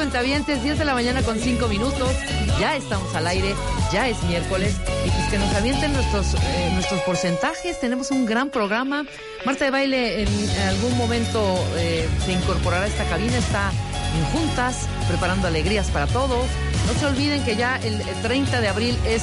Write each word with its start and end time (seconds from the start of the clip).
cuentavientes, 0.00 0.62
10 0.62 0.78
de 0.78 0.84
la 0.86 0.94
mañana 0.94 1.22
con 1.22 1.38
5 1.38 1.68
minutos. 1.68 2.10
Ya 2.58 2.74
estamos 2.74 3.14
al 3.14 3.26
aire, 3.26 3.54
ya 3.92 4.08
es 4.08 4.22
miércoles. 4.22 4.74
Y 5.04 5.10
pues 5.10 5.28
que 5.28 5.38
nos 5.38 5.54
avienten 5.54 5.92
nuestros, 5.92 6.32
eh, 6.42 6.70
nuestros 6.72 7.02
porcentajes. 7.02 7.78
Tenemos 7.78 8.10
un 8.10 8.24
gran 8.24 8.48
programa. 8.48 9.04
Marta 9.44 9.66
de 9.66 9.70
Baile 9.70 10.22
en 10.22 10.68
algún 10.68 10.96
momento 10.96 11.62
eh, 11.76 12.08
se 12.24 12.32
incorporará 12.32 12.86
a 12.86 12.88
esta 12.88 13.04
cabina. 13.10 13.36
Está 13.36 13.72
en 14.16 14.24
juntas, 14.32 14.88
preparando 15.06 15.48
alegrías 15.48 15.88
para 15.88 16.06
todos. 16.06 16.46
No 16.86 16.98
se 16.98 17.04
olviden 17.04 17.44
que 17.44 17.56
ya 17.56 17.78
el 17.84 18.02
30 18.22 18.58
de 18.62 18.68
abril 18.68 18.98
es 19.06 19.22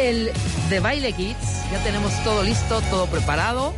el 0.00 0.32
de 0.70 0.80
Baile 0.80 1.12
Kids. 1.12 1.70
Ya 1.70 1.84
tenemos 1.84 2.10
todo 2.24 2.42
listo, 2.42 2.80
todo 2.88 3.04
preparado 3.04 3.74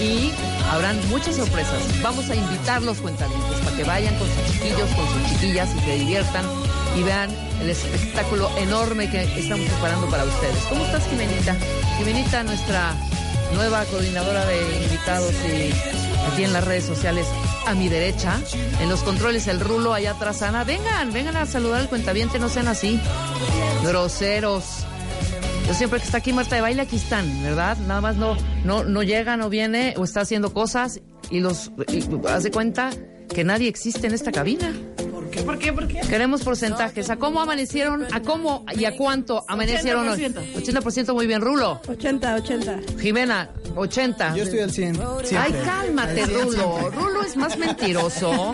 y 0.00 0.32
habrán 0.70 0.96
muchas 1.08 1.36
sorpresas. 1.36 1.82
Vamos 2.02 2.28
a 2.30 2.34
invitar 2.34 2.82
los 2.82 2.98
cuentavientes 2.98 3.58
para 3.60 3.76
que 3.76 3.84
vayan 3.84 4.14
con 4.16 4.28
sus 4.28 4.52
chiquillos, 4.52 4.90
con 4.90 5.06
sus 5.08 5.32
chiquillas 5.32 5.68
y 5.76 5.80
se 5.80 5.98
diviertan 5.98 6.44
y 6.96 7.02
vean 7.02 7.30
el 7.60 7.70
espectáculo 7.70 8.50
enorme 8.56 9.10
que 9.10 9.22
estamos 9.22 9.66
preparando 9.68 10.08
para 10.08 10.24
ustedes. 10.24 10.58
¿Cómo 10.68 10.84
estás, 10.84 11.06
Jimenita? 11.08 11.56
Jimenita, 11.98 12.42
nuestra 12.44 12.94
nueva 13.54 13.84
coordinadora 13.86 14.44
de 14.46 14.84
invitados 14.84 15.32
y 15.32 15.72
aquí 16.32 16.44
en 16.44 16.52
las 16.52 16.64
redes 16.64 16.84
sociales 16.84 17.26
a 17.66 17.74
mi 17.74 17.88
derecha, 17.88 18.40
en 18.80 18.88
los 18.88 19.02
controles 19.02 19.46
el 19.46 19.60
rulo 19.60 19.92
allá 19.92 20.12
atrás, 20.12 20.42
Ana. 20.42 20.64
Vengan, 20.64 21.12
vengan 21.12 21.36
a 21.36 21.46
saludar 21.46 21.80
al 21.80 21.88
cuentaviente, 21.88 22.38
no 22.38 22.48
sean 22.48 22.68
así. 22.68 23.00
Groseros. 23.82 24.86
Yo 25.66 25.74
siempre 25.74 25.98
que 25.98 26.04
está 26.06 26.18
aquí 26.18 26.32
Marta 26.32 26.54
de 26.54 26.60
baile, 26.62 26.82
aquí 26.82 26.96
están, 26.96 27.42
¿verdad? 27.42 27.76
Nada 27.78 28.00
más 28.00 28.16
no, 28.16 28.36
no, 28.64 28.84
no 28.84 29.02
llega, 29.02 29.36
no 29.36 29.48
viene 29.50 29.94
o 29.96 30.04
está 30.04 30.20
haciendo 30.20 30.52
cosas 30.52 31.00
y 31.30 31.40
los 31.40 31.72
hace 32.28 32.50
cuenta 32.52 32.90
que 33.28 33.42
nadie 33.42 33.68
existe 33.68 34.06
en 34.06 34.14
esta 34.14 34.30
cabina. 34.30 34.72
¿Por 35.10 35.28
qué? 35.28 35.42
¿Por 35.42 35.58
qué? 35.58 35.72
¿Por 35.72 35.88
qué? 35.88 36.00
Queremos 36.08 36.42
porcentajes. 36.44 37.10
¿A 37.10 37.16
cómo 37.16 37.40
amanecieron? 37.40 38.06
¿A 38.12 38.22
cómo 38.22 38.64
y 38.78 38.84
a 38.84 38.96
cuánto 38.96 39.44
amanecieron 39.48 40.08
hoy? 40.08 40.20
80% 40.20 41.12
muy 41.12 41.26
bien, 41.26 41.40
Rulo. 41.40 41.80
80, 41.88 42.34
80. 42.36 42.78
Jimena, 43.00 43.50
80. 43.74 44.36
Yo 44.36 44.44
estoy 44.44 44.60
al 44.60 44.70
100. 44.70 44.94
Siempre. 44.94 45.36
Ay, 45.36 45.52
cálmate, 45.64 46.22
Al 46.22 46.28
100 46.30 46.42
Rulo. 46.42 46.78
siempre. 46.78 47.00
Rulo 47.00 47.22
es 47.22 47.36
más 47.36 47.58
mentiroso. 47.58 48.52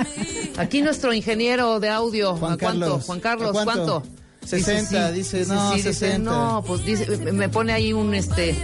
Aquí 0.56 0.80
nuestro 0.80 1.12
ingeniero 1.12 1.78
de 1.78 1.90
audio. 1.90 2.36
Juan 2.36 2.52
¿A 2.55 2.56
cuánto? 2.58 2.80
Carlos. 2.86 3.05
Juan 3.05 3.20
Carlos, 3.20 3.48
¿A 3.50 3.64
cuánto? 3.64 4.00
¿cuánto? 4.00 4.21
60, 4.44 5.12
dice, 5.12 5.44
no, 5.46 5.70
sí, 5.70 5.76
dice, 5.76 5.94
60. 5.94 6.18
no, 6.18 6.64
pues 6.66 6.84
dice, 6.84 7.32
me 7.32 7.48
pone 7.48 7.72
ahí 7.72 7.92
un 7.92 8.14
este. 8.14 8.56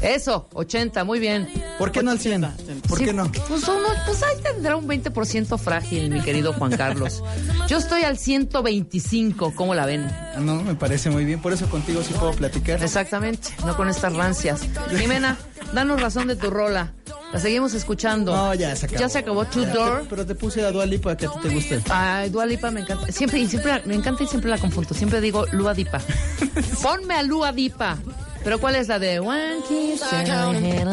Eso, 0.00 0.48
80, 0.52 1.04
muy 1.04 1.18
bien. 1.18 1.48
¿Por 1.78 1.90
qué 1.92 2.02
no 2.02 2.10
al 2.10 2.18
100? 2.20 2.42
¿Por 2.88 2.98
Sí, 2.98 3.04
qué 3.06 3.12
no? 3.12 3.30
Pues, 3.48 3.62
uno, 3.68 3.88
pues 4.06 4.22
ahí 4.22 4.36
tendrá 4.42 4.76
un 4.76 4.86
20% 4.86 5.58
frágil, 5.58 6.10
mi 6.10 6.20
querido 6.20 6.52
Juan 6.52 6.72
Carlos. 6.76 7.22
Yo 7.68 7.78
estoy 7.78 8.02
al 8.04 8.18
125, 8.18 9.54
¿cómo 9.54 9.74
la 9.74 9.86
ven? 9.86 10.04
Ah, 10.04 10.40
No, 10.40 10.62
me 10.62 10.74
parece 10.74 11.10
muy 11.10 11.24
bien. 11.24 11.40
Por 11.40 11.52
eso 11.52 11.68
contigo 11.68 12.02
sí 12.02 12.12
puedo 12.14 12.32
platicar. 12.32 12.82
Exactamente, 12.82 13.48
no 13.64 13.76
con 13.76 13.88
estas 13.88 14.12
rancias. 14.14 14.60
Jimena, 14.96 15.38
danos 15.72 16.00
razón 16.00 16.28
de 16.28 16.36
tu 16.36 16.50
rola. 16.50 16.92
La 17.32 17.40
seguimos 17.40 17.74
escuchando. 17.74 18.34
No, 18.34 18.54
ya 18.54 18.76
se 18.76 18.86
acabó. 18.86 19.00
Ya 19.00 19.08
se 19.08 19.18
acabó 19.18 19.44
Two 19.46 19.64
Ya, 19.64 19.72
Door. 19.72 19.92
Pero, 19.94 20.06
pero 20.10 20.26
te 20.26 20.34
puse 20.36 20.64
a 20.64 20.70
Dua 20.70 20.86
Lipa 20.86 21.16
que 21.16 21.26
a 21.26 21.30
ti 21.30 21.36
te 21.42 21.48
guste. 21.48 21.82
Ay, 21.90 22.30
Dua 22.30 22.46
Lipa 22.46 22.70
me 22.70 22.80
encanta. 22.82 23.10
Siempre, 23.10 23.40
y 23.40 23.48
siempre, 23.48 23.82
me 23.86 23.94
encanta 23.94 24.22
y 24.22 24.26
siempre 24.28 24.50
la 24.50 24.58
confundo. 24.58 24.94
Siempre 24.94 25.20
digo 25.20 25.44
Lua 25.50 25.74
Dipa. 25.74 26.00
Ponme 26.82 27.14
a 27.14 27.22
Lua 27.24 27.50
Dipa. 27.50 27.98
Pero 28.44 28.60
¿cuál 28.60 28.76
es 28.76 28.88
la 28.88 28.98
de 28.98 29.20
One 29.20 29.56
Kiss? 29.66 30.02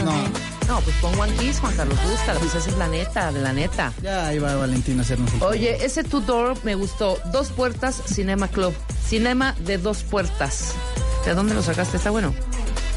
No. 0.04 0.52
No, 0.68 0.80
pues 0.80 0.96
pon 1.02 1.20
One 1.20 1.34
Kiss, 1.34 1.60
Juan 1.60 1.76
Carlos 1.76 1.98
Busca. 2.02 2.34
Pues 2.36 2.56
esa 2.56 2.70
es 2.70 2.78
la 2.78 2.88
neta, 2.88 3.32
de 3.34 3.42
la 3.42 3.52
neta. 3.52 3.92
Ya 4.02 4.28
ahí 4.28 4.40
va 4.40 4.56
Valentín 4.56 5.00
a 5.00 5.02
hacernos 5.02 5.34
el 5.34 5.44
Oye, 5.44 5.86
ese 5.86 6.04
Two 6.06 6.22
Door 6.22 6.64
me 6.64 6.76
gustó. 6.76 7.20
Dos 7.34 7.50
puertas, 7.50 8.02
Cinema 8.06 8.48
Club. 8.48 8.74
Cinema 9.06 9.54
de 9.60 9.78
dos 9.78 10.04
puertas. 10.04 10.74
¿De 11.26 11.34
dónde 11.34 11.54
lo 11.54 11.62
sacaste? 11.62 11.98
Está 11.98 12.10
bueno. 12.10 12.34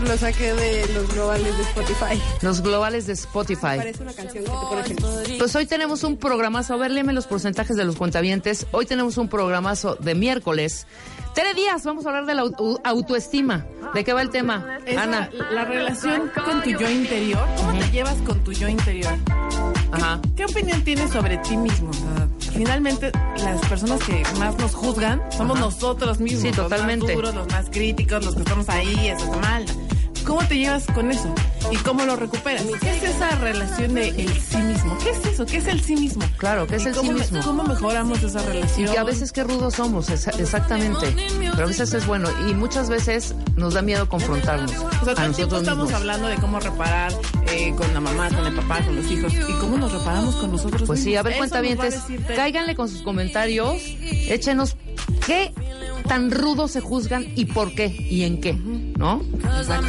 Lo 0.00 0.16
saqué 0.16 0.52
de 0.54 0.86
los 0.92 1.12
globales 1.14 1.56
de 1.56 1.62
Spotify. 1.62 2.22
Los 2.42 2.62
globales 2.62 3.06
de 3.06 3.12
Spotify. 3.12 3.76
Parece 3.76 4.02
una 4.02 4.12
canción 4.12 4.44
que 4.44 4.50
te 4.50 4.94
pone 4.96 5.22
feliz. 5.22 5.38
Pues 5.38 5.56
hoy 5.56 5.66
tenemos 5.66 6.04
un 6.04 6.16
programazo. 6.16 6.74
A 6.74 6.76
ver, 6.76 6.90
léeme 6.90 7.12
los 7.12 7.26
porcentajes 7.26 7.76
de 7.76 7.84
los 7.84 7.96
cuentavientes. 7.96 8.66
Hoy 8.72 8.86
tenemos 8.86 9.18
un 9.18 9.28
programazo 9.28 9.96
de 9.96 10.14
miércoles. 10.14 10.86
Tere 11.34 11.52
Díaz, 11.54 11.84
vamos 11.84 12.06
a 12.06 12.10
hablar 12.10 12.26
de 12.26 12.34
la 12.34 12.42
au- 12.42 12.80
autoestima. 12.84 13.64
¿De 13.92 14.04
qué 14.04 14.12
va 14.12 14.22
el 14.22 14.30
tema? 14.30 14.78
Esa- 14.86 15.02
Ana. 15.02 15.30
La 15.52 15.64
relación 15.64 16.30
con 16.44 16.62
tu 16.62 16.70
yo 16.70 16.88
interior. 16.88 17.44
¿Cómo 17.56 17.72
te 17.78 17.90
llevas 17.90 18.14
con 18.26 18.42
tu 18.44 18.52
yo 18.52 18.68
interior? 18.68 19.14
Ajá. 19.92 20.20
¿Qué 20.36 20.44
opinión 20.44 20.82
tienes 20.82 21.10
sobre 21.10 21.36
ti 21.38 21.56
mismo? 21.56 21.90
O 21.90 21.92
sea, 21.92 22.28
finalmente, 22.52 23.10
las 23.42 23.60
personas 23.68 24.00
que 24.04 24.22
más 24.38 24.56
nos 24.58 24.74
juzgan 24.74 25.20
somos 25.36 25.56
Ajá. 25.56 25.66
nosotros 25.66 26.20
mismos. 26.20 26.42
Sí, 26.42 26.48
Los 26.48 26.56
totalmente. 26.56 27.06
más 27.06 27.14
duros, 27.16 27.34
los 27.34 27.48
más 27.48 27.66
críticos, 27.70 28.24
los 28.24 28.34
que 28.34 28.42
estamos 28.42 28.68
ahí, 28.68 29.08
eso 29.08 29.24
está 29.24 29.36
mal. 29.38 29.64
¿Cómo 30.24 30.46
te 30.48 30.56
llevas 30.56 30.84
con 30.86 31.10
eso? 31.10 31.32
¿Y 31.70 31.76
cómo 31.78 32.04
lo 32.04 32.16
recuperas? 32.16 32.62
¿Qué 32.80 32.90
es 32.96 33.02
esa 33.02 33.30
relación 33.36 33.94
de 33.94 34.08
el 34.08 34.40
sí 34.40 34.56
mismo? 34.58 34.96
¿Qué 35.02 35.10
es 35.10 35.24
eso? 35.26 35.46
¿Qué 35.46 35.56
es 35.58 35.66
el 35.66 35.80
sí 35.82 35.96
mismo? 35.96 36.24
Claro, 36.38 36.66
¿qué 36.66 36.76
es 36.76 36.84
¿Y 36.84 36.88
el 36.88 36.94
sí 36.94 37.06
me- 37.08 37.14
mismo? 37.14 37.40
¿Cómo 37.42 37.62
mejoramos 37.64 38.22
esa 38.22 38.40
Y 38.42 38.46
relación? 38.46 38.92
que 38.92 38.98
a 38.98 39.04
veces 39.04 39.32
qué 39.32 39.44
rudos 39.44 39.74
somos, 39.74 40.08
exactamente. 40.10 41.14
Pero 41.38 41.64
a 41.64 41.66
veces 41.66 41.92
es 41.92 42.06
bueno. 42.06 42.28
Y 42.48 42.54
muchas 42.54 42.88
veces 42.88 43.34
nos 43.56 43.74
da 43.74 43.82
miedo 43.82 44.08
confrontarnos 44.08 44.72
O 44.72 45.04
sea, 45.04 45.12
a 45.12 45.14
todo 45.14 45.26
el 45.26 45.34
tiempo 45.34 45.56
estamos 45.56 45.84
mismos. 45.84 46.00
hablando 46.00 46.28
de 46.28 46.36
cómo 46.36 46.60
reparar 46.60 47.12
eh, 47.52 47.74
con 47.76 47.92
la 47.94 48.00
mamá, 48.00 48.28
con 48.30 48.46
el 48.46 48.54
papá, 48.54 48.84
con 48.84 48.96
los 48.96 49.10
hijos. 49.10 49.32
¿Y 49.34 49.52
cómo 49.60 49.76
nos 49.78 49.92
reparamos 49.92 50.36
con 50.36 50.50
nosotros 50.52 50.82
Pues 50.86 51.02
sí, 51.02 51.16
a 51.16 51.22
ver, 51.22 51.36
cuentavientes, 51.36 52.06
Tere. 52.06 52.34
cáiganle 52.34 52.74
con 52.74 52.88
sus 52.88 53.02
comentarios, 53.02 53.76
échenos 54.00 54.76
qué 55.26 55.52
tan 56.08 56.30
rudos 56.30 56.72
se 56.72 56.80
juzgan 56.80 57.26
y 57.34 57.46
por 57.46 57.74
qué 57.74 57.86
y 57.86 58.24
en 58.24 58.40
qué, 58.40 58.52
¿no? 58.52 59.22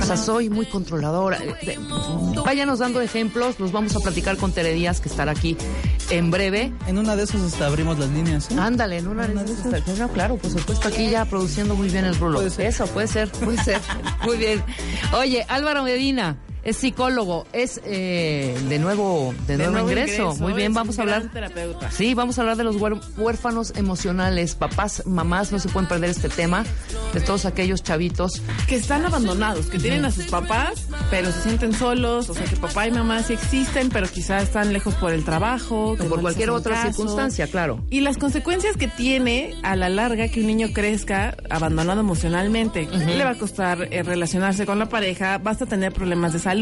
O 0.02 0.06
sea, 0.06 0.16
soy 0.18 0.50
muy 0.50 0.66
controladora. 0.66 1.38
Eh, 1.44 1.54
de- 1.66 1.80
Váyanos 2.46 2.80
dando 2.80 3.02
ejemplos, 3.02 3.60
los 3.60 3.72
vamos 3.72 3.96
a 3.96 4.00
platicar 4.00 4.38
con 4.38 4.52
Tere 4.52 4.74
Díaz, 4.74 5.02
que 5.02 5.10
estará 5.10 5.32
aquí 5.34 5.58
en 6.10 6.32
breve. 6.32 6.72
En 6.88 6.98
una 6.98 7.16
de 7.16 7.24
esas 7.24 7.42
hasta 7.42 7.66
abrimos 7.68 8.00
las 8.00 8.10
líneas. 8.10 8.50
¿eh? 8.52 8.56
Ándale, 8.58 8.98
en 9.00 9.08
una 9.08 9.28
de 9.28 9.52
esas. 9.52 9.98
No, 10.00 10.08
claro, 10.10 10.38
por 10.38 10.52
supuesto, 10.52 10.88
aquí 10.88 11.10
ya 11.10 11.26
produciendo 11.26 11.76
muy 11.76 11.90
bien 11.90 12.06
el 12.06 12.16
rulo. 12.16 12.40
Puede. 12.40 12.68
Eso, 12.68 12.86
puede 12.88 13.08
ser, 13.08 13.30
puede 13.32 13.62
ser. 13.64 13.82
Muy 14.26 14.38
bien. 14.38 14.64
Oye, 15.18 15.46
Álvaro 15.50 15.84
Medina 15.84 16.38
es 16.66 16.78
psicólogo, 16.78 17.46
es 17.53 17.80
eh, 17.86 18.58
de 18.68 18.80
nuevo, 18.80 19.36
de, 19.46 19.58
nuevo, 19.58 19.88
ingreso. 19.88 20.36
Muy 20.38 20.53
bien, 20.53 20.72
es 20.72 20.76
vamos 20.76 20.98
a 20.98 21.03
hablar. 21.03 21.30
terapeuta. 21.31 21.92
Sí, 21.92 22.16
vamos 22.16 22.40
a 22.40 22.42
hablar 22.42 22.58
de 22.58 22.64
los 22.64 22.78
huérfanos 23.18 23.72
emocionales. 23.76 24.56
Papás, 24.56 25.04
mamás, 25.06 25.52
no 25.52 25.59
se 25.59 25.70
pueden 25.70 25.88
perder 25.88 26.09
este 26.09 26.28
tema. 26.28 26.66
De 27.14 27.22
todos 27.22 27.46
aquellos 27.46 27.84
chavitos. 27.84 28.42
Que 28.68 28.78
están 28.78 29.06
abandonados, 29.06 29.68
que 29.68 29.78
tienen 29.78 30.06
a 30.06 30.12
sus 30.12 30.25
papás, 30.25 30.88
pero 31.12 31.31
se 31.31 31.44
sienten 31.44 31.72
solos. 31.74 32.31
O 32.31 32.34
sea, 32.34 32.46
que 32.46 32.56
papá 32.56 32.88
y 32.88 32.92
mamá 32.92 33.22
sí 33.22 33.34
existen, 33.34 33.90
pero 33.90 34.08
quizás 34.08 34.44
están 34.44 34.74
lejos 34.74 34.96
por 34.96 35.14
el 35.14 35.24
trabajo. 35.24 35.92
O 35.92 35.98
por 35.98 36.18
no 36.18 36.22
cualquier 36.22 36.50
otra 36.50 36.74
caso. 36.74 36.88
circunstancia, 36.88 37.46
claro. 37.46 37.86
Y 37.92 38.02
las 38.02 38.18
consecuencias 38.18 38.75
que 38.75 38.88
tiene 38.88 39.54
a 39.62 39.75
la 39.75 39.90
larga 39.90 40.30
que 40.30 40.40
un 40.40 40.48
niño 40.48 40.70
crezca 40.74 41.38
abandonado 41.52 42.02
emocionalmente. 42.02 42.88
Le 42.88 43.24
va 43.24 43.31
a 43.31 43.36
costar 43.36 43.88
eh, 43.92 44.02
relacionarse 44.02 44.66
con 44.66 44.80
la 44.80 44.90
pareja, 44.90 45.38
basta 45.38 45.68
tener 45.68 45.94
problemas 45.94 46.34
de 46.34 46.40
salud. 46.40 46.55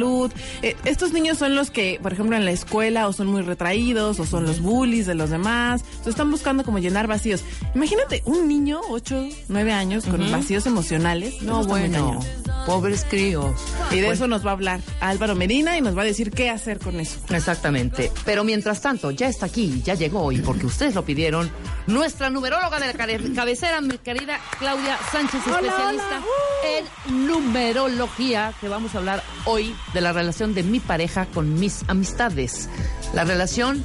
Eh, 0.62 0.76
estos 0.86 1.14
niños 1.14 1.38
son 1.38 1.56
los 1.56 1.72
que, 1.72 2.00
por 2.02 2.14
ejemplo, 2.14 2.36
en 2.36 2.46
la 2.46 2.52
escuela 2.52 3.08
o 3.08 3.14
son 3.14 3.28
muy 3.28 3.42
retraídos 3.42 4.20
o 4.20 4.26
son 4.26 4.46
los 4.46 4.62
bullies 4.62 5.06
de 5.06 5.16
los 5.16 5.30
demás. 5.30 5.84
O 6.00 6.04
sea, 6.04 6.12
están 6.12 6.31
buscando 6.31 6.64
como 6.64 6.80
llenar 6.80 7.08
vacíos. 7.08 7.44
Imagínate 7.76 8.22
un 8.26 8.48
niño, 8.48 8.81
8, 8.90 9.30
9 9.48 9.72
años, 9.72 10.06
con 10.06 10.31
vacíos 10.31 10.66
emocionales. 10.66 11.42
No, 11.42 11.63
bueno. 11.66 12.19
Pobres 12.65 13.06
críos. 13.10 13.54
Y 13.92 13.95
de 13.95 14.01
Bueno, 14.01 14.13
eso 14.13 14.27
nos 14.27 14.45
va 14.45 14.51
a 14.51 14.54
hablar 14.54 14.80
Álvaro 15.00 15.36
Medina 15.36 15.77
y 15.77 15.81
nos 15.81 15.98
va 15.98 16.04
a 16.04 16.06
decir 16.06 16.31
qué 16.31 16.50
hacer 16.50 16.80
con 16.80 17.00
eso. 17.00 17.19
Exactamente. 17.30 18.12
Pero 18.25 18.44
mientras 18.44 18.81
tanto, 18.81 19.12
ya 19.12 19.27
está 19.27 19.48
aquí, 19.48 19.81
ya 19.83 19.95
llegó, 19.95 20.31
y 20.31 20.39
porque 20.39 20.65
ustedes 20.65 20.95
lo 20.95 21.04
pidieron, 21.04 21.51
nuestra 21.88 22.30
numeróloga 22.30 22.80
de 22.80 22.88
la 22.88 22.94
cabecera, 23.36 23.81
mi 23.81 23.98
querida 23.98 24.39
Claudia 24.60 24.98
Sánchez, 25.12 25.42
especialista 25.45 26.21
en 26.65 27.27
numerología, 27.27 28.54
que 28.60 28.69
vamos 28.69 28.95
a 28.95 29.00
hablar 29.00 29.24
hoy 29.45 29.75
de 29.94 30.01
la 30.01 30.13
relación 30.13 30.54
de 30.54 30.63
mi 30.63 30.80
pareja 30.80 31.25
con 31.25 31.60
mis 31.60 31.83
amistades. 31.88 32.69
La 33.13 33.24
relación 33.24 33.83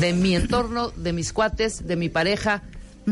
de 0.00 0.12
mi 0.12 0.34
entorno, 0.34 0.90
de 0.90 1.12
mis 1.12 1.32
cuates, 1.32 1.86
de 1.86 1.96
mi 1.96 2.08
pareja, 2.08 2.62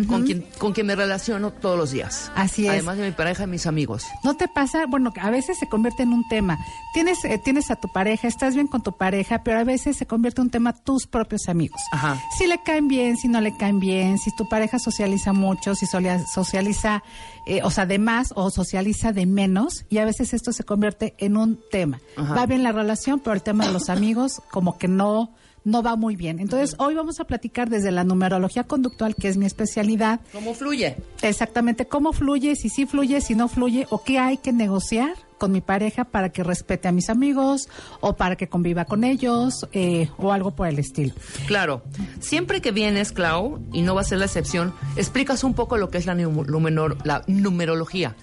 con, 0.08 0.24
quien, 0.24 0.46
con 0.58 0.72
quien 0.72 0.86
me 0.86 0.96
relaciono 0.96 1.50
todos 1.52 1.78
los 1.78 1.90
días. 1.90 2.32
Así 2.34 2.66
es. 2.66 2.72
Además 2.72 2.96
de 2.98 3.04
mi 3.04 3.12
pareja 3.12 3.44
y 3.44 3.46
mis 3.46 3.66
amigos. 3.66 4.06
¿No 4.24 4.36
te 4.36 4.48
pasa? 4.48 4.86
Bueno, 4.86 5.12
a 5.20 5.30
veces 5.30 5.58
se 5.58 5.68
convierte 5.68 6.02
en 6.02 6.12
un 6.12 6.26
tema. 6.28 6.58
Tienes, 6.94 7.24
eh, 7.24 7.40
tienes 7.42 7.70
a 7.70 7.76
tu 7.76 7.88
pareja, 7.92 8.28
estás 8.28 8.54
bien 8.54 8.66
con 8.66 8.82
tu 8.82 8.92
pareja, 8.92 9.42
pero 9.42 9.58
a 9.58 9.64
veces 9.64 9.96
se 9.96 10.06
convierte 10.06 10.40
en 10.40 10.46
un 10.46 10.50
tema 10.50 10.72
tus 10.72 11.06
propios 11.06 11.48
amigos. 11.48 11.80
Ajá. 11.92 12.20
Si 12.38 12.46
le 12.46 12.62
caen 12.62 12.88
bien, 12.88 13.16
si 13.16 13.28
no 13.28 13.40
le 13.40 13.56
caen 13.56 13.80
bien, 13.80 14.18
si 14.18 14.34
tu 14.36 14.48
pareja 14.48 14.78
socializa 14.78 15.32
mucho, 15.32 15.74
si 15.74 15.86
socializa, 15.86 17.02
eh, 17.46 17.60
o 17.62 17.70
sea, 17.70 17.86
de 17.86 17.98
más 17.98 18.32
o 18.34 18.50
socializa 18.50 19.12
de 19.12 19.26
menos, 19.26 19.84
y 19.88 19.98
a 19.98 20.04
veces 20.04 20.32
esto 20.32 20.52
se 20.52 20.64
convierte 20.64 21.14
en 21.18 21.36
un 21.36 21.60
tema. 21.70 22.00
Ajá. 22.16 22.34
Va 22.34 22.46
bien 22.46 22.62
la 22.62 22.72
relación, 22.72 23.20
pero 23.20 23.34
el 23.34 23.42
tema 23.42 23.66
de 23.66 23.72
los 23.72 23.88
amigos 23.88 24.40
como 24.50 24.78
que 24.78 24.88
no 24.88 25.34
no 25.64 25.82
va 25.82 25.96
muy 25.96 26.16
bien. 26.16 26.40
Entonces, 26.40 26.74
hoy 26.78 26.94
vamos 26.94 27.20
a 27.20 27.24
platicar 27.24 27.70
desde 27.70 27.90
la 27.90 28.04
numerología 28.04 28.64
conductual, 28.64 29.14
que 29.14 29.28
es 29.28 29.36
mi 29.36 29.46
especialidad. 29.46 30.20
¿Cómo 30.32 30.54
fluye? 30.54 30.96
Exactamente, 31.22 31.86
cómo 31.86 32.12
fluye, 32.12 32.56
si 32.56 32.68
sí 32.68 32.86
fluye, 32.86 33.20
si 33.20 33.34
no 33.34 33.48
fluye, 33.48 33.86
o 33.90 34.02
qué 34.02 34.18
hay 34.18 34.38
que 34.38 34.52
negociar 34.52 35.14
con 35.38 35.50
mi 35.52 35.60
pareja 35.60 36.04
para 36.04 36.28
que 36.30 36.44
respete 36.44 36.86
a 36.86 36.92
mis 36.92 37.10
amigos 37.10 37.68
o 38.00 38.14
para 38.14 38.36
que 38.36 38.48
conviva 38.48 38.84
con 38.84 39.02
ellos 39.02 39.66
eh, 39.72 40.08
o 40.18 40.30
algo 40.32 40.52
por 40.52 40.68
el 40.68 40.78
estilo. 40.78 41.14
Claro. 41.46 41.82
Siempre 42.20 42.60
que 42.60 42.70
vienes, 42.70 43.10
Clau, 43.12 43.60
y 43.72 43.82
no 43.82 43.94
va 43.96 44.02
a 44.02 44.04
ser 44.04 44.18
la 44.18 44.26
excepción, 44.26 44.72
explicas 44.96 45.42
un 45.42 45.54
poco 45.54 45.76
lo 45.78 45.90
que 45.90 45.98
es 45.98 46.06
la, 46.06 46.14
numenor- 46.14 46.96
la 47.04 47.22
numerología. 47.26 48.14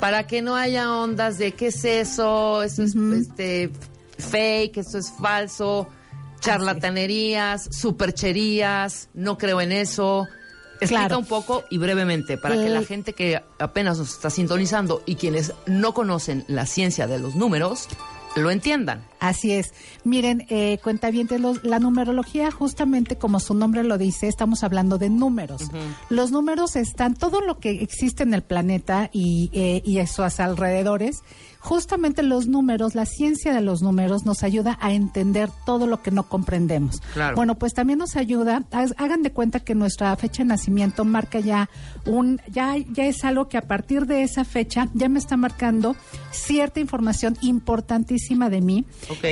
Para 0.00 0.26
que 0.26 0.40
no 0.40 0.56
haya 0.56 0.90
ondas 0.96 1.36
de 1.38 1.52
qué 1.52 1.66
es 1.66 1.84
eso, 1.84 2.62
eso 2.62 2.82
es 2.82 2.94
este, 2.96 3.70
fake, 4.18 4.78
eso 4.78 4.96
es 4.98 5.10
falso, 5.10 5.88
charlatanerías, 6.42 7.68
supercherías, 7.70 9.08
no 9.14 9.38
creo 9.38 9.60
en 9.60 9.72
eso. 9.72 10.26
Explica 10.80 11.06
Claro. 11.06 11.18
un 11.20 11.26
poco 11.26 11.64
y 11.70 11.78
brevemente 11.78 12.36
para 12.38 12.56
que 12.56 12.68
la 12.68 12.80
Eh, 12.80 12.84
gente 12.84 13.12
que 13.12 13.40
apenas 13.60 13.98
nos 13.98 14.10
está 14.10 14.30
sintonizando 14.30 15.02
y 15.06 15.14
quienes 15.14 15.52
no 15.66 15.94
conocen 15.94 16.44
la 16.48 16.66
ciencia 16.66 17.06
de 17.06 17.20
los 17.20 17.36
números 17.36 17.86
lo 18.34 18.50
entiendan. 18.50 19.04
Así 19.22 19.52
es. 19.52 19.72
Miren, 20.04 20.44
eh, 20.48 20.78
cuentavientes, 20.82 21.40
los- 21.40 21.62
la 21.62 21.78
numerología, 21.78 22.50
justamente 22.50 23.16
como 23.16 23.38
su 23.38 23.54
nombre 23.54 23.84
lo 23.84 23.96
dice, 23.96 24.26
estamos 24.26 24.64
hablando 24.64 24.98
de 24.98 25.10
números. 25.10 25.62
Los 26.10 26.32
números 26.32 26.74
están, 26.74 27.14
todo 27.14 27.40
lo 27.40 27.58
que 27.60 27.82
existe 27.82 28.24
en 28.24 28.34
el 28.34 28.42
planeta 28.42 29.10
y, 29.12 29.48
eh, 29.52 29.80
y 29.84 29.98
a 30.00 30.06
sus 30.08 30.40
alrededores, 30.40 31.22
justamente 31.60 32.24
los 32.24 32.48
números, 32.48 32.96
la 32.96 33.06
ciencia 33.06 33.54
de 33.54 33.60
los 33.60 33.80
números 33.82 34.24
nos 34.26 34.42
ayuda 34.42 34.76
a 34.80 34.92
entender 34.92 35.48
todo 35.64 35.86
lo 35.86 36.02
que 36.02 36.10
no 36.10 36.24
comprendemos. 36.28 37.00
Claro. 37.14 37.36
Bueno, 37.36 37.54
pues 37.54 37.72
también 37.74 38.00
nos 38.00 38.16
ayuda, 38.16 38.64
hagan 38.72 39.22
de 39.22 39.30
cuenta 39.30 39.60
que 39.60 39.76
nuestra 39.76 40.16
fecha 40.16 40.42
de 40.42 40.48
nacimiento 40.48 41.04
marca 41.04 41.38
ya 41.38 41.70
un, 42.06 42.40
ya, 42.50 42.74
ya 42.92 43.04
es 43.06 43.24
algo 43.24 43.46
que 43.48 43.58
a 43.58 43.62
partir 43.62 44.06
de 44.06 44.24
esa 44.24 44.44
fecha 44.44 44.88
ya 44.94 45.08
me 45.08 45.20
está 45.20 45.36
marcando 45.36 45.94
cierta 46.32 46.80
información 46.80 47.36
importantísima 47.42 48.50
de 48.50 48.60
mí 48.60 48.84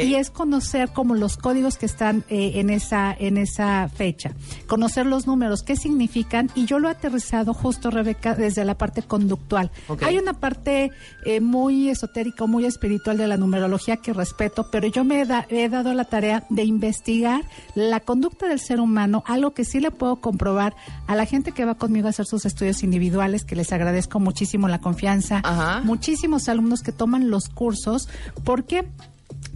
Y 0.04 0.14
es 0.14 0.30
conocer 0.30 0.90
como 0.92 1.14
los 1.14 1.36
códigos 1.36 1.76
que 1.76 1.86
están 1.86 2.24
eh, 2.28 2.52
en 2.56 2.70
esa 2.70 3.14
en 3.18 3.36
esa 3.36 3.88
fecha, 3.88 4.32
conocer 4.66 5.06
los 5.06 5.26
números, 5.26 5.62
qué 5.62 5.76
significan 5.76 6.50
y 6.54 6.64
yo 6.66 6.78
lo 6.78 6.88
he 6.88 6.92
aterrizado 6.92 7.54
justo 7.54 7.90
Rebeca 7.90 8.34
desde 8.34 8.64
la 8.64 8.76
parte 8.76 9.02
conductual. 9.02 9.70
Hay 10.06 10.18
una 10.18 10.34
parte 10.34 10.90
eh, 11.24 11.40
muy 11.40 11.88
esotérica, 11.88 12.46
muy 12.46 12.64
espiritual 12.64 13.16
de 13.18 13.26
la 13.26 13.36
numerología 13.36 13.96
que 13.98 14.12
respeto, 14.12 14.68
pero 14.70 14.88
yo 14.88 15.04
me 15.04 15.20
he, 15.22 15.26
da- 15.26 15.46
he 15.48 15.68
dado 15.68 15.92
la 15.94 16.04
tarea 16.04 16.44
de 16.50 16.64
investigar 16.64 17.42
la 17.74 18.00
conducta 18.00 18.46
del 18.48 18.60
ser 18.60 18.80
humano, 18.80 19.22
algo 19.26 19.52
que 19.52 19.64
sí 19.64 19.80
le 19.80 19.90
puedo 19.90 20.16
comprobar 20.16 20.74
a 21.06 21.14
la 21.14 21.26
gente 21.26 21.52
que 21.52 21.64
va 21.64 21.74
conmigo 21.74 22.06
a 22.06 22.10
hacer 22.10 22.26
sus 22.26 22.44
estudios 22.46 22.82
individuales, 22.82 23.44
que 23.44 23.56
les 23.56 23.72
agradezco 23.72 24.20
muchísimo 24.20 24.68
la 24.68 24.80
confianza, 24.80 25.40
Ajá. 25.44 25.80
muchísimos 25.84 26.48
alumnos 26.48 26.82
que 26.82 26.92
toman 26.92 27.30
los 27.30 27.48
cursos, 27.48 28.08
¿por 28.44 28.64
qué? 28.64 28.84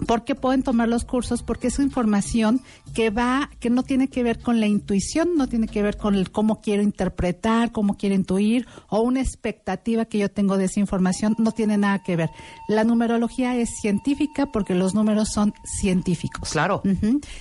¿Por 0.06 0.24
qué 0.24 0.34
pueden 0.34 0.62
tomar 0.62 0.88
los 0.88 1.04
cursos? 1.04 1.42
Porque 1.42 1.68
es 1.68 1.78
información 1.78 2.60
que 2.94 3.10
va, 3.10 3.50
que 3.60 3.70
no 3.70 3.82
tiene 3.82 4.08
que 4.08 4.22
ver 4.22 4.38
con 4.38 4.60
la 4.60 4.66
intuición, 4.66 5.36
no 5.36 5.48
tiene 5.48 5.68
que 5.68 5.82
ver 5.82 5.96
con 5.96 6.14
el 6.14 6.30
cómo 6.30 6.60
quiero 6.60 6.82
interpretar, 6.82 7.72
cómo 7.72 7.96
quiero 7.96 8.14
intuir 8.14 8.66
o 8.88 9.00
una 9.00 9.20
expectativa 9.20 10.04
que 10.04 10.18
yo 10.18 10.30
tengo 10.30 10.56
de 10.56 10.66
esa 10.66 10.80
información, 10.80 11.34
no 11.38 11.52
tiene 11.52 11.78
nada 11.78 12.02
que 12.02 12.16
ver. 12.16 12.30
La 12.68 12.84
numerología 12.84 13.56
es 13.56 13.70
científica 13.80 14.46
porque 14.46 14.74
los 14.74 14.94
números 14.94 15.30
son 15.32 15.54
científicos. 15.64 16.50
Claro. 16.50 16.82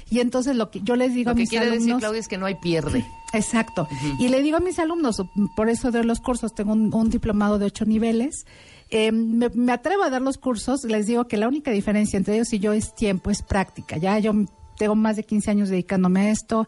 Y 0.10 0.20
entonces 0.20 0.56
lo 0.56 0.72
que 0.72 0.82
yo 0.82 0.96
les 0.96 1.14
digo 1.14 1.30
Lo 1.30 1.32
a 1.32 1.36
que 1.36 1.42
mis 1.42 1.50
quiere 1.50 1.66
decir, 1.66 1.82
alumnos, 1.82 2.00
Claudia, 2.00 2.20
es 2.20 2.28
que 2.28 2.38
no 2.38 2.46
hay 2.46 2.56
pierde. 2.56 3.06
Exacto. 3.34 3.88
Y 4.20 4.28
le 4.30 4.42
digo 4.42 4.58
a 4.58 4.60
mis 4.60 4.78
alumnos, 4.80 5.22
por 5.56 5.70
eso 5.70 5.92
doy 5.92 6.04
los 6.04 6.20
cursos, 6.20 6.54
tengo 6.54 6.74
un, 6.74 6.94
un 6.94 7.10
diplomado 7.10 7.58
de 7.58 7.66
ocho 7.66 7.86
niveles. 7.86 8.46
Eh, 8.94 9.12
me, 9.12 9.50
me 9.50 9.72
atrevo 9.74 10.04
a 10.04 10.10
dar 10.10 10.22
los 10.22 10.38
cursos, 10.38 10.84
les 10.86 11.08
digo 11.08 11.28
que 11.28 11.36
la 11.38 11.48
única 11.48 11.72
diferencia 11.72 12.16
entre 12.18 12.36
ellos 12.36 12.54
y 12.54 12.60
yo 12.60 12.72
es 12.74 12.96
tiempo, 12.96 13.30
es 13.32 13.42
práctica. 13.42 13.98
Ya 13.98 14.18
yo 14.20 14.34
tengo 14.78 14.96
más 14.96 15.16
de 15.18 15.24
15 15.24 15.52
años 15.52 15.70
dedicándome 15.70 16.22
a 16.22 16.30
esto. 16.32 16.68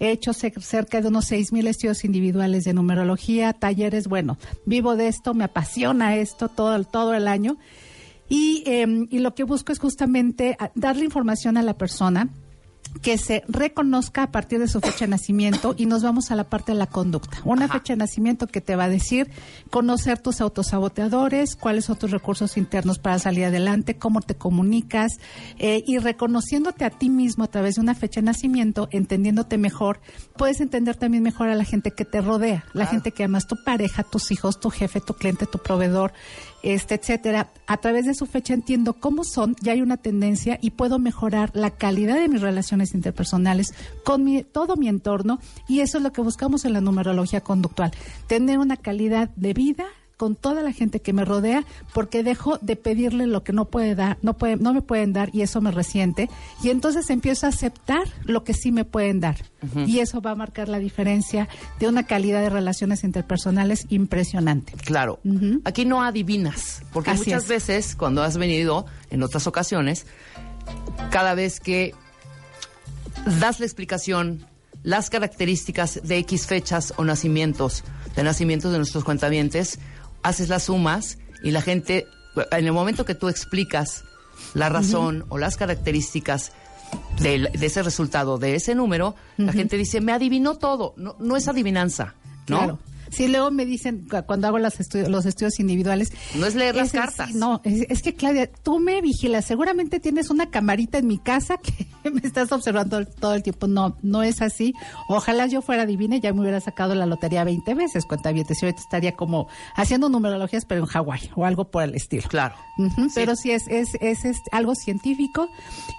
He 0.00 0.10
hecho 0.10 0.32
ce- 0.32 0.52
cerca 0.60 1.00
de 1.00 1.08
unos 1.08 1.26
6 1.26 1.52
mil 1.52 1.66
estudios 1.66 2.04
individuales 2.04 2.64
de 2.64 2.72
numerología, 2.72 3.52
talleres. 3.52 4.08
Bueno, 4.08 4.38
vivo 4.66 4.96
de 4.96 5.08
esto, 5.08 5.34
me 5.34 5.44
apasiona 5.44 6.16
esto 6.16 6.48
todo, 6.48 6.74
el- 6.74 6.86
todo 6.86 7.14
el 7.14 7.28
año. 7.28 7.56
Y, 8.28 8.62
eh, 8.66 9.06
y 9.10 9.18
lo 9.18 9.34
que 9.34 9.44
busco 9.44 9.70
es 9.72 9.78
justamente 9.78 10.56
darle 10.74 11.04
información 11.04 11.56
a 11.56 11.62
la 11.62 11.74
persona 11.74 12.30
que 13.02 13.18
se 13.18 13.42
reconozca 13.48 14.24
a 14.24 14.30
partir 14.30 14.58
de 14.58 14.68
su 14.68 14.80
fecha 14.80 15.04
de 15.04 15.08
nacimiento 15.08 15.74
y 15.76 15.86
nos 15.86 16.02
vamos 16.02 16.30
a 16.30 16.36
la 16.36 16.44
parte 16.44 16.72
de 16.72 16.78
la 16.78 16.86
conducta. 16.86 17.38
Una 17.44 17.68
fecha 17.68 17.92
de 17.92 17.98
nacimiento 17.98 18.46
que 18.46 18.60
te 18.60 18.76
va 18.76 18.84
a 18.84 18.88
decir 18.88 19.30
conocer 19.70 20.18
tus 20.18 20.40
autosaboteadores, 20.40 21.56
cuáles 21.56 21.86
son 21.86 21.96
tus 21.96 22.10
recursos 22.10 22.56
internos 22.56 22.98
para 22.98 23.18
salir 23.18 23.44
adelante, 23.44 23.96
cómo 23.96 24.20
te 24.20 24.34
comunicas 24.34 25.12
eh, 25.58 25.82
y 25.86 25.98
reconociéndote 25.98 26.84
a 26.84 26.90
ti 26.90 27.10
mismo 27.10 27.44
a 27.44 27.48
través 27.48 27.76
de 27.76 27.80
una 27.80 27.94
fecha 27.94 28.20
de 28.20 28.26
nacimiento, 28.26 28.88
entendiéndote 28.90 29.58
mejor, 29.58 30.00
puedes 30.36 30.60
entender 30.60 30.96
también 30.96 31.22
mejor 31.22 31.48
a 31.48 31.54
la 31.54 31.64
gente 31.64 31.90
que 31.90 32.04
te 32.04 32.20
rodea, 32.20 32.64
la 32.72 32.86
gente 32.86 33.12
que 33.12 33.24
amas, 33.24 33.46
tu 33.46 33.56
pareja, 33.64 34.02
tus 34.02 34.30
hijos, 34.30 34.60
tu 34.60 34.70
jefe, 34.70 35.00
tu 35.00 35.14
cliente, 35.14 35.46
tu 35.46 35.58
proveedor, 35.58 36.12
este, 36.64 36.94
etcétera. 36.94 37.52
A 37.66 37.76
través 37.76 38.06
de 38.06 38.14
su 38.14 38.26
fecha 38.26 38.54
entiendo 38.54 38.94
cómo 38.94 39.22
son, 39.22 39.54
ya 39.60 39.72
hay 39.72 39.82
una 39.82 39.98
tendencia 39.98 40.58
y 40.60 40.70
puedo 40.70 40.98
mejorar 40.98 41.50
la 41.52 41.70
calidad 41.70 42.16
de 42.16 42.28
mis 42.28 42.40
relaciones 42.40 42.94
interpersonales 42.94 43.74
con 44.04 44.24
mi, 44.24 44.42
todo 44.42 44.76
mi 44.76 44.88
entorno 44.88 45.38
y 45.68 45.80
eso 45.80 45.98
es 45.98 46.04
lo 46.04 46.12
que 46.12 46.22
buscamos 46.22 46.64
en 46.64 46.72
la 46.72 46.80
numerología 46.80 47.42
conductual, 47.42 47.92
tener 48.26 48.58
una 48.58 48.78
calidad 48.78 49.28
de 49.36 49.52
vida 49.52 49.84
con 50.16 50.36
toda 50.36 50.62
la 50.62 50.72
gente 50.72 51.00
que 51.00 51.12
me 51.12 51.24
rodea 51.24 51.64
porque 51.92 52.22
dejo 52.22 52.58
de 52.60 52.76
pedirle 52.76 53.26
lo 53.26 53.42
que 53.42 53.52
no 53.52 53.66
puede 53.66 53.94
dar, 53.94 54.18
no 54.22 54.34
puede, 54.34 54.56
no 54.56 54.72
me 54.72 54.82
pueden 54.82 55.12
dar 55.12 55.30
y 55.32 55.42
eso 55.42 55.60
me 55.60 55.70
resiente 55.70 56.28
y 56.62 56.70
entonces 56.70 57.10
empiezo 57.10 57.46
a 57.46 57.48
aceptar 57.50 58.04
lo 58.24 58.44
que 58.44 58.54
sí 58.54 58.72
me 58.72 58.84
pueden 58.84 59.20
dar 59.20 59.36
y 59.86 60.00
eso 60.00 60.20
va 60.20 60.32
a 60.32 60.34
marcar 60.34 60.68
la 60.68 60.78
diferencia 60.78 61.48
de 61.80 61.88
una 61.88 62.06
calidad 62.06 62.42
de 62.42 62.50
relaciones 62.50 63.02
interpersonales 63.02 63.86
impresionante. 63.88 64.72
Claro. 64.74 65.20
Aquí 65.64 65.84
no 65.84 66.02
adivinas, 66.02 66.82
porque 66.92 67.10
Así 67.10 67.30
muchas 67.30 67.44
es. 67.44 67.48
veces 67.48 67.96
cuando 67.96 68.22
has 68.22 68.36
venido 68.36 68.84
en 69.10 69.22
otras 69.22 69.46
ocasiones, 69.46 70.06
cada 71.10 71.34
vez 71.34 71.60
que 71.60 71.94
das 73.40 73.58
la 73.60 73.66
explicación, 73.66 74.46
las 74.82 75.08
características 75.08 76.00
de 76.02 76.18
X 76.18 76.46
fechas 76.46 76.92
o 76.96 77.04
nacimientos, 77.04 77.84
de 78.14 78.22
nacimientos 78.22 78.70
de 78.72 78.78
nuestros 78.78 79.02
cuentavientes, 79.04 79.78
haces 80.24 80.48
las 80.48 80.64
sumas 80.64 81.18
y 81.44 81.52
la 81.52 81.62
gente, 81.62 82.06
en 82.50 82.66
el 82.66 82.72
momento 82.72 83.04
que 83.04 83.14
tú 83.14 83.28
explicas 83.28 84.02
la 84.54 84.68
razón 84.68 85.24
o 85.28 85.38
las 85.38 85.56
características 85.56 86.50
del- 87.20 87.50
de, 87.52 87.66
ese 87.66 87.82
resultado, 87.82 88.38
de 88.38 88.56
ese 88.56 88.74
número, 88.74 89.14
la 89.36 89.52
gente 89.52 89.76
dice, 89.76 90.00
me 90.00 90.12
adivinó 90.12 90.56
todo. 90.56 90.94
No, 90.96 91.14
no 91.20 91.36
es 91.36 91.46
adivinanza, 91.48 92.14
¿no? 92.48 92.58
Claro. 92.58 92.78
Sí, 93.14 93.28
luego 93.28 93.50
me 93.50 93.64
dicen 93.66 94.06
cu- 94.08 94.24
cuando 94.26 94.48
hago 94.48 94.58
las 94.58 94.78
estu- 94.80 95.06
los 95.08 95.26
estudios 95.26 95.58
individuales. 95.60 96.12
No 96.34 96.46
es 96.46 96.54
leer 96.54 96.74
las 96.76 96.88
"Ese 96.88 96.98
cartas". 96.98 97.34
no, 97.34 97.60
es, 97.64 97.86
es 97.88 98.02
que 98.02 98.14
Claudia, 98.14 98.50
tú 98.50 98.78
me 98.80 99.00
vigilas. 99.00 99.44
Seguramente 99.44 100.00
tienes 100.00 100.30
una 100.30 100.50
camarita 100.50 100.98
en 100.98 101.06
mi 101.06 101.18
casa 101.18 101.56
que 102.02 102.10
me 102.10 102.20
estás 102.22 102.50
observando 102.52 103.04
todo 103.06 103.34
el 103.34 103.42
tiempo. 103.42 103.66
No, 103.66 103.96
no 104.02 104.22
es 104.22 104.42
así. 104.42 104.74
Ojalá 105.08 105.46
yo 105.46 105.62
fuera 105.62 105.86
divina 105.86 106.16
y 106.16 106.20
ya 106.20 106.32
me 106.32 106.40
hubiera 106.40 106.60
sacado 106.60 106.94
la 106.94 107.06
lotería 107.06 107.44
20 107.44 107.74
veces. 107.74 108.04
Cuenta 108.06 108.32
bien, 108.32 108.46
ahorita 108.48 108.80
estaría 108.80 109.12
como 109.16 109.48
haciendo 109.76 110.08
numerologías, 110.08 110.64
pero 110.64 110.80
en 110.82 110.86
Hawái 110.86 111.30
o 111.36 111.44
algo 111.44 111.70
por 111.70 111.82
el 111.84 111.94
estilo. 111.94 112.24
Claro. 112.28 112.54
Ujú, 112.78 113.04
Sí. 113.04 113.12
Pero 113.14 113.36
sí 113.36 113.50
es, 113.52 113.68
es, 113.68 113.94
es, 114.00 114.24
es 114.24 114.38
algo 114.52 114.74
científico 114.74 115.48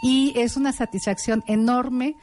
y 0.03 0.33
es 0.35 0.57
una 0.57 0.73
satisfacción 0.73 1.43
enorme 1.47 2.15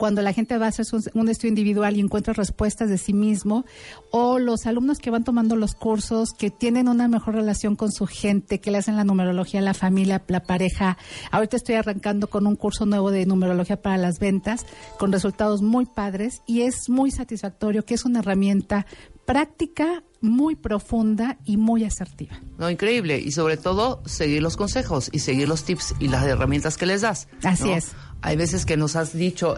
cuando 0.00 0.22
la 0.22 0.32
gente 0.32 0.56
va 0.56 0.64
a 0.64 0.68
hacer 0.70 0.86
un 1.12 1.28
estudio 1.28 1.50
individual 1.50 1.94
y 1.94 2.00
encuentra 2.00 2.32
respuestas 2.32 2.88
de 2.88 2.96
sí 2.96 3.12
mismo, 3.12 3.66
o 4.10 4.38
los 4.38 4.64
alumnos 4.64 4.98
que 4.98 5.10
van 5.10 5.24
tomando 5.24 5.56
los 5.56 5.74
cursos, 5.74 6.30
que 6.32 6.48
tienen 6.50 6.88
una 6.88 7.06
mejor 7.06 7.34
relación 7.34 7.76
con 7.76 7.92
su 7.92 8.06
gente, 8.06 8.60
que 8.60 8.70
le 8.70 8.78
hacen 8.78 8.96
la 8.96 9.04
numerología 9.04 9.60
a 9.60 9.62
la 9.62 9.74
familia, 9.74 10.22
la 10.26 10.42
pareja. 10.42 10.96
Ahorita 11.30 11.58
estoy 11.58 11.74
arrancando 11.74 12.30
con 12.30 12.46
un 12.46 12.56
curso 12.56 12.86
nuevo 12.86 13.10
de 13.10 13.26
numerología 13.26 13.82
para 13.82 13.98
las 13.98 14.18
ventas, 14.18 14.64
con 14.98 15.12
resultados 15.12 15.60
muy 15.60 15.84
padres, 15.84 16.40
y 16.46 16.62
es 16.62 16.88
muy 16.88 17.10
satisfactorio, 17.10 17.84
que 17.84 17.92
es 17.92 18.06
una 18.06 18.20
herramienta 18.20 18.86
práctica, 19.26 20.02
muy 20.20 20.56
profunda 20.56 21.38
y 21.44 21.56
muy 21.56 21.84
asertiva. 21.84 22.40
No, 22.58 22.70
increíble. 22.70 23.18
Y 23.18 23.32
sobre 23.32 23.56
todo, 23.56 24.02
seguir 24.06 24.42
los 24.42 24.56
consejos 24.56 25.08
y 25.12 25.20
seguir 25.20 25.48
los 25.48 25.64
tips 25.64 25.94
y 25.98 26.08
las 26.08 26.24
herramientas 26.24 26.76
que 26.76 26.86
les 26.86 27.00
das. 27.00 27.28
Así 27.42 27.64
¿no? 27.64 27.76
es. 27.76 27.92
Hay 28.22 28.36
veces 28.36 28.66
que 28.66 28.76
nos 28.76 28.96
has 28.96 29.14
dicho, 29.14 29.56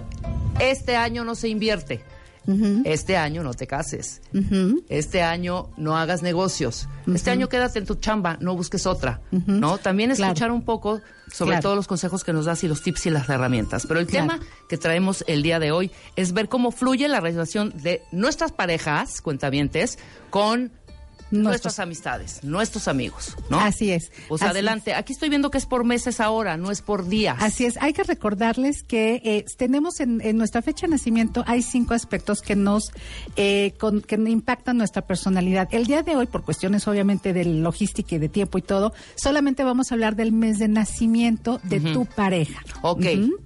este 0.61 0.97
año 0.97 1.25
no 1.25 1.35
se 1.35 1.49
invierte, 1.49 2.04
Este 2.85 3.17
año 3.17 3.43
no 3.43 3.55
te 3.55 3.67
cases. 3.67 4.21
Este 4.89 5.23
año 5.23 5.71
no 5.77 5.97
hagas 5.97 6.23
negocios. 6.23 6.89
Este 7.13 7.31
año 7.31 7.49
quédate 7.49 7.79
en 7.79 7.87
tu 7.87 7.95
chamba, 7.97 8.37
no 8.41 8.57
busques 8.57 8.87
otra. 8.87 9.21
¿No? 9.31 9.79
También 9.79 10.11
Claro. 10.15 10.33
escuchar 10.33 10.51
un 10.51 10.63
poco 10.65 11.01
sobre 11.31 11.53
Claro. 11.53 11.63
todos 11.63 11.77
los 11.77 11.87
consejos 11.89 12.25
que 12.25 12.33
nos 12.33 12.45
das 12.47 12.63
y 12.65 12.69
los 12.69 12.83
tips 12.83 13.07
y 13.07 13.11
las 13.11 13.29
herramientas. 13.29 13.87
Pero 13.87 14.01
el 14.01 14.07
Claro. 14.07 14.35
tema 14.35 14.41
que 14.69 14.77
traemos 14.77 15.25
el 15.29 15.43
día 15.43 15.59
de 15.59 15.73
hoy 15.73 15.91
es 16.17 16.33
ver 16.33 16.49
cómo 16.49 16.71
fluye 16.73 17.09
la 17.09 17.21
relación 17.21 17.73
de 17.83 18.03
nuestras 18.13 18.53
parejas, 18.53 19.21
cuentavientes, 19.21 19.99
con 20.31 20.73
nuestras 21.33 21.79
amistades, 21.79 22.45
nuestros 22.45 22.89
amigos, 22.89 23.37
¿no? 23.51 23.59
Así 23.59 23.91
es. 23.91 24.12
Pues 24.29 24.43
Así 24.43 24.51
adelante. 24.51 24.95
Aquí 24.95 25.12
estoy 25.12 25.29
viendo 25.29 25.51
que 25.51 25.59
es 25.59 25.67
por 25.67 25.85
meses 25.85 26.21
ahora, 26.21 26.57
no 26.57 26.71
es 26.71 26.83
por 26.83 27.07
días. 27.09 27.37
Así 27.41 27.65
es, 27.65 27.77
hay 27.81 27.93
que 27.93 28.03
recordarles 28.05 28.83
que 28.83 29.21
eh, 29.25 29.45
tenemos 29.57 30.01
en, 30.01 30.21
en 30.21 30.37
nuestra 30.37 30.62
fecha 30.62 30.87
de 30.87 30.91
nacimiento, 30.93 31.45
hay 31.47 31.62
cinco 31.62 31.95
aspectos 31.95 32.43
que 32.43 32.55
nos 32.57 32.91
eh, 33.37 33.75
con- 33.79 34.01
que 34.03 34.17
impactan 34.17 34.77
nuestra 34.79 35.03
personalidad. 35.07 35.69
El 35.73 35.87
día 35.87 36.03
de 36.03 36.17
hoy, 36.17 36.27
por 36.27 36.45
cuestiones 36.45 36.87
obviamente 36.89 37.33
de 37.33 37.45
logística 37.45 38.15
y 38.15 38.19
de 38.19 38.29
tiempo 38.29 38.59
y 38.59 38.62
todo, 38.62 38.93
solamente 39.15 39.65
vamos 39.65 39.91
a 39.91 39.95
hablar 39.95 40.17
del 40.17 40.33
mes 40.33 40.59
de 40.59 40.69
nacimiento 40.69 41.61
de 41.65 41.81
tu 41.81 42.07
pareja. 42.07 42.61
Ok. 42.83 43.05
Ujú. 43.19 43.37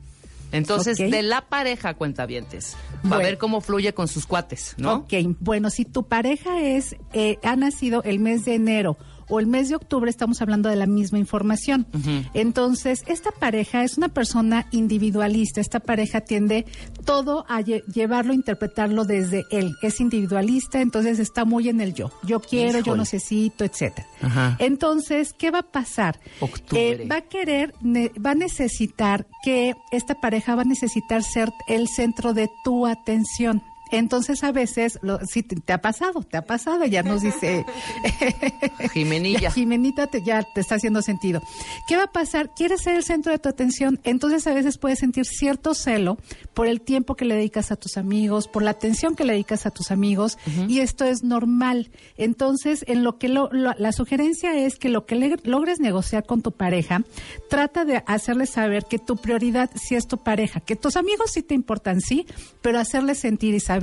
Entonces, 0.57 0.99
de 0.99 1.23
la 1.23 1.43
pareja, 1.43 1.95
cuentavientes. 1.95 2.75
Va 2.97 3.01
Bueno. 3.03 3.15
a 3.17 3.19
ver 3.19 3.39
cómo 3.39 3.61
fluye 3.61 3.93
con 3.95 4.09
sus 4.09 4.27
cuates, 4.27 4.75
¿no? 4.79 4.95
Ok, 4.95 5.13
bueno, 5.41 5.71
si 5.71 5.85
tu 5.85 6.07
pareja 6.09 6.61
es 6.61 6.97
eh, 7.13 7.39
ha 7.43 7.57
nacido 7.57 8.03
el 8.05 8.19
mes 8.19 8.45
de 8.45 8.55
enero 8.55 8.97
o 9.29 9.41
el 9.41 9.47
mes 9.47 9.69
de 9.69 9.77
octubre, 9.77 10.09
estamos 10.11 10.41
hablando 10.43 10.69
de 10.69 10.77
la 10.77 10.87
misma 10.87 11.19
información. 11.19 11.87
Entonces, 12.35 13.03
esta 13.07 13.31
pareja 13.31 13.83
es 13.85 13.97
una 13.99 14.09
persona 14.09 14.67
individualista. 14.71 15.61
Esta 15.61 15.81
pareja 15.81 16.21
tiende 16.21 16.67
todo 17.05 17.45
a 17.49 17.61
lle- 17.61 17.85
llevarlo, 17.87 18.33
interpretarlo 18.33 19.05
desde 19.05 19.45
él. 19.51 19.75
Es 19.83 20.01
individualista, 20.01 20.81
entonces 20.81 21.19
está 21.19 21.45
muy 21.45 21.69
en 21.69 21.81
el 21.81 21.95
yo. 21.95 22.11
Yo 22.25 22.41
quiero, 22.41 22.81
yo 22.81 22.97
necesito, 22.97 23.65
etcétera. 23.65 24.07
Ajá. 24.23 24.57
Entonces, 24.59 25.33
¿qué 25.33 25.51
va 25.51 25.61
a 25.61 25.71
pasar? 25.73 26.19
Octubre. 26.41 27.03
Eh, 27.05 27.09
va 27.11 27.17
a 27.17 27.23
querer, 27.23 27.75
ne- 27.81 28.13
va 28.25 28.31
a 28.33 28.35
necesitar 28.35 29.27
que 29.45 29.75
esta 29.93 30.15
pareja 30.21 30.55
va 30.55 30.63
a 30.63 30.67
necesitar 30.67 31.23
ser 31.23 31.51
el 31.69 31.89
centro 31.89 32.33
de 32.33 32.49
tu 32.65 32.87
atención. 32.87 33.63
Entonces 33.93 34.43
a 34.45 34.53
veces, 34.53 34.99
lo, 35.03 35.19
sí, 35.27 35.43
te, 35.43 35.57
te 35.57 35.73
ha 35.73 35.81
pasado, 35.81 36.23
te 36.23 36.37
ha 36.37 36.43
pasado, 36.43 36.85
ya 36.87 37.03
nos 37.03 37.23
dice 37.23 37.65
Jimenilla. 38.93 39.51
Jimenita 39.51 40.07
te, 40.07 40.23
ya 40.23 40.43
te 40.43 40.61
está 40.61 40.77
haciendo 40.77 41.03
sentido. 41.03 41.43
¿Qué 41.89 41.97
va 41.97 42.05
a 42.05 42.13
pasar? 42.13 42.51
Quieres 42.57 42.83
ser 42.83 42.97
el 42.97 43.05
centro 43.05 43.33
de 43.33 43.39
tu 43.39 43.49
atención, 43.49 44.01
entonces 44.05 44.47
a 44.47 44.55
veces 44.55 44.79
puedes 44.79 44.99
sentir 44.99 45.25
cierto 45.25 45.75
celo 45.75 46.19
por 46.55 46.67
el 46.67 46.81
tiempo 46.81 47.15
que 47.15 47.25
le 47.25 47.35
dedicas 47.37 47.71
a 47.73 47.77
tus 47.77 47.97
amigos, 47.97 48.49
por 48.49 48.63
la 48.63 48.71
atención 48.73 49.15
que 49.15 49.25
le 49.25 49.33
dedicas 49.35 49.67
a 49.67 49.71
tus 49.71 49.91
amigos, 49.91 50.39
y 50.69 50.81
esto 50.81 51.05
es 51.05 51.23
normal. 51.23 51.91
Entonces, 52.17 52.85
en 52.89 53.05
lo 53.05 53.19
que 53.19 53.29
lo- 53.29 53.49
lo- 53.53 53.75
la 53.79 53.93
sugerencia 53.93 54.57
es 54.59 54.77
que 54.77 54.89
lo 54.89 55.07
que 55.07 55.15
le- 55.15 55.37
logres 55.45 55.81
negociar 55.81 56.25
con 56.27 56.43
tu 56.43 56.53
pareja, 56.53 57.03
trata 57.49 57.85
de 57.85 58.03
hacerle 58.07 58.47
saber 58.47 58.85
que 58.87 58.99
tu 58.99 59.17
prioridad 59.17 59.71
sí 59.75 59.95
es 59.95 60.07
tu 60.07 60.19
pareja, 60.19 60.61
que 60.61 60.77
tus 60.77 60.97
amigos 60.97 61.31
sí 61.33 61.43
te 61.43 61.55
importan, 61.55 62.01
sí, 62.01 62.27
pero 62.63 62.79
hacerle 62.79 63.15
sentir 63.15 63.55
y 63.55 63.61
saber 63.61 63.76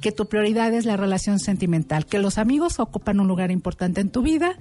que 0.00 0.12
tu 0.12 0.28
prioridad 0.28 0.72
es 0.74 0.84
la 0.84 0.96
relación 0.96 1.38
sentimental, 1.38 2.06
que 2.06 2.18
los 2.18 2.38
amigos 2.38 2.78
ocupan 2.80 3.20
un 3.20 3.28
lugar 3.28 3.50
importante 3.50 4.00
en 4.00 4.10
tu 4.10 4.22
vida, 4.22 4.56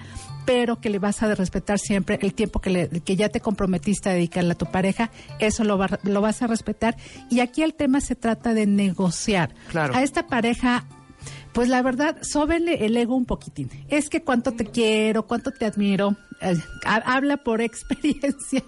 pero 0.45 0.79
que 0.79 0.89
le 0.89 0.99
vas 0.99 1.21
a 1.23 1.33
respetar 1.35 1.79
siempre 1.79 2.19
el 2.21 2.33
tiempo 2.33 2.59
que, 2.59 2.69
le- 2.69 2.89
que 2.89 3.15
ya 3.15 3.29
te 3.29 3.39
comprometiste 3.39 4.09
a 4.09 4.13
dedicarle 4.13 4.53
a 4.53 4.57
tu 4.57 4.65
pareja, 4.65 5.11
eso 5.39 5.63
lo, 5.63 5.77
va- 5.77 5.99
lo 6.03 6.21
vas 6.21 6.41
a 6.41 6.47
respetar. 6.47 6.95
Y 7.29 7.39
aquí 7.41 7.61
el 7.63 7.73
tema 7.73 8.01
se 8.01 8.15
trata 8.15 8.53
de 8.53 8.65
negociar. 8.65 9.53
Claro. 9.69 9.95
A 9.95 10.03
esta 10.03 10.27
pareja 10.27 10.85
pues 11.53 11.69
la 11.69 11.81
verdad, 11.81 12.17
sóbele 12.21 12.85
el 12.85 12.95
ego 12.97 13.15
un 13.15 13.25
poquitín. 13.25 13.71
Es 13.89 14.09
que 14.09 14.21
cuánto 14.21 14.51
te 14.51 14.65
quiero, 14.65 15.25
cuánto 15.25 15.49
te 15.51 15.65
admiro. 15.65 16.15
Eh, 16.41 16.55
ha- 16.85 17.15
habla 17.15 17.37
por 17.37 17.61
experiencia. 17.61 18.63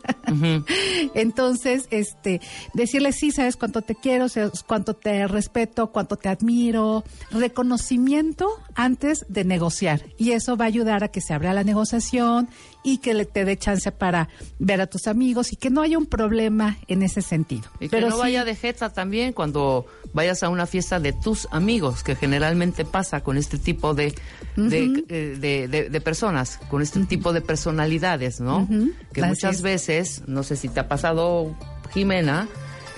Entonces, 1.14 1.88
este, 1.92 2.42
decirle 2.74 3.12
sí, 3.14 3.32
sabes 3.32 3.56
cuánto 3.56 3.82
te 3.82 3.96
quiero, 3.96 4.30
sabes 4.30 4.64
cuánto 4.64 4.94
te 4.96 5.28
respeto, 5.28 5.92
cuánto 5.92 6.16
te 6.18 6.30
admiro. 6.30 7.04
Reconocimiento 7.32 8.48
antes 8.76 9.26
de 9.30 9.44
negociar. 9.44 10.02
Y 10.18 10.32
eso 10.32 10.58
va 10.58 10.66
a 10.66 10.68
ayudar 10.68 11.04
a 11.04 11.08
que 11.10 11.22
se 11.22 11.34
abra 11.34 11.54
la 11.54 11.64
negociación 11.64 12.50
y 12.84 13.00
que 13.00 13.14
le 13.14 13.26
te 13.26 13.44
dé 13.44 13.58
chance 13.58 13.92
para 13.92 14.30
ver 14.58 14.80
a 14.82 14.88
tus 14.88 15.08
amigos 15.08 15.52
y 15.52 15.58
que 15.58 15.70
no 15.70 15.82
haya 15.82 15.98
un 15.98 16.06
problema 16.06 16.78
en 16.88 17.04
ese 17.04 17.22
sentido. 17.22 17.64
Y 17.80 17.90
que 17.90 18.00
no 18.02 18.12
sí- 18.12 18.18
vaya 18.20 18.46
de 18.46 18.56
jeta 18.56 18.92
también 18.94 19.34
cuando 19.34 19.86
vayas 20.14 20.44
a 20.44 20.50
una 20.50 20.66
fiesta 20.66 21.00
de 21.00 21.12
tus 21.14 21.48
amigos, 21.52 22.04
que 22.04 22.16
generalmente 22.16 22.86
pasa 22.86 23.22
con 23.22 23.38
este 23.38 23.58
tipo 23.58 23.94
de, 23.94 24.16
de, 24.56 25.04
eh, 25.10 25.38
de- 25.40 25.68
de- 25.68 25.90
de 25.90 26.02
personas, 26.02 26.58
con 26.70 26.82
este 26.82 27.06
tipo 27.06 27.34
de 27.34 27.42
personalidades, 27.60 28.40
¿no? 28.40 28.68
Que 29.14 29.24
muchas 29.24 29.58
es. 29.58 29.62
veces, 29.62 30.24
no 30.28 30.44
sé 30.44 30.56
si 30.56 30.70
te 30.70 30.80
ha 30.80 30.88
pasado, 30.88 31.56
Jimena, 31.94 32.48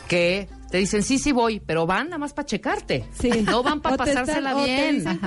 que 0.07 0.47
te 0.69 0.77
dicen, 0.77 1.03
sí, 1.03 1.17
sí 1.19 1.33
voy, 1.33 1.59
pero 1.59 1.85
van 1.85 2.05
nada 2.07 2.17
más 2.17 2.31
para 2.33 2.45
checarte. 2.45 3.03
Sí. 3.19 3.29
No 3.45 3.61
van 3.63 3.81
para 3.81 3.95
están- 3.95 4.07
pasársela 4.25 4.53
bien. 4.63 5.03
Para 5.03 5.17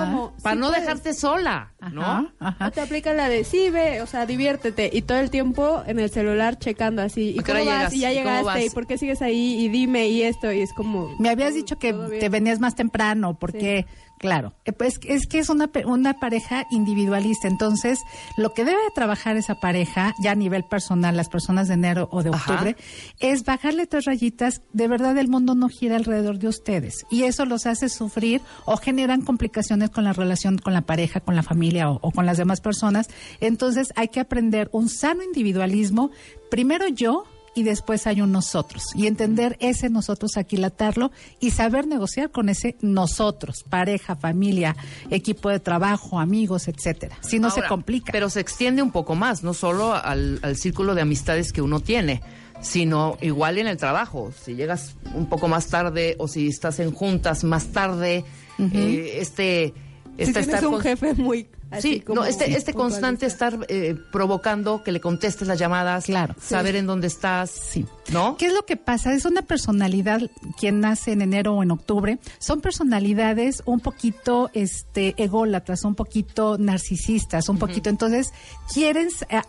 "Sí 0.54 0.58
no 0.58 0.68
puedes". 0.68 0.80
dejarte 0.80 1.12
sola, 1.12 1.72
¿no? 1.92 2.30
Ajá. 2.38 2.66
O 2.68 2.70
te 2.70 2.80
aplican 2.80 3.16
la 3.18 3.28
de 3.28 3.44
sí, 3.44 3.68
ve, 3.68 4.00
o 4.00 4.06
sea, 4.06 4.24
diviértete. 4.24 4.88
Y 4.90 5.02
todo 5.02 5.18
el 5.18 5.28
tiempo 5.30 5.82
en 5.86 5.98
el 5.98 6.08
celular 6.10 6.58
checando 6.58 7.02
así. 7.02 7.32
¿Y 7.36 7.40
¿A 7.40 7.42
qué 7.42 7.52
cómo 7.52 7.64
vas? 7.66 7.74
llegas? 7.76 7.94
Y 7.94 7.98
ya 8.00 8.12
¿Y 8.12 8.22
cómo 8.22 8.38
llegaste. 8.38 8.64
¿Y 8.66 8.70
por 8.70 8.86
qué 8.86 8.96
sigues 8.96 9.20
ahí? 9.20 9.62
Y 9.64 9.68
dime, 9.68 10.08
y 10.08 10.22
esto. 10.22 10.50
Y 10.50 10.60
es 10.62 10.72
como. 10.72 11.14
Me 11.18 11.28
habías 11.28 11.52
dicho 11.52 11.78
que 11.78 11.92
te 11.92 12.28
venías 12.30 12.58
más 12.60 12.74
temprano, 12.74 13.38
porque, 13.38 13.84
claro, 14.18 14.54
eh, 14.64 14.72
pues 14.72 15.00
es 15.04 15.26
que 15.26 15.38
es 15.38 15.48
una, 15.48 15.70
una 15.86 16.14
pareja 16.14 16.66
individualista. 16.70 17.48
Entonces, 17.48 17.98
lo 18.36 18.52
que 18.54 18.64
debe 18.64 18.82
de 18.82 18.90
trabajar 18.94 19.36
esa 19.36 19.56
pareja, 19.56 20.14
ya 20.22 20.32
a 20.32 20.34
nivel 20.34 20.64
personal, 20.64 21.16
las 21.16 21.28
personas 21.28 21.68
de 21.68 21.74
enero 21.74 22.08
o 22.10 22.22
de 22.22 22.30
Ajá. 22.30 22.52
octubre, 22.52 22.76
es 23.20 23.44
bajarle 23.44 23.86
tres 23.86 24.04
rayitas. 24.04 24.62
De 24.72 24.88
verdad, 24.88 25.16
el 25.18 25.28
mundo 25.28 25.54
no 25.54 25.68
gira 25.68 25.96
alrededor 25.96 26.38
de 26.38 26.48
ustedes. 26.48 27.06
Y 27.10 27.24
eso 27.24 27.44
los 27.44 27.66
hace 27.66 27.88
sufrir 27.88 28.40
o 28.64 28.76
generan 28.76 29.22
complicaciones 29.22 29.90
con 29.90 30.04
la 30.04 30.12
relación 30.12 30.58
con 30.58 30.72
la 30.72 30.82
pareja, 30.82 31.20
con 31.20 31.36
la 31.36 31.42
familia 31.42 31.90
o, 31.90 31.98
o 32.02 32.10
con 32.10 32.26
las 32.26 32.36
demás 32.36 32.60
personas. 32.60 33.08
Entonces, 33.40 33.92
hay 33.96 34.08
que 34.08 34.20
aprender 34.20 34.68
un 34.72 34.88
sano 34.88 35.22
individualismo. 35.22 36.10
Primero 36.50 36.88
yo, 36.88 37.24
y 37.54 37.62
después 37.62 38.06
hay 38.06 38.20
un 38.20 38.32
nosotros. 38.32 38.84
Y 38.94 39.06
entender 39.06 39.56
ese 39.60 39.90
nosotros, 39.90 40.36
aquilatarlo 40.36 41.10
y 41.40 41.50
saber 41.50 41.86
negociar 41.86 42.30
con 42.30 42.48
ese 42.48 42.76
nosotros, 42.80 43.64
pareja, 43.68 44.16
familia, 44.16 44.76
equipo 45.10 45.48
de 45.48 45.60
trabajo, 45.60 46.20
amigos, 46.20 46.68
etcétera. 46.68 47.16
Si 47.20 47.38
no 47.38 47.50
se 47.50 47.62
complica. 47.62 48.12
Pero 48.12 48.30
se 48.30 48.40
extiende 48.40 48.82
un 48.82 48.90
poco 48.90 49.14
más, 49.14 49.42
no 49.42 49.54
solo 49.54 49.94
al, 49.94 50.40
al 50.42 50.56
círculo 50.56 50.94
de 50.94 51.02
amistades 51.02 51.52
que 51.52 51.62
uno 51.62 51.80
tiene, 51.80 52.22
sino 52.60 53.18
igual 53.20 53.58
en 53.58 53.66
el 53.66 53.76
trabajo. 53.76 54.32
Si 54.32 54.54
llegas 54.54 54.96
un 55.14 55.28
poco 55.28 55.48
más 55.48 55.68
tarde 55.68 56.16
o 56.18 56.28
si 56.28 56.48
estás 56.48 56.80
en 56.80 56.92
juntas 56.92 57.44
más 57.44 57.68
tarde, 57.68 58.24
eh, 58.58 59.18
este... 59.20 59.74
Si 60.18 60.32
tienes 60.32 60.46
estar 60.48 60.66
un 60.66 60.80
jefe 60.80 61.14
muy. 61.14 61.48
así 61.70 61.94
Sí, 61.94 62.00
como 62.00 62.20
no, 62.20 62.26
este, 62.26 62.52
este 62.56 62.72
constante 62.72 63.26
estar 63.26 63.58
eh, 63.68 63.96
provocando 64.12 64.84
que 64.84 64.92
le 64.92 65.00
contestes 65.00 65.48
las 65.48 65.58
llamadas, 65.58 66.04
Claro. 66.04 66.34
saber 66.40 66.76
en 66.76 66.86
dónde 66.86 67.08
estás, 67.08 67.50
Sí. 67.50 67.84
¿no? 68.12 68.36
¿Qué 68.36 68.46
es 68.46 68.52
lo 68.52 68.64
que 68.64 68.76
pasa? 68.76 69.12
Es 69.12 69.24
una 69.24 69.42
personalidad, 69.42 70.20
quien 70.58 70.78
nace 70.80 71.12
en 71.12 71.22
enero 71.22 71.54
o 71.54 71.62
en 71.64 71.72
octubre, 71.72 72.18
son 72.38 72.60
personalidades 72.60 73.62
un 73.66 73.80
poquito 73.80 74.50
este, 74.54 75.14
ególatras, 75.16 75.84
un 75.84 75.94
poquito 75.96 76.58
narcisistas, 76.58 77.48
un 77.48 77.58
poquito. 77.58 77.90
Entonces, 77.90 78.28
quieren, 78.72 79.08
eh, 79.30 79.40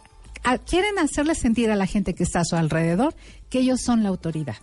a- 0.43 0.57
quieren 0.57 0.97
hacerle 0.99 1.35
sentir 1.35 1.69
a 1.69 1.75
la 1.75 1.85
gente 1.85 2.15
que 2.15 2.23
está 2.23 2.39
a 2.39 2.45
su 2.45 2.55
alrededor 2.55 3.13
que 3.49 3.59
ellos 3.59 3.81
son 3.81 4.01
la 4.01 4.09
autoridad. 4.09 4.55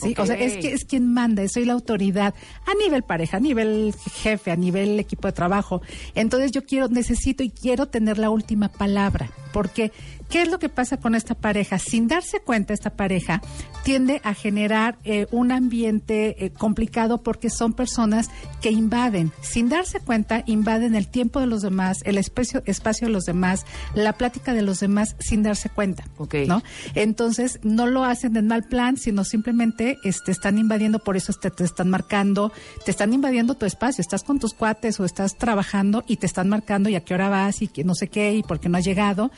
Sí, 0.00 0.14
o 0.16 0.26
sea, 0.26 0.36
es 0.36 0.56
que 0.58 0.72
es 0.72 0.84
quien 0.84 1.12
manda, 1.12 1.46
soy 1.48 1.64
la 1.64 1.72
autoridad 1.72 2.32
a 2.66 2.74
nivel 2.74 3.02
pareja, 3.02 3.38
a 3.38 3.40
nivel 3.40 3.92
jefe, 4.22 4.52
a 4.52 4.56
nivel 4.56 4.98
equipo 5.00 5.26
de 5.26 5.32
trabajo. 5.32 5.82
Entonces 6.14 6.52
yo 6.52 6.64
quiero, 6.64 6.88
necesito 6.88 7.42
y 7.42 7.50
quiero 7.50 7.86
tener 7.86 8.16
la 8.16 8.30
última 8.30 8.68
palabra, 8.68 9.30
porque 9.52 9.90
¿qué 10.28 10.42
es 10.42 10.50
lo 10.50 10.58
que 10.58 10.68
pasa 10.68 10.98
con 10.98 11.14
esta 11.14 11.34
pareja? 11.34 11.78
Sin 11.78 12.08
darse 12.08 12.40
cuenta, 12.40 12.74
esta 12.74 12.90
pareja 12.90 13.40
tiende 13.84 14.20
a 14.24 14.34
generar 14.34 14.98
eh, 15.04 15.26
un 15.30 15.52
ambiente 15.52 16.44
eh, 16.44 16.50
complicado 16.50 17.22
porque 17.22 17.50
son 17.50 17.72
personas 17.72 18.30
que 18.60 18.70
invaden, 18.70 19.32
sin 19.40 19.68
darse 19.68 20.00
cuenta, 20.00 20.42
invaden 20.46 20.94
el 20.94 21.08
tiempo 21.08 21.40
de 21.40 21.46
los 21.46 21.62
demás, 21.62 21.98
el 22.04 22.18
espacio, 22.18 22.62
espacio 22.66 23.06
de 23.06 23.12
los 23.12 23.24
demás, 23.24 23.64
la 23.94 24.12
plática 24.12 24.52
de 24.52 24.62
los 24.62 24.80
demás 24.80 25.16
sin 25.18 25.42
darse 25.42 25.70
cuenta, 25.70 26.04
Ok. 26.18 26.34
¿no? 26.46 26.62
Entonces, 26.94 27.60
no 27.62 27.86
lo 27.86 28.04
hacen 28.04 28.36
en 28.36 28.46
mal 28.46 28.64
plan, 28.64 28.96
sino 28.96 29.24
simplemente 29.24 29.98
este, 30.04 30.32
están 30.32 30.58
invadiendo, 30.58 30.98
por 30.98 31.16
eso 31.16 31.32
te, 31.32 31.50
te 31.50 31.64
están 31.64 31.90
marcando, 31.90 32.52
te 32.84 32.90
están 32.90 33.12
invadiendo 33.12 33.54
tu 33.54 33.66
espacio. 33.66 34.02
Estás 34.02 34.24
con 34.24 34.38
tus 34.38 34.54
cuates 34.54 35.00
o 35.00 35.04
estás 35.04 35.36
trabajando 35.36 36.04
y 36.06 36.16
te 36.16 36.26
están 36.26 36.48
marcando 36.48 36.88
y 36.88 36.94
a 36.94 37.04
qué 37.04 37.14
hora 37.14 37.28
vas 37.28 37.62
y 37.62 37.68
que 37.68 37.84
no 37.84 37.94
sé 37.94 38.08
qué 38.08 38.34
y 38.34 38.42
por 38.42 38.60
qué 38.60 38.68
no 38.68 38.78
has 38.78 38.84
llegado. 38.84 39.30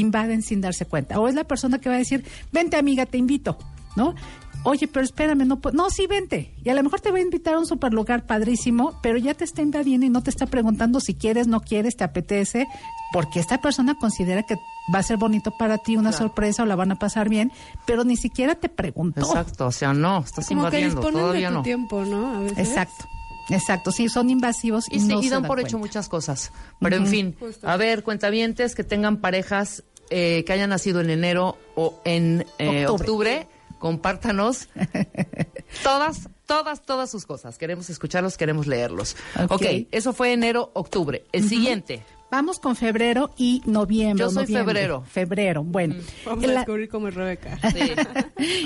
Invaden 0.00 0.42
sin 0.42 0.60
darse 0.60 0.86
cuenta. 0.86 1.18
O 1.20 1.28
es 1.28 1.34
la 1.34 1.44
persona 1.44 1.78
que 1.78 1.88
va 1.88 1.96
a 1.96 1.98
decir, 1.98 2.24
vente 2.52 2.76
amiga, 2.76 3.06
te 3.06 3.18
invito, 3.18 3.58
¿no? 3.96 4.14
Oye, 4.66 4.88
pero 4.88 5.04
espérame, 5.04 5.46
no 5.46 5.60
puedo. 5.60 5.76
No, 5.76 5.90
sí, 5.90 6.06
vente. 6.06 6.54
Y 6.64 6.70
a 6.70 6.74
lo 6.74 6.82
mejor 6.82 7.00
te 7.00 7.10
va 7.10 7.18
a 7.18 7.20
invitar 7.20 7.54
a 7.54 7.58
un 7.58 7.66
super 7.66 7.92
lugar 7.92 8.24
padrísimo, 8.26 8.98
pero 9.02 9.18
ya 9.18 9.34
te 9.34 9.44
está 9.44 9.60
invadiendo 9.60 10.06
y 10.06 10.08
no 10.08 10.22
te 10.22 10.30
está 10.30 10.46
preguntando 10.46 11.00
si 11.00 11.14
quieres, 11.14 11.46
no 11.46 11.60
quieres, 11.60 11.96
te 11.96 12.04
apetece, 12.04 12.66
porque 13.12 13.40
esta 13.40 13.60
persona 13.60 13.94
considera 13.98 14.42
que 14.42 14.56
va 14.92 15.00
a 15.00 15.02
ser 15.02 15.18
bonito 15.18 15.50
para 15.58 15.76
ti, 15.76 15.96
una 15.96 16.12
sorpresa 16.12 16.62
o 16.62 16.66
la 16.66 16.76
van 16.76 16.92
a 16.92 16.96
pasar 16.96 17.28
bien, 17.28 17.52
pero 17.86 18.04
ni 18.04 18.16
siquiera 18.16 18.54
te 18.54 18.70
preguntó. 18.70 19.20
Exacto, 19.20 19.66
o 19.66 19.72
sea, 19.72 19.92
no, 19.92 20.20
estás 20.20 20.48
Como 20.48 20.62
que 20.62 20.80
invadiendo, 20.80 20.96
disponen 20.96 21.20
todavía 21.20 21.48
de 21.48 21.52
tu 21.52 21.58
no. 21.58 21.62
tiempo, 21.62 22.04
¿no? 22.06 22.34
A 22.34 22.40
veces. 22.40 22.68
Exacto. 22.70 23.04
Exacto, 23.50 23.92
sí, 23.92 24.08
son 24.08 24.30
invasivos 24.30 24.86
y, 24.90 24.96
Y, 24.96 25.00
se- 25.00 25.06
no 25.06 25.20
y 25.20 25.24
se 25.24 25.30
dan 25.30 25.42
dan 25.42 25.48
por 25.48 25.60
hecho 25.60 25.78
muchas 25.78 26.08
cosas. 26.08 26.50
Pero 26.80 26.96
en 26.96 27.06
fin, 27.06 27.36
a 27.62 27.76
ver, 27.76 28.02
cuentavientes 28.02 28.74
que 28.74 28.84
tengan 28.84 29.18
parejas 29.20 29.84
eh, 30.10 30.44
que 30.46 30.52
hayan 30.52 30.70
nacido 30.70 31.00
en 31.00 31.10
enero 31.10 31.56
o 31.74 32.00
en 32.04 32.46
eh, 32.58 32.86
Octubre. 32.86 32.94
octubre. 33.42 33.48
compártanos 33.78 34.68
todas, 35.82 36.28
todas, 36.46 36.82
todas 36.82 37.10
sus 37.10 37.26
cosas. 37.26 37.58
Queremos 37.58 37.90
escucharlos, 37.90 38.36
queremos 38.36 38.66
leerlos. 38.66 39.16
Ok. 39.36 39.52
ok, 39.52 39.62
eso 39.90 40.12
fue 40.12 40.32
enero, 40.32 40.70
octubre. 40.74 41.24
El 41.32 41.48
siguiente. 41.48 42.02
Vamos 42.34 42.58
con 42.58 42.74
febrero 42.74 43.30
y 43.36 43.62
noviembre. 43.64 44.24
Yo 44.24 44.28
soy 44.30 44.42
noviembre. 44.42 44.74
febrero. 44.74 45.00
Mm. 45.00 45.04
Febrero, 45.04 45.62
bueno. 45.64 45.94
Vamos 46.26 46.44
a 46.44 46.48
descubrir 46.48 46.88
cómo 46.88 47.06
es 47.06 47.14
Rebeca. 47.14 47.58
Sí. 47.70 47.92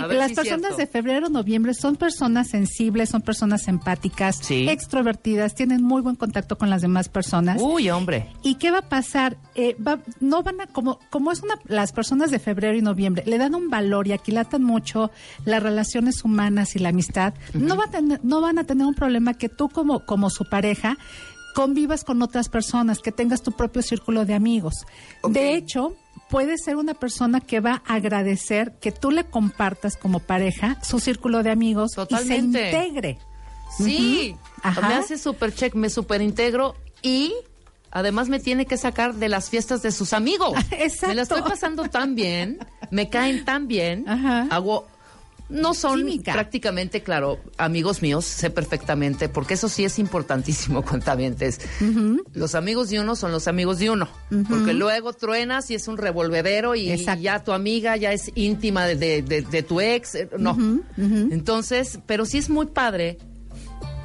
A 0.01 0.07
ver 0.07 0.17
Las 0.19 0.29
si 0.31 0.35
personas 0.37 0.61
cierto. 0.75 0.77
de 0.79 0.87
febrero, 0.87 1.29
noviembre 1.29 1.75
son 1.75 1.97
personas 1.97 2.49
sensibles, 2.49 3.11
son 3.11 3.21
personas 3.21 3.69
empáticas, 3.69 4.37
Sí. 4.43 4.67
extrovertidas, 4.71 5.55
tienen 5.55 5.83
muy 5.83 6.01
buen 6.01 6.17
contacto 6.17 6.57
con 6.57 6.71
las 6.71 6.81
demás 6.81 7.11
personas. 7.11 7.61
Uy, 7.61 7.91
hombre. 7.91 8.27
¿Y 8.43 8.55
qué 8.55 8.71
va 8.71 8.79
a 8.79 8.89
pasar? 8.89 9.37
Eh, 9.55 9.77
va- 9.77 10.01
no 10.21 10.43
van 10.43 10.63
a, 10.63 10.67
como, 10.67 10.99
como 11.11 11.31
es 11.31 11.43
una, 11.43 11.59
las 11.67 11.93
personas 11.93 12.31
de 12.31 12.39
febrero 12.39 12.75
y 12.77 12.81
noviembre, 12.81 13.23
le 13.27 13.37
dan 13.37 13.55
un 13.55 13.69
valor 13.69 14.07
y 14.09 14.13
aquilatan 14.13 14.63
mucho 14.63 15.11
las 15.45 15.63
relaciones 15.63 16.25
humanas 16.25 16.75
y 16.75 16.79
la 16.79 16.89
amistad, 16.89 17.35
no, 17.53 17.77
va 17.77 17.85
a 17.85 17.91
tener, 17.91 18.21
no 18.25 18.41
van 18.41 18.59
a 18.59 18.65
tener 18.65 18.87
un 18.87 18.95
problema 18.95 19.35
que 19.35 19.49
tú 19.51 19.69
como, 19.69 20.07
como 20.07 20.31
su 20.31 20.45
pareja 20.49 20.97
convivas 21.59 22.05
con 22.05 22.23
otras 22.23 22.49
personas, 22.49 23.01
que 23.01 23.11
tengas 23.11 23.43
tu 23.43 23.51
propio 23.51 23.83
círculo 23.83 24.25
de 24.25 24.33
amigos. 24.33 24.87
De 25.29 25.55
hecho, 25.55 25.97
puede 26.31 26.57
ser 26.57 26.77
una 26.77 26.95
persona 26.95 27.41
que 27.41 27.59
va 27.59 27.83
a 27.85 27.97
agradecer 27.97 28.79
que 28.81 28.93
tú 28.93 29.11
le 29.11 29.25
compartas 29.25 29.97
como 29.97 30.21
pareja 30.21 30.79
su 30.85 31.01
círculo 31.01 31.43
de 31.43 31.51
amigos 31.51 31.97
y 32.11 32.17
se 32.19 32.37
integre. 32.37 33.19
Sí, 33.77 34.37
me 34.63 34.95
hace 34.95 35.19
super 35.19 35.53
check, 35.53 35.75
me 35.75 35.91
super 35.91 36.23
integro 36.23 36.77
y 37.03 37.35
además 37.91 38.29
me 38.29 38.39
tiene 38.39 38.65
que 38.65 38.77
sacar 38.77 39.15
de 39.15 39.29
las 39.29 39.51
fiestas 39.51 39.83
de 39.83 39.91
sus 39.91 40.13
amigos. 40.13 40.53
Exacto. 40.71 41.09
Me 41.09 41.17
la 41.17 41.23
estoy 41.23 41.43
pasando 41.43 41.89
tan 41.89 42.15
bien, 42.15 42.61
me 42.93 43.11
caen 43.11 43.45
tan 43.45 43.67
bien, 43.67 44.09
Ajá. 44.09 44.47
hago 44.51 44.87
no 45.49 45.73
son 45.75 45.99
Química. 46.01 46.33
prácticamente, 46.35 47.03
claro, 47.03 47.39
amigos 47.57 48.03
míos, 48.03 48.25
sé 48.27 48.51
perfectamente, 48.51 49.29
porque 49.31 49.55
eso 49.55 49.69
sí 49.69 49.85
es 49.85 49.99
importantísimo, 49.99 50.83
cuentavientes. 50.85 51.61
Los 52.35 52.55
amigos 52.55 52.91
de 52.91 53.01
uno 53.01 53.17
son 53.17 53.33
los 53.33 53.49
amigos 53.49 53.79
de 53.79 53.91
uno, 53.91 54.09
porque 54.49 54.75
luego 54.75 55.13
truenas 55.15 55.71
y 55.71 55.75
es 55.75 55.89
un 55.89 55.97
revolvedero 55.97 56.75
y 56.75 56.95
ya 57.21 57.43
tu 57.43 57.53
amiga 57.53 57.97
ya 57.97 58.13
es 58.13 58.31
íntima 58.35 58.87
de, 58.87 58.97
de- 58.97 59.23
de- 59.23 59.43
de 59.43 59.63
tu 59.63 59.81
ex, 59.81 60.15
eh, 60.17 60.29
no. 60.39 60.57
Entonces, 61.31 61.99
pero 62.07 62.25
sí 62.27 62.39
es 62.39 62.51
muy 62.51 62.67
padre 62.67 63.19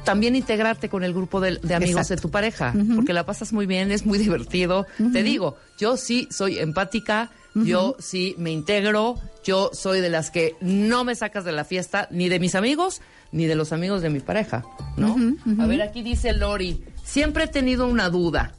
también 0.04 0.36
integrarte 0.36 0.88
con 0.90 1.02
el 1.02 1.14
grupo 1.14 1.40
de, 1.40 1.58
de 1.62 1.74
amigos 1.74 2.02
Exacto. 2.02 2.14
de 2.16 2.20
tu 2.22 2.30
pareja, 2.30 2.74
porque 2.94 3.12
la 3.14 3.24
pasas 3.24 3.52
muy 3.52 3.64
bien, 3.66 3.90
es 3.90 4.04
muy 4.04 4.18
divertido. 4.26 4.86
Te 5.12 5.22
digo, 5.22 5.56
yo 5.78 5.96
sí 5.96 6.28
soy 6.30 6.58
empática, 6.58 7.30
yo 7.54 7.96
sí 7.98 8.34
me 8.38 8.50
integro, 8.50 9.16
yo 9.44 9.70
soy 9.72 10.00
de 10.00 10.10
las 10.10 10.30
que 10.30 10.56
no 10.60 11.04
me 11.04 11.14
sacas 11.14 11.44
de 11.44 11.52
la 11.52 11.64
fiesta, 11.64 12.08
ni 12.10 12.28
de 12.28 12.40
mis 12.40 12.54
amigos, 12.54 13.00
ni 13.32 13.46
de 13.46 13.54
los 13.54 13.72
amigos 13.72 14.02
de 14.02 14.10
mi 14.10 14.20
pareja, 14.20 14.64
¿no? 14.96 15.16
A 15.60 15.66
ver, 15.66 15.82
aquí 15.82 16.02
dice 16.02 16.32
Lori, 16.32 16.84
siempre 17.04 17.44
he 17.44 17.48
tenido 17.48 17.86
una 17.86 18.10
duda. 18.10 18.54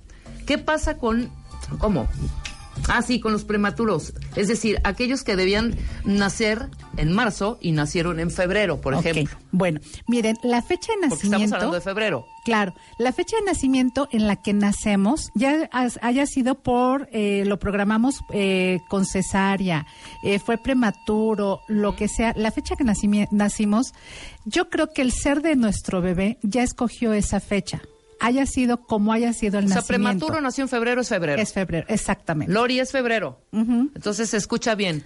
¿Qué 0.45 0.57
pasa 0.57 0.97
con... 0.97 1.29
¿Cómo? 1.79 2.07
Ah, 2.87 3.01
sí, 3.01 3.19
con 3.19 3.31
los 3.31 3.43
prematuros. 3.45 4.13
Es 4.35 4.47
decir, 4.47 4.79
aquellos 4.83 5.24
que 5.24 5.35
debían 5.35 5.75
nacer 6.03 6.69
en 6.98 7.11
marzo 7.11 7.57
y 7.61 7.71
nacieron 7.71 8.19
en 8.19 8.29
febrero, 8.29 8.79
por 8.79 8.93
ejemplo. 8.93 9.35
Bueno, 9.51 9.79
miren, 10.07 10.37
la 10.43 10.61
fecha 10.61 10.93
de 10.93 11.07
Porque 11.09 11.15
estamos 11.15 11.31
nacimiento. 11.31 11.55
hablando 11.55 11.75
de 11.75 11.81
febrero. 11.81 12.25
Claro, 12.45 12.75
la 13.00 13.11
fecha 13.11 13.37
de 13.37 13.43
nacimiento 13.43 14.07
en 14.11 14.27
la 14.27 14.35
que 14.35 14.53
nacemos 14.53 15.31
ya 15.33 15.67
has- 15.71 15.98
haya 16.03 16.27
sido 16.27 16.61
por, 16.61 17.09
eh, 17.11 17.43
lo 17.48 17.57
programamos 17.57 18.19
eh, 18.31 18.79
con 18.87 19.05
cesárea, 19.05 19.87
eh, 20.24 20.37
fue 20.37 20.57
prematuro, 20.59 21.61
lo 21.67 21.95
que 21.95 22.07
sea, 22.07 22.33
la 22.35 22.51
fecha 22.51 22.75
que 22.75 22.83
nacimi- 22.83 23.27
nacimos, 23.31 23.93
yo 24.45 24.69
creo 24.69 24.93
que 24.93 25.01
el 25.01 25.11
ser 25.11 25.41
de 25.41 25.55
nuestro 25.55 26.01
bebé 26.01 26.37
ya 26.43 26.61
escogió 26.61 27.13
esa 27.13 27.39
fecha, 27.39 27.81
haya 28.19 28.45
sido 28.45 28.77
como 28.85 29.13
haya 29.13 29.33
sido 29.33 29.59
el 29.59 29.65
O 29.65 29.67
sea, 29.67 29.77
nacimiento. 29.77 30.09
prematuro 30.25 30.41
nació 30.41 30.63
en 30.63 30.69
febrero, 30.69 31.01
es 31.01 31.09
febrero. 31.09 31.41
Es 31.41 31.53
febrero, 31.53 31.85
exactamente. 31.89 32.53
Lori 32.53 32.79
es 32.79 32.91
febrero. 32.91 33.39
Entonces 33.51 34.29
se 34.29 34.37
escucha 34.37 34.75
bien. 34.75 35.03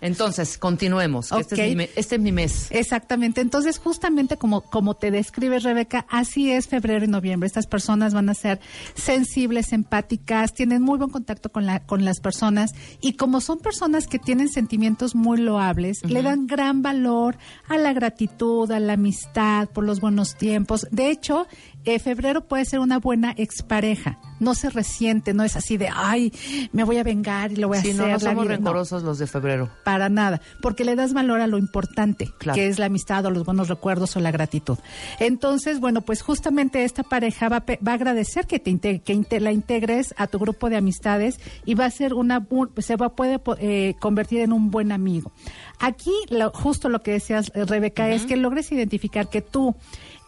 Entonces, 0.00 0.58
continuemos. 0.58 1.32
Este, 1.32 1.70
es 1.70 1.76
mi, 1.76 1.88
este 1.96 2.16
es 2.16 2.20
mi 2.20 2.32
mes. 2.32 2.66
Exactamente. 2.70 3.40
Entonces, 3.40 3.78
justamente 3.78 4.36
como, 4.36 4.62
como 4.62 4.94
te 4.94 5.10
describes, 5.10 5.62
Rebeca, 5.62 6.06
así 6.08 6.50
es 6.50 6.66
febrero 6.68 7.04
y 7.04 7.08
noviembre. 7.08 7.46
Estas 7.46 7.66
personas 7.66 8.14
van 8.14 8.28
a 8.28 8.34
ser 8.34 8.60
sensibles, 8.94 9.72
empáticas, 9.72 10.52
tienen 10.54 10.82
muy 10.82 10.98
buen 10.98 11.10
contacto 11.10 11.50
con, 11.50 11.66
la, 11.66 11.80
con 11.86 12.04
las 12.04 12.20
personas 12.20 12.72
y 13.00 13.14
como 13.14 13.40
son 13.40 13.58
personas 13.58 14.06
que 14.06 14.18
tienen 14.18 14.48
sentimientos 14.48 15.14
muy 15.14 15.38
loables, 15.38 16.04
le 16.04 16.22
dan 16.22 16.46
gran 16.46 16.82
valor 16.82 17.36
a 17.68 17.78
la 17.78 17.92
gratitud, 17.92 18.70
a 18.70 18.80
la 18.80 18.94
amistad, 18.94 19.68
por 19.68 19.84
los 19.84 20.00
buenos 20.00 20.36
tiempos. 20.36 20.86
De 20.90 21.10
hecho, 21.10 21.46
eh, 21.86 21.98
febrero 21.98 22.42
puede 22.46 22.64
ser 22.66 22.80
una 22.80 22.98
buena 22.98 23.32
expareja. 23.36 24.18
No 24.38 24.54
se 24.54 24.68
resiente, 24.68 25.32
no 25.32 25.44
es 25.44 25.56
así 25.56 25.78
de, 25.78 25.88
ay, 25.94 26.30
me 26.72 26.84
voy 26.84 26.98
a 26.98 27.02
vengar 27.02 27.52
y 27.52 27.56
lo 27.56 27.68
voy 27.68 27.78
a 27.78 27.80
Sí, 27.80 27.92
hacer. 27.92 28.02
no, 28.06 28.08
no 28.12 28.18
somos 28.20 28.44
vida". 28.44 28.56
No 28.58 28.64
rencorosos 28.64 29.02
los 29.02 29.18
de 29.18 29.26
febrero. 29.26 29.70
para 29.84 30.10
nada, 30.10 30.42
porque 30.60 30.84
le 30.84 30.94
das 30.94 31.14
valor 31.14 31.40
a 31.40 31.46
lo 31.46 31.56
importante, 31.56 32.28
Claro. 32.38 32.54
que 32.54 32.66
es 32.66 32.78
la 32.78 32.86
amistad 32.86 33.24
o 33.24 33.30
los 33.30 33.46
buenos 33.46 33.68
recuerdos 33.68 34.14
o 34.16 34.20
la 34.20 34.30
gratitud. 34.30 34.76
Entonces, 35.20 35.80
bueno, 35.80 36.02
pues 36.02 36.20
justamente 36.22 36.84
esta 36.84 37.02
pareja 37.02 37.48
va, 37.48 37.64
va 37.86 37.92
a 37.92 37.94
agradecer 37.94 38.46
que 38.46 38.58
te 38.58 38.76
que 39.00 39.14
inte- 39.14 39.40
la 39.40 39.52
integres 39.52 40.14
a 40.18 40.26
tu 40.26 40.38
grupo 40.38 40.68
de 40.68 40.76
amistades 40.76 41.40
y 41.64 41.74
va 41.74 41.86
a 41.86 41.90
ser 41.90 42.12
una 42.12 42.46
se 42.78 42.96
va 42.96 43.14
puede 43.16 43.40
eh, 43.58 43.94
convertir 44.00 44.40
en 44.40 44.52
un 44.52 44.70
buen 44.70 44.92
amigo. 44.92 45.32
Aquí 45.78 46.12
lo- 46.28 46.50
justo 46.50 46.88
lo 46.88 47.02
que 47.02 47.12
decías 47.12 47.50
eh, 47.54 47.64
Rebeca 47.64 48.10
es 48.10 48.26
que 48.26 48.36
logres 48.36 48.70
identificar 48.72 49.30
que 49.30 49.40
tú 49.40 49.74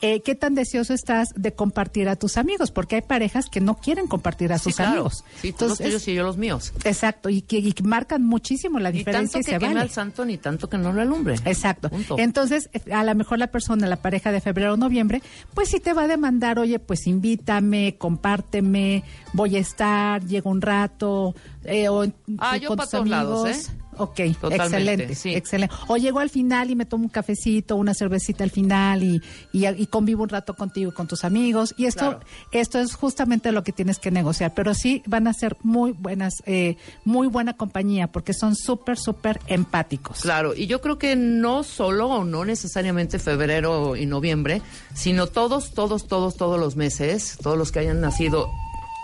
eh, 0.01 0.21
qué 0.23 0.35
tan 0.35 0.55
deseoso 0.55 0.95
estás 0.95 1.31
de 1.35 1.53
compartir 1.53 2.09
a 2.09 2.17
tus 2.17 2.37
amigos, 2.37 2.71
porque 2.71 2.97
hay 2.97 3.03
parejas 3.03 3.47
que 3.51 3.61
no 3.61 3.77
quieren 3.79 4.07
compartir 4.07 4.53
a 4.53 4.59
Sí, 4.59 4.65
sus 4.65 4.77
claro. 4.77 4.91
amigos. 4.93 5.25
Sí, 5.41 5.53
tú 5.53 5.65
los 5.67 5.73
Entonces, 5.81 5.87
tuyos 5.87 6.09
y 6.09 6.15
yo 6.15 6.23
los 6.25 6.37
míos. 6.37 6.73
Exacto, 6.85 7.29
y 7.29 7.43
que, 7.43 7.59
y 7.59 7.75
marcan 7.83 8.25
muchísimo 8.25 8.79
la 8.79 8.91
Ni 8.91 8.99
diferencia 8.99 9.41
tanto 9.41 9.51
y 9.51 9.53
que 9.55 9.59
se 9.61 9.67
vale. 9.67 9.81
al 9.81 9.91
santo, 9.91 10.25
ni 10.25 10.39
tanto 10.39 10.69
que 10.69 10.79
no 10.79 10.93
lo 10.93 11.01
alumbre. 11.03 11.35
Exacto. 11.45 11.91
Punto. 11.91 12.17
Entonces, 12.19 12.71
a 12.93 13.03
lo 13.05 13.15
mejor 13.15 13.39
la 13.39 13.49
persona, 13.49 13.87
la 13.87 13.97
pareja 13.97 14.31
de 14.33 14.41
febrero 14.41 14.75
o 14.75 14.77
noviembre, 14.77 15.23
pues 15.55 15.69
sí 15.71 15.81
te 15.81 15.93
va 15.93 16.05
a 16.05 16.09
demandar, 16.09 16.59
oye, 16.59 16.79
pues 16.79 17.07
invítame, 17.07 17.97
compárteme, 17.99 19.03
voy 19.33 19.57
a 19.57 19.59
estar, 19.59 20.25
llego 20.25 20.51
un 20.51 20.61
rato, 20.61 21.35
eh, 21.69 21.89
o 21.89 22.05
Ah, 22.39 22.57
yo 22.57 22.69
con 22.69 22.79
tus 22.79 22.91
todos 22.91 23.09
lados, 23.09 23.45
amigos. 23.47 23.69
¿eh? 23.69 23.73
Ok, 24.01 24.15
Totalmente, 24.41 24.55
excelente, 24.55 25.15
sí. 25.17 25.35
excelente. 25.35 25.75
O 25.89 25.97
llego 25.97 26.21
al 26.21 26.31
final 26.31 26.71
y 26.71 26.77
me 26.77 26.87
tomo 26.87 27.03
un 27.03 27.09
cafecito, 27.11 27.75
una 27.75 27.95
cervecita 27.95 28.45
al 28.45 28.51
final 28.53 29.03
y, 29.03 29.21
y, 29.53 29.67
y 29.67 29.87
convivo 29.87 30.23
un 30.23 30.29
rato 30.29 30.55
contigo 30.55 30.93
y 30.93 30.95
con 30.95 31.09
tus 31.09 31.25
amigos. 31.25 31.75
Y 31.77 31.87
esto, 31.87 32.11
Claro. 32.11 32.21
esto 32.53 32.79
es 32.79 32.95
justamente 32.95 33.51
lo 33.51 33.65
que 33.65 33.73
tienes 33.73 33.99
que 33.99 34.13
negociar. 34.13 34.55
Pero 34.55 34.73
sí 34.75 35.03
van 35.07 35.27
a 35.27 35.33
ser 35.33 35.57
muy 35.65 35.91
buenas, 35.91 36.35
eh, 36.47 36.77
muy 37.05 37.27
buena 37.27 37.55
compañía 37.57 38.07
porque 38.07 38.35
son 38.35 38.55
súper, 38.55 38.99
súper 38.99 39.41
empáticos. 39.49 40.21
Claro, 40.21 40.55
y 40.55 40.69
yo 40.69 40.81
creo 40.81 40.97
que 40.97 41.17
no 41.17 41.65
solo 41.65 42.07
o 42.07 42.25
no 42.25 42.45
necesariamente 42.45 43.19
febrero 43.19 43.97
y 43.97 44.07
noviembre, 44.07 44.63
sino 44.95 45.27
todos, 45.27 45.73
todos, 45.73 46.07
todos, 46.07 46.37
todos 46.37 46.61
los 46.61 46.77
meses, 46.77 47.37
todos 47.43 47.59
los 47.59 47.73
que 47.73 47.81
hayan 47.81 48.01
nacido 48.01 48.49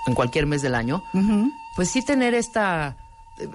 en 0.07 0.15
cualquier 0.15 0.47
mes 0.47 0.63
del 0.63 0.77
año, 0.77 1.03
pues 1.77 1.91
sí 1.91 2.05
tener 2.05 2.35
esta 2.35 2.97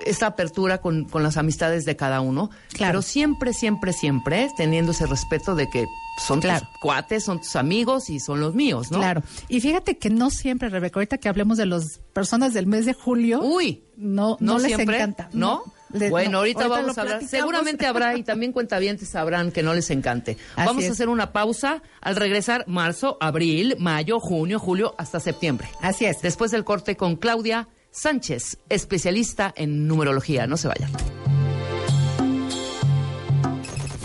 esta 0.06 0.28
apertura 0.28 0.80
con, 0.80 1.06
con 1.06 1.24
las 1.24 1.38
amistades 1.38 1.86
de 1.86 1.96
cada 1.96 2.20
uno, 2.20 2.50
Claro. 2.74 2.92
pero 2.92 3.02
siempre, 3.02 3.54
siempre, 3.54 3.94
siempre 3.94 4.50
teniendo 4.58 4.92
ese 4.92 5.06
respeto 5.06 5.56
de 5.56 5.70
que 5.70 5.86
son 6.22 6.42
Claro. 6.42 6.66
tus 6.66 6.80
cuates, 6.82 7.24
son 7.24 7.40
tus 7.40 7.56
amigos 7.56 8.10
y 8.10 8.20
son 8.20 8.42
los 8.42 8.54
míos, 8.54 8.92
¿no? 8.92 8.98
Claro. 8.98 9.24
Y 9.48 9.62
fíjate 9.62 9.98
que 9.98 10.10
no 10.10 10.32
siempre, 10.32 10.68
Rebeca, 10.68 11.00
ahorita 11.00 11.18
que 11.18 11.30
hablemos 11.30 11.58
de 11.58 11.66
las 11.66 12.00
personas 12.12 12.54
del 12.54 12.68
mes 12.68 12.86
de 12.86 12.94
julio, 12.94 13.40
Uy, 13.42 13.86
no, 13.96 14.36
no, 14.42 14.60
les 14.60 14.68
siempre, 14.76 14.98
encanta. 14.98 15.30
¿no? 15.32 15.64
Les- 15.94 16.10
bueno, 16.10 16.32
no. 16.32 16.38
ahorita, 16.40 16.68
vamos 16.68 16.98
a 16.98 17.02
hablar. 17.02 17.24
Seguramente 17.26 17.88
habrá 17.88 18.18
y 18.18 18.24
también 18.24 18.52
cuentavientes 18.52 19.08
sabrán 19.08 19.50
que 19.54 19.64
no 19.64 19.74
les 19.74 19.90
encante. 19.92 20.36
Así 20.58 20.68
vamos 20.68 20.84
es. 20.84 20.90
a 20.90 20.92
hacer 20.92 21.08
una 21.08 21.32
pausa 21.32 21.82
al 22.02 22.18
regresar 22.18 22.66
marzo, 22.68 23.18
abril, 23.22 23.78
mayo, 23.80 24.20
junio, 24.20 24.60
julio, 24.60 24.94
hasta 24.98 25.22
septiembre. 25.22 25.70
Así 25.82 26.04
es. 26.04 26.22
Después 26.22 26.52
del 26.52 26.66
corte 26.66 26.98
con 26.98 27.16
Claudia 27.16 27.70
Sánchez, 27.92 28.58
especialista 28.70 29.54
en 29.56 29.88
numerología. 29.88 30.48
No 30.48 30.58
se 30.58 30.68
vayan. 30.68 30.92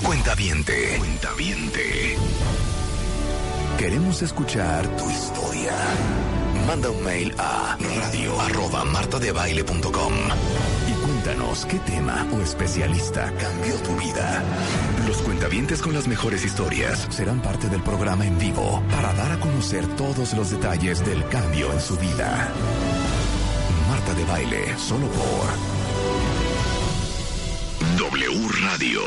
Cuenta 0.03 0.35
Cuentaviente. 0.35 0.97
Cuentaviente. 0.99 2.17
Queremos 3.79 4.23
escuchar 4.23 4.87
tu 4.97 5.11
historia. 5.11 5.73
Manda 6.67 6.91
un 6.91 7.05
mail 7.05 7.35
a 7.39 7.77
radio 7.97 8.41
arroba 8.41 8.85
martadebaile.com 8.85 10.13
y 10.89 10.93
cuéntanos 11.05 11.67
qué 11.67 11.79
tema 11.81 12.27
o 12.33 12.41
especialista 12.41 13.33
cambió 13.39 13.75
tu 13.77 13.97
vida. 13.97 14.43
Los 15.07 15.19
cuentavientes 15.19 15.83
con 15.83 15.93
las 15.93 16.09
mejores 16.09 16.45
historias 16.45 17.07
serán 17.11 17.43
parte 17.43 17.69
del 17.69 17.83
programa 17.83 18.27
en 18.27 18.39
vivo 18.39 18.83
para 18.91 19.13
dar 19.13 19.33
a 19.33 19.41
conocer 19.41 19.87
todos 19.97 20.33
los 20.35 20.51
detalles 20.51 21.05
del 21.05 21.27
cambio 21.29 21.73
en 21.73 21.81
su 21.81 21.97
vida. 21.97 22.51
De 24.13 24.25
Baile, 24.27 24.77
solo 24.79 25.09
por 25.09 25.49
W 27.97 28.49
Radio. 28.61 29.01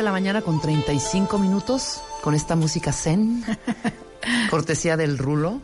De 0.00 0.04
la 0.04 0.12
mañana 0.12 0.40
con 0.40 0.62
35 0.62 1.38
minutos 1.38 2.00
con 2.22 2.34
esta 2.34 2.56
música 2.56 2.90
zen, 2.90 3.44
cortesía 4.50 4.96
del 4.96 5.18
rulo. 5.18 5.60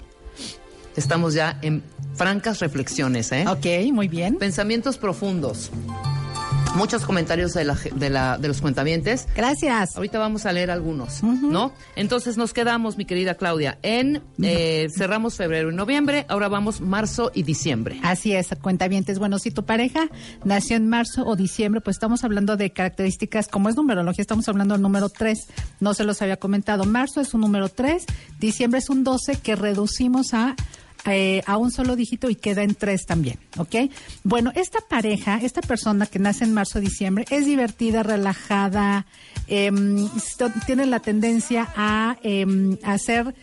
Estamos 0.94 1.32
ya 1.32 1.58
en 1.62 1.82
francas 2.16 2.60
reflexiones, 2.60 3.32
¿eh? 3.32 3.46
Ok, 3.48 3.90
muy 3.94 4.08
bien. 4.08 4.36
Pensamientos 4.36 4.98
profundos. 4.98 5.70
Muchos 6.76 7.06
comentarios 7.06 7.54
de, 7.54 7.64
la, 7.64 7.74
de, 7.94 8.10
la, 8.10 8.36
de 8.36 8.48
los 8.48 8.60
cuentavientes. 8.60 9.26
Gracias. 9.34 9.96
Ahorita 9.96 10.18
vamos 10.18 10.44
a 10.44 10.52
leer 10.52 10.70
algunos, 10.70 11.22
¿no? 11.22 11.72
Entonces 11.96 12.36
nos 12.36 12.52
quedamos, 12.52 12.98
mi 12.98 13.06
querida 13.06 13.34
Claudia, 13.36 13.78
en 13.82 14.22
eh, 14.42 14.88
cerramos 14.94 15.36
febrero 15.36 15.70
y 15.70 15.74
noviembre, 15.74 16.26
ahora 16.28 16.48
vamos 16.48 16.82
marzo 16.82 17.30
y 17.34 17.44
diciembre. 17.44 17.98
Así 18.02 18.34
es, 18.34 18.48
cuentavientes. 18.60 19.18
Bueno, 19.18 19.38
si 19.38 19.50
tu 19.50 19.64
pareja 19.64 20.08
nació 20.44 20.76
en 20.76 20.86
marzo 20.86 21.24
o 21.24 21.34
diciembre, 21.34 21.80
pues 21.80 21.96
estamos 21.96 22.24
hablando 22.24 22.58
de 22.58 22.70
características, 22.70 23.48
como 23.48 23.70
es 23.70 23.76
numerología, 23.76 24.20
estamos 24.20 24.46
hablando 24.48 24.74
del 24.74 24.82
número 24.82 25.08
3. 25.08 25.46
No 25.80 25.94
se 25.94 26.04
los 26.04 26.20
había 26.20 26.36
comentado. 26.36 26.84
Marzo 26.84 27.22
es 27.22 27.32
un 27.32 27.40
número 27.40 27.70
3, 27.70 28.04
diciembre 28.38 28.80
es 28.80 28.90
un 28.90 29.02
12 29.02 29.36
que 29.36 29.56
reducimos 29.56 30.34
a 30.34 30.54
eh, 31.08 31.42
a 31.46 31.56
un 31.56 31.70
solo 31.70 31.96
dígito 31.96 32.30
y 32.30 32.34
queda 32.34 32.62
en 32.62 32.74
tres 32.74 33.06
también, 33.06 33.38
¿ok? 33.56 33.90
Bueno, 34.24 34.52
esta 34.54 34.80
pareja, 34.80 35.38
esta 35.42 35.60
persona 35.60 36.06
que 36.06 36.18
nace 36.18 36.44
en 36.44 36.52
marzo 36.52 36.78
o 36.78 36.82
diciembre, 36.82 37.24
es 37.30 37.46
divertida, 37.46 38.02
relajada, 38.02 39.06
eh, 39.48 39.70
tiene 40.66 40.86
la 40.86 41.00
tendencia 41.00 41.68
a, 41.76 42.16
eh, 42.22 42.46
a 42.82 42.98
ser 42.98 43.34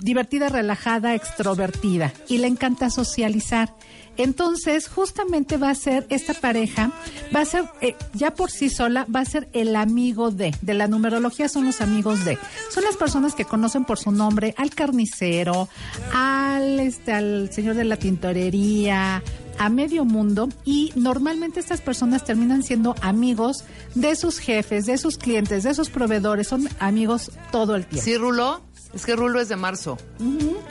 divertida, 0.00 0.48
relajada, 0.48 1.14
extrovertida 1.14 2.12
y 2.28 2.38
le 2.38 2.48
encanta 2.48 2.90
socializar. 2.90 3.74
Entonces, 4.16 4.88
justamente 4.88 5.56
va 5.56 5.70
a 5.70 5.74
ser 5.74 6.06
esta 6.08 6.34
pareja, 6.34 6.92
va 7.34 7.40
a 7.40 7.44
ser, 7.44 7.64
eh, 7.80 7.96
ya 8.12 8.32
por 8.32 8.50
sí 8.50 8.68
sola, 8.68 9.06
va 9.14 9.20
a 9.20 9.24
ser 9.24 9.48
el 9.52 9.76
amigo 9.76 10.30
de, 10.30 10.54
de 10.60 10.74
la 10.74 10.88
numerología 10.88 11.48
son 11.48 11.64
los 11.64 11.80
amigos 11.80 12.24
de. 12.24 12.38
Son 12.70 12.84
las 12.84 12.96
personas 12.96 13.34
que 13.34 13.44
conocen 13.44 13.84
por 13.84 13.98
su 13.98 14.10
nombre 14.10 14.54
al 14.56 14.70
carnicero, 14.70 15.68
al, 16.12 16.80
este, 16.80 17.12
al 17.12 17.52
señor 17.52 17.74
de 17.74 17.84
la 17.84 17.96
tintorería, 17.96 19.22
a 19.58 19.68
medio 19.68 20.04
mundo 20.04 20.48
y 20.64 20.92
normalmente 20.94 21.60
estas 21.60 21.80
personas 21.80 22.24
terminan 22.24 22.62
siendo 22.62 22.94
amigos 23.00 23.64
de 23.94 24.16
sus 24.16 24.38
jefes, 24.38 24.86
de 24.86 24.98
sus 24.98 25.18
clientes, 25.18 25.62
de 25.62 25.74
sus 25.74 25.90
proveedores, 25.90 26.48
son 26.48 26.68
amigos 26.78 27.30
todo 27.52 27.76
el 27.76 27.86
tiempo. 27.86 28.04
¿Sí, 28.04 28.16
Rulo? 28.16 28.62
Es 28.94 29.04
que 29.04 29.16
Rulo 29.16 29.40
es 29.40 29.48
de 29.48 29.56
marzo. 29.56 29.98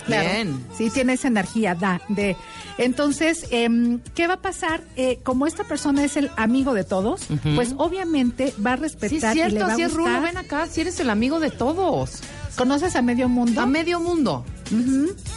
Claro. 0.06 0.30
Bien. 0.30 0.66
Sí, 0.78 0.90
tiene 0.90 1.14
esa 1.14 1.28
energía, 1.28 1.76
da, 1.76 2.02
de. 2.10 2.36
Entonces, 2.78 3.48
eh, 3.52 4.00
¿qué 4.16 4.28
va 4.28 4.36
a 4.36 4.42
pasar? 4.42 4.82
Eh, 4.96 5.20
como 5.24 5.46
esta 5.48 5.64
persona 5.64 6.04
es 6.04 6.18
el 6.18 6.32
amigo 6.38 6.74
de 6.74 6.84
todos, 6.84 7.28
pues 7.56 7.74
obviamente 7.78 8.54
va 8.66 8.74
a 8.74 8.76
respetar 8.78 9.10
Sí, 9.10 9.16
es 9.18 9.24
y 9.24 9.26
le 9.28 9.50
cierto, 9.50 9.68
va 9.68 9.74
a 9.74 9.78
es 9.78 9.94
Rulo, 9.94 10.22
ven 10.22 10.38
acá, 10.38 10.68
si 10.68 10.82
eres 10.82 11.00
el 11.00 11.10
amigo 11.10 11.40
de 11.40 11.52
todos. 11.52 12.22
¿Conoces 12.56 12.96
a 12.96 13.02
medio 13.02 13.30
mundo? 13.30 13.62
A 13.62 13.66
medio 13.66 14.00
mundo. 14.00 14.46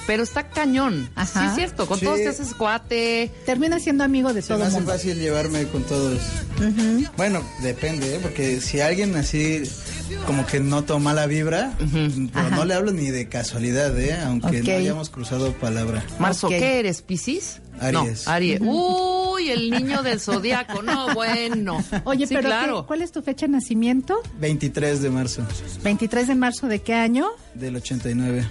Pero 0.06 0.22
está 0.22 0.48
cañón. 0.48 1.08
Ajá. 1.14 1.40
Sí, 1.40 1.46
es 1.48 1.54
cierto, 1.56 1.86
con 1.86 1.98
Sí. 1.98 2.04
todos 2.04 2.18
te 2.18 2.28
haces 2.28 2.54
cuate. 2.54 3.30
Termina 3.44 3.78
siendo 3.80 4.04
amigo 4.04 4.32
de 4.32 4.42
todo 4.42 4.64
el 4.64 4.84
fácil 4.84 5.18
llevarme 5.18 5.64
con 5.66 5.82
todos. 5.84 6.20
Bueno, 7.16 7.42
depende, 7.62 8.16
¿eh? 8.16 8.18
porque 8.22 8.60
si 8.60 8.80
alguien 8.80 9.14
así 9.16 9.62
como 10.26 10.46
que 10.46 10.60
noto 10.60 10.98
mala 10.98 11.26
vibra, 11.26 11.72
pero 12.32 12.50
no 12.50 12.64
le 12.64 12.74
hablo 12.74 12.92
ni 12.92 13.10
de 13.10 13.28
casualidad, 13.28 13.98
¿eh? 13.98 14.16
aunque 14.24 14.62
no 14.62 14.72
hayamos 14.72 15.10
cruzado 15.10 15.52
palabra. 15.54 16.04
Marzo, 16.18 16.46
Ok. 16.46 16.54
¿qué 16.54 16.78
eres? 16.78 17.02
¿Piscis? 17.02 17.60
Aries. 17.78 18.24
No, 18.26 18.32
Aries. 18.32 18.60
Uy, 18.64 19.50
el 19.50 19.70
niño 19.70 20.02
del 20.02 20.18
zodiaco. 20.20 20.80
No, 20.82 21.12
bueno. 21.14 21.84
Oye, 22.04 22.26
Sí, 22.26 22.34
pero 22.34 22.48
claro. 22.48 22.80
¿qué- 22.82 22.86
¿cuál 22.86 23.02
es 23.02 23.12
tu 23.12 23.20
fecha 23.22 23.46
de 23.46 23.52
nacimiento? 23.52 24.22
23 24.40 25.02
de 25.02 25.10
marzo 25.10 25.42
23 25.82 26.26
de 26.28 26.34
marzo 26.36 26.68
de 26.68 26.80
qué 26.80 26.94
año? 26.94 27.26
del 27.54 27.76
89. 27.76 28.46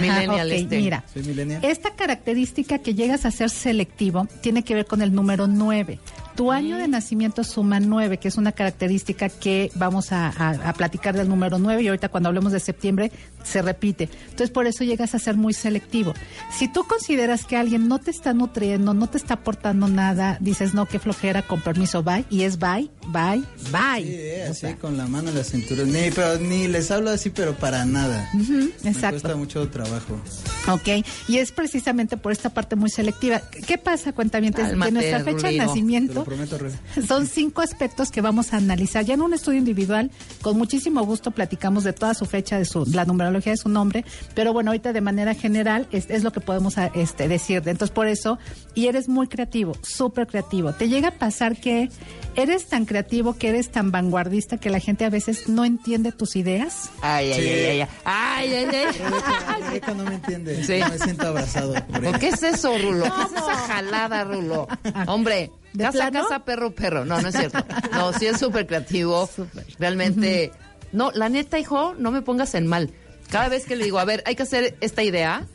Millennial 0.00 0.46
ok, 0.48 0.52
este. 0.54 0.76
Mira, 0.78 1.04
Soy 1.12 1.22
millennial. 1.22 1.64
esta 1.64 1.94
característica 1.94 2.78
que 2.78 2.94
llegas 2.94 3.24
a 3.26 3.30
ser 3.30 3.50
selectivo 3.50 4.26
tiene 4.40 4.62
que 4.62 4.74
ver 4.74 4.86
con 4.86 5.02
el 5.02 5.14
número 5.14 5.46
9. 5.46 5.98
Tu 6.36 6.50
año 6.50 6.76
de 6.78 6.88
nacimiento 6.88 7.44
suma 7.44 7.78
9, 7.78 8.18
que 8.18 8.26
es 8.28 8.36
una 8.36 8.50
característica 8.52 9.28
que 9.28 9.70
vamos 9.76 10.10
a, 10.10 10.26
a- 10.28 10.68
a 10.68 10.72
platicar 10.72 11.14
del 11.16 11.28
número 11.28 11.58
9 11.58 11.82
y 11.82 11.86
ahorita 11.88 12.08
cuando 12.08 12.28
hablemos 12.28 12.50
de 12.52 12.58
septiembre 12.58 13.12
se 13.44 13.62
repite. 13.62 14.08
Entonces 14.24 14.50
por 14.50 14.66
eso 14.66 14.82
llegas 14.82 15.14
a 15.14 15.18
ser 15.20 15.36
muy 15.36 15.52
selectivo. 15.54 16.12
Si 16.50 16.66
tú 16.66 16.84
consideras 16.84 17.44
que 17.44 17.56
alguien 17.56 17.86
no 17.86 18.00
te 18.00 18.10
está 18.10 18.32
nutriendo, 18.34 18.94
no 18.94 19.08
te 19.08 19.16
está 19.18 19.34
aportando 19.34 19.86
nada, 19.86 20.36
dices 20.40 20.74
no, 20.74 20.86
qué 20.86 20.98
flojera, 20.98 21.42
con 21.42 21.60
permiso, 21.60 22.02
bye, 22.02 22.24
y 22.30 22.42
es 22.42 22.58
bye, 22.58 22.90
bye, 23.08 23.42
bye. 23.70 24.02
Sí, 24.04 24.40
O 24.48 24.50
así 24.50 24.60
sea, 24.62 24.76
con 24.76 24.96
la 24.96 25.06
mano 25.06 25.28
en 25.28 25.36
la 25.36 25.44
cintura. 25.44 25.84
Ni, 25.84 26.10
pero, 26.10 26.38
ni 26.40 26.66
les 26.66 26.90
hablo 26.90 27.10
así, 27.10 27.30
pero 27.30 27.54
para 27.54 27.84
nada. 27.84 28.28
Me 28.34 28.90
exacto. 28.90 29.20
cuesta 29.20 29.36
mucho 29.36 29.68
trabajo. 29.68 30.20
Ok, 30.68 31.04
y 31.28 31.36
es 31.36 31.52
precisamente 31.52 32.16
por 32.16 32.32
esta 32.32 32.48
parte 32.50 32.74
muy 32.74 32.90
selectiva. 32.90 33.40
¿Qué 33.66 33.78
pasa, 33.78 34.12
cuentavientes? 34.12 34.66
Cálmate, 34.68 34.88
que 34.90 34.94
nuestra 34.94 35.20
fecha 35.24 35.48
de 35.48 35.58
nacimiento 35.58 36.23
lo 36.24 36.36
prometo, 36.36 36.58
Rebe. 36.58 36.74
son 37.08 37.26
cinco 37.26 37.60
aspectos 37.62 38.10
que 38.10 38.20
vamos 38.20 38.52
a 38.52 38.56
analizar. 38.58 39.04
Ya 39.04 39.14
en 39.14 39.22
un 39.22 39.34
estudio 39.34 39.58
individual, 39.58 40.10
con 40.42 40.56
muchísimo 40.58 41.04
gusto 41.04 41.30
platicamos 41.30 41.84
de 41.84 41.92
toda 41.92 42.14
su 42.14 42.26
fecha, 42.26 42.58
de 42.58 42.64
su, 42.64 42.84
la 42.86 43.04
numerología 43.04 43.52
de 43.52 43.56
su 43.56 43.68
nombre, 43.68 44.04
pero 44.34 44.52
bueno, 44.52 44.70
ahorita 44.70 44.92
de 44.92 45.00
manera 45.00 45.34
general 45.34 45.86
es, 45.92 46.08
es 46.10 46.22
lo 46.24 46.32
que 46.32 46.40
podemos 46.40 46.78
a- 46.78 46.86
este, 46.94 47.28
decir. 47.28 47.58
Entonces, 47.66 47.90
por 47.90 48.06
eso, 48.08 48.38
y 48.74 48.86
eres 48.86 49.08
muy 49.08 49.26
creativo, 49.28 49.76
súper 49.82 50.26
creativo. 50.26 50.72
Te 50.72 50.88
llega 50.88 51.08
a 51.08 51.12
pasar 51.18 51.56
que 51.56 51.88
eres 52.36 52.66
tan 52.66 52.84
creativo, 52.86 53.34
que 53.34 53.48
eres 53.48 53.70
tan 53.70 53.90
vanguardista, 53.90 54.56
que 54.56 54.70
la 54.70 54.80
gente 54.80 55.04
a 55.04 55.10
veces 55.10 55.48
no 55.48 55.64
entiende 55.64 56.12
tus 56.12 56.36
ideas. 56.36 56.90
Ay, 57.02 57.32
ay, 57.32 57.40
Sí. 57.42 57.48
ay, 57.48 57.54
ay, 57.54 57.80
ay. 57.80 57.88
Ay, 58.04 58.54
ay, 58.54 58.64
ay. 58.74 58.86
Rebeca, 58.98 59.56
Rebeca 59.68 59.94
no 59.94 60.04
me 60.04 60.14
entiende. 60.14 60.64
Sí. 60.64 60.78
No 60.80 60.88
me 60.88 60.98
siento 60.98 61.26
abrazado 61.28 61.72
por 61.74 61.84
¿Por 61.86 62.04
ella. 62.06 62.18
qué 62.18 62.28
es 62.28 62.42
eso, 62.42 62.76
Rulo? 62.78 63.04
¿Qué 63.04 63.22
es 63.22 63.32
esa 63.32 63.54
jalada, 63.54 64.24
Rulo? 64.24 64.66
Hombre, 65.06 65.50
¿De 65.74 65.84
casa, 65.84 66.10
plano? 66.10 66.22
casa, 66.22 66.44
perro, 66.44 66.74
perro. 66.74 67.04
No, 67.04 67.20
no 67.20 67.28
es 67.28 67.36
cierto. 67.36 67.58
No, 67.92 68.12
sí 68.12 68.26
es 68.26 68.38
súper 68.38 68.66
creativo. 68.66 69.28
Realmente. 69.78 70.52
No, 70.92 71.10
la 71.10 71.28
neta, 71.28 71.58
hijo, 71.58 71.94
no 71.98 72.12
me 72.12 72.22
pongas 72.22 72.54
en 72.54 72.66
mal. 72.68 72.90
Cada 73.30 73.48
vez 73.48 73.66
que 73.66 73.74
le 73.74 73.84
digo, 73.84 73.98
a 73.98 74.04
ver, 74.04 74.22
hay 74.26 74.36
que 74.36 74.44
hacer 74.44 74.76
esta 74.80 75.02
idea, 75.02 75.46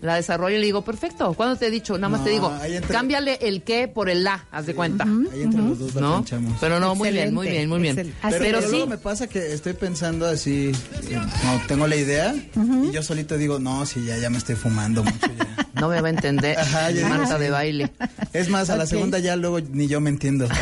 la 0.00 0.14
desarrollo 0.16 0.56
y 0.56 0.60
le 0.60 0.66
digo, 0.66 0.82
perfecto. 0.82 1.32
¿Cuándo 1.34 1.56
te 1.56 1.66
he 1.66 1.70
dicho? 1.70 1.96
Nada 1.98 2.08
más 2.10 2.24
te 2.24 2.30
digo, 2.30 2.52
cámbiale 2.88 3.38
el 3.42 3.62
qué 3.62 3.88
por 3.88 4.08
el 4.08 4.24
la, 4.24 4.46
haz 4.50 4.66
de 4.66 4.74
cuenta. 4.74 5.04
Ahí 5.04 5.42
entre 5.42 5.60
los 5.62 5.78
dos 5.78 5.94
la 5.94 6.00
¿No? 6.00 6.10
planchamos. 6.14 6.58
Pero 6.60 6.80
no, 6.80 6.94
muy 6.94 7.10
bien, 7.10 7.34
muy 7.34 7.48
bien, 7.48 7.68
muy 7.68 7.80
bien. 7.80 7.96
Pero, 7.96 8.10
Pero 8.38 8.58
es. 8.58 8.64
sí, 8.66 8.70
luego 8.72 8.86
me 8.86 8.98
pasa 8.98 9.26
que 9.26 9.52
estoy 9.52 9.72
pensando 9.74 10.26
así, 10.26 10.72
eh, 11.08 11.20
no 11.44 11.60
tengo 11.66 11.86
la 11.86 11.96
idea 11.96 12.34
y 12.34 12.90
yo 12.92 13.02
solito 13.02 13.36
digo, 13.36 13.58
no, 13.58 13.84
sí, 13.86 14.04
ya, 14.04 14.16
ya 14.18 14.30
me 14.30 14.38
estoy 14.38 14.54
fumando 14.56 15.02
mucho 15.04 15.26
ya. 15.38 15.68
no 15.80 15.88
me 15.88 16.00
va 16.00 16.08
a 16.08 16.10
entender. 16.10 16.58
Ajá, 16.58 16.90
ya- 16.90 17.08
Marta 17.08 17.38
de 17.38 17.50
baile. 17.50 17.90
Es 18.32 18.48
más, 18.48 18.70
a 18.70 18.76
la 18.76 18.86
segunda 18.86 19.18
ya 19.18 19.36
luego 19.36 19.60
ni 19.60 19.86
yo 19.88 20.00
me 20.00 20.10
entiendo. 20.10 20.48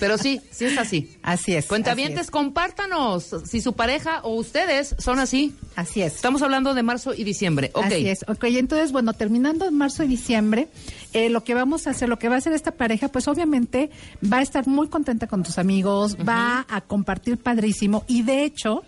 Pero 0.00 0.18
sí, 0.18 0.40
sí 0.50 0.64
es 0.64 0.78
así. 0.78 1.16
Así 1.22 1.54
es. 1.54 1.66
Cuentavientes, 1.66 2.30
compártanos 2.30 3.36
si 3.48 3.60
su 3.60 3.74
pareja 3.74 4.20
o 4.24 4.34
ustedes 4.34 4.96
son 4.98 5.20
así. 5.20 5.54
Así 5.76 6.02
es. 6.02 6.16
Estamos 6.16 6.42
hablando 6.42 6.74
de 6.74 6.82
marzo 6.82 7.14
y 7.14 7.22
diciembre. 7.22 7.31
Ok. 7.74 7.84
Así 7.84 8.08
es. 8.08 8.24
Ok, 8.28 8.44
entonces, 8.44 8.92
bueno, 8.92 9.12
terminando 9.12 9.66
en 9.66 9.74
marzo 9.74 10.02
y 10.04 10.08
diciembre, 10.08 10.68
eh, 11.12 11.28
lo 11.30 11.44
que 11.44 11.54
vamos 11.54 11.86
a 11.86 11.90
hacer, 11.90 12.08
lo 12.08 12.18
que 12.18 12.28
va 12.28 12.36
a 12.36 12.38
hacer 12.38 12.52
esta 12.52 12.72
pareja, 12.72 13.08
pues 13.08 13.28
obviamente 13.28 13.90
va 14.30 14.38
a 14.38 14.42
estar 14.42 14.66
muy 14.66 14.88
contenta 14.88 15.26
con 15.26 15.42
tus 15.42 15.58
amigos, 15.58 16.16
va 16.16 16.66
a 16.68 16.80
compartir 16.82 17.38
padrísimo 17.38 18.04
y 18.08 18.22
de 18.22 18.44
hecho 18.44 18.84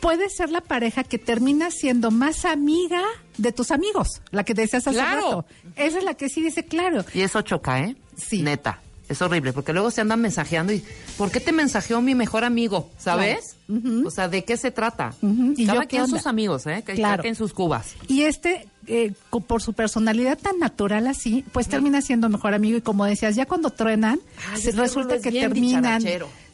puede 0.00 0.28
ser 0.30 0.50
la 0.50 0.60
pareja 0.60 1.02
que 1.02 1.18
termina 1.18 1.70
siendo 1.72 2.10
más 2.10 2.44
amiga 2.44 3.02
de 3.36 3.50
tus 3.52 3.70
amigos, 3.72 4.22
la 4.30 4.44
que 4.44 4.54
decías 4.54 4.86
hace 4.86 4.96
Claro. 4.96 5.22
rato. 5.22 5.46
Esa 5.76 5.98
es 5.98 6.04
la 6.04 6.14
que 6.14 6.28
sí 6.28 6.40
dice, 6.42 6.64
claro. 6.64 7.04
Y 7.14 7.22
eso 7.22 7.42
choca, 7.42 7.80
¿eh? 7.80 7.96
Sí. 8.16 8.42
Neta. 8.42 8.80
Es 9.08 9.22
horrible, 9.22 9.52
porque 9.54 9.72
luego 9.72 9.90
se 9.90 10.00
andan 10.02 10.20
mensajeando 10.20 10.72
y 10.72 10.84
¿por 11.16 11.30
qué 11.30 11.40
te 11.40 11.52
mensajeó 11.52 12.00
mi 12.02 12.14
mejor 12.14 12.44
amigo? 12.44 12.90
¿Sabes? 12.98 13.56
O 14.06 14.10
sea, 14.10 14.28
¿de 14.28 14.44
qué 14.44 14.56
se 14.56 14.70
trata? 14.70 15.14
¿Y 15.56 15.66
Cada 15.66 15.82
yo 15.82 15.88
quien 15.88 16.06
sus 16.08 16.26
amigos, 16.26 16.66
¿eh? 16.66 16.82
Que 16.84 16.94
Claro. 16.94 17.12
cada 17.12 17.22
quien 17.22 17.34
sus 17.34 17.52
cubas. 17.54 17.94
Y 18.06 18.22
este, 18.22 18.66
eh, 18.86 19.12
por 19.46 19.62
su 19.62 19.72
personalidad 19.72 20.38
tan 20.38 20.58
natural 20.58 21.06
así, 21.06 21.44
pues 21.52 21.68
termina 21.68 22.02
siendo 22.02 22.28
mejor 22.28 22.52
amigo. 22.54 22.76
Y 22.76 22.82
como 22.82 23.04
decías, 23.06 23.34
ya 23.34 23.46
cuando 23.46 23.70
truenan, 23.70 24.20
Ay, 24.52 24.60
se- 24.60 24.72
resulta 24.72 25.18
que 25.20 25.32
terminan. 25.32 26.02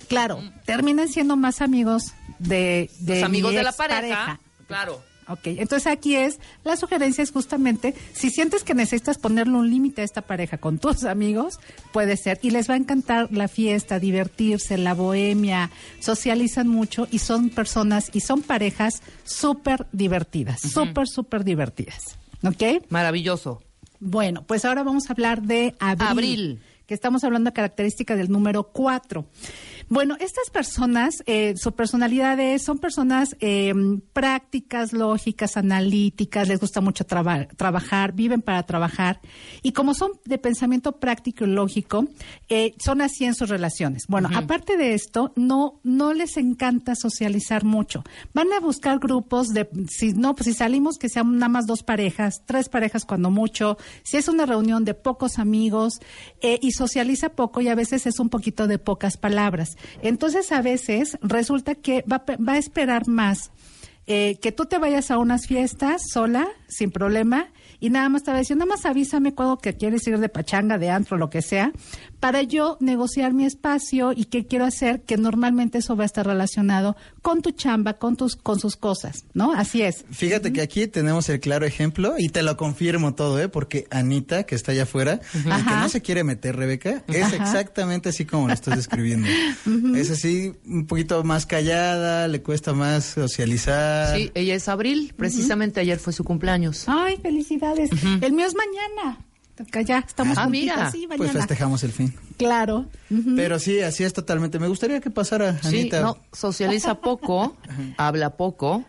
Claro, 0.09 0.41
terminan 0.65 1.09
siendo 1.09 1.37
más 1.37 1.61
amigos 1.61 2.13
de, 2.39 2.91
de 3.01 3.17
Los 3.17 3.25
amigos 3.25 3.51
mi 3.53 3.57
de 3.57 3.63
la 3.65 3.73
pareja. 3.73 4.39
Claro. 4.69 5.03
Ok, 5.29 5.47
entonces 5.47 5.87
aquí 5.87 6.17
es, 6.17 6.39
la 6.65 6.77
sugerencia 6.77 7.23
es 7.23 7.31
justamente, 7.31 7.95
si 8.13 8.31
sientes 8.31 8.63
que 8.63 8.75
necesitas 8.75 9.19
ponerle 9.19 9.55
un 9.55 9.71
límite 9.71 10.03
a 10.03 10.05
esta 10.05 10.23
pareja 10.23 10.59
con 10.59 10.79
tus 10.79 11.05
amigos, 11.05 11.59
puede 11.93 12.17
ser, 12.17 12.39
y 12.43 12.51
les 12.51 12.69
va 12.69 12.75
a 12.75 12.77
encantar 12.77 13.33
la 13.33 13.49
fiesta, 13.49 13.99
divertirse, 13.99 14.77
la 14.77 14.95
bohemia, 14.95 15.71
socializan 16.01 16.69
mucho 16.69 17.09
y 17.11 17.19
son 17.21 17.51
personas 17.51 18.11
y 18.13 18.21
son 18.21 18.43
parejas 18.43 19.03
súper 19.25 19.87
divertidas, 19.93 20.61
súper, 20.61 21.09
súper 21.09 21.45
divertidas. 21.45 22.19
¿Ok? 22.43 22.85
Maravilloso. 22.91 23.63
Bueno, 24.01 24.45
pues 24.47 24.65
ahora 24.67 24.83
vamos 24.83 25.09
a 25.09 25.13
hablar 25.15 25.43
de 25.43 25.75
abril, 25.81 26.09
Abril. 26.09 26.63
que 26.87 26.93
estamos 26.93 27.25
hablando 27.25 27.51
de 27.51 27.55
característica 27.55 28.17
del 28.17 28.31
número 28.31 28.65
4. 28.65 29.25
Bueno, 29.89 30.17
estas 30.19 30.51
personas, 30.51 31.23
eh, 31.27 31.55
su 31.57 31.73
personalidad 31.73 32.41
es, 32.41 32.65
son 32.65 32.79
personas 32.79 33.37
eh, 33.41 33.73
prácticas, 34.13 34.93
lógicas, 34.93 35.57
analíticas, 35.57 36.49
les 36.49 36.59
gusta 36.61 36.81
mucho 36.81 37.05
traba- 37.05 37.47
trabajar, 37.57 38.13
viven 38.13 38.41
para 38.43 38.63
trabajar 38.65 39.21
y 39.63 39.73
como 39.73 39.95
son 39.95 40.13
de 40.25 40.39
pensamiento 40.39 40.93
práctico 40.99 41.45
y 41.45 41.49
lógico, 41.49 42.07
eh, 42.49 42.75
son 42.83 43.01
así 43.03 43.25
en 43.25 43.35
sus 43.35 43.49
relaciones. 43.49 44.07
Bueno, 44.09 44.31
aparte 44.35 44.77
de 44.77 44.95
esto, 44.95 45.33
no, 45.37 45.81
no 45.83 46.13
les 46.15 46.37
encanta 46.37 46.95
socializar 46.95 47.65
mucho. 47.65 48.05
Van 48.33 48.53
a 48.53 48.61
buscar 48.61 48.99
grupos 48.99 49.49
de, 49.49 49.69
si 49.89 50.13
no, 50.13 50.35
pues 50.35 50.47
si 50.47 50.55
salimos 50.55 50.99
que 50.99 51.09
sean 51.09 51.35
nada 51.39 51.49
más 51.49 51.67
dos 51.67 51.83
parejas, 51.83 52.43
tres 52.47 52.69
parejas 52.69 53.05
cuando 53.05 53.31
mucho, 53.31 53.77
si 54.03 54.17
es 54.17 54.29
una 54.29 54.47
reunión 54.47 54.85
de 54.85 54.95
pocos 54.95 55.39
amigos 55.39 56.01
eh, 56.41 56.59
y 56.63 56.73
socializa 56.73 57.31
poco 57.31 57.61
y 57.61 57.69
a 57.69 57.75
veces 57.75 58.07
es 58.07 58.19
un 58.19 58.29
poquito 58.29 58.67
de 58.67 58.79
pocas 58.79 59.17
palabras. 59.17 59.74
Entonces 60.03 60.53
a 60.53 60.63
veces 60.63 61.19
resulta 61.23 61.75
que 61.75 62.05
va, 62.11 62.25
va 62.27 62.53
a 62.55 62.59
esperar 62.59 63.09
más 63.09 63.51
eh, 64.07 64.37
que 64.43 64.53
tú 64.53 64.67
te 64.67 64.79
vayas 64.79 65.11
a 65.11 65.17
unas 65.17 65.47
fiestas 65.47 66.03
sola, 66.13 66.49
sin 66.69 66.91
problema, 66.91 67.49
y 67.81 67.89
nada 67.89 68.11
más 68.11 68.23
te 68.23 68.31
va 68.31 68.37
a 68.37 68.41
decir, 68.41 68.57
nada 68.57 68.69
más 68.69 68.85
avísame 68.85 69.35
cuando 69.35 69.57
que 69.57 69.75
quieres 69.75 70.07
ir 70.07 70.19
de 70.19 70.29
pachanga, 70.29 70.77
de 70.77 70.91
antro, 70.91 71.17
lo 71.17 71.31
que 71.31 71.41
sea, 71.41 71.73
para 72.25 72.41
yo 72.41 72.79
negociar 72.81 73.35
mi 73.35 73.45
espacio 73.45 74.15
y 74.17 74.25
qué 74.25 74.47
quiero 74.47 74.65
hacer, 74.65 75.03
que 75.03 75.19
normalmente 75.19 75.77
eso 75.77 75.95
va 75.95 76.05
a 76.05 76.07
estar 76.07 76.27
relacionado 76.27 76.97
con 77.21 77.43
tu 77.43 77.51
chamba, 77.51 77.99
con 77.99 78.17
tus, 78.17 78.35
con 78.35 78.59
sus 78.59 78.77
cosas, 78.77 79.27
¿no? 79.35 79.53
Así 79.53 79.83
es. 79.83 80.07
Fíjate 80.11 80.51
que 80.51 80.63
aquí 80.63 80.87
tenemos 80.87 81.29
el 81.29 81.39
claro 81.39 81.67
ejemplo 81.67 82.15
y 82.17 82.31
te 82.31 82.43
lo 82.43 82.57
confirmo 82.57 83.15
todo, 83.15 83.39
¿eh? 83.39 83.51
Porque 83.51 83.87
Anita, 83.91 84.45
que 84.45 84.55
está 84.55 84.73
allá 84.73 84.85
afuera, 84.85 85.21
y 85.35 85.43
que 85.43 85.75
no 85.75 85.91
se 85.91 86.01
quiere 86.01 86.25
meter, 86.25 86.57
Rebeca, 86.57 87.05
es 87.09 87.25
Ajá. 87.25 87.37
exactamente 87.37 88.09
así 88.09 88.25
como 88.25 88.49
lo 88.49 88.55
estás 88.55 88.77
describiendo. 88.77 89.29
Es 89.95 90.11
así, 90.11 90.55
un 90.65 90.87
poquito 90.87 91.23
más 91.25 91.45
callada, 91.45 92.27
le 92.27 92.41
cuesta 92.41 92.73
más 92.73 93.05
socializar. 93.05 94.17
Sí, 94.17 94.31
ella 94.35 94.55
es 94.55 94.67
Abril. 94.71 95.13
Precisamente 95.15 95.79
ayer 95.79 95.99
fue 95.99 96.15
su 96.15 96.25
cumpleaños. 96.25 96.85
Ay, 96.87 97.19
felicidades. 97.19 97.91
El 98.23 98.33
mío 98.33 98.47
es 98.47 98.55
mañana. 98.55 99.19
Acá 99.59 99.83
Ya 99.83 99.99
estamos 100.01 100.37
Ah, 100.39 100.45
juntitas, 100.45 100.77
mira. 100.77 100.91
sí, 100.91 101.09
Pues 101.17 101.31
festejamos 101.33 101.83
el 101.85 101.93
fin. 101.93 102.15
Claro. 102.37 102.87
Pero 103.37 103.59
sí, 103.59 103.81
así 103.81 104.03
es 104.05 104.13
totalmente. 104.13 104.59
Me 104.59 104.67
gustaría 104.69 105.01
que 105.01 105.11
pasara, 105.11 105.61
Sí, 105.63 105.81
Anita. 105.81 106.01
no, 106.01 106.19
socializa 106.33 106.97
poco, 107.01 107.57
habla 107.97 108.37
poco. 108.37 108.85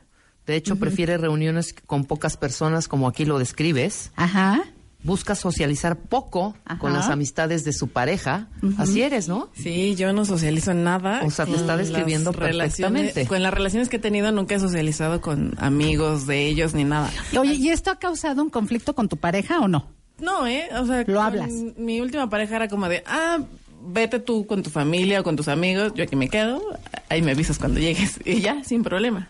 De 0.47 0.56
hecho, 0.56 0.75
prefiere 0.78 1.17
reuniones 1.17 1.73
con 1.86 2.06
pocas 2.06 2.38
personas, 2.38 2.88
como 2.88 3.08
aquí 3.08 3.25
lo 3.25 3.39
describes. 3.39 4.12
Ajá. 4.15 4.62
Busca 5.04 5.36
socializar 5.36 5.97
poco 5.99 6.56
Ajá. 6.65 6.80
con 6.80 6.93
las 6.93 7.10
amistades 7.10 7.63
de 7.63 7.73
su 7.73 7.89
pareja. 7.89 8.47
Así 8.80 9.04
eres, 9.04 9.28
¿no? 9.28 9.49
Sí, 9.54 9.93
yo 9.95 10.13
no 10.13 10.25
socializo 10.25 10.71
en 10.71 10.84
nada. 10.84 11.21
O 11.25 11.30
sea, 11.32 11.45
te 11.45 11.56
está 11.56 11.78
describiendo 11.78 12.32
perfectamente. 12.32 13.28
Con 13.28 13.43
las 13.43 13.54
relaciones 13.54 13.88
que 13.89 13.97
he 13.97 13.99
tenido 13.99 14.32
nunca 14.32 14.56
he 14.56 14.60
socializado 14.60 15.21
con 15.21 15.54
amigos 15.60 16.25
de 16.25 16.47
ellos 16.47 16.73
ni 16.73 16.84
nada. 16.86 17.12
Oye, 17.39 17.54
¿y 17.54 17.69
esto 17.69 17.91
ha 17.91 17.99
causado 17.99 18.41
un 18.41 18.49
conflicto 18.49 18.95
con 18.95 19.08
tu 19.10 19.17
pareja 19.17 19.60
o 19.60 19.67
no? 19.67 19.91
No, 20.19 20.47
¿eh? 20.47 20.69
O 20.80 20.86
sea, 20.86 21.04
Lo 21.08 21.21
hablas. 21.21 21.51
Mi 21.78 21.99
última 22.01 22.30
pareja 22.30 22.56
era 22.56 22.67
como 22.67 22.88
de, 22.88 23.04
ah, 23.06 23.39
vete 23.88 24.19
tú 24.19 24.45
con 24.45 24.63
tu 24.63 24.69
familia 24.69 25.21
o 25.21 25.23
con 25.23 25.36
tus 25.36 25.47
amigos, 25.47 25.93
yo 25.95 26.04
aquí 26.04 26.15
me 26.15 26.30
quedo, 26.30 26.62
ahí 27.10 27.21
me 27.21 27.32
avisas 27.32 27.58
cuando 27.60 27.80
llegues. 27.80 28.19
Y 28.25 28.41
ya, 28.41 28.63
sin 28.63 28.84
problema. 28.84 29.28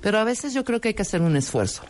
Pero 0.00 0.18
a 0.18 0.24
veces 0.24 0.54
yo 0.54 0.64
creo 0.64 0.80
que 0.80 0.88
hay 0.88 0.94
que 0.94 1.02
hacer 1.02 1.22
un 1.22 1.36
esfuerzo. 1.36 1.82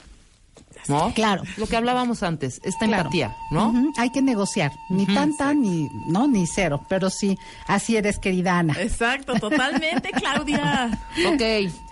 ¿No? 0.90 1.12
Claro. 1.14 1.42
Lo 1.56 1.66
que 1.66 1.76
hablábamos 1.76 2.22
antes, 2.22 2.60
esta 2.64 2.86
Claro. 2.86 3.02
empatía, 3.04 3.36
¿no? 3.50 3.72
Hay 3.96 4.10
que 4.10 4.20
negociar. 4.22 4.72
Ni 4.90 5.06
tanta, 5.06 5.54
ni, 5.54 5.88
no, 6.06 6.26
ni 6.28 6.46
cero. 6.46 6.84
Pero 6.88 7.08
sí, 7.10 7.38
así 7.66 7.96
eres, 7.96 8.18
querida 8.18 8.58
Ana. 8.58 8.74
Exacto, 8.80 9.34
totalmente, 9.34 10.10
Claudia. 10.14 11.00
ok. 11.26 11.42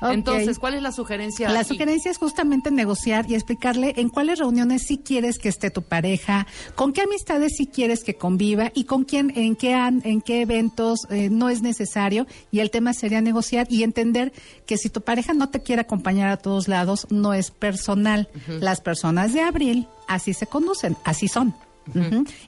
Ok. 0.01 0.13
Entonces, 0.13 0.59
¿cuál 0.59 0.75
es 0.75 0.83
la 0.83 0.93
sugerencia? 0.93 1.49
La 1.51 1.61
aquí? 1.61 1.71
sugerencia 1.71 2.11
es 2.11 2.19
justamente 2.19 2.71
negociar 2.71 3.25
y 3.31 3.35
explicarle 3.35 3.95
en 3.97 4.09
cuáles 4.09 4.39
reuniones 4.39 4.83
sí 4.87 4.99
quieres 4.99 5.39
que 5.39 5.49
esté 5.49 5.71
tu 5.71 5.83
pareja, 5.83 6.47
con 6.75 6.93
qué 6.93 7.03
amistades 7.03 7.55
sí 7.57 7.67
quieres 7.67 8.05
que 8.05 8.15
conviva 8.15 8.71
y 8.75 8.85
con 8.85 9.05
quién, 9.05 9.33
en 9.37 9.57
qué, 9.57 9.75
an- 9.75 10.03
en 10.05 10.21
qué 10.21 10.43
eventos 10.43 11.07
eh, 11.11 11.29
no 11.31 11.49
es 11.49 11.63
necesario. 11.63 12.27
Y 12.51 12.61
el 12.61 12.71
tema 12.71 12.93
sería 12.93 13.21
negociar 13.21 13.67
y 13.71 13.83
entender 13.83 14.33
que 14.67 14.77
si 14.77 14.89
tu 14.91 15.01
pareja 15.03 15.33
no 15.35 15.49
te 15.51 15.61
quiere 15.63 15.83
acompañar 15.83 16.29
a 16.31 16.37
todos 16.37 16.69
lados, 16.69 17.07
no 17.11 17.33
es 17.35 17.51
personal. 17.51 18.29
Las 18.47 18.81
personas 18.89 19.35
de 19.35 19.41
abril 19.43 19.87
así 20.07 20.33
se 20.33 20.47
conducen, 20.47 20.97
así 21.05 21.29
son. 21.29 21.55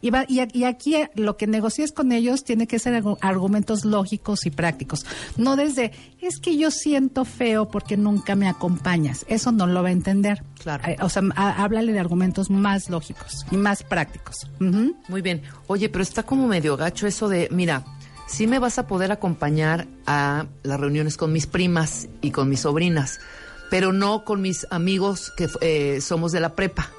Y, 0.03 0.11
va- 0.11 0.26
y 0.29 0.40
y 0.53 0.64
aquí 0.64 0.96
eh, 0.96 1.11
lo 1.14 1.38
que 1.38 1.46
negocies 1.46 1.92
con 1.92 2.12
ellos 2.12 2.44
tiene 2.44 2.66
que 2.66 2.79
ser 2.79 2.92
argu- 3.03 3.16
argumentos 3.22 3.87
lógicos 3.87 4.44
y 4.44 4.50
prácticos. 4.50 5.07
No 5.38 5.57
desde, 5.57 5.92
es 6.20 6.38
que 6.38 6.59
yo 6.59 6.70
siento 6.70 7.24
feo 7.24 7.68
porque 7.68 7.96
nunca 7.96 8.35
me 8.37 8.48
acompañas. 8.48 9.24
Eso 9.29 9.50
no 9.50 9.66
lo 9.66 9.83
va 9.83 9.88
a 9.88 9.92
entender. 9.92 10.42
Claro. 10.62 10.85
Eh, 10.87 10.96
o 11.00 11.09
sea, 11.09 11.22
a- 11.37 11.62
háblale 11.62 11.92
de 11.94 11.98
argumentos 12.00 12.50
más 12.50 12.90
lógicos 12.90 13.46
y 13.50 13.57
más 13.57 13.83
prácticos. 13.83 14.46
Muy 15.09 15.22
bien. 15.22 15.40
Oye, 15.68 15.88
pero 15.88 16.03
está 16.03 16.22
como 16.22 16.46
medio 16.46 16.76
gacho 16.76 17.07
eso 17.07 17.26
de, 17.31 17.48
mira, 17.50 17.85
sí 18.26 18.46
me 18.46 18.59
vas 18.59 18.79
a 18.79 18.87
poder 18.87 19.11
acompañar 19.11 19.87
a 20.07 20.44
las 20.62 20.79
reuniones 20.79 21.16
con 21.16 21.33
mis 21.33 21.46
primas 21.46 22.09
y 22.20 22.31
con 22.31 22.48
mis 22.50 22.61
sobrinas, 22.61 23.20
pero 23.70 23.92
no 23.92 24.24
con 24.24 24.42
mis 24.42 24.66
amigos 24.70 25.33
que 25.37 25.48
eh, 25.61 26.00
somos 26.00 26.33
de 26.33 26.40
la 26.40 26.54
prepa. 26.54 26.90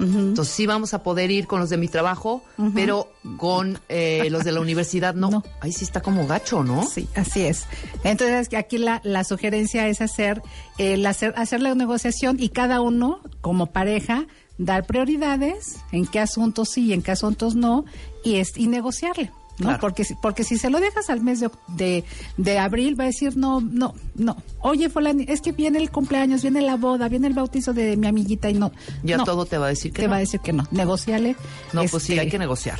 Entonces 0.00 0.54
sí 0.54 0.66
vamos 0.66 0.94
a 0.94 1.02
poder 1.02 1.30
ir 1.30 1.46
con 1.46 1.60
los 1.60 1.70
de 1.70 1.76
mi 1.76 1.88
trabajo, 1.88 2.44
pero 2.74 3.10
con 3.36 3.80
eh, 3.88 4.28
los 4.30 4.44
de 4.44 4.52
la 4.52 4.60
universidad 4.60 5.14
no. 5.14 5.28
No. 5.28 5.42
Ahí 5.60 5.72
sí 5.72 5.84
está 5.84 6.00
como 6.00 6.26
gacho, 6.26 6.64
¿no? 6.64 6.84
Sí, 6.84 7.06
así 7.14 7.42
es. 7.42 7.66
Entonces, 8.02 8.48
aquí 8.54 8.78
la, 8.78 9.02
la 9.04 9.24
sugerencia 9.24 9.88
es 9.88 10.00
hacer, 10.00 10.40
el 10.78 11.04
hacer, 11.04 11.34
hacer 11.36 11.60
la 11.60 11.74
negociación 11.74 12.36
y 12.40 12.48
cada 12.48 12.80
uno, 12.80 13.20
como 13.42 13.72
pareja, 13.72 14.26
dar 14.56 14.86
prioridades, 14.86 15.80
en 15.92 16.06
qué 16.06 16.20
asuntos 16.20 16.70
sí 16.70 16.86
y 16.86 16.92
en 16.94 17.02
qué 17.02 17.10
asuntos 17.10 17.56
no, 17.56 17.84
y, 18.24 18.36
es, 18.36 18.56
y 18.56 18.68
negociarle. 18.68 19.32
¿No? 19.58 19.66
Claro. 19.66 19.80
Porque, 19.80 20.04
si- 20.04 20.14
porque 20.14 20.44
si 20.44 20.56
se 20.58 20.70
lo 20.70 20.80
dejas 20.80 21.10
al 21.10 21.20
mes 21.20 21.40
de, 21.40 21.50
de, 21.68 22.04
de 22.36 22.58
abril, 22.58 22.98
va 22.98 23.04
a 23.04 23.06
decir, 23.08 23.36
no, 23.36 23.60
no, 23.60 23.94
no. 24.14 24.36
Oye, 24.60 24.88
fulani, 24.88 25.24
es 25.28 25.40
que 25.40 25.52
viene 25.52 25.78
el 25.78 25.90
cumpleaños, 25.90 26.42
viene 26.42 26.60
la 26.62 26.76
boda, 26.76 27.08
viene 27.08 27.26
el 27.28 27.34
bautizo 27.34 27.72
de 27.72 27.96
mi 27.96 28.06
amiguita 28.06 28.48
y 28.50 28.54
no. 28.54 28.72
Ya 29.02 29.16
no. 29.18 29.24
todo 29.24 29.46
te 29.46 29.58
va 29.58 29.66
a 29.66 29.70
decir 29.70 29.92
que 29.92 30.02
Te 30.02 30.06
no. 30.08 30.10
va 30.12 30.16
a 30.16 30.20
decir 30.20 30.40
que 30.40 30.52
no. 30.52 30.66
Negociale. 30.70 31.36
No, 31.72 31.82
pues 31.84 32.02
sí, 32.02 32.12
este, 32.12 32.20
hay 32.20 32.28
que 32.30 32.38
negociar. 32.38 32.78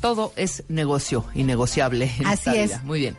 Todo 0.00 0.32
es 0.36 0.64
negocio 0.68 1.24
y 1.34 1.42
negociable 1.44 2.10
en 2.18 2.26
Así 2.26 2.50
esta 2.50 2.54
es. 2.56 2.82
Muy 2.84 3.00
bien. 3.00 3.16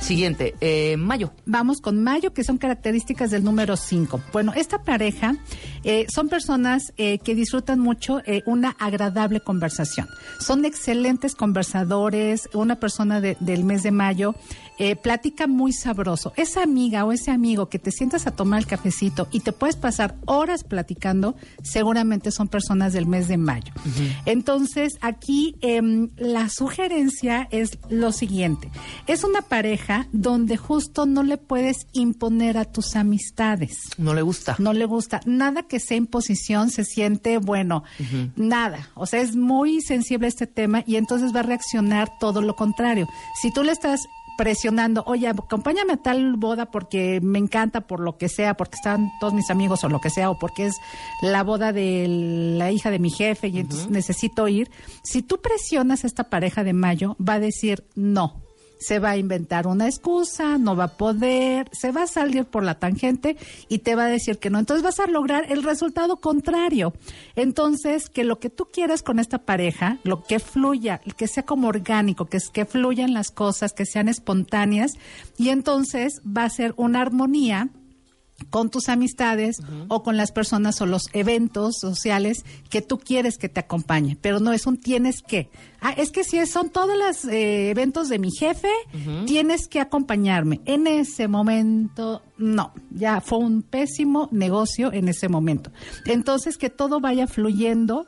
Siguiente, 0.00 0.54
eh, 0.60 0.96
Mayo. 0.96 1.32
Vamos 1.44 1.80
con 1.80 2.02
Mayo, 2.02 2.32
que 2.32 2.44
son 2.44 2.56
características 2.56 3.30
del 3.30 3.42
número 3.44 3.76
5. 3.76 4.20
Bueno, 4.32 4.52
esta 4.54 4.82
pareja 4.82 5.36
eh, 5.84 6.06
son 6.08 6.28
personas 6.28 6.92
eh, 6.96 7.18
que 7.18 7.34
disfrutan 7.34 7.80
mucho 7.80 8.20
eh, 8.24 8.42
una 8.46 8.70
agradable 8.78 9.40
conversación. 9.40 10.08
Son 10.40 10.64
excelentes 10.64 11.34
conversadores. 11.34 12.48
Una 12.54 12.76
persona 12.76 13.20
de- 13.20 13.36
del 13.40 13.64
mes 13.64 13.82
de 13.82 13.90
Mayo 13.90 14.34
platica 15.02 15.48
muy 15.48 15.72
sabroso. 15.72 16.32
Esa 16.36 16.62
amiga 16.62 17.04
o 17.04 17.10
ese 17.10 17.32
amigo 17.32 17.68
que 17.68 17.80
te 17.80 17.90
sientas 17.90 18.28
a 18.28 18.30
tomar 18.30 18.60
el 18.60 18.66
cafecito 18.68 19.26
y 19.32 19.40
te 19.40 19.50
puedes 19.50 19.74
pasar 19.74 20.14
horas 20.24 20.62
platicando, 20.62 21.34
seguramente 21.64 22.30
son 22.30 22.46
personas 22.46 22.92
del 22.92 23.04
mes 23.06 23.26
de 23.26 23.38
Mayo. 23.38 23.72
Entonces, 24.24 24.96
aquí 25.00 25.56
em, 25.62 26.10
la 26.16 26.48
sugerencia 26.48 27.48
es 27.50 27.76
lo 27.90 28.12
siguiente. 28.12 28.70
Es 29.08 29.24
una 29.24 29.42
pareja 29.42 29.87
donde 30.12 30.56
justo 30.56 31.06
no 31.06 31.22
le 31.22 31.36
puedes 31.36 31.86
imponer 31.92 32.58
a 32.58 32.64
tus 32.64 32.96
amistades. 32.96 33.78
No 33.96 34.14
le 34.14 34.22
gusta. 34.22 34.56
No 34.58 34.72
le 34.72 34.84
gusta. 34.84 35.20
Nada 35.24 35.62
que 35.62 35.80
sea 35.80 35.96
imposición 35.96 36.70
se 36.70 36.84
siente 36.84 37.38
bueno. 37.38 37.84
Nada. 38.36 38.90
O 38.94 39.06
sea, 39.06 39.20
es 39.20 39.36
muy 39.36 39.80
sensible 39.80 40.26
a 40.26 40.28
este 40.28 40.46
tema 40.46 40.82
y 40.86 40.96
entonces 40.96 41.34
va 41.34 41.40
a 41.40 41.44
reaccionar 41.44 42.10
todo 42.18 42.42
lo 42.42 42.54
contrario. 42.56 43.08
Si 43.40 43.52
tú 43.52 43.62
le 43.62 43.72
estás 43.72 44.00
presionando, 44.38 45.02
oye, 45.06 45.26
acompáñame 45.26 45.94
a 45.94 45.96
tal 45.96 46.36
boda 46.36 46.70
porque 46.70 47.20
me 47.20 47.40
encanta, 47.40 47.80
por 47.80 47.98
lo 47.98 48.16
que 48.16 48.28
sea, 48.28 48.54
porque 48.54 48.76
están 48.76 49.10
todos 49.18 49.34
mis 49.34 49.50
amigos 49.50 49.82
o 49.82 49.88
lo 49.88 50.00
que 50.00 50.10
sea, 50.10 50.30
o 50.30 50.38
porque 50.38 50.66
es 50.66 50.76
la 51.22 51.42
boda 51.42 51.72
de 51.72 52.06
la 52.56 52.70
hija 52.70 52.92
de 52.92 53.00
mi 53.00 53.10
jefe 53.10 53.48
y 53.48 53.58
entonces 53.58 53.90
necesito 53.90 54.46
ir. 54.46 54.70
Si 55.02 55.22
tú 55.22 55.40
presionas 55.40 56.04
a 56.04 56.06
esta 56.06 56.30
pareja 56.30 56.62
de 56.62 56.72
mayo, 56.72 57.16
va 57.20 57.34
a 57.34 57.40
decir 57.40 57.84
no 57.96 58.47
se 58.78 58.98
va 58.98 59.10
a 59.10 59.16
inventar 59.16 59.66
una 59.66 59.86
excusa, 59.86 60.58
no 60.58 60.76
va 60.76 60.84
a 60.84 60.96
poder, 60.96 61.68
se 61.72 61.92
va 61.92 62.02
a 62.02 62.06
salir 62.06 62.44
por 62.44 62.64
la 62.64 62.78
tangente 62.78 63.36
y 63.68 63.78
te 63.78 63.94
va 63.94 64.04
a 64.04 64.08
decir 64.08 64.38
que 64.38 64.50
no. 64.50 64.58
Entonces 64.58 64.82
vas 64.82 65.00
a 65.00 65.06
lograr 65.06 65.50
el 65.50 65.62
resultado 65.62 66.18
contrario. 66.18 66.92
Entonces, 67.36 68.08
que 68.08 68.24
lo 68.24 68.38
que 68.38 68.50
tú 68.50 68.68
quieras 68.72 69.02
con 69.02 69.18
esta 69.18 69.38
pareja, 69.38 69.98
lo 70.04 70.22
que 70.22 70.38
fluya, 70.38 71.00
que 71.16 71.28
sea 71.28 71.44
como 71.44 71.68
orgánico, 71.68 72.26
que, 72.26 72.38
es, 72.38 72.50
que 72.50 72.64
fluyan 72.64 73.14
las 73.14 73.30
cosas, 73.30 73.72
que 73.72 73.86
sean 73.86 74.08
espontáneas, 74.08 74.92
y 75.36 75.48
entonces 75.50 76.20
va 76.24 76.44
a 76.44 76.50
ser 76.50 76.74
una 76.76 77.00
armonía 77.00 77.68
con 78.50 78.70
tus 78.70 78.88
amistades 78.88 79.58
o 79.88 80.02
con 80.02 80.16
las 80.16 80.32
personas 80.32 80.80
o 80.80 80.86
los 80.86 81.08
eventos 81.12 81.76
sociales 81.80 82.44
que 82.70 82.82
tú 82.82 82.98
quieres 82.98 83.36
que 83.36 83.48
te 83.48 83.60
acompañe, 83.60 84.16
pero 84.20 84.40
no 84.40 84.52
es 84.52 84.66
un 84.66 84.78
tienes 84.78 85.22
que. 85.22 85.50
Ah, 85.80 85.92
es 85.96 86.10
que 86.10 86.24
si 86.24 86.44
son 86.46 86.70
todos 86.70 86.96
los 86.96 87.24
eh, 87.32 87.70
eventos 87.70 88.08
de 88.08 88.18
mi 88.18 88.30
jefe, 88.30 88.70
tienes 89.26 89.68
que 89.68 89.80
acompañarme. 89.80 90.60
En 90.64 90.86
ese 90.86 91.28
momento, 91.28 92.22
no, 92.36 92.72
ya 92.90 93.20
fue 93.20 93.38
un 93.38 93.62
pésimo 93.62 94.28
negocio 94.32 94.92
en 94.92 95.08
ese 95.08 95.28
momento. 95.28 95.70
Entonces, 96.06 96.56
que 96.56 96.70
todo 96.70 97.00
vaya 97.00 97.26
fluyendo. 97.26 98.06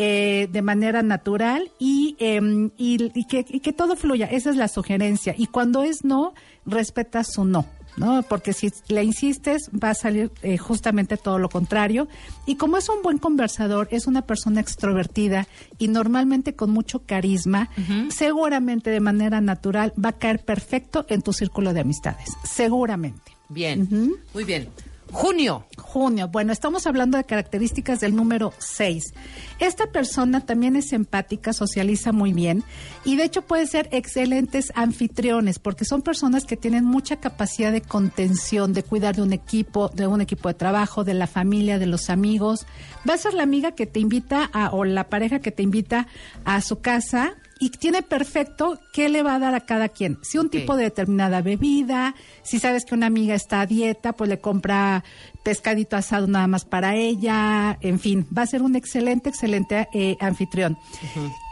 eh, 0.00 0.48
de 0.52 0.62
manera 0.62 1.02
natural 1.02 1.72
y, 1.80 2.14
em, 2.20 2.70
y, 2.76 3.10
y 3.18 3.24
que, 3.26 3.44
y 3.48 3.58
que 3.58 3.72
todo 3.72 3.96
fluya. 3.96 4.26
Esa 4.26 4.50
es 4.50 4.56
la 4.56 4.68
sugerencia. 4.68 5.34
Y 5.36 5.48
cuando 5.48 5.82
es 5.82 6.04
no, 6.04 6.34
respeta 6.64 7.24
su 7.24 7.44
no. 7.44 7.66
¿No? 7.98 8.22
Porque 8.22 8.52
si 8.52 8.70
le 8.88 9.04
insistes 9.04 9.70
va 9.72 9.90
a 9.90 9.94
salir 9.94 10.30
eh, 10.42 10.56
justamente 10.58 11.16
todo 11.16 11.38
lo 11.38 11.48
contrario. 11.48 12.08
Y 12.46 12.56
como 12.56 12.76
es 12.76 12.88
un 12.88 13.02
buen 13.02 13.18
conversador, 13.18 13.88
es 13.90 14.06
una 14.06 14.22
persona 14.22 14.60
extrovertida 14.60 15.46
y 15.78 15.88
normalmente 15.88 16.54
con 16.54 16.70
mucho 16.70 17.00
carisma, 17.00 17.70
seguramente 18.10 18.90
de 18.90 19.00
manera 19.00 19.40
natural 19.40 19.92
va 20.02 20.10
a 20.10 20.18
caer 20.18 20.44
perfecto 20.44 21.06
en 21.08 21.22
tu 21.22 21.32
círculo 21.32 21.72
de 21.72 21.80
amistades. 21.80 22.30
Seguramente. 22.44 23.32
Bien, 23.48 24.16
muy 24.34 24.44
bien. 24.44 24.68
Junio. 25.12 25.66
Junio. 25.78 26.28
Bueno, 26.28 26.52
estamos 26.52 26.86
hablando 26.86 27.16
de 27.16 27.24
características 27.24 28.00
del 28.00 28.14
número 28.14 28.52
6. 28.58 29.14
Esta 29.58 29.90
persona 29.90 30.44
también 30.44 30.76
es 30.76 30.92
empática, 30.92 31.52
socializa 31.52 32.12
muy 32.12 32.32
bien 32.32 32.62
y 33.04 33.16
de 33.16 33.24
hecho 33.24 33.42
puede 33.42 33.66
ser 33.66 33.88
excelentes 33.90 34.72
anfitriones 34.74 35.58
porque 35.58 35.84
son 35.84 36.02
personas 36.02 36.44
que 36.44 36.56
tienen 36.56 36.84
mucha 36.84 37.16
capacidad 37.16 37.72
de 37.72 37.80
contención, 37.80 38.72
de 38.72 38.82
cuidar 38.82 39.16
de 39.16 39.22
un 39.22 39.32
equipo, 39.32 39.88
de 39.88 40.06
un 40.06 40.20
equipo 40.20 40.48
de 40.48 40.54
trabajo, 40.54 41.04
de 41.04 41.14
la 41.14 41.26
familia, 41.26 41.78
de 41.78 41.86
los 41.86 42.10
amigos. 42.10 42.66
Va 43.08 43.14
a 43.14 43.18
ser 43.18 43.34
la 43.34 43.42
amiga 43.42 43.72
que 43.72 43.86
te 43.86 44.00
invita 44.00 44.48
a, 44.52 44.70
o 44.70 44.84
la 44.84 45.08
pareja 45.08 45.40
que 45.40 45.50
te 45.50 45.62
invita 45.62 46.06
a 46.44 46.60
su 46.60 46.80
casa 46.80 47.34
y 47.60 47.70
tiene 47.70 48.02
perfecto 48.02 48.78
qué 48.92 49.08
le 49.08 49.22
va 49.22 49.34
a 49.34 49.38
dar 49.38 49.54
a 49.54 49.60
cada 49.60 49.88
quien. 49.88 50.18
Si 50.22 50.38
un 50.38 50.50
tipo 50.50 50.76
de 50.76 50.84
determinada 50.84 51.42
bebida, 51.42 52.14
si 52.42 52.58
sabes 52.58 52.84
que 52.84 52.94
una 52.94 53.06
amiga 53.06 53.34
está 53.34 53.60
a 53.60 53.66
dieta, 53.66 54.12
pues 54.12 54.30
le 54.30 54.38
compra 54.38 55.04
pescadito 55.42 55.96
asado 55.96 56.26
nada 56.26 56.46
más 56.46 56.64
para 56.64 56.94
ella, 56.94 57.78
en 57.80 57.98
fin, 57.98 58.26
va 58.36 58.42
a 58.42 58.46
ser 58.46 58.62
un 58.62 58.76
excelente, 58.76 59.30
excelente 59.30 59.88
eh, 59.94 60.16
anfitrión. 60.20 60.76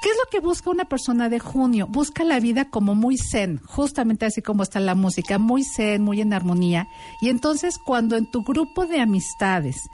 ¿Qué 0.03 0.11
es 0.11 0.17
lo 0.23 0.31
que 0.31 0.41
busca 0.41 0.71
una 0.71 0.85
persona 0.85 1.29
de 1.29 1.39
junio? 1.39 1.87
Busca 1.89 2.23
la 2.23 2.39
vida 2.39 2.67
como 2.67 2.95
muy 2.95 3.17
zen, 3.17 3.59
justamente 3.65 4.27
así 4.27 4.43
como 4.43 4.63
está 4.63 4.81
la 4.81 4.95
música, 4.95 5.39
muy 5.39 5.65
zen, 5.65 6.03
muy 6.03 6.21
en 6.21 6.33
armonía. 6.33 6.89
Y 7.23 7.29
entonces 7.29 7.79
cuando 7.79 8.17
en 8.17 8.31
tu 8.31 8.43
grupo 8.43 8.87
de 8.87 9.01
amistades 9.01 9.89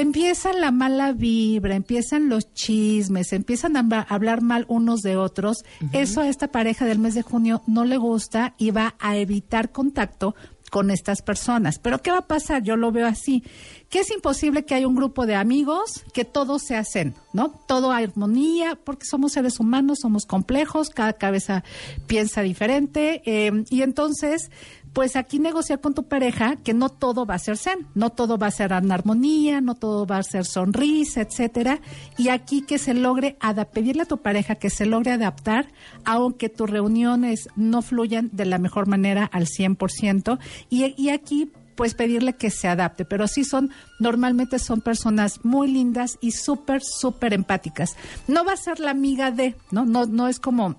empieza 0.00 0.52
la 0.52 0.72
mala 0.72 1.12
vibra, 1.12 1.76
empiezan 1.76 2.28
los 2.28 2.52
chismes, 2.52 3.32
empiezan 3.32 3.76
a 3.76 4.00
hablar 4.02 4.42
mal 4.42 4.64
unos 4.68 5.02
de 5.02 5.16
otros, 5.16 5.64
eso 5.92 6.20
a 6.20 6.28
esta 6.28 6.48
pareja 6.48 6.84
del 6.84 6.98
mes 6.98 7.14
de 7.14 7.22
junio 7.22 7.62
no 7.66 7.84
le 7.84 7.96
gusta 7.96 8.54
y 8.58 8.70
va 8.72 8.96
a 8.98 9.16
evitar 9.16 9.70
contacto 9.70 10.34
con 10.74 10.90
estas 10.90 11.22
personas. 11.22 11.78
Pero 11.78 12.02
¿qué 12.02 12.10
va 12.10 12.18
a 12.18 12.26
pasar? 12.26 12.64
Yo 12.64 12.76
lo 12.76 12.90
veo 12.90 13.06
así, 13.06 13.44
que 13.88 14.00
es 14.00 14.10
imposible 14.10 14.64
que 14.64 14.74
haya 14.74 14.88
un 14.88 14.96
grupo 14.96 15.24
de 15.26 15.36
amigos 15.36 16.04
que 16.12 16.24
todos 16.24 16.62
se 16.62 16.74
hacen, 16.74 17.14
¿no? 17.32 17.50
Todo 17.50 17.92
armonía, 17.92 18.76
porque 18.82 19.06
somos 19.06 19.30
seres 19.30 19.60
humanos, 19.60 20.00
somos 20.02 20.26
complejos, 20.26 20.90
cada 20.90 21.12
cabeza 21.12 21.62
piensa 22.08 22.42
diferente, 22.42 23.22
eh, 23.24 23.64
y 23.70 23.82
entonces 23.82 24.50
pues 24.94 25.16
aquí 25.16 25.40
negociar 25.40 25.80
con 25.80 25.92
tu 25.92 26.04
pareja 26.04 26.56
que 26.56 26.72
no 26.72 26.88
todo 26.88 27.26
va 27.26 27.34
a 27.34 27.38
ser 27.38 27.58
zen, 27.58 27.86
no 27.94 28.10
todo 28.10 28.38
va 28.38 28.46
a 28.46 28.52
ser 28.52 28.72
en 28.72 28.92
armonía, 28.92 29.60
no 29.60 29.74
todo 29.74 30.06
va 30.06 30.18
a 30.18 30.22
ser 30.22 30.46
sonrisa, 30.46 31.20
etcétera, 31.20 31.80
y 32.16 32.28
aquí 32.28 32.62
que 32.62 32.78
se 32.78 32.94
logre 32.94 33.36
pedirle 33.72 34.02
a 34.02 34.06
tu 34.06 34.18
pareja 34.18 34.54
que 34.54 34.70
se 34.70 34.86
logre 34.86 35.10
adaptar, 35.10 35.66
aunque 36.04 36.48
tus 36.48 36.70
reuniones 36.70 37.48
no 37.56 37.82
fluyan 37.82 38.30
de 38.32 38.46
la 38.46 38.58
mejor 38.58 38.86
manera 38.86 39.24
al 39.24 39.46
100%, 39.46 40.38
y, 40.70 40.94
y 40.96 41.08
aquí 41.10 41.50
pues 41.74 41.94
pedirle 41.94 42.34
que 42.34 42.50
se 42.50 42.68
adapte, 42.68 43.04
pero 43.04 43.26
sí 43.26 43.42
son, 43.42 43.70
normalmente 43.98 44.60
son 44.60 44.80
personas 44.80 45.44
muy 45.44 45.68
lindas 45.68 46.18
y 46.20 46.30
súper, 46.30 46.82
súper 46.84 47.34
empáticas. 47.34 47.96
No 48.28 48.44
va 48.44 48.52
a 48.52 48.56
ser 48.56 48.78
la 48.78 48.92
amiga 48.92 49.32
de, 49.32 49.56
¿no? 49.72 49.84
No, 49.84 50.06
no 50.06 50.28
es 50.28 50.38
como 50.38 50.76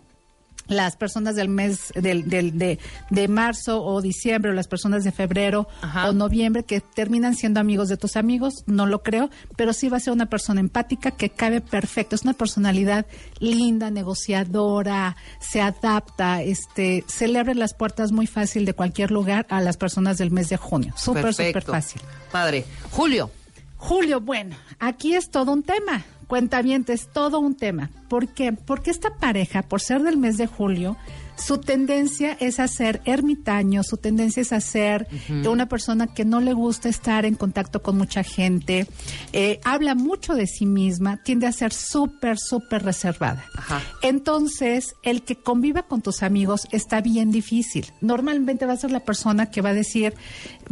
las 0.67 0.95
personas 0.95 1.35
del 1.35 1.49
mes 1.49 1.91
del, 1.95 2.29
del- 2.29 2.57
de, 2.57 2.79
de 3.09 3.27
marzo 3.27 3.83
o 3.83 4.01
diciembre 4.01 4.51
o 4.51 4.53
las 4.53 4.67
personas 4.67 5.03
de 5.03 5.11
febrero 5.11 5.67
Ajá. 5.81 6.09
o 6.09 6.13
noviembre 6.13 6.63
que 6.63 6.81
terminan 6.81 7.35
siendo 7.35 7.59
amigos 7.59 7.87
de 7.89 7.97
tus 7.97 8.15
amigos, 8.15 8.63
no 8.65 8.85
lo 8.85 9.03
creo, 9.03 9.29
pero 9.55 9.73
sí 9.73 9.89
va 9.89 9.97
a 9.97 9.99
ser 9.99 10.13
una 10.13 10.25
persona 10.27 10.59
empática 10.59 11.11
que 11.11 11.29
cabe 11.29 11.61
perfecto, 11.61 12.15
es 12.15 12.23
una 12.23 12.33
personalidad 12.33 13.05
linda, 13.39 13.91
negociadora, 13.91 15.15
se 15.39 15.61
adapta, 15.61 16.41
este, 16.41 17.03
se 17.07 17.27
le 17.27 17.39
abren 17.39 17.59
las 17.59 17.73
puertas 17.73 18.11
muy 18.11 18.27
fácil 18.27 18.65
de 18.65 18.73
cualquier 18.73 19.11
lugar 19.11 19.45
a 19.49 19.61
las 19.61 19.77
personas 19.77 20.17
del 20.17 20.31
mes 20.31 20.49
de 20.49 20.57
junio, 20.57 20.93
súper, 20.97 21.33
súper 21.33 21.63
fácil. 21.63 22.01
Padre. 22.31 22.65
Julio. 22.91 23.29
Julio, 23.77 24.19
bueno, 24.19 24.55
aquí 24.79 25.13
es 25.13 25.29
todo 25.29 25.51
un 25.51 25.61
tema. 25.61 26.03
Cuentavientes, 26.27 27.07
todo 27.11 27.39
un 27.39 27.55
tema. 27.55 27.89
¿Por 28.07 28.27
qué? 28.27 28.53
Porque 28.53 28.91
esta 28.91 29.15
pareja, 29.15 29.61
por 29.61 29.81
ser 29.81 30.01
del 30.03 30.17
mes 30.17 30.37
de 30.37 30.47
julio, 30.47 30.97
su 31.37 31.57
tendencia 31.59 32.37
es 32.39 32.59
a 32.59 32.67
ser 32.67 33.01
ermitaño, 33.05 33.83
su 33.83 33.97
tendencia 33.97 34.41
es 34.41 34.51
a 34.53 34.61
ser 34.61 35.07
una 35.47 35.67
persona 35.67 36.07
que 36.07 36.25
no 36.25 36.39
le 36.39 36.53
gusta 36.53 36.89
estar 36.89 37.25
en 37.25 37.35
contacto 37.35 37.81
con 37.81 37.97
mucha 37.97 38.23
gente, 38.23 38.87
eh, 39.33 39.59
habla 39.63 39.95
mucho 39.95 40.33
de 40.33 40.47
sí 40.47 40.65
misma, 40.65 41.17
tiende 41.23 41.47
a 41.47 41.51
ser 41.51 41.73
súper, 41.73 42.37
súper 42.39 42.83
reservada. 42.83 43.43
Ajá. 43.57 43.81
Entonces, 44.01 44.95
el 45.03 45.23
que 45.23 45.35
conviva 45.35 45.83
con 45.83 46.01
tus 46.01 46.23
amigos 46.23 46.67
está 46.71 47.01
bien 47.01 47.31
difícil. 47.31 47.85
Normalmente 48.01 48.65
va 48.65 48.73
a 48.73 48.77
ser 48.77 48.91
la 48.91 49.01
persona 49.01 49.51
que 49.51 49.61
va 49.61 49.69
a 49.69 49.73
decir, 49.73 50.13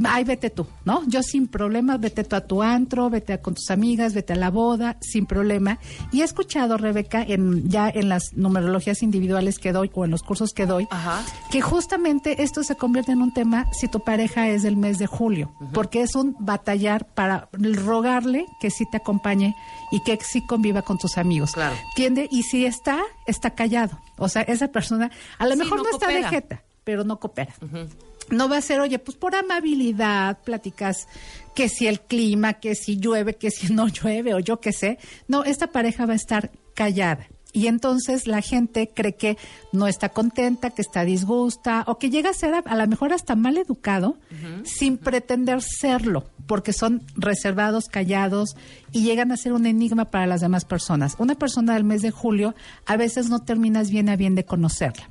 ay, 0.04 0.24
vete 0.24 0.50
tú, 0.50 0.66
¿no? 0.86 1.04
Yo 1.08 1.22
sin 1.24 1.48
problema, 1.48 1.98
vete 1.98 2.24
tú 2.24 2.36
a 2.36 2.42
tu 2.48 2.64
antro, 2.64 3.10
vete 3.10 3.34
a- 3.34 3.42
con 3.42 3.56
tus 3.56 3.70
amigas, 3.70 4.14
vete 4.14 4.34
a 4.34 4.36
la 4.38 4.50
boda, 4.50 4.98
sin 5.02 5.26
problema. 5.26 5.80
Y 6.12 6.22
he 6.22 6.24
escuchado, 6.24 6.78
Rebeca, 6.78 7.22
en, 7.22 7.70
ya 7.70 7.90
en 7.90 8.08
las 8.10 8.34
numerologías 8.34 9.04
individuales 9.04 9.60
que 9.60 9.72
doy 9.74 9.92
o 9.94 10.06
en 10.06 10.12
los 10.12 10.24
cursos 10.24 10.53
que 10.54 10.66
doy, 10.66 10.88
Ajá. 10.92 11.24
que 11.52 11.62
justamente 11.62 12.44
esto 12.44 12.64
se 12.64 12.76
convierte 12.76 13.12
en 13.12 13.22
un 13.22 13.34
tema 13.34 13.68
si 13.74 13.88
tu 13.88 14.00
pareja 14.04 14.48
es 14.50 14.64
del 14.64 14.78
mes 14.78 15.00
de 15.00 15.08
julio, 15.08 15.54
porque 15.74 16.02
es 16.02 16.16
un 16.16 16.36
batallar 16.40 17.06
para 17.14 17.50
rogarle 17.52 18.46
que 18.62 18.70
sí 18.72 18.86
te 18.90 18.98
acompañe 18.98 19.56
y 19.92 20.02
que 20.04 20.18
sí 20.24 20.46
conviva 20.46 20.82
con 20.82 20.98
tus 20.98 21.18
amigos. 21.18 21.52
Claro. 21.54 21.76
Tiende, 21.96 22.28
y 22.32 22.44
si 22.44 22.66
está, 22.66 23.02
está 23.28 23.52
callado. 23.52 24.00
O 24.18 24.30
sea, 24.30 24.44
esa 24.44 24.68
persona 24.70 25.12
a 25.40 25.46
lo 25.46 25.54
Sí, 25.54 25.58
mejor 25.60 25.78
no 25.80 25.84
no, 25.84 25.90
está 25.90 26.08
de 26.08 26.24
jeta. 26.24 26.64
pero 26.84 27.04
no 27.04 27.20
coopera. 27.20 27.54
No 28.30 28.48
va 28.48 28.58
a 28.58 28.62
ser, 28.62 28.80
oye, 28.80 29.00
pues 29.00 29.18
por 29.18 29.36
amabilidad 29.36 30.40
platicas 30.44 31.08
que 31.56 31.68
si 31.68 31.88
el 31.88 32.00
clima, 32.02 32.54
que 32.54 32.74
si 32.76 32.98
llueve, 32.98 33.36
que 33.36 33.52
si 33.52 33.74
no 33.74 33.88
llueve 33.90 34.34
o 34.34 34.40
yo 34.40 34.60
qué 34.60 34.72
sé. 34.72 34.98
No, 35.28 35.44
esta 35.44 35.68
pareja 35.68 36.06
va 36.06 36.14
a 36.14 36.16
estar 36.16 36.52
callada. 36.74 37.28
Y 37.54 37.68
entonces 37.68 38.26
la 38.28 38.42
gente 38.42 38.90
cree 38.94 39.16
que 39.16 39.38
no 39.72 39.88
está 39.88 40.10
contenta, 40.10 40.72
que 40.72 40.82
está 40.82 41.06
disgusta 41.06 41.84
o 41.88 42.00
que 42.00 42.10
llega 42.10 42.32
a 42.32 42.34
ser 42.34 42.56
a, 42.56 42.60
a 42.60 42.76
lo 42.76 42.88
mejor 42.88 43.14
hasta 43.14 43.36
mal 43.36 43.58
educado 43.58 44.18
sin 44.64 44.98
pretender 44.98 45.62
serlo, 45.62 46.26
porque 46.48 46.74
son 46.74 47.04
reservados, 47.16 47.86
callados 47.86 48.56
y 48.92 49.04
llegan 49.04 49.32
a 49.32 49.38
ser 49.38 49.54
un 49.54 49.68
enigma 49.68 50.06
para 50.06 50.26
las 50.26 50.42
demás 50.42 50.66
personas. 50.66 51.16
Una 51.20 51.36
persona 51.36 51.76
del 51.76 51.84
mes 51.84 52.02
de 52.02 52.10
julio 52.10 52.56
a 52.88 52.98
veces 52.98 53.30
no 53.30 53.40
terminas 53.40 53.92
bien 53.92 54.10
a 54.10 54.16
bien 54.16 54.34
de 54.34 54.46
conocerla. 54.46 55.08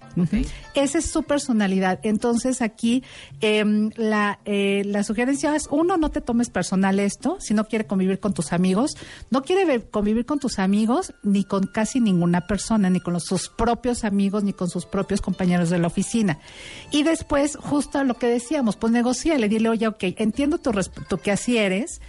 Esa 0.74 0.98
es 0.98 1.10
su 1.10 1.22
personalidad. 1.22 2.00
Entonces 2.02 2.62
aquí 2.62 3.02
em, 3.40 3.90
la, 3.96 4.38
eh, 4.44 4.82
la 4.86 5.02
sugerencia 5.04 5.54
es, 5.56 5.68
uno, 5.70 5.96
no 5.96 6.10
te 6.10 6.20
tomes 6.20 6.50
personal 6.50 6.98
esto, 7.00 7.36
si 7.40 7.54
no 7.54 7.64
quiere 7.64 7.86
convivir 7.86 8.20
con 8.20 8.34
tus 8.34 8.52
amigos, 8.52 8.96
no 9.30 9.42
quiere 9.42 9.64
ver- 9.64 9.90
convivir 9.90 10.26
con 10.26 10.38
tus 10.38 10.58
amigos 10.58 11.12
ni 11.22 11.44
con 11.44 11.66
casi 11.66 12.00
ninguna 12.00 12.46
persona, 12.46 12.90
ni 12.90 13.00
con 13.00 13.14
los- 13.14 13.24
sus 13.24 13.48
propios 13.48 14.04
amigos, 14.04 14.44
ni 14.44 14.52
con 14.52 14.68
sus 14.68 14.86
propios 14.86 15.20
compañeros 15.20 15.70
de 15.70 15.78
la 15.78 15.86
oficina. 15.86 16.38
Y 16.90 17.02
después, 17.02 17.56
justo 17.56 18.02
lo 18.04 18.14
que 18.14 18.26
decíamos, 18.26 18.76
pues 18.76 18.92
negociale, 18.92 19.48
dile, 19.48 19.68
oye, 19.68 19.86
ok, 19.86 20.02
entiendo 20.18 20.58
tu, 20.58 20.72
tu 21.08 21.18
que 21.18 21.30
así 21.32 21.58
eres, 21.58 22.00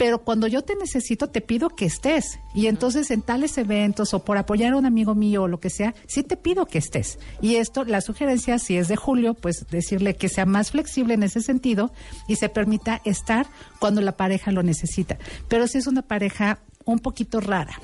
pero 0.00 0.22
cuando 0.24 0.46
yo 0.46 0.62
te 0.62 0.76
necesito, 0.76 1.28
te 1.28 1.42
pido 1.42 1.68
que 1.68 1.84
estés. 1.84 2.38
Y 2.54 2.68
entonces 2.68 3.10
en 3.10 3.20
tales 3.20 3.58
eventos 3.58 4.14
o 4.14 4.24
por 4.24 4.38
apoyar 4.38 4.72
a 4.72 4.78
un 4.78 4.86
amigo 4.86 5.14
mío 5.14 5.42
o 5.42 5.46
lo 5.46 5.60
que 5.60 5.68
sea, 5.68 5.94
sí 6.06 6.22
te 6.22 6.38
pido 6.38 6.64
que 6.64 6.78
estés. 6.78 7.18
Y 7.42 7.56
esto, 7.56 7.84
la 7.84 8.00
sugerencia, 8.00 8.58
si 8.58 8.78
es 8.78 8.88
de 8.88 8.96
julio, 8.96 9.34
pues 9.34 9.66
decirle 9.70 10.16
que 10.16 10.30
sea 10.30 10.46
más 10.46 10.70
flexible 10.70 11.12
en 11.12 11.22
ese 11.22 11.42
sentido 11.42 11.92
y 12.28 12.36
se 12.36 12.48
permita 12.48 13.02
estar 13.04 13.46
cuando 13.78 14.00
la 14.00 14.16
pareja 14.16 14.52
lo 14.52 14.62
necesita. 14.62 15.18
Pero 15.48 15.66
si 15.66 15.76
es 15.76 15.86
una 15.86 16.00
pareja 16.00 16.60
un 16.86 17.00
poquito 17.00 17.38
rara. 17.38 17.78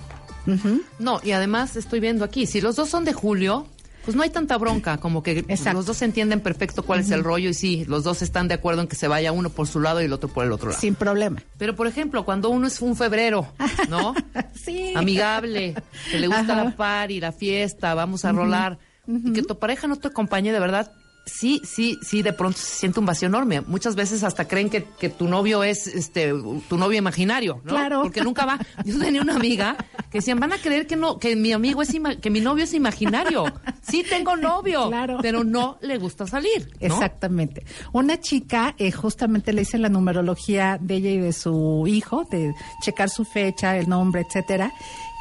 No, 0.99 1.21
y 1.23 1.33
además 1.33 1.77
estoy 1.77 2.01
viendo 2.01 2.25
aquí, 2.25 2.47
si 2.47 2.63
los 2.63 2.77
dos 2.77 2.89
son 2.89 3.05
de 3.05 3.13
julio, 3.13 3.67
pues 4.07 4.17
no 4.17 4.23
hay 4.23 4.31
tanta 4.31 4.57
bronca, 4.57 4.99
como 4.99 5.21
que 5.25 5.41
Exacto. 5.49 5.73
los 5.79 5.87
dos 5.87 6.01
entienden 6.01 6.41
perfecto 6.41 6.85
cuál 6.85 7.01
es 7.01 7.11
el 7.11 7.25
rollo 7.25 7.51
y 7.51 7.55
sí, 7.55 7.85
los 7.87 8.05
dos 8.05 8.23
están 8.23 8.47
de 8.47 8.55
acuerdo 8.55 8.81
en 8.81 8.87
que 8.87 8.95
se 8.95 9.09
vaya 9.09 9.33
uno 9.33 9.51
por 9.51 9.67
su 9.67 9.81
lado 9.81 10.01
y 10.01 10.05
el 10.05 10.13
otro 10.13 10.29
por 10.29 10.45
el 10.45 10.53
otro 10.53 10.69
lado. 10.69 10.81
Sin 10.81 10.95
problema. 10.95 11.43
Pero 11.59 11.75
por 11.75 11.89
ejemplo, 11.89 12.25
cuando 12.25 12.49
uno 12.49 12.69
es 12.69 12.81
un 12.81 12.95
febrero, 12.97 13.49
¿no? 13.91 14.15
Sí. 14.55 14.93
Amigable, 14.97 15.75
que 16.11 16.19
le 16.19 16.29
gusta 16.29 16.53
Ajá. 16.53 16.65
la 16.65 16.77
party, 16.77 17.21
la 17.21 17.33
fiesta, 17.33 17.95
vamos 17.95 18.25
a 18.25 18.33
rolar, 18.33 18.79
y 19.07 19.33
que 19.33 19.43
tu 19.43 19.59
pareja 19.59 19.87
no 19.89 19.97
te 19.97 20.09
acompañe 20.09 20.53
de 20.53 20.59
verdad. 20.61 20.93
Sí, 21.29 21.61
sí, 21.65 21.99
sí, 22.03 22.23
de 22.23 22.33
pronto 22.33 22.57
se 22.59 22.77
siente 22.77 23.01
un 23.01 23.07
vacío 23.07 23.27
enorme. 23.27 23.61
Muchas 23.61 23.97
veces 23.97 24.23
hasta 24.23 24.47
creen 24.47 24.71
que, 24.71 24.85
que 24.99 25.09
tu 25.09 25.27
novio 25.27 25.65
es 25.65 25.89
este 25.89 26.33
tu 26.69 26.79
novio 26.79 26.97
imaginario, 26.99 27.61
¿no? 27.65 27.73
Claro. 27.73 28.03
Porque 28.03 28.21
nunca 28.23 28.47
va. 28.47 28.61
Yo 28.85 28.97
tenía 29.01 29.23
una 29.23 29.35
amiga 29.35 29.77
que 30.11 30.19
decían, 30.19 30.39
van 30.39 30.53
a 30.53 30.59
creer 30.59 30.87
que 30.87 30.95
no, 30.95 31.19
que 31.19 31.35
mi 31.35 31.53
amigo 31.53 31.83
es 31.83 31.93
ima- 31.93 32.19
que 32.21 32.31
mi 32.31 32.41
novio 32.41 32.63
es 32.63 32.73
imaginario. 32.75 33.45
Sí 33.83 34.05
tengo 34.09 34.37
novio, 34.37 34.89
Claro. 34.89 35.19
pero 35.21 35.43
no 35.43 35.79
le 35.81 35.99
gusta 35.99 36.27
salir, 36.29 36.71
¿no? 36.81 36.87
Exactamente. 36.87 37.65
Una 37.93 38.21
chica, 38.21 38.75
eh, 38.79 38.93
justamente 38.93 39.53
le 39.53 39.63
hice 39.63 39.79
la 39.79 39.89
numerología 39.89 40.79
de 40.81 40.95
ella 40.95 41.11
y 41.11 41.19
de 41.19 41.33
su 41.33 41.85
hijo, 41.89 42.25
de 42.31 42.55
checar 42.83 43.11
su 43.11 43.25
fecha, 43.25 43.77
el 43.77 43.89
nombre, 43.89 44.23
etcétera. 44.23 44.73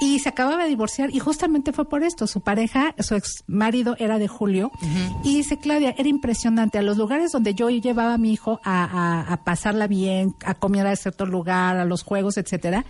Y 0.02 0.20
se 0.20 0.28
acababa 0.30 0.64
de 0.64 0.70
divorciar 0.70 1.10
y 1.14 1.20
justamente 1.20 1.72
fue 1.72 1.88
por 1.88 2.04
esto. 2.04 2.28
Su 2.28 2.42
pareja, 2.42 2.94
su 3.00 3.16
ex 3.16 3.44
marido 3.48 3.96
era 3.98 4.20
de 4.20 4.28
Julio. 4.28 4.72
Y 5.24 5.38
dice, 5.38 5.58
Claudia, 5.58 5.96
era 5.98 6.10
impresionante. 6.10 6.78
A 6.78 6.82
los 6.82 6.98
lugares 6.98 7.32
donde 7.32 7.54
yo 7.56 7.70
llevaba 7.70 8.14
a 8.16 8.18
mi 8.18 8.34
hijo 8.34 8.60
a, 8.64 8.84
a- 8.84 9.34
a 9.34 9.44
pasarla 9.46 9.88
bien, 9.88 10.36
a 10.46 10.54
comer 10.54 10.86
a 10.88 10.96
cierto 10.98 11.26
lugar, 11.26 11.78
a 11.78 11.86
los 11.86 12.04
juegos, 12.04 12.38
etcétera, 12.38 12.86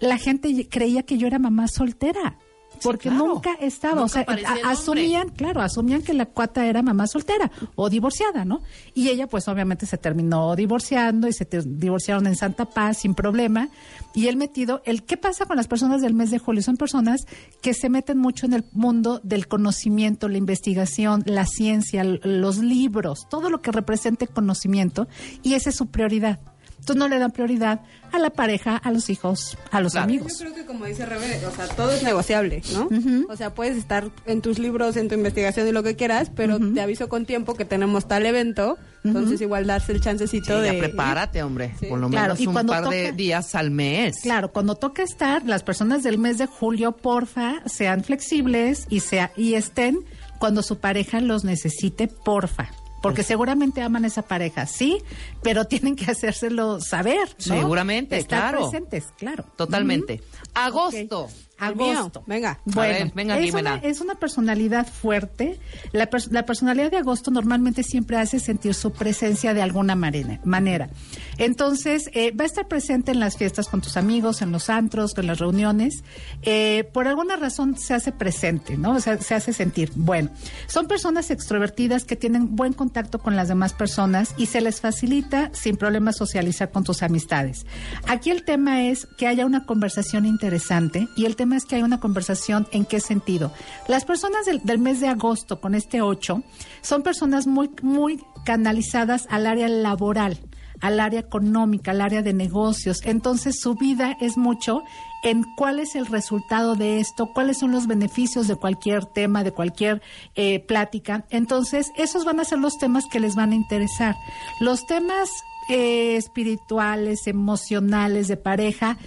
la 0.00 0.16
gente 0.16 0.66
creía 0.70 1.02
que 1.02 1.18
yo 1.18 1.26
era 1.26 1.38
mamá 1.38 1.68
soltera. 1.68 2.38
Porque 2.82 3.08
claro. 3.08 3.26
nunca 3.26 3.56
Nunca 3.94 4.04
o 4.04 4.08
sea, 4.08 4.24
nombre. 4.24 4.44
asumían, 4.64 5.28
claro, 5.30 5.60
asumían 5.60 6.02
que 6.02 6.14
la 6.14 6.26
cuata 6.26 6.66
era 6.66 6.82
mamá 6.82 7.06
soltera 7.06 7.50
o 7.74 7.88
divorciada, 7.88 8.44
¿no? 8.44 8.62
Y 8.94 9.08
ella, 9.08 9.26
pues 9.26 9.48
obviamente 9.48 9.86
se 9.86 9.98
terminó 9.98 10.56
divorciando 10.56 11.28
y 11.28 11.32
se 11.32 11.46
divorciaron 11.64 12.26
en 12.26 12.36
Santa 12.36 12.64
Paz 12.66 12.98
sin 12.98 13.14
problema. 13.14 13.68
Y 14.14 14.28
él 14.28 14.36
metido, 14.36 14.82
el 14.84 15.04
¿qué 15.04 15.16
pasa 15.16 15.46
con 15.46 15.56
las 15.56 15.68
personas 15.68 16.00
del 16.00 16.14
mes 16.14 16.30
de 16.30 16.38
julio? 16.38 16.62
Son 16.62 16.76
personas 16.76 17.26
que 17.60 17.74
se 17.74 17.88
meten 17.88 18.18
mucho 18.18 18.46
en 18.46 18.54
el 18.54 18.64
mundo 18.72 19.20
del 19.22 19.48
conocimiento, 19.48 20.28
la 20.28 20.38
investigación, 20.38 21.22
la 21.26 21.46
ciencia, 21.46 22.02
los 22.04 22.58
libros, 22.58 23.26
todo 23.28 23.50
lo 23.50 23.60
que 23.60 23.72
represente 23.72 24.26
conocimiento, 24.26 25.08
y 25.42 25.54
esa 25.54 25.70
es 25.70 25.76
su 25.76 25.86
prioridad. 25.86 26.40
Entonces 26.86 27.00
no 27.00 27.08
le 27.08 27.18
dan 27.18 27.32
prioridad 27.32 27.80
a 28.12 28.20
la 28.20 28.30
pareja, 28.30 28.76
a 28.76 28.92
los 28.92 29.10
hijos, 29.10 29.58
a 29.72 29.80
los 29.80 29.90
Claro. 29.92 30.04
amigos. 30.04 30.34
Yo 30.38 30.44
creo 30.44 30.54
que 30.54 30.64
como 30.66 30.84
dice 30.84 31.04
Rebe, 31.04 31.44
o 31.44 31.50
sea, 31.50 31.66
todo 31.66 31.90
es 31.90 32.04
negociable, 32.04 32.62
¿no? 32.72 32.88
O 33.28 33.34
sea, 33.34 33.52
puedes 33.54 33.76
estar 33.76 34.08
en 34.24 34.40
tus 34.40 34.60
libros, 34.60 34.96
en 34.96 35.08
tu 35.08 35.16
investigación 35.16 35.66
y 35.66 35.72
lo 35.72 35.82
que 35.82 35.96
quieras, 35.96 36.30
pero 36.32 36.60
te 36.60 36.80
aviso 36.80 37.08
con 37.08 37.26
tiempo 37.26 37.54
que 37.54 37.64
tenemos 37.64 38.06
tal 38.06 38.24
evento, 38.24 38.78
entonces 39.02 39.40
igual 39.40 39.66
darse 39.66 39.90
el 39.90 40.00
chancecito 40.00 40.60
Sí, 40.60 40.66
ya 40.66 40.72
de... 40.74 40.78
prepárate, 40.78 41.42
hombre. 41.42 41.74
Sí. 41.80 41.86
Por 41.86 41.98
lo 41.98 42.08
Claro, 42.08 42.34
menos 42.34 42.40
y 42.40 42.46
un 42.46 42.52
cuando 42.52 42.72
par 42.72 42.88
de 42.88 43.10
días 43.10 43.56
al 43.56 43.72
mes. 43.72 44.20
Claro, 44.22 44.52
cuando 44.52 44.76
toca 44.76 45.02
estar, 45.02 45.44
las 45.44 45.64
personas 45.64 46.04
del 46.04 46.18
mes 46.18 46.38
de 46.38 46.46
julio, 46.46 46.92
porfa, 46.92 47.62
sean 47.66 48.04
flexibles 48.04 48.86
y 48.90 49.00
sea 49.00 49.32
y 49.36 49.54
estén 49.54 49.98
cuando 50.38 50.62
su 50.62 50.78
pareja 50.78 51.20
los 51.20 51.42
necesite, 51.42 52.06
porfa. 52.06 52.68
Porque 53.06 53.22
seguramente 53.22 53.82
aman 53.82 54.04
esa 54.04 54.22
pareja, 54.22 54.66
sí, 54.66 54.98
pero 55.42 55.64
tienen 55.68 55.96
que 55.96 56.10
hacérselo 56.10 56.80
saber. 56.80 57.28
¿no? 57.46 57.54
Seguramente, 57.54 58.18
Estar 58.18 58.50
claro. 58.50 58.68
presentes, 58.70 59.06
claro. 59.16 59.44
Totalmente. 59.56 60.22
Agosto. 60.54 61.28
Agosto. 61.58 62.22
venga. 62.26 62.60
Bueno, 62.64 62.92
ver, 62.92 63.12
venga, 63.14 63.38
es, 63.38 63.54
una, 63.54 63.76
es 63.76 64.00
una 64.00 64.14
personalidad 64.16 64.86
fuerte. 64.86 65.58
La, 65.92 66.10
pers- 66.10 66.30
la 66.30 66.44
personalidad 66.44 66.90
de 66.90 66.98
agosto 66.98 67.30
normalmente 67.30 67.82
siempre 67.82 68.18
hace 68.18 68.38
sentir 68.40 68.74
su 68.74 68.92
presencia 68.92 69.54
de 69.54 69.62
alguna 69.62 69.94
manera. 69.94 70.90
Entonces, 71.38 72.10
eh, 72.12 72.32
va 72.32 72.44
a 72.44 72.46
estar 72.46 72.66
presente 72.68 73.12
en 73.12 73.20
las 73.20 73.36
fiestas 73.36 73.68
con 73.68 73.80
tus 73.80 73.96
amigos, 73.96 74.42
en 74.42 74.52
los 74.52 74.68
antros, 74.70 75.16
en 75.16 75.26
las 75.26 75.38
reuniones. 75.38 76.02
Eh, 76.42 76.88
por 76.92 77.08
alguna 77.08 77.36
razón 77.36 77.78
se 77.78 77.94
hace 77.94 78.12
presente, 78.12 78.76
¿no? 78.76 78.92
O 78.96 79.00
sea, 79.00 79.18
se 79.20 79.34
hace 79.34 79.52
sentir. 79.52 79.92
Bueno, 79.94 80.30
son 80.66 80.88
personas 80.88 81.30
extrovertidas 81.30 82.04
que 82.04 82.16
tienen 82.16 82.56
buen 82.56 82.72
contacto 82.72 83.18
con 83.18 83.36
las 83.36 83.48
demás 83.48 83.72
personas 83.72 84.34
y 84.36 84.46
se 84.46 84.60
les 84.60 84.80
facilita 84.80 85.50
sin 85.52 85.76
problema 85.76 86.12
socializar 86.12 86.70
con 86.70 86.84
tus 86.84 87.02
amistades. 87.02 87.66
Aquí 88.08 88.30
el 88.30 88.44
tema 88.44 88.82
es 88.84 89.06
que 89.18 89.26
haya 89.26 89.46
una 89.46 89.64
conversación 89.66 90.26
interesante 90.26 91.06
y 91.16 91.24
el 91.26 91.36
tema 91.36 91.45
es 91.54 91.64
que 91.64 91.76
haya 91.76 91.84
una 91.84 92.00
conversación 92.00 92.66
en 92.72 92.84
qué 92.84 93.00
sentido. 93.00 93.52
Las 93.88 94.04
personas 94.04 94.46
del, 94.46 94.60
del 94.62 94.78
mes 94.78 95.00
de 95.00 95.08
agosto 95.08 95.60
con 95.60 95.74
este 95.74 96.02
8 96.02 96.42
son 96.80 97.02
personas 97.02 97.46
muy, 97.46 97.70
muy 97.82 98.22
canalizadas 98.44 99.26
al 99.30 99.46
área 99.46 99.68
laboral 99.68 100.38
al 100.80 101.00
área 101.00 101.20
económica, 101.20 101.92
al 101.92 102.00
área 102.00 102.22
de 102.22 102.32
negocios. 102.32 103.00
Entonces 103.04 103.60
su 103.60 103.74
vida 103.74 104.16
es 104.20 104.36
mucho 104.36 104.82
en 105.22 105.44
cuál 105.56 105.80
es 105.80 105.94
el 105.96 106.06
resultado 106.06 106.74
de 106.74 107.00
esto, 107.00 107.32
cuáles 107.32 107.58
son 107.58 107.72
los 107.72 107.86
beneficios 107.86 108.46
de 108.46 108.56
cualquier 108.56 109.06
tema, 109.06 109.42
de 109.42 109.52
cualquier 109.52 110.02
eh, 110.34 110.60
plática. 110.60 111.24
Entonces 111.30 111.90
esos 111.96 112.24
van 112.24 112.40
a 112.40 112.44
ser 112.44 112.58
los 112.58 112.78
temas 112.78 113.04
que 113.10 113.20
les 113.20 113.34
van 113.34 113.52
a 113.52 113.56
interesar. 113.56 114.16
Los 114.60 114.86
temas 114.86 115.28
eh, 115.68 116.16
espirituales, 116.16 117.26
emocionales, 117.26 118.28
de 118.28 118.36
pareja, 118.36 118.98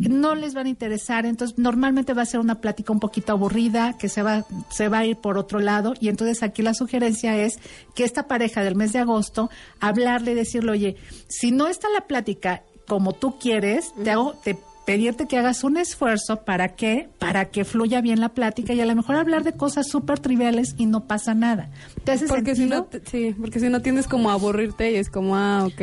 no 0.00 0.34
les 0.34 0.54
van 0.54 0.66
a 0.66 0.70
interesar, 0.70 1.26
entonces 1.26 1.58
normalmente 1.58 2.14
va 2.14 2.22
a 2.22 2.26
ser 2.26 2.40
una 2.40 2.60
plática 2.60 2.92
un 2.92 3.00
poquito 3.00 3.32
aburrida, 3.32 3.96
que 3.98 4.08
se 4.08 4.22
va, 4.22 4.46
se 4.70 4.88
va 4.88 4.98
a 4.98 5.06
ir 5.06 5.16
por 5.16 5.38
otro 5.38 5.60
lado, 5.60 5.94
y 6.00 6.08
entonces 6.08 6.42
aquí 6.42 6.62
la 6.62 6.74
sugerencia 6.74 7.36
es 7.36 7.58
que 7.94 8.04
esta 8.04 8.26
pareja 8.26 8.62
del 8.62 8.74
mes 8.74 8.92
de 8.92 9.00
agosto, 9.00 9.50
hablarle, 9.80 10.34
decirle, 10.34 10.72
oye, 10.72 10.96
si 11.28 11.50
no 11.50 11.68
está 11.68 11.88
la 11.90 12.06
plática 12.06 12.62
como 12.86 13.12
tú 13.12 13.38
quieres, 13.38 13.92
te 14.02 14.10
hago, 14.10 14.34
te 14.42 14.58
pedirte 14.84 15.26
que 15.26 15.38
hagas 15.38 15.64
un 15.64 15.76
esfuerzo 15.76 16.44
para 16.44 16.70
que, 16.70 17.08
para 17.18 17.46
que 17.46 17.64
fluya 17.64 18.00
bien 18.00 18.20
la 18.20 18.30
plática 18.30 18.72
y 18.72 18.80
a 18.80 18.86
lo 18.86 18.94
mejor 18.94 19.16
hablar 19.16 19.44
de 19.44 19.52
cosas 19.52 19.88
súper 19.88 20.18
triviales 20.18 20.74
y 20.76 20.86
no 20.86 21.06
pasa 21.06 21.34
nada. 21.34 21.70
¿Te 22.04 22.12
hace 22.12 22.26
Porque 22.26 22.56
si 22.56 22.66
no, 22.66 22.88
sí, 23.10 23.34
porque 23.38 23.60
si 23.60 23.68
no 23.68 23.80
tienes 23.80 24.08
como 24.08 24.30
a 24.30 24.34
aburrirte 24.34 24.92
y 24.92 24.96
es 24.96 25.08
como, 25.08 25.36
ah, 25.36 25.64
ok, 25.66 25.80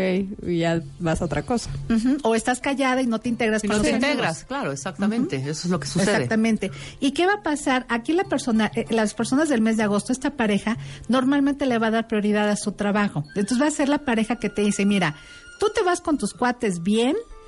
y 0.47 0.59
ya 0.59 0.81
vas 0.99 1.21
a 1.21 1.25
otra 1.25 1.43
cosa. 1.43 1.69
O 2.23 2.35
estás 2.35 2.59
callada 2.59 3.01
y 3.01 3.07
no 3.07 3.19
te 3.19 3.29
integras 3.29 3.61
con 3.61 3.77
no 3.77 3.81
te 3.81 3.91
integras, 3.91 4.43
claro, 4.43 4.71
exactamente. 4.71 5.37
Eso 5.37 5.49
es 5.49 5.65
lo 5.65 5.79
que 5.79 5.87
sucede. 5.87 6.11
Exactamente. 6.11 6.71
¿Y 6.99 7.11
qué 7.11 7.25
va 7.25 7.35
a 7.35 7.43
pasar? 7.43 7.85
Aquí 7.89 8.13
la 8.13 8.25
persona, 8.25 8.71
eh, 8.75 8.85
las 8.89 9.13
personas 9.13 9.49
del 9.49 9.61
mes 9.61 9.77
de 9.77 9.83
agosto, 9.83 10.11
esta 10.11 10.31
pareja, 10.31 10.77
normalmente 11.07 11.65
le 11.65 11.77
va 11.77 11.87
a 11.87 11.91
dar 11.91 12.07
prioridad 12.07 12.49
a 12.49 12.55
su 12.55 12.73
trabajo. 12.73 13.23
Entonces 13.35 13.61
va 13.61 13.67
a 13.67 13.71
ser 13.71 13.89
la 13.89 13.99
pareja 13.99 14.37
que 14.37 14.49
te 14.49 14.61
dice, 14.61 14.85
mira, 14.85 15.15
tú 15.59 15.67
te 15.73 15.83
vas 15.83 16.01
con 16.01 16.17
tus 16.17 16.33
cuates 16.33 16.83
bien 16.83 17.15
y 17.15 17.38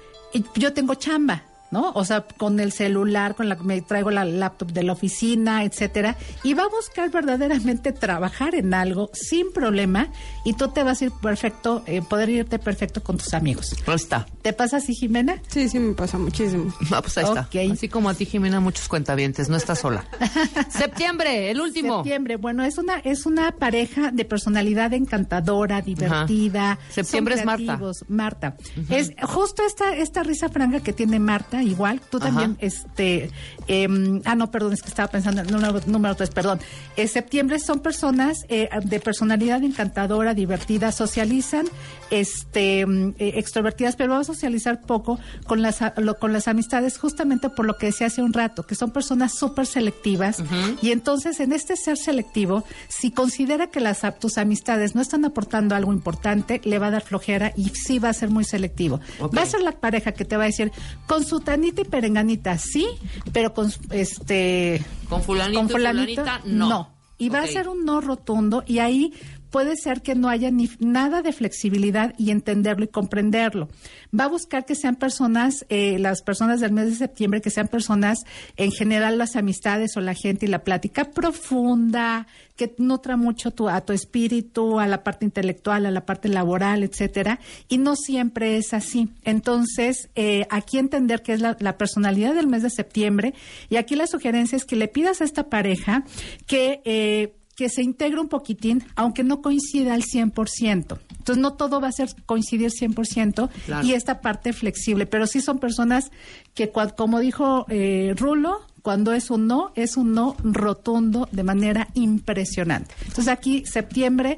yo 0.55 0.73
tengo 0.73 0.95
chamba. 0.95 1.43
¿No? 1.71 1.91
O 1.93 2.05
sea, 2.05 2.21
con 2.37 2.59
el 2.59 2.71
celular, 2.71 3.35
con 3.35 3.49
la 3.49 3.55
me 3.55 3.81
traigo 3.81 4.11
la 4.11 4.25
laptop 4.25 4.71
de 4.71 4.83
la 4.83 4.93
oficina, 4.93 5.63
etcétera, 5.63 6.17
y 6.43 6.53
va 6.53 6.63
a 6.63 6.67
buscar 6.67 7.09
verdaderamente 7.09 7.91
trabajar 7.93 8.55
en 8.55 8.73
algo 8.73 9.09
sin 9.13 9.51
problema 9.51 10.09
y 10.45 10.53
tú 10.53 10.67
te 10.69 10.83
vas 10.83 11.01
a 11.01 11.05
ir 11.05 11.11
perfecto, 11.11 11.83
eh, 11.85 12.01
poder 12.01 12.29
irte 12.29 12.59
perfecto 12.59 13.01
con 13.03 13.17
tus 13.17 13.33
amigos. 13.33 13.75
Ahí 13.87 13.95
está. 13.95 14.25
¿Te 14.41 14.53
pasa 14.53 14.77
así, 14.77 14.93
Jimena? 14.93 15.41
Sí, 15.47 15.69
sí 15.69 15.79
me 15.79 15.93
pasa 15.93 16.17
muchísimo. 16.17 16.73
Ah, 16.91 17.01
pues 17.01 17.17
ahí 17.17 17.25
está. 17.25 17.47
Así 17.71 17.87
como 17.87 18.09
a 18.09 18.13
ti, 18.13 18.25
Jimena, 18.25 18.59
muchos 18.59 18.87
cuentavientes, 18.87 19.49
no 19.49 19.55
estás 19.55 19.79
sola. 19.79 20.05
Septiembre, 20.69 21.51
el 21.51 21.61
último. 21.61 21.97
Septiembre, 21.97 22.35
bueno, 22.35 22.63
es 22.63 22.77
una 22.77 22.97
es 22.97 23.25
una 23.25 23.51
pareja 23.53 24.11
de 24.11 24.25
personalidad 24.25 24.93
encantadora, 24.93 25.81
divertida. 25.81 26.79
Septiembre 26.89 27.35
son 27.35 27.39
es 27.39 27.45
Marta. 27.45 27.79
Marta. 28.07 28.57
Es 28.89 29.13
justo 29.23 29.63
esta 29.65 29.95
esta 29.95 30.23
risa 30.23 30.49
franca 30.49 30.81
que 30.81 30.93
tiene 30.93 31.19
Marta, 31.19 31.60
igual. 31.67 32.01
Tú 32.09 32.17
Ajá. 32.17 32.27
también, 32.27 32.57
este, 32.59 33.29
em, 33.67 34.21
ah, 34.25 34.35
no, 34.35 34.51
perdón, 34.51 34.73
es 34.73 34.81
que 34.81 34.89
estaba 34.89 35.07
pensando 35.09 35.41
en 35.41 35.47
el 35.47 35.53
número, 35.53 35.79
número 35.87 36.15
tres, 36.15 36.29
perdón. 36.29 36.59
Eh, 36.95 37.07
septiembre 37.07 37.59
son 37.59 37.79
personas 37.79 38.39
eh, 38.49 38.69
de 38.83 38.99
personalidad 38.99 39.63
encantadora, 39.63 40.33
divertida, 40.33 40.91
socializan, 40.91 41.65
este, 42.09 42.85
mm, 42.85 43.09
eh, 43.19 43.33
extrovertidas, 43.35 43.95
pero 43.95 44.11
vamos 44.11 44.29
a 44.29 44.33
socializar 44.33 44.81
poco 44.81 45.19
con 45.47 45.61
las 45.61 45.79
lo- 45.97 46.17
con 46.17 46.33
las 46.33 46.47
amistades, 46.47 46.97
justamente 46.97 47.49
por 47.49 47.65
lo 47.65 47.77
que 47.77 47.87
decía 47.87 48.07
hace 48.07 48.21
un 48.21 48.33
rato, 48.33 48.63
que 48.65 48.75
son 48.75 48.91
personas 48.91 49.33
súper 49.33 49.65
selectivas. 49.65 50.37
Y 50.81 50.91
entonces, 50.91 51.39
en 51.39 51.53
este 51.53 51.75
ser 51.75 51.97
selectivo, 51.97 52.63
si 52.89 53.11
considera 53.11 53.67
que 53.67 53.79
las 53.79 54.01
tus 54.19 54.37
amistades 54.37 54.95
no 54.95 55.01
están 55.01 55.23
aportando 55.25 55.75
algo 55.75 55.93
importante, 55.93 56.59
le 56.63 56.79
va 56.79 56.87
a 56.87 56.91
dar 56.91 57.01
flojera 57.03 57.53
y 57.55 57.69
sí 57.69 57.99
va 57.99 58.09
a 58.09 58.13
ser 58.13 58.29
muy 58.29 58.43
selectivo. 58.43 58.99
Va 59.37 59.43
a 59.43 59.45
ser 59.45 59.61
la 59.61 59.71
pareja 59.73 60.11
que 60.11 60.25
te 60.25 60.35
va 60.37 60.43
a 60.43 60.47
decir, 60.47 60.71
con 61.07 61.23
su 61.23 61.39
tanita 61.39 61.81
y 61.81 61.85
perenganita, 61.85 62.57
sí, 62.57 62.87
pero 63.31 63.50
con 63.53 63.71
este 63.91 64.83
Con 65.09 65.23
fulanito, 65.23 65.59
con 65.59 65.69
y 65.69 65.71
fulanito, 65.71 66.21
fulanita, 66.21 66.41
no. 66.45 66.95
Y 67.17 67.29
va 67.29 67.41
a 67.41 67.47
ser 67.47 67.67
un 67.69 67.85
no 67.85 68.01
rotundo 68.01 68.63
y 68.65 68.79
ahí 68.79 69.13
puede 69.51 69.75
ser 69.75 70.01
que 70.01 70.15
no 70.15 70.29
haya 70.29 70.49
ni 70.49 70.69
nada 70.79 71.21
de 71.21 71.33
flexibilidad 71.33 72.15
y 72.17 72.31
entenderlo 72.31 72.85
y 72.85 72.87
comprenderlo. 72.87 73.69
Va 74.17 74.23
a 74.23 74.29
buscar 74.29 74.65
que 74.65 74.75
sean 74.75 74.95
personas, 74.95 75.65
eh, 75.69 75.99
las 75.99 76.21
personas 76.21 76.61
del 76.61 76.71
mes 76.71 76.85
de 76.85 76.95
septiembre, 76.95 77.41
que 77.41 77.49
sean 77.49 77.67
personas, 77.67 78.19
en 78.55 78.71
general 78.71 79.17
las 79.17 79.35
amistades 79.35 79.95
o 79.97 80.01
la 80.01 80.13
gente 80.13 80.45
y 80.45 80.49
la 80.49 80.63
plática 80.63 81.05
profunda, 81.11 82.27
que 82.55 82.73
nutra 82.77 83.17
mucho 83.17 83.51
tu, 83.51 83.69
a 83.69 83.81
tu 83.81 83.93
espíritu, 83.93 84.79
a 84.79 84.87
la 84.87 85.03
parte 85.03 85.25
intelectual, 85.25 85.85
a 85.85 85.91
la 85.91 86.05
parte 86.05 86.29
laboral, 86.29 86.83
etcétera. 86.83 87.39
Y 87.67 87.77
no 87.77 87.95
siempre 87.95 88.57
es 88.57 88.73
así. 88.73 89.09
Entonces, 89.23 90.09
eh, 90.15 90.45
aquí 90.49 90.77
entender 90.77 91.21
que 91.23 91.33
es 91.33 91.41
la, 91.41 91.57
la 91.59 91.77
personalidad 91.77 92.33
del 92.33 92.47
mes 92.47 92.63
de 92.63 92.69
septiembre. 92.69 93.33
Y 93.69 93.75
aquí 93.75 93.95
la 93.95 94.07
sugerencia 94.07 94.55
es 94.55 94.65
que 94.65 94.75
le 94.75 94.87
pidas 94.87 95.21
a 95.21 95.25
esta 95.25 95.49
pareja 95.49 96.03
que 96.45 96.81
eh, 96.85 97.33
que 97.55 97.69
se 97.69 97.81
integre 97.83 98.19
un 98.19 98.27
poquitín, 98.29 98.83
aunque 98.95 99.23
no 99.23 99.41
coincida 99.41 99.93
al 99.93 100.03
100%. 100.03 100.99
Entonces, 101.17 101.37
no 101.41 101.53
todo 101.53 101.79
va 101.81 101.89
a 101.89 101.91
ser 101.91 102.09
coincidir 102.25 102.71
100% 102.71 103.49
Claro. 103.65 103.85
y 103.85 103.93
esta 103.93 104.21
parte 104.21 104.53
flexible, 104.53 105.05
pero 105.05 105.27
sí 105.27 105.41
son 105.41 105.59
personas 105.59 106.11
que, 106.53 106.71
como 106.71 107.19
dijo 107.19 107.65
eh, 107.69 108.13
Rulo, 108.17 108.59
cuando 108.81 109.13
es 109.13 109.29
un 109.29 109.47
no, 109.47 109.71
es 109.75 109.97
un 109.97 110.13
no 110.13 110.35
rotundo 110.43 111.27
de 111.31 111.43
manera 111.43 111.89
impresionante. 111.93 112.93
Entonces, 113.01 113.27
aquí, 113.27 113.65
septiembre, 113.65 114.37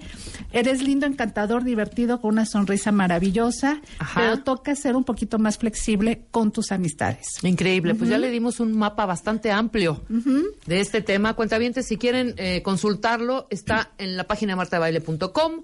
eres 0.51 0.81
lindo, 0.81 1.05
encantador, 1.05 1.63
divertido, 1.63 2.19
con 2.19 2.31
una 2.31 2.45
sonrisa 2.45 2.91
maravillosa, 2.91 3.81
Ajá. 3.99 4.19
pero 4.19 4.43
toca 4.43 4.75
ser 4.75 4.95
un 4.95 5.03
poquito 5.03 5.39
más 5.39 5.57
flexible 5.57 6.25
con 6.31 6.51
tus 6.51 6.71
amistades. 6.71 7.27
Increíble, 7.43 7.95
pues 7.95 8.09
ya 8.09 8.17
le 8.17 8.29
dimos 8.29 8.59
un 8.59 8.77
mapa 8.77 9.05
bastante 9.05 9.51
amplio 9.51 10.01
de 10.65 10.79
este 10.79 11.01
tema. 11.01 11.33
Cuentavientes, 11.35 11.87
si 11.87 11.97
quieren 11.97 12.33
eh, 12.37 12.61
consultarlo, 12.63 13.47
está 13.49 13.91
en 13.97 14.17
la 14.17 14.25
página 14.25 14.55
martabaile.com. 14.55 15.63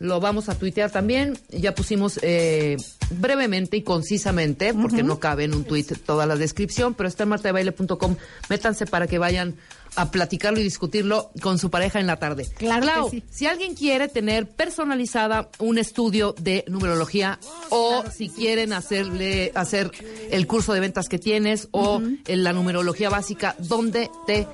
Lo 0.00 0.18
vamos 0.18 0.48
a 0.48 0.54
tuitear 0.54 0.90
también. 0.90 1.38
Ya 1.50 1.74
pusimos 1.74 2.18
eh, 2.22 2.78
brevemente 3.10 3.76
y 3.76 3.82
concisamente, 3.82 4.72
porque 4.72 5.02
no 5.02 5.20
cabe 5.20 5.44
en 5.44 5.54
un 5.54 5.64
tuit 5.64 5.92
toda 6.06 6.24
la 6.24 6.36
descripción, 6.36 6.94
pero 6.94 7.06
está 7.06 7.24
en 7.24 7.28
martabaile.com. 7.28 8.16
Métanse 8.48 8.86
para 8.86 9.06
que 9.06 9.18
vayan 9.18 9.56
a 9.96 10.10
platicarlo 10.10 10.58
y 10.58 10.62
discutirlo 10.62 11.30
con 11.42 11.58
su 11.58 11.68
pareja 11.68 12.00
en 12.00 12.06
la 12.06 12.16
tarde. 12.16 12.46
Claro 12.56 12.80
que 12.80 12.92
Clau, 12.92 13.10
sí. 13.10 13.24
si 13.30 13.46
alguien 13.46 13.74
quiere 13.74 14.08
tener 14.08 14.48
personalizada 14.48 15.50
un 15.58 15.76
estudio 15.76 16.34
de 16.40 16.64
numerología 16.66 17.38
o 17.68 18.04
si 18.10 18.30
quieren 18.30 18.72
hacerle 18.72 19.52
hacer 19.54 19.90
el 20.30 20.46
curso 20.46 20.72
de 20.72 20.80
ventas 20.80 21.10
que 21.10 21.18
tienes 21.18 21.68
o 21.72 22.00
en 22.00 22.44
la 22.44 22.54
numerología 22.54 23.10
básica, 23.10 23.54
¿dónde 23.58 24.10
te 24.26 24.46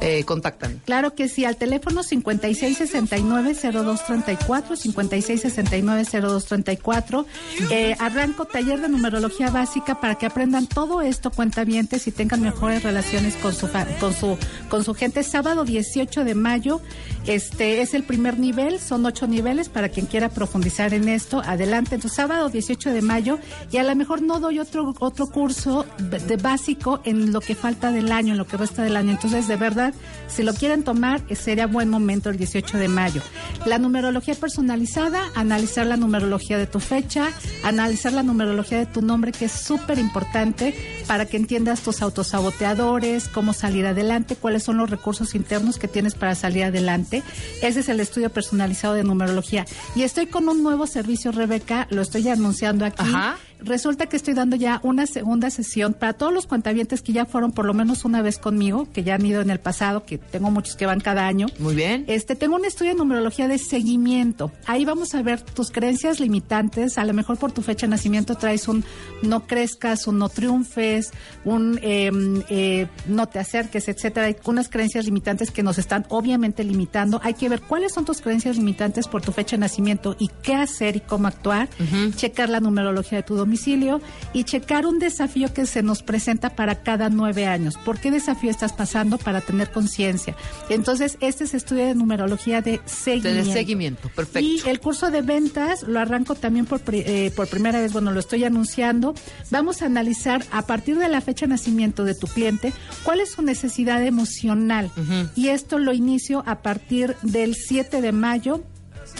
eh, 0.00 0.24
contactan? 0.24 0.80
Claro 0.84 1.14
que 1.14 1.28
sí, 1.28 1.44
al 1.44 1.56
teléfono 1.56 2.02
5669-0234, 2.02 4.76
5669-0234. 4.76 7.24
Eh, 7.70 7.94
arranco 7.98 8.46
taller 8.46 8.80
de 8.80 8.88
numerología 8.88 9.50
básica 9.50 10.00
para 10.00 10.14
que 10.16 10.26
aprendan 10.26 10.66
todo 10.66 11.02
esto, 11.02 11.30
cuentavientes, 11.30 12.06
y 12.06 12.12
tengan 12.12 12.40
mejores 12.40 12.82
relaciones 12.82 13.36
con 13.36 13.54
su, 13.54 13.68
con 14.00 14.14
su, 14.14 14.38
con 14.68 14.84
su 14.84 14.94
gente. 14.94 15.22
Sábado 15.22 15.64
18 15.64 16.24
de 16.24 16.34
mayo, 16.34 16.80
este 17.26 17.82
es 17.82 17.94
el 17.94 18.04
primer 18.04 18.38
nivel, 18.38 18.80
son 18.80 19.04
ocho 19.06 19.26
niveles 19.26 19.68
para 19.68 19.88
quien 19.88 20.06
quiera 20.06 20.28
profundizar 20.28 20.94
en 20.94 21.08
esto. 21.08 21.42
Adelante, 21.44 21.96
entonces 21.96 22.16
sábado 22.16 22.48
18 22.48 22.90
de 22.90 23.02
mayo, 23.02 23.38
y 23.70 23.78
a 23.78 23.82
lo 23.82 23.94
mejor 23.94 24.22
no 24.22 24.40
doy 24.40 24.58
otro, 24.58 24.94
otro 25.00 25.26
curso 25.26 25.86
de 25.98 26.36
básico 26.36 27.00
en 27.04 27.32
lo 27.32 27.40
que 27.40 27.54
falta 27.54 27.90
del 27.90 28.12
año, 28.12 28.32
en 28.32 28.38
lo 28.38 28.46
que 28.46 28.56
resta 28.56 28.82
del 28.82 28.96
año. 28.96 29.12
Entonces, 29.12 29.48
de 29.48 29.56
verdad, 29.56 29.83
si 30.26 30.42
lo 30.42 30.54
quieren 30.54 30.84
tomar, 30.84 31.22
eh, 31.28 31.36
sería 31.36 31.66
buen 31.66 31.88
momento 31.88 32.30
el 32.30 32.36
18 32.36 32.78
de 32.78 32.88
mayo. 32.88 33.22
La 33.66 33.78
numerología 33.78 34.34
personalizada, 34.34 35.30
analizar 35.34 35.86
la 35.86 35.96
numerología 35.96 36.58
de 36.58 36.66
tu 36.66 36.80
fecha, 36.80 37.28
analizar 37.62 38.12
la 38.12 38.22
numerología 38.22 38.78
de 38.78 38.86
tu 38.86 39.02
nombre, 39.02 39.32
que 39.32 39.46
es 39.46 39.52
súper 39.52 39.98
importante 39.98 40.74
para 41.06 41.26
que 41.26 41.36
entiendas 41.36 41.82
tus 41.82 42.02
autosaboteadores, 42.02 43.28
cómo 43.28 43.52
salir 43.52 43.86
adelante, 43.86 44.36
cuáles 44.36 44.62
son 44.62 44.78
los 44.78 44.90
recursos 44.90 45.34
internos 45.34 45.78
que 45.78 45.88
tienes 45.88 46.14
para 46.14 46.34
salir 46.34 46.64
adelante. 46.64 47.22
Ese 47.62 47.80
es 47.80 47.88
el 47.88 48.00
estudio 48.00 48.30
personalizado 48.30 48.94
de 48.94 49.04
numerología. 49.04 49.66
Y 49.94 50.02
estoy 50.02 50.26
con 50.26 50.48
un 50.48 50.62
nuevo 50.62 50.86
servicio, 50.86 51.32
Rebeca, 51.32 51.86
lo 51.90 52.02
estoy 52.02 52.28
anunciando 52.28 52.84
aquí. 52.84 53.02
Ajá. 53.02 53.36
Resulta 53.64 54.06
que 54.06 54.16
estoy 54.16 54.34
dando 54.34 54.56
ya 54.56 54.80
una 54.82 55.06
segunda 55.06 55.48
sesión 55.48 55.94
para 55.94 56.12
todos 56.12 56.32
los 56.32 56.46
cuentavientes 56.46 57.00
que 57.00 57.12
ya 57.12 57.24
fueron 57.24 57.52
por 57.52 57.64
lo 57.64 57.72
menos 57.72 58.04
una 58.04 58.20
vez 58.20 58.38
conmigo, 58.38 58.86
que 58.92 59.02
ya 59.04 59.14
han 59.14 59.24
ido 59.24 59.40
en 59.40 59.48
el 59.48 59.58
pasado, 59.58 60.04
que 60.04 60.18
tengo 60.18 60.50
muchos 60.50 60.76
que 60.76 60.84
van 60.84 61.00
cada 61.00 61.26
año. 61.26 61.46
Muy 61.58 61.74
bien. 61.74 62.04
Este, 62.06 62.36
tengo 62.36 62.56
un 62.56 62.66
estudio 62.66 62.92
de 62.92 62.98
numerología 62.98 63.48
de 63.48 63.56
seguimiento. 63.56 64.52
Ahí 64.66 64.84
vamos 64.84 65.14
a 65.14 65.22
ver 65.22 65.40
tus 65.40 65.70
creencias 65.70 66.20
limitantes. 66.20 66.98
A 66.98 67.04
lo 67.04 67.14
mejor 67.14 67.38
por 67.38 67.52
tu 67.52 67.62
fecha 67.62 67.86
de 67.86 67.92
nacimiento 67.92 68.34
traes 68.34 68.68
un 68.68 68.84
no 69.22 69.46
crezcas, 69.46 70.06
un 70.06 70.18
no 70.18 70.28
triunfes, 70.28 71.12
un 71.44 71.78
eh, 71.82 72.10
eh, 72.50 72.86
no 73.08 73.28
te 73.28 73.38
acerques, 73.38 73.88
etcétera. 73.88 74.26
Hay 74.26 74.36
unas 74.44 74.68
creencias 74.68 75.06
limitantes 75.06 75.50
que 75.50 75.62
nos 75.62 75.78
están 75.78 76.04
obviamente 76.10 76.64
limitando. 76.64 77.18
Hay 77.22 77.34
que 77.34 77.48
ver 77.48 77.62
cuáles 77.62 77.94
son 77.94 78.04
tus 78.04 78.20
creencias 78.20 78.56
limitantes 78.56 79.08
por 79.08 79.22
tu 79.22 79.32
fecha 79.32 79.56
de 79.56 79.60
nacimiento 79.60 80.16
y 80.18 80.28
qué 80.42 80.54
hacer 80.54 80.96
y 80.96 81.00
cómo 81.00 81.28
actuar. 81.28 81.68
Checar 82.16 82.50
la 82.50 82.60
numerología 82.60 83.18
de 83.18 83.22
tu 83.22 83.36
domicilio 83.54 84.00
y 84.32 84.44
checar 84.44 84.84
un 84.84 84.98
desafío 84.98 85.52
que 85.54 85.66
se 85.66 85.82
nos 85.82 86.02
presenta 86.02 86.50
para 86.50 86.82
cada 86.82 87.08
nueve 87.08 87.46
años. 87.46 87.76
¿Por 87.84 87.98
qué 87.98 88.10
desafío 88.10 88.50
estás 88.50 88.72
pasando 88.72 89.16
para 89.16 89.40
tener 89.40 89.70
conciencia? 89.70 90.34
Entonces, 90.68 91.16
este 91.20 91.44
es 91.44 91.54
estudio 91.54 91.86
de 91.86 91.94
numerología 91.94 92.60
de 92.60 92.80
seguimiento. 92.84 93.48
De 93.48 93.52
seguimiento, 93.52 94.08
perfecto. 94.08 94.40
Y 94.40 94.68
el 94.68 94.80
curso 94.80 95.10
de 95.10 95.22
ventas 95.22 95.84
lo 95.84 96.00
arranco 96.00 96.34
también 96.34 96.66
por, 96.66 96.80
eh, 96.88 97.30
por 97.36 97.46
primera 97.48 97.80
vez, 97.80 97.92
bueno, 97.92 98.10
lo 98.10 98.20
estoy 98.20 98.44
anunciando. 98.44 99.14
Vamos 99.50 99.82
a 99.82 99.86
analizar 99.86 100.44
a 100.50 100.62
partir 100.62 100.98
de 100.98 101.08
la 101.08 101.20
fecha 101.20 101.46
de 101.46 101.50
nacimiento 101.50 102.04
de 102.04 102.14
tu 102.14 102.26
cliente 102.26 102.72
cuál 103.04 103.20
es 103.20 103.30
su 103.30 103.42
necesidad 103.42 104.02
emocional. 104.04 104.90
Y 105.36 105.48
esto 105.48 105.78
lo 105.78 105.92
inicio 105.92 106.42
a 106.46 106.62
partir 106.62 107.16
del 107.22 107.54
7 107.54 108.00
de 108.00 108.12
mayo. 108.12 108.64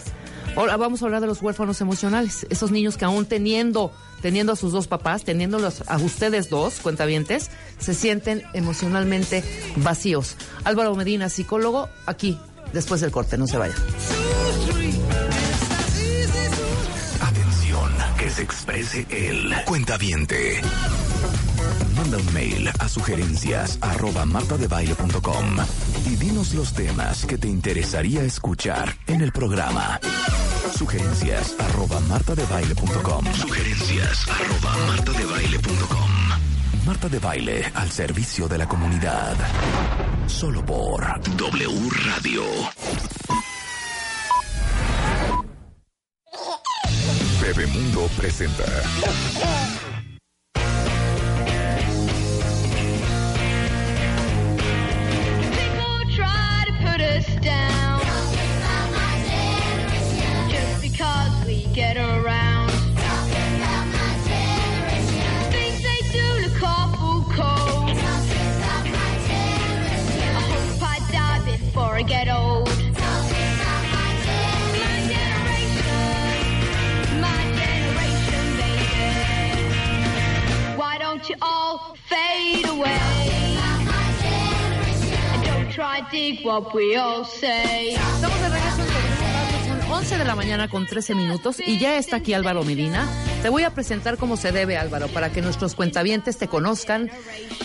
Ahora 0.57 0.77
vamos 0.79 1.03
a 1.03 1.05
hablar 1.05 1.21
de 1.21 1.27
los 1.27 1.43
huérfanos 1.43 1.83
emocionales, 1.83 2.47
esos 2.49 2.71
niños 2.71 2.97
que 2.97 3.05
aún 3.05 3.27
teniendo, 3.27 3.93
teniendo 4.27 4.55
a 4.55 4.57
sus 4.57 4.73
dos 4.73 4.89
papás, 4.89 5.23
teniéndolos 5.23 5.85
a 5.87 5.99
ustedes 5.99 6.51
dos, 6.51 6.81
cuentavientes, 6.81 7.49
se 7.79 7.95
sienten 7.95 8.43
emocionalmente 8.55 9.45
vacíos. 9.77 10.37
Álvaro 10.65 10.97
Medina, 10.97 11.29
psicólogo, 11.29 11.89
aquí, 12.07 12.37
después 12.73 13.01
del 13.01 13.13
corte, 13.13 13.39
no 13.39 13.47
se 13.47 13.57
vayan. 13.57 13.77
Atención, 17.21 17.89
que 18.19 18.31
se 18.31 18.43
exprese 18.43 19.07
el 19.11 19.55
cuentaviente. 19.65 20.61
Manda 21.97 22.19
un 22.19 22.35
mail 22.35 22.71
a 22.79 22.89
sugerencias 22.89 23.79
arroba 23.81 24.27
martadebaile.com 24.27 25.57
y 26.05 26.17
dinos 26.17 26.53
los 26.55 26.73
temas 26.75 27.25
que 27.25 27.39
te 27.39 27.49
interesaría 27.49 28.23
escuchar 28.23 28.95
en 29.07 29.23
el 29.23 29.33
programa. 29.33 29.99
Sugerencias 30.77 31.57
arroba 31.59 31.99
martadebaile.com. 32.01 33.25
Sugerencias 33.33 34.29
arroba 34.29 34.77
martadebaile.com. 34.89 36.11
Marta 36.87 37.09
de 37.09 37.19
Baile 37.19 37.65
al 37.75 37.91
servicio 37.91 38.47
de 38.47 38.59
la 38.59 38.69
comunidad. 38.69 39.35
Solo 40.27 40.65
por 40.65 41.03
W 41.37 41.91
Radio. 42.05 42.43
Bebemundo 47.41 48.09
presenta. 48.17 48.65
What 86.57 86.75
we 86.75 86.97
all 86.97 87.25
say. 87.25 87.91
Estamos 87.91 88.41
de 88.41 88.49
regreso 88.49 88.83
en 88.83 89.83
son 89.83 89.93
11 89.93 90.19
de 90.19 90.25
la 90.25 90.35
mañana 90.35 90.69
con 90.69 90.87
13 90.87 91.15
minutos 91.15 91.61
y 91.65 91.79
ya 91.79 91.99
está 91.99 92.17
aquí 92.17 92.33
Álvaro 92.33 92.65
Medina. 92.65 93.07
Te 93.43 93.49
voy 93.49 93.65
a 93.65 93.75
presentar 93.75 94.17
como 94.17 94.37
se 94.37 94.53
debe, 94.53 94.77
Álvaro, 94.77 95.09
para 95.09 95.31
que 95.31 95.43
nuestros 95.43 95.75
cuentavientes 95.75 96.39
te 96.39 96.49
conozcan, 96.49 97.11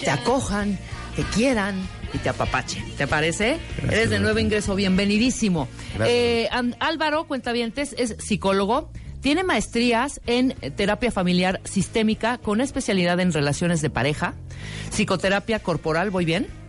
te 0.02 0.10
acojan, 0.10 0.78
te 1.16 1.24
quieran 1.24 1.88
y 2.14 2.18
te 2.18 2.30
apapachen. 2.30 2.84
¿Te 2.98 3.08
parece? 3.08 3.60
Eres 3.84 4.10
de 4.10 4.20
nuevo 4.20 4.40
ingreso, 4.40 4.76
bienvenidísimo. 4.76 5.68
Eh, 6.06 6.50
Álvaro, 6.80 7.26
cuentavientes, 7.26 7.96
es 7.98 8.18
psicólogo. 8.20 8.92
Tiene 9.22 9.44
maestrías 9.44 10.20
en 10.26 10.54
terapia 10.76 11.12
familiar 11.12 11.62
sistémica 11.64 12.40
con 12.40 12.60
especialidad 12.60 13.20
en 13.20 13.32
relaciones 13.32 13.82
de 13.82 13.92
pareja, 13.92 14.34
psicoterapia 14.90 15.60
corporal, 15.60 16.10
¿voy 16.10 16.26
bien? 16.26 16.61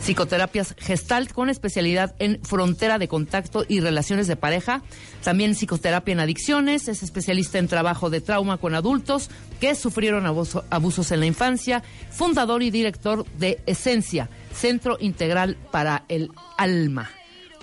Psicoterapias 0.00 0.74
Gestalt 0.78 1.32
con 1.32 1.50
especialidad 1.50 2.14
en 2.18 2.40
frontera 2.44 2.98
de 2.98 3.08
contacto 3.08 3.64
y 3.66 3.80
relaciones 3.80 4.26
de 4.26 4.36
pareja. 4.36 4.82
También 5.24 5.54
psicoterapia 5.54 6.12
en 6.12 6.20
adicciones. 6.20 6.86
Es 6.88 7.02
especialista 7.02 7.58
en 7.58 7.66
trabajo 7.68 8.10
de 8.10 8.20
trauma 8.20 8.58
con 8.58 8.74
adultos 8.74 9.30
que 9.60 9.74
sufrieron 9.74 10.24
abuso- 10.26 10.64
abusos 10.70 11.10
en 11.12 11.20
la 11.20 11.26
infancia. 11.26 11.82
Fundador 12.10 12.62
y 12.62 12.70
director 12.70 13.26
de 13.38 13.60
Esencia, 13.66 14.28
Centro 14.54 14.96
Integral 15.00 15.56
para 15.72 16.04
el 16.08 16.30
Alma. 16.56 17.10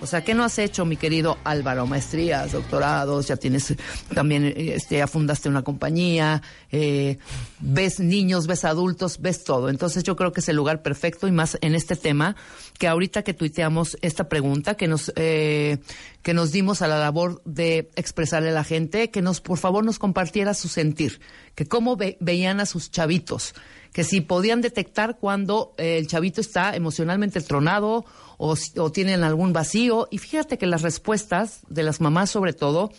O 0.00 0.06
sea, 0.06 0.22
¿qué 0.22 0.34
no 0.34 0.44
has 0.44 0.58
hecho, 0.58 0.84
mi 0.84 0.96
querido 0.96 1.38
Álvaro? 1.44 1.86
Maestrías, 1.86 2.52
doctorados, 2.52 3.28
ya 3.28 3.36
tienes 3.36 3.74
también, 4.12 4.52
este, 4.56 4.98
ya 4.98 5.06
fundaste 5.06 5.48
una 5.48 5.62
compañía, 5.62 6.42
eh, 6.72 7.16
ves 7.60 8.00
niños, 8.00 8.46
ves 8.46 8.64
adultos, 8.66 9.20
ves 9.20 9.44
todo. 9.44 9.70
Entonces 9.70 10.02
yo 10.02 10.14
creo 10.14 10.32
que 10.32 10.40
es 10.40 10.48
el 10.50 10.56
lugar 10.56 10.82
perfecto 10.82 11.26
y 11.26 11.32
más 11.32 11.56
en 11.62 11.74
este 11.74 11.96
tema 11.96 12.36
que 12.78 12.88
ahorita 12.88 13.22
que 13.22 13.32
tuiteamos 13.34 13.96
esta 14.02 14.28
pregunta, 14.28 14.74
que 14.76 14.88
nos, 14.88 15.10
eh, 15.16 15.78
que 16.22 16.34
nos 16.34 16.52
dimos 16.52 16.82
a 16.82 16.88
la 16.88 16.98
labor 16.98 17.40
de 17.46 17.90
expresarle 17.96 18.50
a 18.50 18.52
la 18.52 18.64
gente, 18.64 19.10
que 19.10 19.22
nos, 19.22 19.40
por 19.40 19.58
favor, 19.58 19.84
nos 19.84 19.98
compartiera 19.98 20.52
su 20.54 20.68
sentir, 20.68 21.20
que 21.54 21.66
cómo 21.66 21.96
ve- 21.96 22.18
veían 22.20 22.60
a 22.60 22.66
sus 22.66 22.90
chavitos, 22.90 23.54
que 23.92 24.04
si 24.04 24.20
podían 24.20 24.60
detectar 24.60 25.18
cuando 25.18 25.72
eh, 25.78 25.96
el 25.98 26.08
chavito 26.08 26.40
está 26.40 26.74
emocionalmente 26.76 27.40
tronado 27.40 28.04
o, 28.44 28.54
o 28.76 28.92
tienen 28.92 29.24
algún 29.24 29.54
vacío. 29.54 30.06
Y 30.10 30.18
fíjate 30.18 30.58
que 30.58 30.66
las 30.66 30.82
respuestas 30.82 31.60
de 31.68 31.82
las 31.82 32.02
mamás 32.02 32.30
sobre 32.30 32.52
todo 32.52 32.92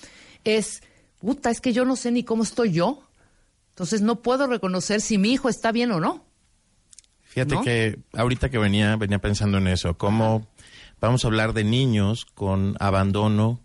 es, 0.44 0.82
puta, 1.20 1.52
es 1.52 1.62
que 1.62 1.72
yo 1.72 1.86
no 1.86 1.96
sé 1.96 2.12
ni 2.12 2.24
cómo 2.24 2.42
estoy 2.42 2.72
yo. 2.72 3.04
Entonces 3.70 4.02
no 4.02 4.22
puedo 4.22 4.48
reconocer 4.48 5.02
si 5.02 5.20
mi 5.20 5.32
hijo 5.34 5.48
está 5.48 5.72
bien 5.72 5.92
o 5.92 6.00
no. 6.00 6.26
Fíjate 7.22 7.56
¿No? 7.56 7.62
que 7.62 8.00
ahorita 8.14 8.50
que 8.50 8.58
venía, 8.58 8.96
venía 8.96 9.20
pensando 9.20 9.60
en 9.60 9.68
eso, 9.68 9.98
cómo 9.98 10.48
vamos 11.00 11.24
a 11.24 11.28
hablar 11.28 11.54
de 11.54 11.64
niños 11.64 12.26
con 12.26 12.76
abandono 12.80 13.60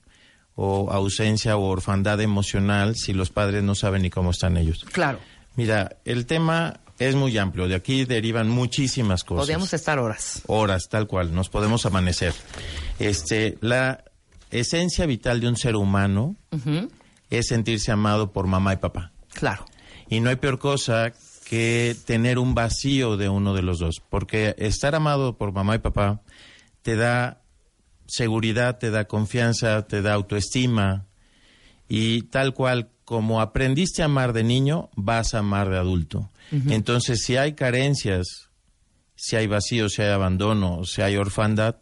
o 0.57 0.91
ausencia 0.91 1.57
o 1.57 1.65
orfandad 1.65 2.21
emocional 2.21 2.95
si 2.97 3.15
los 3.15 3.31
padres 3.31 3.63
no 3.63 3.75
saben 3.75 4.03
ni 4.03 4.11
cómo 4.11 4.33
están 4.33 4.59
ellos. 4.59 4.85
Claro, 4.93 5.21
Mira, 5.57 5.97
el 6.05 6.27
tema 6.27 6.81
es 7.09 7.15
muy 7.15 7.37
amplio, 7.39 7.67
de 7.67 7.75
aquí 7.75 8.05
derivan 8.05 8.49
muchísimas 8.49 9.25
cosas. 9.25 9.43
podríamos 9.43 9.73
estar 9.73 9.99
horas. 9.99 10.43
Horas, 10.47 10.89
tal 10.89 11.07
cual, 11.07 11.35
nos 11.35 11.49
podemos 11.49 11.87
amanecer. 11.87 12.35
Este, 12.99 13.57
la 13.61 14.05
esencia 14.51 15.07
vital 15.07 15.41
de 15.41 15.49
un 15.49 15.57
ser 15.57 15.77
humano 15.77 16.37
es 17.31 17.47
sentirse 17.47 17.93
amado 17.93 18.33
por 18.33 18.47
mamá 18.47 18.75
y 18.75 18.77
papá. 18.77 19.13
Claro, 19.33 19.65
Y 20.09 20.21
no 20.21 20.29
hay 20.29 20.37
peor 20.37 20.59
cosa 20.59 21.13
que 21.45 21.97
tener 22.05 22.39
un 22.39 22.55
vacío 22.55 23.17
de 23.17 23.29
uno 23.29 23.55
de 23.55 23.63
los 23.63 23.79
dos, 23.79 24.03
porque 24.09 24.55
estar 24.59 24.95
amado 24.95 25.37
por 25.37 25.53
mamá 25.53 25.77
y 25.77 25.79
papá 25.79 26.21
te 26.83 26.97
da 26.97 27.43
seguridad, 28.07 28.79
te 28.79 28.91
da 28.91 29.07
confianza, 29.07 29.87
te 29.87 30.03
da 30.03 30.15
autoestima 30.15 31.07
y 31.89 32.23
tal 32.23 32.55
cual 32.55 32.91
como 33.05 33.41
aprendiste 33.41 34.03
a 34.03 34.05
amar 34.05 34.33
de 34.33 34.45
niño, 34.45 34.91
vas 34.95 35.35
a 35.35 35.39
amar 35.39 35.69
de 35.71 35.79
adulto. 35.79 36.30
Entonces, 36.51 37.23
si 37.23 37.37
hay 37.37 37.55
carencias, 37.55 38.51
si 39.15 39.37
hay 39.37 39.47
vacío, 39.47 39.89
si 39.89 40.03
hay 40.03 40.11
abandono, 40.11 40.85
si 40.85 41.03
hay 41.03 41.17
orfandad, 41.17 41.77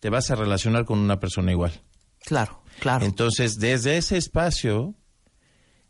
te 0.00 0.10
vas 0.10 0.30
a 0.30 0.34
relacionar 0.34 0.84
con 0.84 0.98
una 0.98 1.20
persona 1.20 1.52
igual. 1.52 1.72
claro, 2.24 2.62
claro. 2.80 3.06
Entonces, 3.06 3.58
desde 3.58 3.96
ese 3.96 4.16
espacio, 4.16 4.94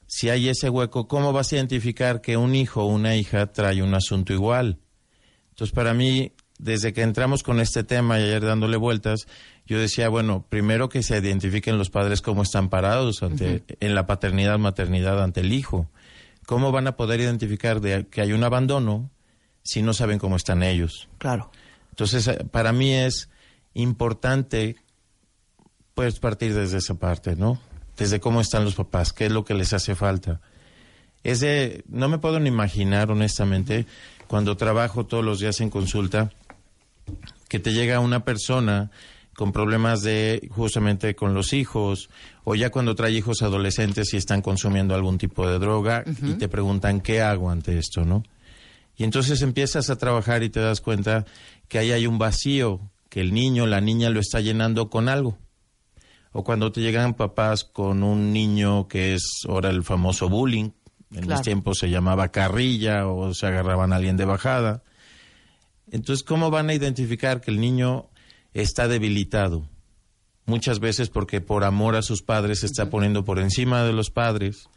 si 0.06 0.30
hay 0.30 0.48
ese 0.48 0.68
hueco, 0.68 1.08
¿cómo 1.08 1.32
vas 1.32 1.52
a 1.52 1.56
identificar 1.56 2.20
que 2.20 2.36
un 2.36 2.54
hijo 2.54 2.82
o 2.84 2.86
una 2.86 3.16
hija 3.16 3.52
trae 3.52 3.82
un 3.82 3.94
asunto 3.94 4.32
igual? 4.32 4.78
Entonces, 5.50 5.74
para 5.74 5.94
mí, 5.94 6.32
desde 6.58 6.92
que 6.92 7.02
entramos 7.02 7.42
con 7.42 7.60
este 7.60 7.84
tema 7.84 8.18
y 8.18 8.24
ayer 8.24 8.44
dándole 8.44 8.76
vueltas, 8.76 9.26
yo 9.66 9.78
decía, 9.78 10.08
bueno, 10.08 10.46
primero 10.48 10.88
que 10.88 11.02
se 11.02 11.18
identifiquen 11.18 11.78
los 11.78 11.90
padres 11.90 12.20
cómo 12.20 12.42
están 12.42 12.68
parados 12.68 13.22
ante, 13.22 13.64
en 13.80 13.94
la 13.94 14.06
paternidad, 14.06 14.58
maternidad 14.58 15.22
ante 15.22 15.40
el 15.40 15.52
hijo. 15.52 15.90
¿Cómo 16.46 16.72
van 16.72 16.86
a 16.86 16.96
poder 16.96 17.20
identificar 17.20 17.80
de 17.80 18.06
que 18.06 18.20
hay 18.20 18.32
un 18.32 18.44
abandono 18.44 19.10
si 19.62 19.82
no 19.82 19.94
saben 19.94 20.18
cómo 20.18 20.36
están 20.36 20.62
ellos? 20.62 21.08
Claro. 21.18 21.50
Entonces, 21.90 22.26
eh, 22.28 22.44
para 22.50 22.72
mí 22.72 22.92
es 22.92 23.28
importante, 23.72 24.76
pues, 25.94 26.18
partir 26.18 26.54
desde 26.54 26.78
esa 26.78 26.94
parte, 26.94 27.36
¿no? 27.36 27.60
Desde 27.96 28.20
cómo 28.20 28.40
están 28.40 28.64
los 28.64 28.74
papás, 28.74 29.12
qué 29.12 29.26
es 29.26 29.32
lo 29.32 29.44
que 29.44 29.54
les 29.54 29.72
hace 29.72 29.94
falta. 29.94 30.40
Es 31.22 31.40
de, 31.40 31.84
no 31.88 32.08
me 32.08 32.18
puedo 32.18 32.38
ni 32.40 32.48
imaginar, 32.48 33.10
honestamente, 33.10 33.86
cuando 34.26 34.56
trabajo 34.56 35.06
todos 35.06 35.24
los 35.24 35.40
días 35.40 35.60
en 35.60 35.70
consulta, 35.70 36.30
que 37.48 37.58
te 37.58 37.72
llega 37.72 38.00
una 38.00 38.24
persona 38.24 38.90
con 39.36 39.52
problemas 39.52 40.02
de 40.02 40.48
justamente 40.52 41.14
con 41.14 41.34
los 41.34 41.52
hijos 41.52 42.08
o 42.44 42.54
ya 42.54 42.70
cuando 42.70 42.94
trae 42.94 43.12
hijos 43.12 43.42
adolescentes 43.42 44.14
y 44.14 44.16
están 44.16 44.42
consumiendo 44.42 44.94
algún 44.94 45.18
tipo 45.18 45.48
de 45.48 45.58
droga 45.58 46.04
y 46.22 46.34
te 46.34 46.48
preguntan 46.48 47.00
qué 47.00 47.20
hago 47.22 47.50
ante 47.50 47.78
esto, 47.78 48.04
¿no? 48.04 48.22
Y 48.96 49.04
entonces 49.04 49.42
empiezas 49.42 49.90
a 49.90 49.96
trabajar 49.96 50.42
y 50.44 50.50
te 50.50 50.60
das 50.60 50.80
cuenta 50.80 51.24
que 51.68 51.78
ahí 51.78 51.90
hay 51.90 52.06
un 52.06 52.18
vacío, 52.18 52.80
que 53.08 53.20
el 53.20 53.34
niño, 53.34 53.66
la 53.66 53.80
niña 53.80 54.08
lo 54.10 54.20
está 54.20 54.40
llenando 54.40 54.88
con 54.88 55.08
algo. 55.08 55.36
O 56.32 56.42
cuando 56.44 56.70
te 56.72 56.80
llegan 56.80 57.14
papás 57.14 57.64
con 57.64 58.02
un 58.02 58.32
niño 58.32 58.86
que 58.88 59.14
es 59.14 59.22
ahora 59.48 59.70
el 59.70 59.82
famoso 59.84 60.28
bullying, 60.28 60.70
en 61.12 61.22
Claro. 61.22 61.28
mis 61.28 61.42
tiempos 61.42 61.78
se 61.78 61.90
llamaba 61.90 62.28
carrilla 62.32 63.06
o 63.06 63.32
se 63.34 63.46
agarraban 63.46 63.92
a 63.92 63.96
alguien 63.96 64.16
de 64.16 64.24
bajada. 64.24 64.82
Entonces, 65.90 66.24
¿cómo 66.24 66.50
van 66.50 66.70
a 66.70 66.74
identificar 66.74 67.40
que 67.40 67.50
el 67.52 67.60
niño 67.60 68.06
está 68.54 68.88
debilitado? 68.88 69.68
Muchas 70.46 70.78
veces 70.80 71.08
porque 71.10 71.40
por 71.40 71.64
amor 71.64 71.96
a 71.96 72.02
sus 72.02 72.22
padres 72.22 72.60
se 72.60 72.66
está 72.66 72.90
poniendo 72.90 73.24
por 73.24 73.38
encima 73.38 73.82
de 73.84 73.92
los 73.92 74.10
padres 74.10 74.68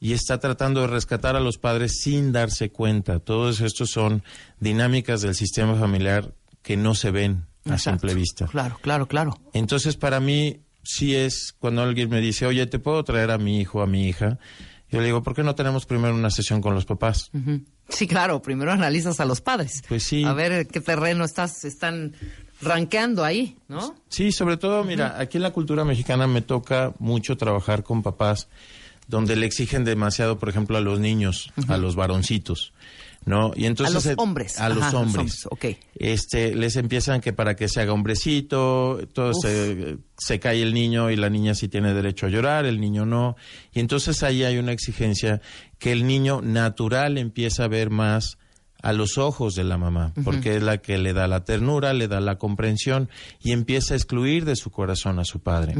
y 0.00 0.12
está 0.12 0.38
tratando 0.38 0.82
de 0.82 0.88
rescatar 0.88 1.36
a 1.36 1.40
los 1.40 1.56
padres 1.58 2.00
sin 2.02 2.32
darse 2.32 2.70
cuenta. 2.70 3.18
Todos 3.18 3.60
estos 3.60 3.90
son 3.90 4.22
dinámicas 4.60 5.22
del 5.22 5.34
sistema 5.34 5.74
familiar 5.76 6.34
que 6.62 6.76
no 6.76 6.94
se 6.94 7.10
ven 7.10 7.46
a 7.64 7.72
Exacto. 7.74 8.00
simple 8.00 8.14
vista. 8.14 8.46
Claro, 8.46 8.78
claro, 8.82 9.06
claro. 9.06 9.38
Entonces, 9.54 9.96
para 9.96 10.20
mí, 10.20 10.60
sí 10.82 11.14
es 11.14 11.54
cuando 11.58 11.82
alguien 11.82 12.10
me 12.10 12.20
dice, 12.20 12.44
oye, 12.44 12.66
¿te 12.66 12.78
puedo 12.78 13.02
traer 13.04 13.30
a 13.30 13.38
mi 13.38 13.60
hijo, 13.60 13.80
a 13.80 13.86
mi 13.86 14.06
hija? 14.06 14.38
Yo 14.90 15.00
le 15.00 15.06
digo, 15.06 15.22
¿por 15.22 15.34
qué 15.34 15.42
no 15.42 15.54
tenemos 15.54 15.86
primero 15.86 16.14
una 16.14 16.30
sesión 16.30 16.60
con 16.60 16.74
los 16.74 16.84
papás? 16.84 17.30
Sí, 17.88 18.06
claro, 18.06 18.42
primero 18.42 18.70
analizas 18.70 19.18
a 19.18 19.24
los 19.24 19.40
padres. 19.40 19.82
Pues 19.88 20.02
sí. 20.04 20.24
A 20.24 20.34
ver 20.34 20.66
qué 20.66 20.80
terreno 20.80 21.24
estás, 21.24 21.64
están 21.64 22.12
rankeando 22.64 23.24
ahí, 23.24 23.56
¿no? 23.68 23.94
Sí, 24.08 24.32
sobre 24.32 24.56
todo, 24.56 24.84
mira, 24.84 25.16
aquí 25.18 25.36
en 25.38 25.42
la 25.42 25.52
cultura 25.52 25.84
mexicana 25.84 26.26
me 26.26 26.42
toca 26.42 26.94
mucho 26.98 27.36
trabajar 27.36 27.82
con 27.82 28.02
papás 28.02 28.48
donde 29.06 29.36
le 29.36 29.46
exigen 29.46 29.84
demasiado, 29.84 30.38
por 30.38 30.48
ejemplo, 30.48 30.76
a 30.76 30.80
los 30.80 30.98
niños, 30.98 31.52
a 31.68 31.76
los 31.76 31.94
varoncitos, 31.94 32.72
¿no? 33.26 33.52
Y 33.54 33.66
entonces 33.66 33.94
los 33.94 34.06
eh, 34.06 34.14
hombres. 34.16 34.58
a 34.58 34.68
los 34.68 34.78
Ajá, 34.78 34.92
los 34.92 34.94
hombres, 34.94 35.46
hombres, 35.46 35.76
ok. 35.76 35.78
Este, 35.94 36.54
les 36.54 36.76
empiezan 36.76 37.20
que 37.20 37.32
para 37.32 37.54
que 37.54 37.68
se 37.68 37.80
haga 37.80 37.92
hombrecito, 37.92 39.00
todo 39.12 39.34
se, 39.34 39.98
se 40.16 40.40
cae 40.40 40.62
el 40.62 40.72
niño 40.72 41.10
y 41.10 41.16
la 41.16 41.28
niña 41.28 41.54
sí 41.54 41.68
tiene 41.68 41.92
derecho 41.92 42.26
a 42.26 42.30
llorar, 42.30 42.64
el 42.64 42.80
niño 42.80 43.04
no, 43.04 43.36
y 43.72 43.80
entonces 43.80 44.22
ahí 44.22 44.42
hay 44.42 44.58
una 44.58 44.72
exigencia 44.72 45.40
que 45.78 45.92
el 45.92 46.06
niño 46.06 46.40
natural 46.42 47.18
empieza 47.18 47.64
a 47.64 47.68
ver 47.68 47.90
más 47.90 48.38
a 48.84 48.92
los 48.92 49.16
ojos 49.16 49.54
de 49.54 49.64
la 49.64 49.78
mamá, 49.78 50.12
porque 50.24 50.56
es 50.56 50.62
la 50.62 50.76
que 50.76 50.98
le 50.98 51.14
da 51.14 51.26
la 51.26 51.42
ternura, 51.42 51.94
le 51.94 52.06
da 52.06 52.20
la 52.20 52.36
comprensión 52.36 53.08
y 53.40 53.52
empieza 53.52 53.94
a 53.94 53.96
excluir 53.96 54.44
de 54.44 54.56
su 54.56 54.70
corazón 54.70 55.18
a 55.18 55.24
su 55.24 55.40
padre. 55.40 55.74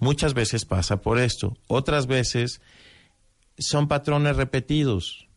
Muchas 0.00 0.34
veces 0.34 0.64
pasa 0.64 1.00
por 1.00 1.20
esto, 1.20 1.56
otras 1.68 2.08
veces 2.08 2.60
son 3.56 3.86
patrones 3.86 4.34
repetidos. 4.34 5.28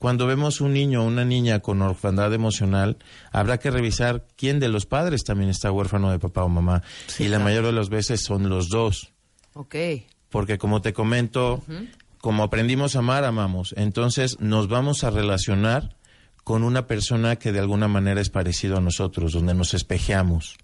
Cuando 0.00 0.26
vemos 0.26 0.60
un 0.60 0.72
niño 0.72 1.02
o 1.02 1.06
una 1.06 1.24
niña 1.24 1.60
con 1.60 1.80
orfandad 1.80 2.34
emocional, 2.34 2.98
habrá 3.30 3.58
que 3.58 3.70
revisar 3.70 4.26
quién 4.36 4.58
de 4.58 4.68
los 4.68 4.84
padres 4.84 5.22
también 5.22 5.50
está 5.50 5.70
huérfano 5.70 6.10
de 6.10 6.18
papá 6.18 6.42
o 6.42 6.48
mamá. 6.48 6.82
y 7.20 7.28
la 7.28 7.38
mayoría 7.38 7.68
de 7.68 7.76
las 7.76 7.88
veces 7.88 8.24
son 8.24 8.48
los 8.48 8.68
dos. 8.68 9.12
Ok. 9.54 9.76
Porque 10.28 10.58
como 10.58 10.82
te 10.82 10.92
comento, 10.92 11.62
como 12.20 12.42
aprendimos 12.42 12.96
a 12.96 12.98
amar, 12.98 13.24
amamos. 13.24 13.74
Entonces 13.76 14.40
nos 14.40 14.68
vamos 14.68 15.04
a 15.04 15.10
relacionar 15.10 15.97
con 16.48 16.64
una 16.64 16.86
persona 16.86 17.36
que 17.36 17.52
de 17.52 17.58
alguna 17.58 17.88
manera 17.88 18.22
es 18.22 18.30
parecido 18.30 18.78
a 18.78 18.80
nosotros, 18.80 19.34
donde 19.34 19.52
nos 19.52 19.74
espejeamos. 19.74 20.56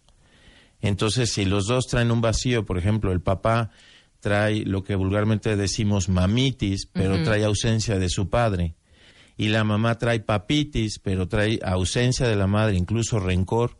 Entonces, 0.81 1.31
si 1.31 1.45
los 1.45 1.67
dos 1.67 1.89
traen 1.89 2.11
un 2.11 2.23
vacío, 2.23 2.65
por 2.65 2.79
ejemplo, 2.79 3.13
el 3.13 3.21
papá 3.21 3.69
trae 4.21 4.65
lo 4.65 4.83
que 4.83 4.95
vulgarmente 4.95 5.57
decimos 5.57 6.09
mamitis, 6.09 6.87
pero 6.91 7.23
trae 7.23 7.45
ausencia 7.45 7.99
de 7.99 8.09
su 8.09 8.31
padre, 8.31 8.77
y 9.37 9.51
la 9.51 9.63
mamá 9.63 9.99
trae 9.99 10.21
papitis, 10.21 10.99
pero 11.01 11.29
trae 11.29 11.61
ausencia 11.63 12.27
de 12.27 12.37
la 12.37 12.47
madre, 12.47 12.77
incluso 12.77 13.21
rencor. 13.21 13.79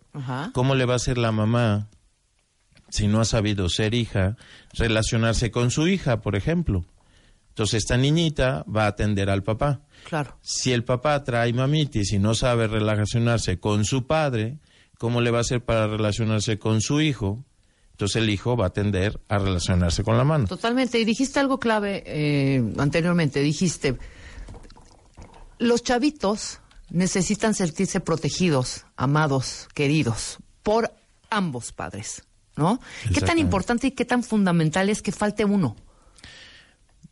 ¿cómo 0.53 0.75
le 0.75 0.85
va 0.85 0.93
a 0.93 0.97
hacer 0.97 1.17
la 1.17 1.33
mamá 1.33 1.89
si 2.91 3.09
no 3.09 3.23
ha 3.23 3.25
sabido 3.25 3.71
ser 3.71 3.95
hija, 3.95 4.37
relacionarse 4.75 5.51
con 5.51 5.71
su 5.71 5.89
hija, 5.89 6.21
por 6.21 6.37
ejemplo? 6.37 6.85
Entonces, 7.49 7.85
esta 7.85 7.97
niñita 7.97 8.63
va 8.65 8.85
a 8.85 8.89
atender 8.89 9.31
al 9.31 9.43
papá. 9.43 9.81
Claro. 10.09 10.37
Si 10.43 10.73
el 10.73 10.85
papá 10.85 11.23
trae 11.25 11.53
mamitis 11.53 12.13
y 12.13 12.19
no 12.19 12.35
sabe 12.35 12.67
relacionarse 12.67 13.59
con 13.59 13.85
su 13.85 14.07
padre, 14.07 14.59
¿cómo 14.99 15.21
le 15.21 15.31
va 15.31 15.39
a 15.39 15.41
hacer 15.43 15.65
para 15.65 15.87
relacionarse 15.87 16.59
con 16.59 16.81
su 16.81 17.01
hijo? 17.01 17.45
Entonces 17.93 18.23
el 18.23 18.31
hijo 18.31 18.57
va 18.57 18.67
a 18.67 18.71
tender 18.71 19.21
a 19.29 19.39
relacionarse 19.39 20.03
con 20.03 20.19
la 20.19 20.25
mano. 20.25 20.47
Totalmente. 20.47 20.99
Y 20.99 21.05
dijiste 21.05 21.39
algo 21.39 21.59
clave 21.59 22.03
eh, 22.07 22.73
anteriormente. 22.77 23.41
Dijiste, 23.41 23.97
los 25.59 25.83
chavitos 25.83 26.61
necesitan 26.91 27.55
sentirse 27.55 28.01
protegidos, 28.01 28.85
amados, 28.97 29.69
queridos 29.75 30.39
por 30.63 30.93
ambos 31.31 31.73
padres, 31.73 32.25
¿no? 32.57 32.81
¿Qué 33.13 33.21
tan 33.21 33.39
importante 33.39 33.89
y 33.89 33.91
qué 33.93 34.05
tan 34.05 34.23
fundamental 34.23 34.89
es 34.89 35.03
que 35.03 35.13
falte 35.13 35.45
uno? 35.45 35.77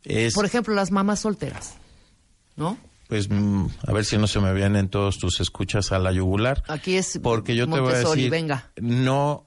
Es, 0.03 0.35
Por 0.35 0.45
ejemplo, 0.45 0.75
las 0.75 0.91
mamás 0.91 1.21
solteras, 1.21 1.75
¿no? 2.57 2.79
pues, 3.13 3.29
mm, 3.29 3.67
a 3.87 3.93
ver 3.93 4.07
si 4.07 4.17
no 4.17 4.27
se 4.27 4.41
me 4.41 4.55
vienen 4.55 4.89
todos 4.89 5.19
tus 5.19 5.41
escuchas 5.41 5.93
a 5.93 5.99
la 5.99 6.13
yugular. 6.13 6.63
Aquí 6.69 6.97
es 6.97 7.21
Porque 7.23 7.55
yo 7.55 7.69
te 7.69 7.79
voy 7.79 7.93
a 7.93 7.99
decir, 7.99 8.31
venga. 8.31 8.71
no 8.81 9.45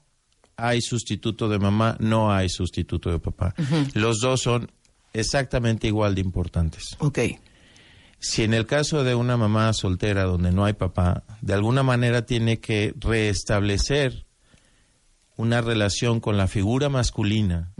hay 0.56 0.80
sustituto 0.80 1.48
de 1.48 1.58
mamá, 1.58 1.96
no 1.98 2.32
hay 2.32 2.48
sustituto 2.48 3.10
de 3.10 3.18
papá. 3.18 3.56
Los 3.92 4.20
dos 4.20 4.42
son 4.42 4.70
exactamente 5.12 5.88
igual 5.88 6.14
de 6.14 6.20
importantes. 6.20 6.96
Ok. 7.00 7.18
Si 8.20 8.44
en 8.44 8.54
el 8.54 8.66
caso 8.66 9.02
de 9.02 9.16
una 9.16 9.36
mamá 9.36 9.72
soltera 9.72 10.22
donde 10.22 10.52
no 10.52 10.64
hay 10.64 10.74
papá, 10.74 11.24
de 11.40 11.54
alguna 11.54 11.82
manera 11.82 12.24
tiene 12.24 12.60
que 12.60 12.94
restablecer 13.00 14.26
una 15.36 15.60
relación 15.60 16.20
con 16.20 16.36
la 16.36 16.46
figura 16.46 16.88
masculina 16.88 17.72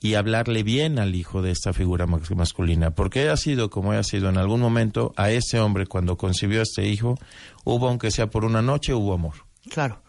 y 0.00 0.14
hablarle 0.14 0.62
bien 0.62 0.98
al 0.98 1.14
hijo 1.14 1.42
de 1.42 1.50
esta 1.50 1.72
figura 1.72 2.06
mas- 2.06 2.30
masculina, 2.30 2.90
porque 2.94 3.28
ha 3.28 3.36
sido 3.36 3.68
como 3.70 3.92
ha 3.92 4.02
sido 4.02 4.28
en 4.28 4.38
algún 4.38 4.60
momento 4.60 5.12
a 5.16 5.30
ese 5.30 5.58
hombre 5.60 5.86
cuando 5.86 6.16
concibió 6.16 6.60
a 6.60 6.62
este 6.62 6.86
hijo, 6.86 7.16
hubo 7.64 7.88
aunque 7.88 8.10
sea 8.10 8.30
por 8.30 8.44
una 8.44 8.62
noche, 8.62 8.94
hubo 8.94 9.12
amor. 9.12 9.34
Claro. 9.70 10.02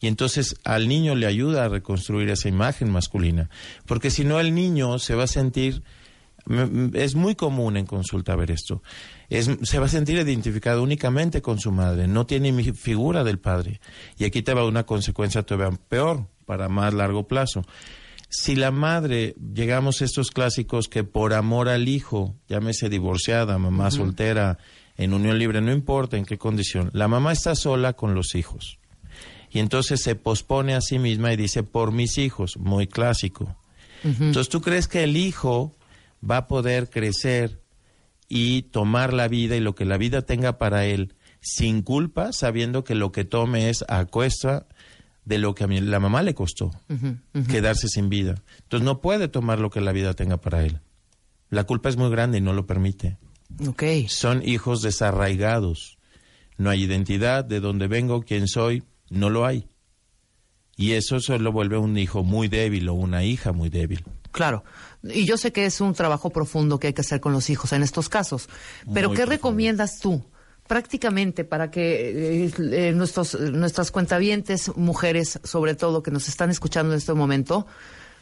Y 0.00 0.08
entonces 0.08 0.56
al 0.64 0.88
niño 0.88 1.14
le 1.14 1.26
ayuda 1.26 1.64
a 1.64 1.68
reconstruir 1.68 2.28
esa 2.28 2.48
imagen 2.48 2.90
masculina. 2.90 3.48
Porque 3.86 4.10
si 4.10 4.24
no, 4.24 4.40
el 4.40 4.52
niño 4.52 4.98
se 4.98 5.14
va 5.14 5.24
a 5.24 5.28
sentir. 5.28 5.84
Es 6.92 7.14
muy 7.14 7.36
común 7.36 7.76
en 7.76 7.86
consulta 7.86 8.34
ver 8.34 8.50
esto. 8.50 8.82
Es, 9.28 9.48
se 9.62 9.78
va 9.78 9.86
a 9.86 9.88
sentir 9.88 10.18
identificado 10.18 10.82
únicamente 10.82 11.40
con 11.40 11.60
su 11.60 11.70
madre. 11.70 12.08
No 12.08 12.26
tiene 12.26 12.50
mi 12.50 12.64
figura 12.64 13.22
del 13.22 13.38
padre. 13.38 13.80
Y 14.18 14.24
aquí 14.24 14.42
te 14.42 14.52
va 14.54 14.66
una 14.66 14.84
consecuencia 14.84 15.44
todavía 15.44 15.78
peor, 15.88 16.26
para 16.46 16.68
más 16.68 16.92
largo 16.94 17.28
plazo. 17.28 17.64
Si 18.34 18.56
la 18.56 18.70
madre, 18.70 19.34
llegamos 19.54 20.00
a 20.00 20.06
estos 20.06 20.30
clásicos 20.30 20.88
que 20.88 21.04
por 21.04 21.34
amor 21.34 21.68
al 21.68 21.86
hijo, 21.86 22.34
llámese 22.48 22.88
divorciada, 22.88 23.58
mamá 23.58 23.90
soltera, 23.90 24.56
en 24.96 25.12
unión 25.12 25.38
libre, 25.38 25.60
no 25.60 25.70
importa 25.70 26.16
en 26.16 26.24
qué 26.24 26.38
condición, 26.38 26.88
la 26.94 27.08
mamá 27.08 27.32
está 27.32 27.54
sola 27.54 27.92
con 27.92 28.14
los 28.14 28.34
hijos. 28.34 28.78
Y 29.50 29.58
entonces 29.58 30.00
se 30.00 30.14
pospone 30.14 30.74
a 30.74 30.80
sí 30.80 30.98
misma 30.98 31.34
y 31.34 31.36
dice 31.36 31.62
por 31.62 31.92
mis 31.92 32.16
hijos, 32.16 32.56
muy 32.56 32.86
clásico. 32.86 33.54
Entonces 34.02 34.48
tú 34.48 34.62
crees 34.62 34.88
que 34.88 35.04
el 35.04 35.18
hijo 35.18 35.76
va 36.28 36.38
a 36.38 36.48
poder 36.48 36.88
crecer 36.88 37.60
y 38.30 38.62
tomar 38.62 39.12
la 39.12 39.28
vida 39.28 39.56
y 39.56 39.60
lo 39.60 39.74
que 39.74 39.84
la 39.84 39.98
vida 39.98 40.22
tenga 40.22 40.56
para 40.56 40.86
él 40.86 41.16
sin 41.42 41.82
culpa, 41.82 42.32
sabiendo 42.32 42.82
que 42.82 42.94
lo 42.94 43.12
que 43.12 43.26
tome 43.26 43.68
es 43.68 43.84
a 43.88 44.06
cuesta 44.06 44.68
de 45.24 45.38
lo 45.38 45.54
que 45.54 45.64
a 45.64 45.66
mi- 45.66 45.80
la 45.80 46.00
mamá 46.00 46.22
le 46.22 46.34
costó, 46.34 46.70
quedarse 47.48 47.88
sin 47.88 48.08
vida. 48.08 48.34
Entonces 48.62 48.84
no 48.84 49.00
puede 49.00 49.28
tomar 49.28 49.58
lo 49.60 49.70
que 49.70 49.80
la 49.80 49.92
vida 49.92 50.14
tenga 50.14 50.36
para 50.38 50.64
él. 50.64 50.80
La 51.50 51.64
culpa 51.64 51.88
es 51.88 51.96
muy 51.96 52.10
grande 52.10 52.38
y 52.38 52.40
no 52.40 52.52
lo 52.52 52.66
permite. 52.66 53.18
Son 54.08 54.42
hijos 54.46 54.82
desarraigados. 54.82 55.98
No 56.56 56.70
hay 56.70 56.82
identidad 56.84 57.44
de 57.44 57.60
dónde 57.60 57.86
vengo, 57.88 58.22
quién 58.22 58.48
soy, 58.48 58.82
no 59.10 59.30
lo 59.30 59.44
hay. 59.46 59.68
Y 60.76 60.92
eso 60.92 61.20
solo 61.20 61.52
vuelve 61.52 61.76
un 61.76 61.96
hijo 61.98 62.24
muy 62.24 62.48
débil 62.48 62.88
o 62.88 62.94
una 62.94 63.24
hija 63.24 63.52
muy 63.52 63.68
débil. 63.68 64.04
Claro. 64.32 64.64
Y 65.02 65.26
yo 65.26 65.36
sé 65.36 65.52
que 65.52 65.66
es 65.66 65.80
un 65.82 65.92
trabajo 65.92 66.30
profundo 66.30 66.78
que 66.78 66.86
hay 66.88 66.92
que 66.94 67.02
hacer 67.02 67.20
con 67.20 67.32
los 67.32 67.50
hijos 67.50 67.72
en 67.74 67.82
estos 67.82 68.08
casos. 68.08 68.48
Pero 68.94 69.08
Muy 69.08 69.16
¿qué 69.16 69.22
profundo. 69.24 69.26
recomiendas 69.26 69.98
tú? 70.00 70.24
Prácticamente 70.66 71.44
para 71.44 71.70
que 71.70 72.44
eh, 72.46 72.52
eh, 72.58 72.92
nuestros, 72.92 73.38
nuestras 73.38 73.90
cuentavientes, 73.90 74.74
mujeres 74.76 75.40
sobre 75.44 75.74
todo, 75.74 76.02
que 76.02 76.10
nos 76.10 76.28
están 76.28 76.50
escuchando 76.50 76.92
en 76.92 76.98
este 76.98 77.12
momento, 77.14 77.66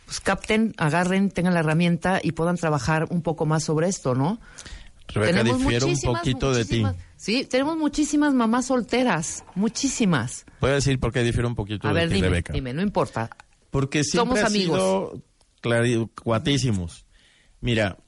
pues 0.06 0.20
capten, 0.20 0.74
agarren, 0.78 1.30
tengan 1.30 1.54
la 1.54 1.60
herramienta 1.60 2.20
y 2.22 2.32
puedan 2.32 2.56
trabajar 2.56 3.06
un 3.10 3.22
poco 3.22 3.46
más 3.46 3.62
sobre 3.62 3.88
esto, 3.88 4.14
¿no? 4.14 4.40
Rebeca, 5.08 5.42
difiero 5.44 5.86
un 5.86 6.00
poquito 6.00 6.52
de 6.52 6.64
ti. 6.64 6.84
Sí, 7.16 7.44
tenemos 7.44 7.76
muchísimas 7.76 8.32
mamás 8.32 8.66
solteras, 8.66 9.44
muchísimas. 9.54 10.46
Voy 10.60 10.70
a 10.70 10.74
decir 10.74 10.98
por 10.98 11.12
qué 11.12 11.22
difiero 11.22 11.48
un 11.48 11.54
poquito 11.54 11.88
A 11.88 11.92
de 11.92 12.00
ver, 12.00 12.08
ti, 12.08 12.14
dime, 12.16 12.28
Rebeca. 12.28 12.52
dime, 12.52 12.72
no 12.72 12.82
importa. 12.82 13.28
Porque 13.70 14.02
siempre 14.04 14.36
Somos 14.36 14.44
ha 14.44 14.46
amigos. 14.46 15.20
sido 15.62 16.10
cuatísimos. 16.22 17.04
Mira, 17.60 17.98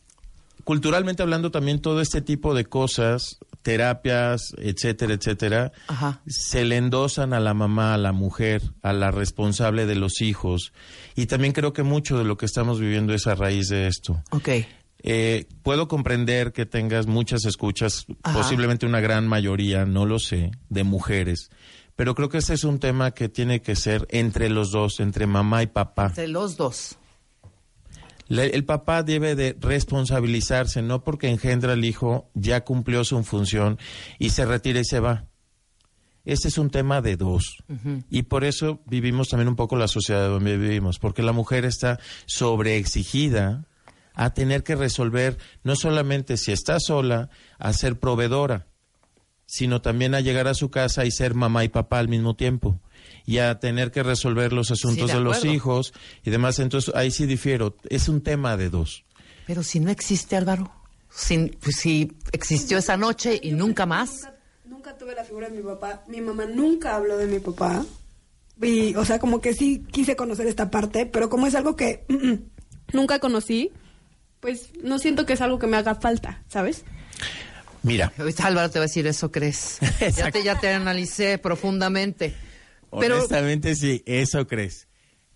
culturalmente 0.64 1.22
hablando 1.22 1.50
también 1.50 1.80
todo 1.80 2.00
este 2.00 2.20
tipo 2.22 2.54
de 2.54 2.64
cosas, 2.64 3.38
terapias, 3.62 4.54
etcétera, 4.58 5.14
etcétera, 5.14 5.72
Ajá. 5.88 6.20
se 6.26 6.64
le 6.64 6.76
endosan 6.76 7.32
a 7.32 7.40
la 7.40 7.54
mamá, 7.54 7.94
a 7.94 7.98
la 7.98 8.12
mujer, 8.12 8.62
a 8.82 8.92
la 8.92 9.10
responsable 9.10 9.86
de 9.86 9.94
los 9.94 10.20
hijos. 10.20 10.72
Y 11.16 11.26
también 11.26 11.52
creo 11.52 11.72
que 11.72 11.82
mucho 11.82 12.18
de 12.18 12.24
lo 12.24 12.36
que 12.36 12.46
estamos 12.46 12.80
viviendo 12.80 13.14
es 13.14 13.26
a 13.26 13.34
raíz 13.34 13.68
de 13.68 13.86
esto. 13.86 14.22
Ok. 14.30 14.48
Eh, 15.04 15.46
puedo 15.62 15.88
comprender 15.88 16.52
que 16.52 16.64
tengas 16.66 17.06
muchas 17.06 17.44
escuchas, 17.44 18.06
Ajá. 18.22 18.38
posiblemente 18.38 18.86
una 18.86 19.00
gran 19.00 19.26
mayoría, 19.26 19.84
no 19.84 20.06
lo 20.06 20.18
sé, 20.20 20.52
de 20.68 20.84
mujeres, 20.84 21.50
pero 21.96 22.14
creo 22.14 22.28
que 22.28 22.38
este 22.38 22.54
es 22.54 22.62
un 22.64 22.78
tema 22.78 23.10
que 23.10 23.28
tiene 23.28 23.62
que 23.62 23.74
ser 23.76 24.06
entre 24.10 24.48
los 24.48 24.70
dos, 24.70 25.00
entre 25.00 25.26
mamá 25.26 25.62
y 25.62 25.66
papá. 25.66 26.06
Entre 26.06 26.28
los 26.28 26.56
dos. 26.56 26.98
Le- 28.32 28.54
el 28.54 28.64
papá 28.64 29.02
debe 29.02 29.34
de 29.34 29.56
responsabilizarse, 29.60 30.80
no 30.80 31.04
porque 31.04 31.28
engendra 31.28 31.74
al 31.74 31.84
hijo, 31.84 32.30
ya 32.34 32.64
cumplió 32.64 33.04
su 33.04 33.22
función 33.24 33.78
y 34.18 34.30
se 34.30 34.46
retira 34.46 34.80
y 34.80 34.84
se 34.84 35.00
va. 35.00 35.26
Este 36.24 36.48
es 36.48 36.56
un 36.56 36.70
tema 36.70 37.02
de 37.02 37.16
dos. 37.16 37.56
Y 38.08 38.22
por 38.22 38.44
eso 38.44 38.80
vivimos 38.86 39.28
también 39.28 39.48
un 39.48 39.56
poco 39.56 39.76
la 39.76 39.88
sociedad 39.88 40.28
donde 40.28 40.56
vivimos, 40.56 40.98
porque 40.98 41.22
la 41.22 41.32
mujer 41.32 41.64
está 41.64 41.98
sobreexigida 42.26 43.64
a 44.14 44.32
tener 44.32 44.62
que 44.62 44.76
resolver, 44.76 45.38
no 45.64 45.74
solamente 45.76 46.36
si 46.36 46.52
está 46.52 46.78
sola, 46.80 47.28
a 47.58 47.72
ser 47.72 47.98
proveedora, 47.98 48.66
sino 49.46 49.82
también 49.82 50.14
a 50.14 50.20
llegar 50.20 50.48
a 50.48 50.54
su 50.54 50.70
casa 50.70 51.04
y 51.04 51.10
ser 51.10 51.34
mamá 51.34 51.64
y 51.64 51.68
papá 51.68 51.98
al 51.98 52.08
mismo 52.08 52.34
tiempo. 52.36 52.78
Y 53.24 53.38
a 53.38 53.58
tener 53.60 53.90
que 53.90 54.02
resolver 54.02 54.52
los 54.52 54.70
asuntos 54.70 55.08
de 55.08 55.14
de, 55.14 55.20
los 55.20 55.44
hijos 55.44 55.92
y 56.24 56.30
demás. 56.30 56.58
Entonces, 56.58 56.94
ahí 56.94 57.10
sí 57.10 57.26
difiero. 57.26 57.76
Es 57.88 58.08
un 58.08 58.20
tema 58.20 58.56
de 58.56 58.70
dos. 58.70 59.04
Pero 59.46 59.62
si 59.62 59.80
no 59.80 59.90
existe 59.90 60.36
Álvaro, 60.36 60.72
si, 61.08 61.38
pues, 61.60 61.76
si 61.76 62.12
existió 62.32 62.78
esa 62.78 62.96
noche 62.96 63.38
y 63.42 63.52
nunca 63.52 63.86
más. 63.86 64.28
Nunca 64.64 64.96
tuve 64.96 65.14
la 65.14 65.24
figura 65.24 65.48
de 65.48 65.56
mi 65.56 65.62
papá. 65.62 66.02
Mi 66.08 66.20
mamá 66.20 66.46
nunca 66.46 66.96
habló 66.96 67.16
de 67.16 67.26
mi 67.26 67.38
papá. 67.38 67.84
Y, 68.60 68.94
o 68.94 69.04
sea, 69.04 69.18
como 69.18 69.40
que 69.40 69.54
sí 69.54 69.84
quise 69.90 70.16
conocer 70.16 70.46
esta 70.46 70.70
parte, 70.70 71.06
pero 71.06 71.28
como 71.28 71.46
es 71.46 71.54
algo 71.54 71.76
que 71.76 72.04
nunca 72.92 73.18
conocí, 73.18 73.72
pues 74.40 74.70
no 74.82 74.98
siento 74.98 75.26
que 75.26 75.34
es 75.34 75.40
algo 75.40 75.58
que 75.58 75.66
me 75.66 75.76
haga 75.76 75.94
falta, 75.94 76.42
¿sabes? 76.48 76.84
Mira, 77.82 78.12
Álvaro 78.42 78.70
te 78.70 78.78
va 78.78 78.84
a 78.84 78.88
decir, 78.88 79.06
eso 79.06 79.32
crees. 79.32 79.78
ya, 80.16 80.30
te, 80.30 80.42
ya 80.42 80.58
te 80.58 80.72
analicé 80.72 81.38
profundamente. 81.38 82.34
Pero, 83.00 83.16
honestamente 83.16 83.74
sí, 83.74 84.02
eso 84.06 84.46
crees. 84.46 84.88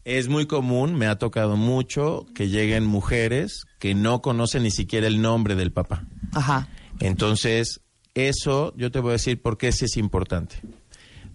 Es 0.04 0.28
muy 0.28 0.46
común, 0.46 0.94
me 0.94 1.06
ha 1.06 1.18
tocado 1.18 1.56
mucho 1.56 2.26
que 2.34 2.48
lleguen 2.48 2.84
mujeres 2.84 3.64
que 3.80 3.94
no 3.94 4.22
conocen 4.22 4.62
ni 4.62 4.70
siquiera 4.70 5.06
el 5.06 5.20
nombre 5.20 5.54
del 5.54 5.72
papá. 5.72 6.04
ajá. 6.32 6.68
Entonces, 7.00 7.80
eso 8.14 8.72
yo 8.76 8.90
te 8.90 9.00
voy 9.00 9.10
a 9.10 9.12
decir 9.12 9.42
por 9.42 9.58
qué 9.58 9.70
sí 9.72 9.84
es 9.84 9.96
importante. 9.98 10.56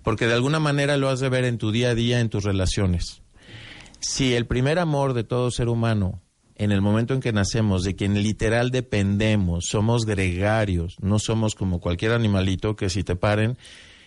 Porque 0.04 0.26
de 0.26 0.34
alguna 0.34 0.60
manera 0.60 0.98
lo 0.98 1.10
has 1.10 1.20
de 1.20 1.30
ver 1.30 1.46
en 1.46 1.60
tu 1.60 1.72
día 1.72 1.90
a 1.90 1.96
día, 1.96 2.20
en 2.20 2.30
tus 2.30 2.44
relaciones. 2.44 3.22
Si 4.00 4.34
el 4.34 4.48
primer 4.48 4.80
amor 4.80 5.14
de 5.14 5.24
todo 5.24 5.52
ser 5.52 5.70
humano, 5.70 6.22
en 6.56 6.72
el 6.72 6.82
momento 6.82 7.14
en 7.14 7.20
que 7.20 7.32
nacemos, 7.32 7.84
de 7.84 7.96
quien 7.96 8.22
literal 8.24 8.72
dependemos, 8.72 9.66
somos 9.68 10.06
gregarios, 10.06 10.96
no 11.02 11.20
somos 11.20 11.54
como 11.54 11.80
cualquier 11.80 12.14
animalito 12.14 12.76
que 12.76 12.90
si 12.90 13.04
te 13.04 13.16
paren 13.16 13.58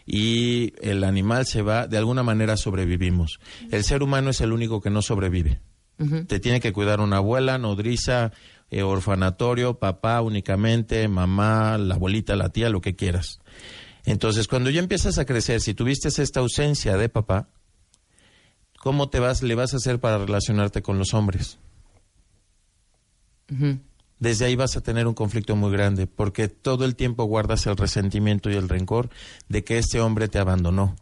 y 0.06 0.74
el 0.80 1.04
animal 1.04 1.46
se 1.46 1.62
va, 1.62 1.86
de 1.86 1.98
alguna 1.98 2.22
manera 2.22 2.56
sobrevivimos. 2.56 3.40
El 3.70 3.84
ser 3.84 4.02
humano 4.02 4.30
es 4.30 4.40
el 4.40 4.52
único 4.52 4.80
que 4.80 4.90
no 4.90 5.02
sobrevive. 5.02 5.60
Te 6.26 6.40
tiene 6.40 6.60
que 6.60 6.72
cuidar 6.72 7.00
una 7.00 7.18
abuela, 7.18 7.56
nodriza, 7.56 8.32
eh, 8.70 8.82
orfanatorio, 8.82 9.78
papá 9.78 10.20
únicamente, 10.20 11.06
mamá, 11.06 11.78
la 11.78 11.94
abuelita, 11.94 12.34
la 12.34 12.48
tía, 12.48 12.68
lo 12.68 12.80
que 12.80 12.96
quieras. 12.96 13.38
Entonces, 14.04 14.48
cuando 14.48 14.70
ya 14.70 14.80
empiezas 14.80 15.18
a 15.18 15.24
crecer, 15.24 15.60
si 15.60 15.72
tuviste 15.72 16.08
esta 16.08 16.40
ausencia 16.40 16.96
de 16.96 17.08
papá, 17.08 17.48
¿cómo 18.78 19.08
te 19.08 19.20
vas, 19.20 19.42
le 19.42 19.54
vas 19.54 19.72
a 19.72 19.76
hacer 19.76 20.00
para 20.00 20.18
relacionarte 20.18 20.82
con 20.82 20.98
los 20.98 21.14
hombres? 21.14 21.58
Desde 24.24 24.46
ahí 24.46 24.56
vas 24.56 24.74
a 24.74 24.80
tener 24.80 25.06
un 25.06 25.12
conflicto 25.12 25.54
muy 25.54 25.70
grande, 25.70 26.06
porque 26.06 26.48
todo 26.48 26.86
el 26.86 26.96
tiempo 26.96 27.24
guardas 27.24 27.66
el 27.66 27.76
resentimiento 27.76 28.48
y 28.48 28.54
el 28.54 28.70
rencor 28.70 29.10
de 29.50 29.64
que 29.64 29.76
este 29.76 30.00
hombre 30.00 30.28
te 30.28 30.38
abandonó. 30.38 30.96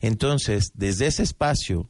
Entonces, 0.00 0.72
desde 0.74 1.06
ese 1.06 1.22
espacio, 1.22 1.88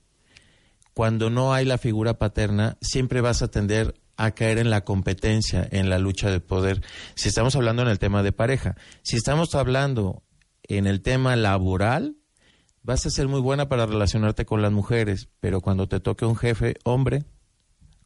cuando 0.93 1.31
no 1.31 1.55
hay 1.55 1.65
la 1.65 1.79
figura 1.79 2.19
paterna, 2.19 2.77
siempre 2.83 3.23
vas 3.23 3.41
a 3.41 3.49
tender 3.49 3.95
a 4.19 4.33
caer 4.33 4.59
en 4.59 4.69
la 4.69 4.85
competencia, 4.85 5.67
en 5.71 5.89
la 5.89 5.99
lucha 5.99 6.31
de 6.31 6.41
poder. 6.41 6.83
Si 7.15 7.31
estamos 7.31 7.57
hablando 7.57 7.81
en 7.81 7.89
el 7.89 7.99
tema 7.99 8.23
de 8.23 8.33
pareja, 8.33 8.77
si 9.03 9.17
estamos 9.17 9.55
hablando 9.55 10.23
en 10.65 10.87
el 10.87 11.01
tema 11.01 11.35
laboral, 11.37 12.15
vas 12.83 13.07
a 13.07 13.11
ser 13.11 13.27
muy 13.27 13.41
buena 13.41 13.71
para 13.71 13.87
relacionarte 13.87 14.45
con 14.45 14.61
las 14.61 14.71
mujeres, 14.71 15.31
pero 15.41 15.63
cuando 15.63 15.89
te 15.89 15.99
toque 15.99 16.27
un 16.27 16.37
jefe 16.37 16.75
hombre, 16.85 17.25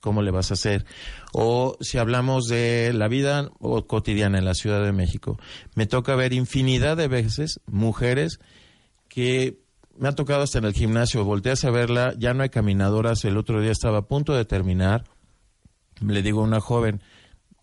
¿cómo 0.01 0.23
le 0.23 0.31
vas 0.31 0.51
a 0.51 0.55
hacer? 0.55 0.85
O 1.33 1.77
si 1.81 1.99
hablamos 1.99 2.47
de 2.47 2.93
la 2.93 3.09
vida 3.09 3.51
cotidiana 3.87 4.39
en 4.39 4.45
la 4.45 4.55
Ciudad 4.55 4.83
de 4.85 4.93
México, 4.93 5.39
me 5.75 5.87
toca 5.87 6.17
ver 6.17 6.33
infinidad 6.33 6.97
de 6.97 7.09
veces 7.09 7.61
mujeres 7.67 8.41
que 9.09 9.59
me 9.99 10.09
ha 10.09 10.13
tocado 10.13 10.43
hasta 10.43 10.59
en 10.59 10.65
el 10.65 10.73
gimnasio, 10.73 11.25
volteas 11.25 11.65
a 11.65 11.71
verla, 11.71 12.15
ya 12.17 12.33
no 12.33 12.43
hay 12.43 12.49
caminadoras, 12.49 13.25
el 13.25 13.37
otro 13.37 13.61
día 13.61 13.73
estaba 13.73 13.99
a 13.99 14.09
punto 14.09 14.35
de 14.35 14.47
terminar, 14.47 15.05
le 16.01 16.23
digo 16.23 16.41
a 16.41 16.45
una 16.45 16.61
joven, 16.61 17.03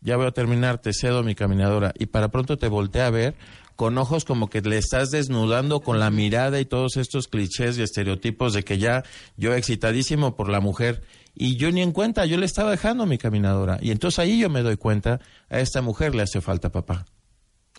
ya 0.02 0.18
voy 0.18 0.28
a 0.28 0.32
terminar, 0.32 0.78
te 0.78 0.94
cedo 0.94 1.24
mi 1.24 1.34
caminadora, 1.34 1.94
y 1.98 2.06
para 2.06 2.30
pronto 2.30 2.58
te 2.58 2.68
voltea 2.68 3.08
a 3.08 3.12
ver 3.12 3.36
con 3.76 3.98
ojos 3.98 4.26
como 4.26 4.50
que 4.50 4.62
le 4.62 4.78
estás 4.78 5.12
desnudando 5.12 5.82
con 5.82 6.00
la 6.00 6.10
mirada 6.10 6.60
y 6.60 6.66
todos 6.66 6.98
estos 6.98 7.28
clichés 7.28 7.78
y 7.78 7.84
estereotipos 7.84 8.54
de 8.54 8.64
que 8.64 8.80
ya 8.80 9.04
yo 9.38 9.54
excitadísimo 9.54 10.36
por 10.36 10.50
la 10.50 10.60
mujer, 10.60 11.04
y 11.40 11.56
yo 11.58 11.72
ni 11.72 11.82
en 11.82 11.92
cuenta, 11.92 12.26
yo 12.26 12.38
le 12.38 12.46
estaba 12.46 12.72
dejando 12.72 13.06
mi 13.06 13.18
caminadora, 13.18 13.78
y 13.82 13.92
entonces 13.92 14.20
ahí 14.20 14.40
yo 14.40 14.50
me 14.50 14.64
doy 14.64 14.78
cuenta, 14.78 15.20
a 15.50 15.60
esta 15.60 15.82
mujer 15.82 16.16
le 16.16 16.24
hace 16.24 16.42
falta 16.42 16.72
papá. 16.72 17.06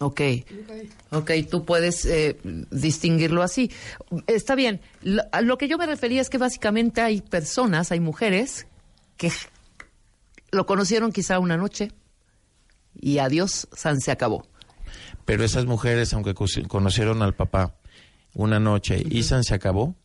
Ok. 0.00 0.20
Ok, 1.10 1.32
tú 1.50 1.64
puedes 1.64 2.04
eh, 2.04 2.38
distinguirlo 2.70 3.42
así. 3.42 3.72
Está 4.28 4.54
bien. 4.54 4.80
Lo, 5.02 5.22
a 5.32 5.40
lo 5.40 5.58
que 5.58 5.66
yo 5.66 5.76
me 5.76 5.86
refería 5.86 6.20
es 6.20 6.30
que 6.30 6.38
básicamente 6.38 7.00
hay 7.00 7.20
personas, 7.20 7.90
hay 7.90 7.98
mujeres 7.98 8.68
que 9.16 9.32
lo 10.52 10.66
conocieron 10.66 11.10
quizá 11.10 11.40
una 11.40 11.56
noche 11.56 11.90
y 12.94 13.18
adiós, 13.18 13.68
San 13.72 14.00
se 14.00 14.12
acabó. 14.12 14.46
Pero 15.24 15.44
esas 15.44 15.66
mujeres, 15.66 16.14
aunque 16.14 16.34
conocieron 16.68 17.22
al 17.22 17.34
papá 17.34 17.74
una 18.34 18.60
noche 18.60 19.02
y 19.04 19.24
San 19.24 19.42
se 19.42 19.54
acabó, 19.54 19.96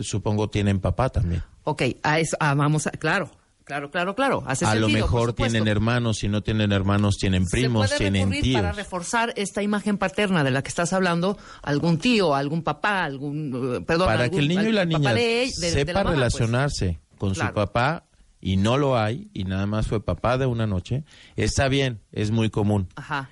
supongo 0.00 0.50
tienen 0.50 0.80
papá 0.80 1.10
también. 1.10 1.44
Ok, 1.64 1.82
a 2.02 2.18
eso, 2.20 2.36
ah, 2.40 2.54
vamos 2.54 2.86
a, 2.86 2.90
claro, 2.90 3.30
claro, 3.64 3.90
claro, 3.90 4.14
claro. 4.14 4.42
Hace 4.46 4.64
a 4.66 4.74
lo 4.74 4.86
sentido, 4.88 5.06
mejor 5.06 5.32
tienen 5.32 5.68
hermanos, 5.68 6.18
si 6.18 6.28
no 6.28 6.42
tienen 6.42 6.72
hermanos, 6.72 7.16
tienen 7.18 7.46
primos, 7.46 7.88
Se 7.90 7.96
puede 7.98 8.10
tienen 8.10 8.42
tíos. 8.42 8.60
para 8.60 8.72
reforzar 8.72 9.32
esta 9.36 9.62
imagen 9.62 9.98
paterna 9.98 10.42
de 10.44 10.50
la 10.50 10.62
que 10.62 10.68
estás 10.68 10.92
hablando, 10.92 11.38
algún 11.62 11.98
tío, 11.98 12.34
algún 12.34 12.62
papá, 12.62 13.04
algún, 13.04 13.76
eh, 13.76 13.80
perdón, 13.86 14.06
para 14.08 14.24
algún- 14.24 14.38
que 14.38 14.42
el 14.42 14.48
niño 14.48 14.68
y 14.68 14.72
la 14.72 14.84
niña 14.84 15.14
de 15.14 15.48
sepa 15.50 15.92
la 15.92 15.98
mamá, 16.04 16.10
pues. 16.10 16.16
relacionarse 16.34 17.00
con 17.18 17.34
Claro. 17.34 17.50
su 17.50 17.54
papá 17.54 18.04
y 18.40 18.56
no 18.56 18.76
lo 18.76 18.98
hay 18.98 19.30
y 19.32 19.44
nada 19.44 19.66
más 19.66 19.86
fue 19.86 20.04
papá 20.04 20.36
de 20.38 20.46
una 20.46 20.66
noche, 20.66 21.04
está 21.36 21.68
bien, 21.68 22.00
es 22.10 22.30
muy 22.32 22.50
común. 22.50 22.88
Ajá. 22.96 23.30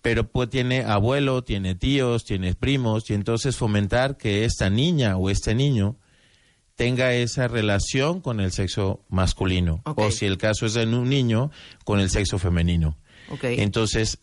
pero 0.00 0.26
pues 0.28 0.50
tiene 0.50 0.82
abuelo, 0.82 1.44
tiene 1.44 1.76
tíos, 1.76 2.24
tiene 2.24 2.56
primos, 2.56 3.08
y 3.08 3.14
entonces 3.14 3.56
fomentar 3.56 4.16
que 4.16 4.44
esta 4.44 4.68
niña 4.68 5.16
o 5.16 5.30
este 5.30 5.54
niño 5.54 5.94
tenga 6.74 7.14
esa 7.14 7.48
relación 7.48 8.20
con 8.20 8.40
el 8.40 8.52
sexo 8.52 9.04
masculino, 9.08 9.82
o 9.84 10.10
si 10.10 10.26
el 10.26 10.38
caso 10.38 10.66
es 10.66 10.74
de 10.74 10.86
un 10.86 11.08
niño, 11.08 11.50
con 11.84 12.00
el 12.00 12.10
sexo 12.10 12.38
femenino. 12.38 12.98
Ok. 13.30 13.44
Entonces, 13.44 14.18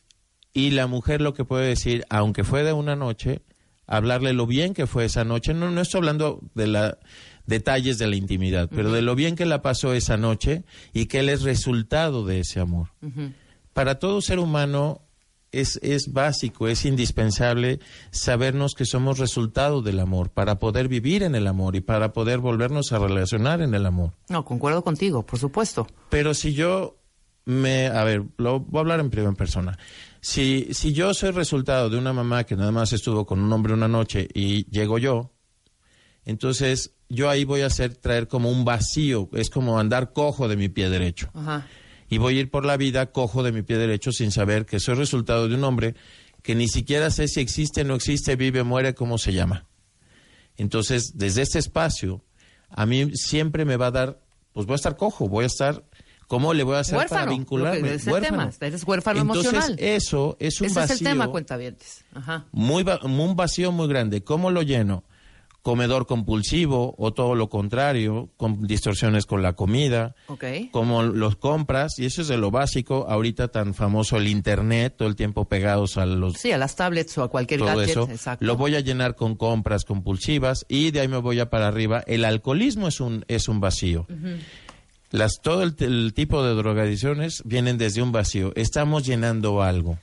y 0.53 0.71
la 0.71 0.87
mujer 0.87 1.21
lo 1.21 1.33
que 1.33 1.45
puede 1.45 1.67
decir, 1.67 2.05
aunque 2.09 2.43
fue 2.43 2.63
de 2.63 2.73
una 2.73 2.95
noche, 2.95 3.41
hablarle 3.87 4.33
lo 4.33 4.45
bien 4.47 4.73
que 4.73 4.87
fue 4.87 5.05
esa 5.05 5.23
noche, 5.23 5.53
no, 5.53 5.69
no 5.71 5.81
estoy 5.81 5.99
hablando 5.99 6.41
de 6.55 6.67
la 6.67 6.97
detalles 7.45 7.97
de 7.97 8.07
la 8.07 8.15
intimidad, 8.15 8.69
pero 8.69 8.91
de 8.91 9.01
lo 9.01 9.15
bien 9.15 9.35
que 9.35 9.45
la 9.45 9.63
pasó 9.63 9.93
esa 9.93 10.17
noche 10.17 10.63
y 10.93 11.07
que 11.07 11.19
él 11.19 11.29
es 11.29 11.41
resultado 11.41 12.23
de 12.23 12.41
ese 12.41 12.59
amor 12.59 12.89
para 13.79 13.97
todo 13.97 14.21
ser 14.21 14.39
humano 14.39 15.01
es, 15.51 15.79
es 15.81 16.11
básico, 16.13 16.67
es 16.67 16.85
indispensable 16.85 17.79
sabernos 18.11 18.73
que 18.73 18.85
somos 18.85 19.19
resultado 19.19 19.81
del 19.81 19.99
amor, 19.99 20.29
para 20.29 20.59
poder 20.59 20.87
vivir 20.87 21.23
en 21.23 21.35
el 21.35 21.47
amor 21.47 21.75
y 21.75 21.81
para 21.81 22.13
poder 22.13 22.39
volvernos 22.39 22.91
a 22.91 22.99
relacionar 22.99 23.61
en 23.61 23.73
el 23.73 23.85
amor. 23.85 24.13
No, 24.29 24.45
concuerdo 24.45 24.83
contigo, 24.83 25.25
por 25.25 25.39
supuesto. 25.39 25.87
Pero 26.09 26.33
si 26.33 26.53
yo 26.53 26.97
me, 27.45 27.87
a 27.87 28.03
ver, 28.03 28.23
lo 28.37 28.59
voy 28.59 28.77
a 28.77 28.81
hablar 28.81 28.99
en 28.99 29.09
primera 29.09 29.33
persona. 29.33 29.77
Si, 30.21 30.67
si 30.71 30.93
yo 30.93 31.13
soy 31.13 31.31
resultado 31.31 31.89
de 31.89 31.97
una 31.97 32.13
mamá 32.13 32.43
que 32.43 32.55
nada 32.55 32.71
más 32.71 32.93
estuvo 32.93 33.25
con 33.25 33.39
un 33.39 33.51
hombre 33.51 33.73
una 33.73 33.87
noche 33.87 34.27
y 34.33 34.69
llego 34.69 34.97
yo, 34.97 35.31
entonces 36.25 36.93
yo 37.07 37.29
ahí 37.29 37.43
voy 37.43 37.61
a 37.61 37.67
hacer 37.67 37.95
traer 37.95 38.27
como 38.27 38.51
un 38.51 38.65
vacío, 38.65 39.29
es 39.33 39.49
como 39.49 39.79
andar 39.79 40.13
cojo 40.13 40.47
de 40.47 40.57
mi 40.57 40.69
pie 40.69 40.89
derecho 40.89 41.31
Ajá. 41.33 41.65
Y 42.09 42.17
voy 42.17 42.37
a 42.37 42.41
ir 42.41 42.49
por 42.49 42.65
la 42.65 42.77
vida 42.77 43.11
cojo 43.11 43.43
de 43.43 43.51
mi 43.51 43.61
pie 43.61 43.77
derecho 43.77 44.11
sin 44.11 44.31
saber 44.31 44.65
que 44.65 44.79
soy 44.79 44.95
resultado 44.95 45.47
de 45.47 45.55
un 45.55 45.63
hombre 45.63 45.95
que 46.41 46.55
ni 46.55 46.67
siquiera 46.67 47.11
sé 47.11 47.27
si 47.27 47.39
existe, 47.41 47.83
no 47.83 47.95
existe, 47.95 48.35
vive, 48.35 48.63
muere, 48.63 48.95
cómo 48.95 49.17
se 49.17 49.33
llama. 49.33 49.65
Entonces, 50.57 51.13
desde 51.17 51.41
este 51.41 51.59
espacio, 51.59 52.23
a 52.69 52.85
mí 52.85 53.11
siempre 53.15 53.65
me 53.65 53.77
va 53.77 53.87
a 53.87 53.91
dar, 53.91 54.21
pues 54.53 54.65
voy 54.65 54.73
a 54.73 54.75
estar 54.75 54.95
cojo, 54.97 55.27
voy 55.29 55.43
a 55.43 55.47
estar 55.47 55.83
¿Cómo 56.29 56.53
le 56.53 56.61
voy 56.61 56.75
a 56.75 56.81
hacer 56.81 56.95
Huérfano, 56.95 57.21
para 57.21 57.31
vincularme? 57.31 57.93
ese 57.95 58.11
Huérfano. 58.11 58.37
tema, 58.51 58.67
eres 58.67 58.83
huérfano 58.83 59.21
Entonces, 59.21 59.51
emocional. 59.51 59.75
eso 59.79 60.37
es 60.39 60.61
un 60.61 60.67
Ese 60.67 60.79
vacío. 60.79 60.93
es 60.93 61.01
el 61.01 61.07
tema, 61.07 61.27
cuentavientes. 61.27 62.05
Ajá. 62.13 62.45
muy 62.51 62.85
un 63.01 63.35
vacío 63.35 63.71
muy 63.71 63.87
grande. 63.87 64.23
¿Cómo 64.23 64.51
lo 64.51 64.61
lleno? 64.61 65.03
Comedor 65.61 66.07
compulsivo 66.07 66.95
o 66.97 67.11
todo 67.13 67.35
lo 67.35 67.49
contrario, 67.49 68.29
con 68.37 68.65
distorsiones 68.65 69.25
con 69.25 69.41
la 69.41 69.53
comida, 69.53 70.15
Ok. 70.27 70.45
como 70.71 71.03
los 71.03 71.35
compras, 71.35 71.99
y 71.99 72.05
eso 72.05 72.21
es 72.21 72.29
de 72.29 72.37
lo 72.37 72.49
básico, 72.49 73.05
ahorita 73.09 73.49
tan 73.49 73.73
famoso 73.73 74.15
el 74.17 74.27
internet, 74.27 74.95
todo 74.97 75.07
el 75.09 75.17
tiempo 75.17 75.45
pegados 75.45 75.97
a 75.97 76.05
los 76.05 76.35
Sí, 76.37 76.51
a 76.53 76.57
las 76.57 76.75
tablets 76.77 77.17
o 77.17 77.23
a 77.23 77.27
cualquier 77.29 77.59
todo 77.59 77.69
gadget. 77.75 77.89
eso, 77.89 78.07
Exacto. 78.09 78.45
lo 78.45 78.55
voy 78.55 78.75
a 78.75 78.79
llenar 78.79 79.15
con 79.15 79.35
compras 79.35 79.83
compulsivas 79.83 80.65
y 80.69 80.91
de 80.91 81.01
ahí 81.01 81.07
me 81.09 81.17
voy 81.17 81.39
a 81.41 81.49
para 81.49 81.67
arriba. 81.67 82.03
El 82.07 82.23
alcoholismo 82.23 82.87
es 82.87 83.01
un 83.01 83.25
es 83.27 83.47
un 83.49 83.59
vacío. 83.59 84.07
Las 85.11 85.41
todo 85.41 85.63
el, 85.63 85.75
el 85.79 86.13
tipo 86.13 86.43
de 86.43 86.53
drogadicciones 86.53 87.41
vienen 87.43 87.77
desde 87.77 88.01
un 88.01 88.11
vacío. 88.11 88.53
Estamos 88.55 89.05
llenando 89.05 89.61
algo. 89.61 89.97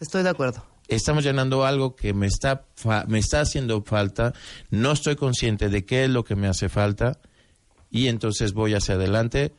Estoy 0.00 0.22
de 0.22 0.28
acuerdo. 0.30 0.62
Estamos 0.88 1.24
llenando 1.24 1.64
algo 1.66 1.96
que 1.96 2.14
me 2.14 2.26
está 2.26 2.64
me 3.08 3.18
está 3.18 3.40
haciendo 3.40 3.82
falta. 3.82 4.32
No 4.70 4.92
estoy 4.92 5.16
consciente 5.16 5.68
de 5.68 5.84
qué 5.84 6.04
es 6.04 6.10
lo 6.10 6.24
que 6.24 6.36
me 6.36 6.46
hace 6.48 6.68
falta 6.68 7.18
y 7.90 8.08
entonces 8.08 8.52
voy 8.52 8.74
hacia 8.74 8.94
adelante 8.94 9.52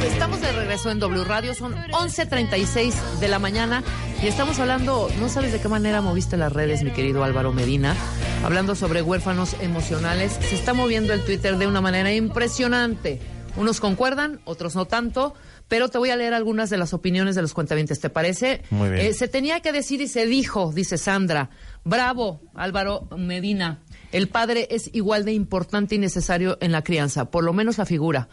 Estamos 0.03 0.41
de 0.41 0.51
regreso 0.53 0.91
en 0.91 0.99
W 0.99 1.25
Radio, 1.25 1.55
son 1.55 1.75
11.36 1.75 2.95
de 3.21 3.29
la 3.29 3.39
mañana 3.39 3.85
y 4.23 4.29
estamos 4.29 4.59
hablando, 4.59 5.11
no 5.21 5.29
sabes 5.29 5.53
de 5.53 5.61
qué 5.61 5.69
manera 5.69 6.01
moviste 6.01 6.39
las 6.39 6.53
redes, 6.53 6.83
mi 6.83 6.93
querido 6.93 7.23
Álvaro 7.23 7.53
Medina, 7.53 7.95
hablando 8.43 8.75
sobre 8.75 9.03
huérfanos 9.03 9.55
emocionales. 9.61 10.39
Se 10.41 10.55
está 10.55 10.73
moviendo 10.75 11.13
el 11.13 11.25
Twitter 11.25 11.59
de 11.59 11.67
una 11.67 11.81
manera 11.81 12.13
impresionante. 12.13 13.21
Unos 13.59 13.81
concuerdan, 13.81 14.41
otros 14.45 14.77
no 14.77 14.87
tanto, 14.87 15.35
pero 15.67 15.89
te 15.89 15.99
voy 15.99 16.11
a 16.11 16.17
leer 16.17 16.33
algunas 16.33 16.71
de 16.71 16.79
las 16.79 16.95
opiniones 16.95 17.35
de 17.35 17.43
los 17.43 17.55
cuentavientes, 17.55 17.99
¿te 17.99 18.09
parece? 18.09 18.63
Muy 18.71 18.89
bien. 18.91 19.07
Eh, 19.07 19.13
se 19.13 19.27
tenía 19.27 19.61
que 19.61 19.73
decir 19.73 20.01
y 20.01 20.07
se 20.07 20.27
dijo, 20.27 20.73
dice 20.73 20.97
Sandra. 20.97 21.51
Bravo, 21.85 22.41
Álvaro 22.55 23.09
Medina. 23.17 23.81
El 24.13 24.29
padre 24.29 24.69
es 24.71 24.91
igual 24.95 25.25
de 25.25 25.33
importante 25.33 25.97
y 25.97 25.99
necesario 25.99 26.57
en 26.61 26.71
la 26.71 26.83
crianza, 26.83 27.31
por 27.33 27.43
lo 27.43 27.53
menos 27.53 27.79
la 27.79 27.85
figura. 27.85 28.29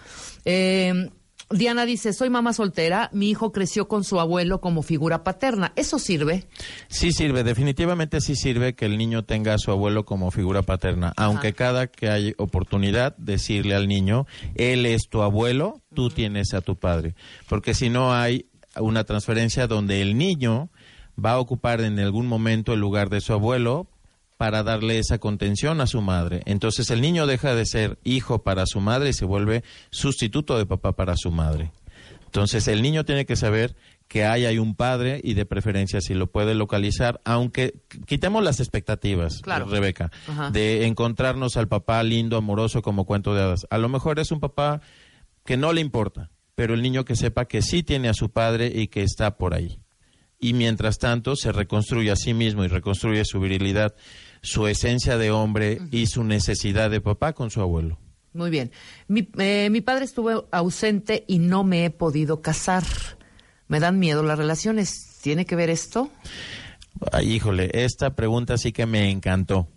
Eh, 0.45 1.09
Diana 1.51 1.85
dice, 1.85 2.11
soy 2.13 2.29
mamá 2.29 2.53
soltera, 2.53 3.09
mi 3.13 3.29
hijo 3.29 3.51
creció 3.51 3.87
con 3.87 4.03
su 4.03 4.19
abuelo 4.19 4.61
como 4.61 4.81
figura 4.81 5.23
paterna. 5.23 5.73
¿Eso 5.75 5.99
sirve? 5.99 6.45
Sí 6.87 7.11
sirve, 7.11 7.43
definitivamente 7.43 8.19
sí 8.19 8.35
sirve 8.35 8.73
que 8.73 8.85
el 8.85 8.97
niño 8.97 9.23
tenga 9.25 9.53
a 9.53 9.57
su 9.59 9.71
abuelo 9.71 10.05
como 10.05 10.31
figura 10.31 10.63
paterna, 10.63 11.13
aunque 11.17 11.53
cada 11.53 11.87
que 11.87 12.09
hay 12.09 12.33
oportunidad 12.37 13.15
decirle 13.17 13.75
al 13.75 13.87
niño, 13.87 14.25
él 14.55 14.87
es 14.87 15.07
tu 15.07 15.21
abuelo, 15.21 15.81
tú 15.93 16.09
tienes 16.09 16.53
a 16.55 16.61
tu 16.61 16.77
padre, 16.77 17.15
porque 17.47 17.75
si 17.75 17.89
no 17.89 18.13
hay 18.13 18.47
una 18.77 19.03
transferencia 19.03 19.67
donde 19.67 20.01
el 20.01 20.17
niño 20.17 20.69
va 21.23 21.33
a 21.33 21.39
ocupar 21.39 21.81
en 21.81 21.99
algún 21.99 22.27
momento 22.27 22.73
el 22.73 22.79
lugar 22.79 23.09
de 23.09 23.21
su 23.21 23.33
abuelo 23.33 23.87
para 24.38 24.63
darle 24.63 24.99
esa 24.99 25.17
contención 25.17 25.79
a 25.81 25.88
su 25.88 26.01
madre. 26.01 26.41
Entonces 26.45 26.89
el 26.91 27.01
niño 27.01 27.25
deja 27.27 27.55
de 27.55 27.65
ser 27.65 27.97
hijo 28.03 28.43
para 28.43 28.65
su 28.65 28.81
madre 28.81 29.09
y 29.09 29.13
se 29.13 29.25
vuelve 29.25 29.63
sustituto 29.91 30.57
de 30.57 30.65
papá 30.65 30.93
para 30.93 31.15
su 31.15 31.31
madre. 31.31 31.71
Entonces 32.25 32.67
el 32.67 32.81
niño 32.81 33.05
tiene 33.05 33.25
que 33.25 33.36
saber 33.38 33.75
que 34.09 34.25
hay, 34.25 34.45
hay 34.45 34.59
un 34.59 34.75
padre 34.75 35.19
y 35.23 35.33
de 35.33 35.45
preferencia 35.45 36.01
si 36.01 36.13
lo 36.13 36.27
puede 36.27 36.53
localizar, 36.53 37.21
aunque 37.23 37.73
quitemos 38.05 38.43
las 38.43 38.59
expectativas, 38.59 39.39
Claro. 39.41 39.65
Rebeca, 39.67 40.11
Ajá. 40.27 40.51
de 40.51 40.86
encontrarnos 40.86 41.55
al 41.57 41.67
papá 41.67 42.03
lindo, 42.03 42.38
amoroso 42.38 42.81
como 42.81 43.05
cuento 43.05 43.33
de 43.33 43.41
hadas. 43.41 43.65
A 43.69 43.77
lo 43.77 43.89
mejor 43.89 44.19
es 44.19 44.31
un 44.31 44.41
papá 44.41 44.81
que 45.45 45.57
no 45.57 45.71
le 45.73 45.81
importa, 45.81 46.29
pero 46.55 46.73
el 46.73 46.81
niño 46.81 47.05
que 47.05 47.15
sepa 47.15 47.45
que 47.45 47.61
sí 47.61 47.83
tiene 47.83 48.09
a 48.09 48.13
su 48.13 48.29
padre 48.29 48.71
y 48.75 48.89
que 48.89 49.01
está 49.01 49.38
por 49.38 49.53
ahí. 49.53 49.79
Y 50.39 50.53
mientras 50.53 50.99
tanto 50.99 51.36
se 51.36 51.51
reconstruye 51.51 52.11
a 52.11 52.15
sí 52.15 52.33
mismo 52.33 52.63
y 52.63 52.67
reconstruye 52.67 53.23
su 53.25 53.39
virilidad, 53.39 53.95
su 54.45 54.67
esencia 54.67 55.17
de 55.17 55.31
hombre 55.31 55.81
y 55.91 56.05
su 56.05 56.23
necesidad 56.23 56.89
de 56.91 57.01
papá 57.01 57.33
con 57.33 57.49
su 57.49 57.61
abuelo. 57.61 57.99
Muy 58.33 58.49
bien. 58.49 58.71
Mi, 59.07 59.27
eh, 59.39 59.69
mi 59.71 59.81
padre 59.81 60.05
estuvo 60.05 60.47
ausente 60.51 61.23
y 61.27 61.39
no 61.39 61.63
me 61.63 61.85
he 61.85 61.89
podido 61.89 62.41
casar. 62.41 62.83
Me 63.67 63.79
dan 63.79 63.97
miedo 63.97 64.23
las 64.23 64.37
relaciones. 64.37 65.19
¿Tiene 65.21 65.45
que 65.45 65.55
ver 65.55 65.69
esto? 65.69 66.09
Ay, 67.11 67.33
híjole, 67.33 67.71
esta 67.73 68.15
pregunta 68.15 68.57
sí 68.57 68.71
que 68.71 68.85
me 68.85 69.09
encantó. 69.09 69.67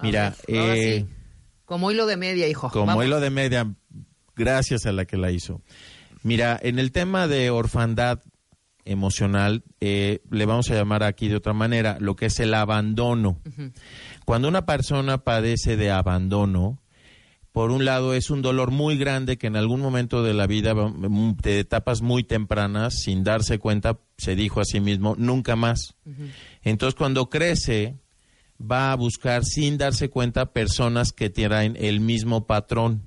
Mira, 0.00 0.34
ver, 0.48 0.78
eh, 0.78 1.00
sí. 1.00 1.14
Como 1.64 1.90
hilo 1.90 2.06
de 2.06 2.16
media, 2.16 2.48
hijo. 2.48 2.70
como 2.70 2.86
Vamos. 2.86 3.04
hilo 3.04 3.20
de 3.20 3.30
media, 3.30 3.74
gracias 4.34 4.86
a 4.86 4.92
la 4.92 5.04
que 5.04 5.16
la 5.16 5.30
hizo. 5.30 5.60
Mira, 6.22 6.58
en 6.62 6.78
el 6.78 6.92
tema 6.92 7.28
de 7.28 7.50
orfandad 7.50 8.20
emocional, 8.86 9.62
eh, 9.80 10.22
le 10.30 10.46
vamos 10.46 10.70
a 10.70 10.74
llamar 10.74 11.02
aquí 11.02 11.28
de 11.28 11.36
otra 11.36 11.52
manera, 11.52 11.98
lo 12.00 12.16
que 12.16 12.26
es 12.26 12.40
el 12.40 12.54
abandono. 12.54 13.40
Cuando 14.24 14.48
una 14.48 14.64
persona 14.64 15.18
padece 15.18 15.76
de 15.76 15.90
abandono, 15.90 16.80
por 17.52 17.70
un 17.70 17.84
lado 17.86 18.12
es 18.12 18.28
un 18.28 18.42
dolor 18.42 18.70
muy 18.70 18.98
grande 18.98 19.38
que 19.38 19.46
en 19.46 19.56
algún 19.56 19.80
momento 19.80 20.22
de 20.22 20.34
la 20.34 20.46
vida, 20.46 20.74
mm, 20.74 21.36
de 21.36 21.60
etapas 21.60 22.02
muy 22.02 22.22
tempranas, 22.22 23.00
sin 23.00 23.24
darse 23.24 23.58
cuenta, 23.58 23.98
se 24.18 24.36
dijo 24.36 24.60
a 24.60 24.64
sí 24.64 24.78
mismo, 24.80 25.14
nunca 25.16 25.56
más. 25.56 25.96
Entonces 26.62 26.94
cuando 26.94 27.30
crece, 27.30 27.96
va 28.60 28.92
a 28.92 28.96
buscar 28.96 29.44
sin 29.44 29.78
darse 29.78 30.10
cuenta 30.10 30.52
personas 30.52 31.12
que 31.12 31.30
traen 31.30 31.76
el 31.80 32.00
mismo 32.00 32.46
patrón. 32.46 33.02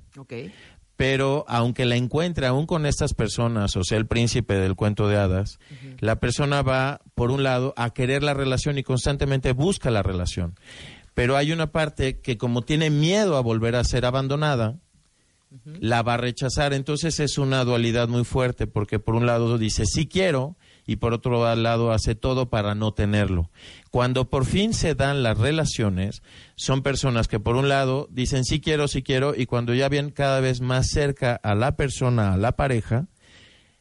Pero 1.00 1.46
aunque 1.48 1.86
la 1.86 1.96
encuentre 1.96 2.46
aún 2.46 2.66
con 2.66 2.84
estas 2.84 3.14
personas, 3.14 3.74
o 3.74 3.84
sea, 3.84 3.96
el 3.96 4.06
príncipe 4.06 4.52
del 4.56 4.76
cuento 4.76 5.08
de 5.08 5.16
hadas, 5.16 5.58
la 5.98 6.20
persona 6.20 6.60
va, 6.60 7.00
por 7.14 7.30
un 7.30 7.42
lado, 7.42 7.72
a 7.78 7.88
querer 7.94 8.22
la 8.22 8.34
relación 8.34 8.76
y 8.76 8.82
constantemente 8.82 9.52
busca 9.52 9.90
la 9.90 10.02
relación. 10.02 10.56
Pero 11.14 11.38
hay 11.38 11.52
una 11.52 11.72
parte 11.72 12.20
que 12.20 12.36
como 12.36 12.60
tiene 12.60 12.90
miedo 12.90 13.38
a 13.38 13.40
volver 13.40 13.76
a 13.76 13.84
ser 13.84 14.04
abandonada, 14.04 14.76
la 15.64 16.02
va 16.02 16.14
a 16.14 16.18
rechazar. 16.18 16.74
Entonces 16.74 17.18
es 17.18 17.38
una 17.38 17.64
dualidad 17.64 18.08
muy 18.08 18.24
fuerte 18.24 18.66
porque 18.66 18.98
por 18.98 19.14
un 19.14 19.24
lado 19.24 19.56
dice 19.56 19.86
sí 19.86 20.06
quiero 20.06 20.58
y 20.86 20.96
por 20.96 21.12
otro 21.14 21.54
lado 21.54 21.92
hace 21.92 22.14
todo 22.14 22.50
para 22.50 22.74
no 22.74 22.92
tenerlo. 22.92 23.50
Cuando 23.90 24.28
por 24.28 24.44
fin 24.44 24.74
se 24.74 24.94
dan 24.94 25.22
las 25.22 25.38
relaciones, 25.38 26.22
son 26.56 26.82
personas 26.82 27.28
que 27.28 27.40
por 27.40 27.56
un 27.56 27.68
lado 27.68 28.08
dicen 28.10 28.44
sí 28.44 28.60
quiero, 28.60 28.88
sí 28.88 29.02
quiero, 29.02 29.34
y 29.36 29.46
cuando 29.46 29.74
ya 29.74 29.88
vienen 29.88 30.12
cada 30.12 30.40
vez 30.40 30.60
más 30.60 30.88
cerca 30.88 31.34
a 31.34 31.54
la 31.54 31.76
persona, 31.76 32.34
a 32.34 32.36
la 32.36 32.52
pareja, 32.52 33.06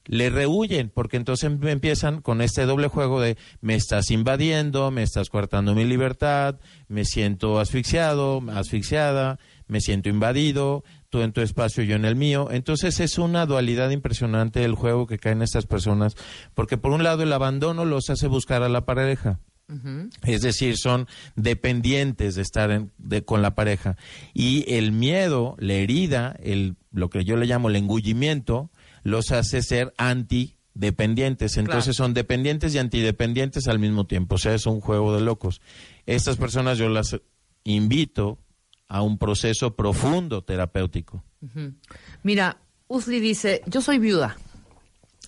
le 0.09 0.31
rehuyen, 0.31 0.89
porque 0.89 1.17
entonces 1.17 1.51
empiezan 1.61 2.21
con 2.21 2.41
este 2.41 2.65
doble 2.65 2.87
juego 2.87 3.21
de 3.21 3.37
me 3.61 3.75
estás 3.75 4.09
invadiendo, 4.09 4.89
me 4.89 5.03
estás 5.03 5.29
coartando 5.29 5.75
mi 5.75 5.85
libertad, 5.85 6.55
me 6.87 7.05
siento 7.05 7.59
asfixiado, 7.59 8.41
asfixiada, 8.51 9.37
me 9.67 9.81
siento 9.81 10.09
invadido, 10.09 10.83
tú 11.09 11.21
en 11.21 11.31
tu 11.33 11.41
espacio, 11.41 11.83
yo 11.83 11.95
en 11.95 12.05
el 12.05 12.15
mío. 12.15 12.49
Entonces 12.51 12.99
es 12.99 13.17
una 13.17 13.45
dualidad 13.45 13.89
impresionante 13.89 14.63
el 14.63 14.75
juego 14.75 15.07
que 15.07 15.17
caen 15.19 15.41
estas 15.41 15.65
personas, 15.65 16.15
porque 16.53 16.77
por 16.77 16.91
un 16.91 17.03
lado 17.03 17.23
el 17.23 17.33
abandono 17.33 17.85
los 17.85 18.09
hace 18.09 18.27
buscar 18.27 18.63
a 18.63 18.69
la 18.69 18.85
pareja. 18.85 19.39
Es 20.23 20.41
decir, 20.41 20.77
son 20.77 21.07
dependientes 21.35 22.33
de 22.33 22.41
estar 22.41 22.71
en- 22.71 22.91
de- 22.97 23.23
con 23.23 23.41
la 23.43 23.53
pareja. 23.53 23.97
Y 24.33 24.65
el 24.73 24.91
miedo, 24.91 25.55
la 25.59 25.73
herida, 25.73 26.35
el, 26.41 26.75
lo 26.91 27.09
que 27.11 27.23
yo 27.23 27.35
le 27.37 27.45
llamo 27.45 27.69
el 27.69 27.75
engullimiento, 27.75 28.71
los 29.03 29.31
hace 29.31 29.61
ser 29.61 29.93
antidependientes. 29.97 31.57
Entonces 31.57 31.95
son 31.95 32.13
dependientes 32.13 32.73
y 32.73 32.79
antidependientes 32.79 33.67
al 33.67 33.77
mismo 33.79 34.05
tiempo. 34.07 34.35
O 34.35 34.37
sea, 34.39 34.53
es 34.55 34.65
un 34.65 34.81
juego 34.81 35.13
de 35.15 35.21
locos. 35.21 35.61
Estas 36.05 36.37
personas 36.37 36.77
yo 36.79 36.89
las 36.89 37.19
invito 37.63 38.39
a 38.89 39.01
un 39.01 39.17
proceso 39.17 39.75
profundo 39.75 40.43
terapéutico. 40.43 41.23
Mira, 42.23 42.57
Usli 42.87 43.19
dice, 43.19 43.61
yo 43.67 43.81
soy 43.81 43.99
viuda. 43.99 44.35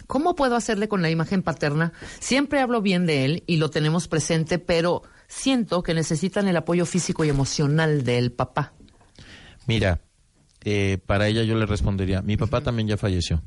¿Cómo 0.07 0.35
puedo 0.35 0.55
hacerle 0.55 0.89
con 0.89 1.01
la 1.01 1.09
imagen 1.09 1.41
paterna? 1.41 1.93
Siempre 2.19 2.59
hablo 2.59 2.81
bien 2.81 3.05
de 3.05 3.23
él 3.23 3.43
y 3.47 3.57
lo 3.57 3.69
tenemos 3.69 4.09
presente, 4.09 4.59
pero 4.59 5.03
siento 5.27 5.83
que 5.83 5.93
necesitan 5.93 6.47
el 6.47 6.57
apoyo 6.57 6.85
físico 6.85 7.23
y 7.23 7.29
emocional 7.29 8.03
del 8.03 8.33
papá. 8.33 8.73
Mira, 9.67 10.01
eh, 10.63 10.97
para 11.05 11.27
ella 11.27 11.43
yo 11.43 11.55
le 11.55 11.65
respondería, 11.65 12.21
mi 12.21 12.35
papá 12.35 12.61
también 12.61 12.87
ya 12.87 12.97
falleció. 12.97 13.41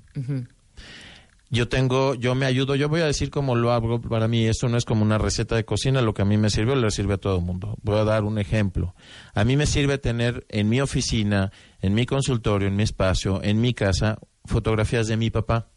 Yo 1.55 1.69
tengo, 1.69 2.17
yo 2.17 2.35
me 2.35 2.47
ayudo, 2.47 2.75
yo 2.75 2.89
voy 2.89 3.01
a 3.01 3.07
decir 3.07 3.31
cómo 3.31 3.55
lo 3.55 3.71
hago 3.71 4.01
para 4.01 4.27
mí, 4.27 4.45
esto 4.45 4.69
no 4.69 4.77
es 4.77 4.85
como 4.85 5.03
una 5.03 5.19
receta 5.19 5.55
de 5.55 5.65
cocina, 5.65 6.03
lo 6.03 6.13
que 6.13 6.23
a 6.23 6.25
mí 6.25 6.37
me 6.37 6.51
sirve 6.51 6.75
le 6.75 6.91
sirve 6.91 7.15
a 7.15 7.19
todo 7.19 7.39
el 7.39 7.45
mundo. 7.45 7.77
Voy 7.83 7.97
a 7.97 8.03
dar 8.03 8.25
un 8.25 8.41
ejemplo. 8.41 8.97
A 9.35 9.45
mí 9.45 9.57
me 9.57 9.67
sirve 9.67 9.99
tener 9.99 10.45
en 10.49 10.69
mi 10.69 10.81
oficina, 10.81 11.53
en 11.81 11.95
mi 11.95 12.07
consultorio, 12.07 12.67
en 12.67 12.75
mi 12.75 12.83
espacio, 12.83 13.41
en 13.41 13.61
mi 13.61 13.73
casa, 13.73 14.19
fotografías 14.45 15.07
de 15.07 15.17
mi 15.17 15.31
papá. 15.31 15.69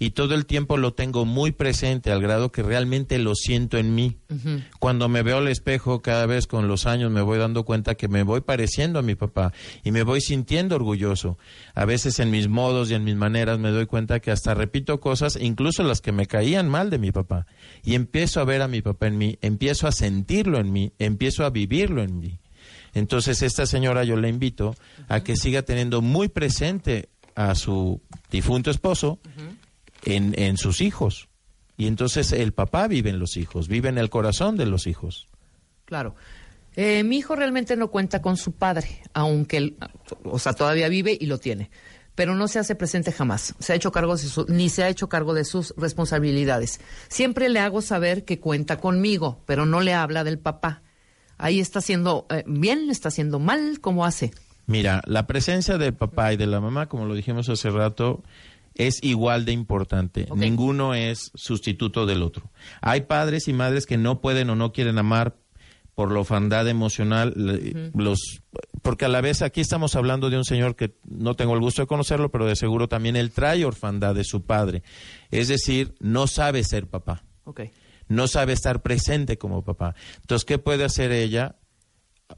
Y 0.00 0.10
todo 0.10 0.34
el 0.34 0.46
tiempo 0.46 0.76
lo 0.76 0.94
tengo 0.94 1.24
muy 1.24 1.50
presente 1.50 2.12
al 2.12 2.22
grado 2.22 2.52
que 2.52 2.62
realmente 2.62 3.18
lo 3.18 3.34
siento 3.34 3.78
en 3.78 3.94
mí. 3.96 4.18
Cuando 4.78 5.08
me 5.08 5.22
veo 5.22 5.38
al 5.38 5.48
espejo, 5.48 6.02
cada 6.02 6.24
vez 6.26 6.46
con 6.46 6.68
los 6.68 6.86
años 6.86 7.10
me 7.10 7.20
voy 7.20 7.38
dando 7.38 7.64
cuenta 7.64 7.96
que 7.96 8.06
me 8.06 8.22
voy 8.22 8.40
pareciendo 8.40 9.00
a 9.00 9.02
mi 9.02 9.16
papá 9.16 9.52
y 9.82 9.90
me 9.90 10.04
voy 10.04 10.20
sintiendo 10.20 10.76
orgulloso. 10.76 11.36
A 11.74 11.84
veces 11.84 12.20
en 12.20 12.30
mis 12.30 12.48
modos 12.48 12.90
y 12.90 12.94
en 12.94 13.02
mis 13.02 13.16
maneras 13.16 13.58
me 13.58 13.70
doy 13.70 13.86
cuenta 13.86 14.20
que 14.20 14.30
hasta 14.30 14.54
repito 14.54 15.00
cosas, 15.00 15.36
incluso 15.40 15.82
las 15.82 16.00
que 16.00 16.12
me 16.12 16.26
caían 16.26 16.68
mal 16.68 16.90
de 16.90 16.98
mi 16.98 17.10
papá. 17.10 17.46
Y 17.84 17.94
empiezo 17.94 18.40
a 18.40 18.44
ver 18.44 18.62
a 18.62 18.68
mi 18.68 18.82
papá 18.82 19.08
en 19.08 19.18
mí, 19.18 19.38
empiezo 19.42 19.88
a 19.88 19.92
sentirlo 19.92 20.58
en 20.58 20.72
mí, 20.72 20.92
empiezo 21.00 21.44
a 21.44 21.50
vivirlo 21.50 22.02
en 22.02 22.20
mí. 22.20 22.38
Entonces 22.94 23.42
esta 23.42 23.66
señora 23.66 24.04
yo 24.04 24.16
le 24.16 24.28
invito 24.28 24.76
a 25.08 25.24
que 25.24 25.36
siga 25.36 25.62
teniendo 25.62 26.02
muy 26.02 26.28
presente 26.28 27.08
a 27.34 27.54
su 27.54 28.00
difunto 28.30 28.70
esposo 28.70 29.20
en, 30.04 30.34
en 30.38 30.56
sus 30.56 30.80
hijos. 30.80 31.28
Y 31.76 31.86
entonces 31.86 32.32
el 32.32 32.52
papá 32.52 32.88
vive 32.88 33.10
en 33.10 33.18
los 33.18 33.36
hijos, 33.36 33.68
vive 33.68 33.88
en 33.88 33.98
el 33.98 34.10
corazón 34.10 34.56
de 34.56 34.66
los 34.66 34.86
hijos. 34.86 35.28
Claro. 35.84 36.14
Eh, 36.76 37.02
mi 37.04 37.18
hijo 37.18 37.34
realmente 37.36 37.76
no 37.76 37.88
cuenta 37.88 38.20
con 38.22 38.36
su 38.36 38.52
padre, 38.52 39.02
aunque 39.12 39.56
él, 39.56 39.76
o 40.24 40.38
sea, 40.38 40.52
todavía 40.52 40.88
vive 40.88 41.16
y 41.20 41.26
lo 41.26 41.38
tiene, 41.38 41.70
pero 42.14 42.34
no 42.34 42.46
se 42.46 42.58
hace 42.60 42.74
presente 42.74 43.10
jamás. 43.10 43.54
Se 43.58 43.72
ha 43.72 43.76
hecho 43.76 43.90
cargo 43.90 44.16
de 44.16 44.22
su- 44.22 44.46
ni 44.48 44.68
se 44.68 44.84
ha 44.84 44.88
hecho 44.88 45.08
cargo 45.08 45.34
de 45.34 45.44
sus 45.44 45.74
responsabilidades. 45.76 46.80
Siempre 47.08 47.48
le 47.48 47.60
hago 47.60 47.80
saber 47.80 48.24
que 48.24 48.38
cuenta 48.38 48.78
conmigo, 48.78 49.42
pero 49.46 49.66
no 49.66 49.80
le 49.80 49.94
habla 49.94 50.24
del 50.24 50.38
papá. 50.38 50.82
Ahí 51.36 51.58
está 51.60 51.78
haciendo 51.80 52.26
eh, 52.30 52.44
bien, 52.46 52.90
está 52.90 53.08
haciendo 53.08 53.38
mal, 53.38 53.80
¿cómo 53.80 54.04
hace? 54.04 54.32
Mira, 54.66 55.02
la 55.06 55.26
presencia 55.26 55.78
del 55.78 55.94
papá 55.94 56.32
y 56.32 56.36
de 56.36 56.46
la 56.46 56.60
mamá, 56.60 56.88
como 56.88 57.06
lo 57.06 57.14
dijimos 57.14 57.48
hace 57.48 57.70
rato, 57.70 58.22
es 58.78 59.02
igual 59.02 59.44
de 59.44 59.52
importante. 59.52 60.26
Ninguno 60.34 60.94
es 60.94 61.30
sustituto 61.34 62.06
del 62.06 62.22
otro. 62.22 62.50
Hay 62.80 63.02
padres 63.02 63.48
y 63.48 63.52
madres 63.52 63.84
que 63.84 63.98
no 63.98 64.20
pueden 64.20 64.48
o 64.50 64.56
no 64.56 64.72
quieren 64.72 64.98
amar 64.98 65.36
por 65.94 66.12
la 66.12 66.20
orfandad 66.20 66.68
emocional, 66.68 67.34
los, 67.94 68.40
porque 68.82 69.04
a 69.04 69.08
la 69.08 69.20
vez 69.20 69.42
aquí 69.42 69.60
estamos 69.60 69.96
hablando 69.96 70.30
de 70.30 70.36
un 70.36 70.44
señor 70.44 70.76
que 70.76 70.96
no 71.04 71.34
tengo 71.34 71.54
el 71.54 71.60
gusto 71.60 71.82
de 71.82 71.88
conocerlo, 71.88 72.30
pero 72.30 72.46
de 72.46 72.54
seguro 72.54 72.88
también 72.88 73.16
él 73.16 73.32
trae 73.32 73.64
orfandad 73.64 74.14
de 74.14 74.22
su 74.22 74.46
padre. 74.46 74.84
Es 75.32 75.48
decir, 75.48 75.94
no 75.98 76.28
sabe 76.28 76.62
ser 76.62 76.86
papá 76.86 77.24
no 78.08 78.26
sabe 78.26 78.54
estar 78.54 78.82
presente 78.82 79.38
como 79.38 79.62
papá. 79.62 79.94
Entonces, 80.20 80.44
¿qué 80.44 80.58
puede 80.58 80.84
hacer 80.84 81.12
ella 81.12 81.56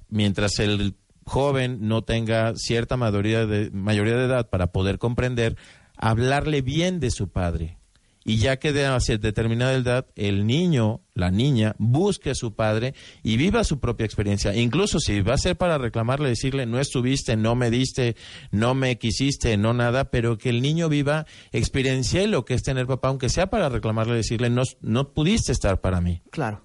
mientras 0.08 0.58
el 0.58 0.96
joven 1.24 1.78
no 1.82 2.02
tenga 2.02 2.54
cierta 2.56 2.96
mayoría 2.96 3.46
de, 3.46 3.70
mayoría 3.70 4.16
de 4.16 4.24
edad 4.24 4.50
para 4.50 4.72
poder 4.72 4.98
comprender? 4.98 5.56
Hablarle 6.02 6.62
bien 6.62 6.98
de 6.98 7.10
su 7.10 7.28
padre. 7.28 7.76
Y 8.22 8.36
ya 8.36 8.58
que 8.58 8.72
de 8.74 8.84
hacia 8.84 9.16
determinada 9.16 9.72
edad, 9.72 10.06
el 10.14 10.46
niño, 10.46 11.00
la 11.14 11.30
niña, 11.30 11.74
busque 11.78 12.30
a 12.30 12.34
su 12.34 12.54
padre 12.54 12.94
y 13.22 13.38
viva 13.38 13.64
su 13.64 13.80
propia 13.80 14.04
experiencia. 14.04 14.54
Incluso 14.54 15.00
si 15.00 15.22
va 15.22 15.34
a 15.34 15.38
ser 15.38 15.56
para 15.56 15.78
reclamarle, 15.78 16.28
decirle, 16.28 16.66
no 16.66 16.78
estuviste, 16.80 17.36
no 17.36 17.54
me 17.54 17.70
diste, 17.70 18.16
no 18.50 18.74
me 18.74 18.98
quisiste, 18.98 19.56
no 19.56 19.72
nada, 19.72 20.10
pero 20.10 20.36
que 20.36 20.50
el 20.50 20.60
niño 20.60 20.90
viva, 20.90 21.24
experiencia 21.50 22.26
lo 22.26 22.44
que 22.44 22.52
es 22.54 22.62
tener 22.62 22.86
papá, 22.86 23.08
aunque 23.08 23.30
sea 23.30 23.48
para 23.48 23.70
reclamarle, 23.70 24.14
decirle, 24.16 24.50
no, 24.50 24.62
no 24.82 25.12
pudiste 25.14 25.52
estar 25.52 25.80
para 25.80 26.02
mí. 26.02 26.20
Claro, 26.30 26.62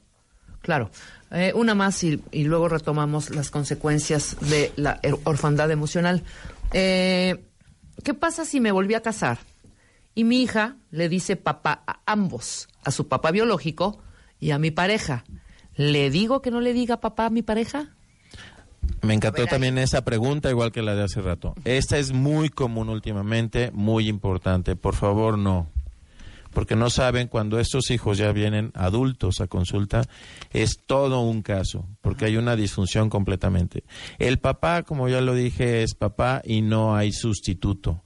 claro. 0.61 0.91
Eh, 1.31 1.53
una 1.55 1.73
más 1.73 2.03
y, 2.03 2.21
y 2.31 2.43
luego 2.43 2.67
retomamos 2.67 3.29
las 3.29 3.49
consecuencias 3.49 4.35
de 4.41 4.73
la 4.75 5.01
er- 5.01 5.19
orfandad 5.23 5.71
emocional. 5.71 6.23
Eh, 6.73 7.45
¿Qué 8.03 8.13
pasa 8.13 8.45
si 8.45 8.59
me 8.59 8.71
volví 8.71 8.93
a 8.93 9.01
casar 9.01 9.39
y 10.13 10.23
mi 10.23 10.41
hija 10.41 10.77
le 10.91 11.09
dice 11.09 11.35
papá 11.35 11.83
a 11.87 11.99
ambos, 12.05 12.67
a 12.83 12.91
su 12.91 13.07
papá 13.07 13.31
biológico 13.31 13.99
y 14.39 14.51
a 14.51 14.59
mi 14.59 14.71
pareja? 14.71 15.23
¿Le 15.75 16.09
digo 16.09 16.41
que 16.41 16.51
no 16.51 16.61
le 16.61 16.73
diga 16.73 17.01
papá 17.01 17.25
a 17.25 17.29
mi 17.29 17.41
pareja? 17.41 17.89
Me 19.01 19.13
encantó 19.13 19.41
ver, 19.41 19.49
también 19.49 19.77
esa 19.77 20.03
pregunta, 20.03 20.49
igual 20.49 20.71
que 20.71 20.81
la 20.81 20.95
de 20.95 21.03
hace 21.03 21.21
rato. 21.21 21.53
Esta 21.63 21.97
es 21.97 22.11
muy 22.11 22.49
común 22.49 22.89
últimamente, 22.89 23.71
muy 23.73 24.07
importante. 24.07 24.75
Por 24.75 24.95
favor, 24.95 25.37
no. 25.37 25.67
Porque 26.55 26.77
no 26.77 26.89
saben, 26.89 27.27
cuando 27.27 27.59
estos 27.59 27.91
hijos 27.91 28.17
ya 28.17 28.31
vienen 28.31 28.71
adultos 28.75 29.41
a 29.41 29.47
consulta, 29.47 30.03
es 30.53 30.79
todo 30.85 31.19
un 31.19 31.41
caso, 31.41 31.89
porque 31.99 32.25
hay 32.25 32.37
una 32.37 32.55
disfunción 32.55 33.09
completamente. 33.09 33.83
El 34.19 34.39
papá, 34.39 34.83
como 34.83 35.09
ya 35.09 35.19
lo 35.19 35.35
dije, 35.35 35.83
es 35.83 35.95
papá 35.95 36.41
y 36.45 36.61
no 36.61 36.95
hay 36.95 37.11
sustituto. 37.11 38.05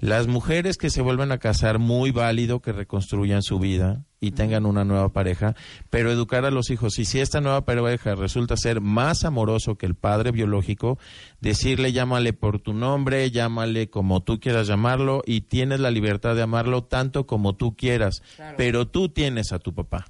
Las 0.00 0.26
mujeres 0.26 0.76
que 0.76 0.90
se 0.90 1.00
vuelven 1.00 1.32
a 1.32 1.38
casar, 1.38 1.78
muy 1.78 2.10
válido 2.10 2.60
que 2.60 2.72
reconstruyan 2.72 3.42
su 3.42 3.58
vida 3.58 4.04
y 4.20 4.32
tengan 4.32 4.66
una 4.66 4.84
nueva 4.84 5.10
pareja, 5.10 5.54
pero 5.90 6.10
educar 6.10 6.44
a 6.44 6.50
los 6.50 6.70
hijos. 6.70 6.98
Y 6.98 7.04
si 7.04 7.20
esta 7.20 7.40
nueva 7.40 7.64
pareja 7.64 8.14
resulta 8.14 8.56
ser 8.56 8.80
más 8.80 9.24
amoroso 9.24 9.76
que 9.76 9.86
el 9.86 9.94
padre 9.94 10.32
biológico, 10.32 10.98
decirle 11.40 11.92
llámale 11.92 12.32
por 12.32 12.60
tu 12.60 12.72
nombre, 12.72 13.30
llámale 13.30 13.90
como 13.90 14.22
tú 14.22 14.40
quieras 14.40 14.66
llamarlo 14.66 15.22
y 15.24 15.42
tienes 15.42 15.80
la 15.80 15.90
libertad 15.90 16.34
de 16.34 16.42
amarlo 16.42 16.84
tanto 16.84 17.26
como 17.26 17.54
tú 17.56 17.76
quieras, 17.76 18.22
pero 18.56 18.88
tú 18.88 19.08
tienes 19.08 19.52
a 19.52 19.58
tu 19.58 19.74
papá. 19.74 20.06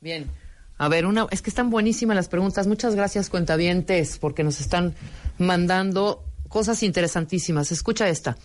Bien. 0.00 0.30
A 0.78 0.88
ver, 0.88 1.06
una, 1.06 1.26
es 1.30 1.40
que 1.40 1.48
están 1.48 1.70
buenísimas 1.70 2.16
las 2.16 2.28
preguntas. 2.28 2.66
Muchas 2.66 2.94
gracias, 2.94 3.30
cuentavientes, 3.30 4.18
porque 4.18 4.44
nos 4.44 4.60
están 4.60 4.94
mandando 5.38 6.22
cosas 6.48 6.82
interesantísimas. 6.82 7.72
Escucha 7.72 8.08
esta. 8.08 8.36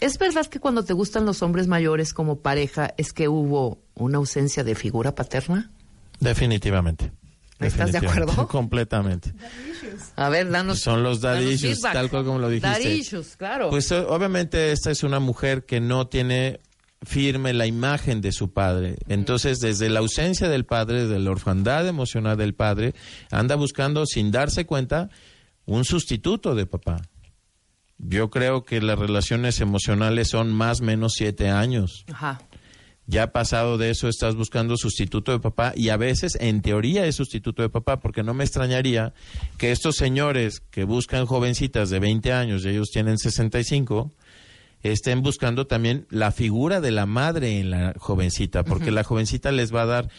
¿Es 0.00 0.18
verdad 0.18 0.46
que 0.46 0.60
cuando 0.60 0.84
te 0.84 0.92
gustan 0.92 1.24
los 1.24 1.42
hombres 1.42 1.66
mayores 1.66 2.12
como 2.14 2.40
pareja 2.40 2.94
es 2.96 3.12
que 3.12 3.28
hubo 3.28 3.78
una 3.94 4.18
ausencia 4.18 4.62
de 4.64 4.74
figura 4.74 5.14
paterna? 5.14 5.70
Definitivamente. 6.20 7.12
¿Estás 7.58 7.90
de 7.90 7.98
acuerdo? 7.98 8.46
Completamente. 8.48 9.32
A 10.14 10.28
ver, 10.28 10.48
danos. 10.50 10.78
Son 10.78 11.02
los 11.02 11.20
daddy 11.20 11.46
issues, 11.54 11.80
tal 11.80 12.08
cual 12.08 12.24
como 12.24 12.38
lo 12.38 12.48
dijiste. 12.48 12.68
Daddy 12.68 12.88
issues, 12.88 13.34
claro. 13.36 13.70
Pues 13.70 13.90
o- 13.90 14.08
obviamente 14.10 14.70
esta 14.70 14.92
es 14.92 15.02
una 15.02 15.18
mujer 15.18 15.64
que 15.64 15.80
no 15.80 16.06
tiene 16.06 16.60
firme 17.02 17.52
la 17.52 17.66
imagen 17.66 18.20
de 18.20 18.30
su 18.30 18.52
padre. 18.52 18.96
Entonces, 19.08 19.58
desde 19.58 19.88
la 19.88 19.98
ausencia 20.00 20.48
del 20.48 20.64
padre, 20.64 21.06
de 21.08 21.18
la 21.18 21.30
orfandad 21.32 21.86
emocional 21.88 22.36
del 22.36 22.54
padre, 22.54 22.94
anda 23.32 23.56
buscando, 23.56 24.06
sin 24.06 24.30
darse 24.30 24.64
cuenta, 24.66 25.08
un 25.66 25.84
sustituto 25.84 26.54
de 26.54 26.66
papá. 26.66 27.02
Yo 27.98 28.30
creo 28.30 28.64
que 28.64 28.80
las 28.80 28.98
relaciones 28.98 29.60
emocionales 29.60 30.28
son 30.28 30.52
más 30.52 30.80
o 30.80 30.84
menos 30.84 31.14
siete 31.16 31.50
años. 31.50 32.04
Ajá. 32.12 32.38
Ya 33.10 33.32
pasado 33.32 33.78
de 33.78 33.88
eso 33.88 34.06
estás 34.06 34.34
buscando 34.34 34.76
sustituto 34.76 35.32
de 35.32 35.40
papá 35.40 35.72
y 35.74 35.88
a 35.88 35.96
veces 35.96 36.36
en 36.40 36.60
teoría 36.60 37.06
es 37.06 37.16
sustituto 37.16 37.62
de 37.62 37.70
papá 37.70 38.00
porque 38.00 38.22
no 38.22 38.34
me 38.34 38.44
extrañaría 38.44 39.14
que 39.56 39.72
estos 39.72 39.96
señores 39.96 40.60
que 40.60 40.84
buscan 40.84 41.24
jovencitas 41.24 41.88
de 41.88 42.00
20 42.00 42.32
años 42.34 42.64
y 42.64 42.68
ellos 42.68 42.90
tienen 42.92 43.16
65 43.16 44.12
estén 44.82 45.22
buscando 45.22 45.66
también 45.66 46.06
la 46.10 46.32
figura 46.32 46.82
de 46.82 46.90
la 46.90 47.06
madre 47.06 47.58
en 47.58 47.70
la 47.70 47.94
jovencita 47.96 48.62
porque 48.62 48.90
la 48.90 49.04
jovencita 49.04 49.52
les 49.52 49.74
va 49.74 49.82
a 49.82 49.86
dar 49.86 50.10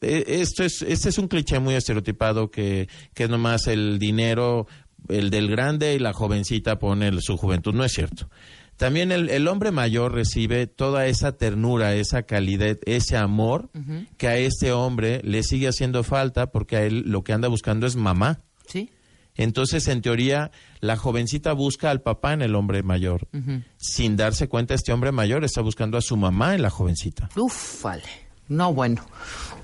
eh, 0.00 0.24
esto 0.26 0.64
es 0.64 0.80
este 0.80 1.10
es 1.10 1.18
un 1.18 1.28
cliché 1.28 1.58
muy 1.58 1.74
estereotipado 1.74 2.50
que 2.50 2.88
que 3.12 3.24
es 3.24 3.28
nomás 3.28 3.66
el 3.66 3.98
dinero 3.98 4.66
el 5.08 5.30
del 5.30 5.50
grande 5.50 5.94
y 5.94 5.98
la 5.98 6.12
jovencita 6.12 6.78
pone 6.78 7.08
el- 7.08 7.20
su 7.22 7.36
juventud 7.36 7.74
no 7.74 7.84
es 7.84 7.92
cierto 7.92 8.28
también 8.76 9.12
el, 9.12 9.28
el 9.30 9.46
hombre 9.46 9.70
mayor 9.70 10.12
recibe 10.14 10.66
toda 10.66 11.06
esa 11.06 11.36
ternura, 11.36 11.94
esa 11.94 12.24
calidez, 12.24 12.80
ese 12.86 13.16
amor 13.16 13.70
que 14.16 14.26
a 14.26 14.36
este 14.36 14.72
hombre 14.72 15.20
le 15.22 15.44
sigue 15.44 15.68
haciendo 15.68 16.02
falta 16.02 16.50
porque 16.50 16.76
a 16.76 16.82
él 16.84 17.04
lo 17.06 17.22
que 17.22 17.32
anda 17.32 17.46
buscando 17.46 17.86
es 17.86 17.94
mamá. 17.94 18.40
Sí. 18.66 18.90
Entonces, 19.36 19.86
en 19.86 20.02
teoría, 20.02 20.50
la 20.80 20.96
jovencita 20.96 21.52
busca 21.52 21.92
al 21.92 22.00
papá 22.02 22.32
en 22.32 22.42
el 22.42 22.56
hombre 22.56 22.82
mayor. 22.82 23.28
Sin 23.76 24.16
darse 24.16 24.48
cuenta, 24.48 24.74
este 24.74 24.92
hombre 24.92 25.12
mayor 25.12 25.44
está 25.44 25.60
buscando 25.60 25.96
a 25.96 26.00
su 26.02 26.16
mamá 26.16 26.56
en 26.56 26.62
la 26.62 26.70
jovencita. 26.70 27.28
Uf, 27.36 27.82
vale. 27.84 28.02
No, 28.48 28.74
bueno. 28.74 29.06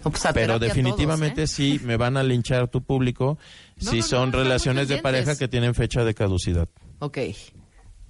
No, 0.05 0.11
pues 0.11 0.23
Pero 0.33 0.59
definitivamente 0.59 1.43
todos, 1.47 1.51
¿eh? 1.51 1.55
sí 1.55 1.81
me 1.85 1.97
van 1.99 2.17
a 2.17 2.23
linchar 2.23 2.69
tu 2.69 2.83
público 2.83 3.39
No, 3.83 3.91
si 3.91 3.99
no, 3.99 4.03
son 4.05 4.33
relaciones 4.33 4.89
de 4.89 4.99
pareja 4.99 5.37
que 5.37 5.49
tienen 5.49 5.75
fecha 5.75 6.05
de 6.05 6.15
caducidad. 6.15 6.69
Ok. 6.99 7.19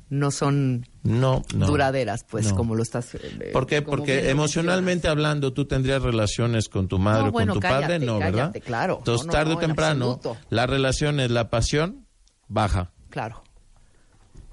No 0.09 0.33
son 0.33 0.87
No, 1.05 1.43
duraderas, 1.55 2.25
pues, 2.29 2.49
No. 2.51 2.57
como 2.57 2.75
lo 2.75 2.83
estás. 2.83 3.15
eh, 3.15 3.51
¿Por 3.53 3.67
qué? 3.69 3.81
Porque 3.81 4.29
emocionalmente 4.31 5.07
hablando 5.07 5.53
tú 5.53 5.67
tendrías 5.67 6.03
relaciones 6.03 6.69
con 6.69 6.89
tu 6.89 6.99
madre 6.99 7.29
o 7.29 7.33
bueno, 7.33 7.53
con 7.55 7.61
tu 7.63 7.69
cállate, 7.69 7.83
padre, 7.95 8.07
no, 8.07 8.19
¿verdad? 8.19 8.53
claro. 8.65 8.97
Entonces, 8.99 9.29
tarde 9.29 9.55
o 9.55 9.59
temprano, 9.59 10.15
absoluto. 10.15 10.37
la 10.51 10.67
relación 10.67 11.21
es 11.21 11.31
la 11.31 11.49
pasión 11.49 12.07
baja. 12.49 12.91
Claro. 13.09 13.45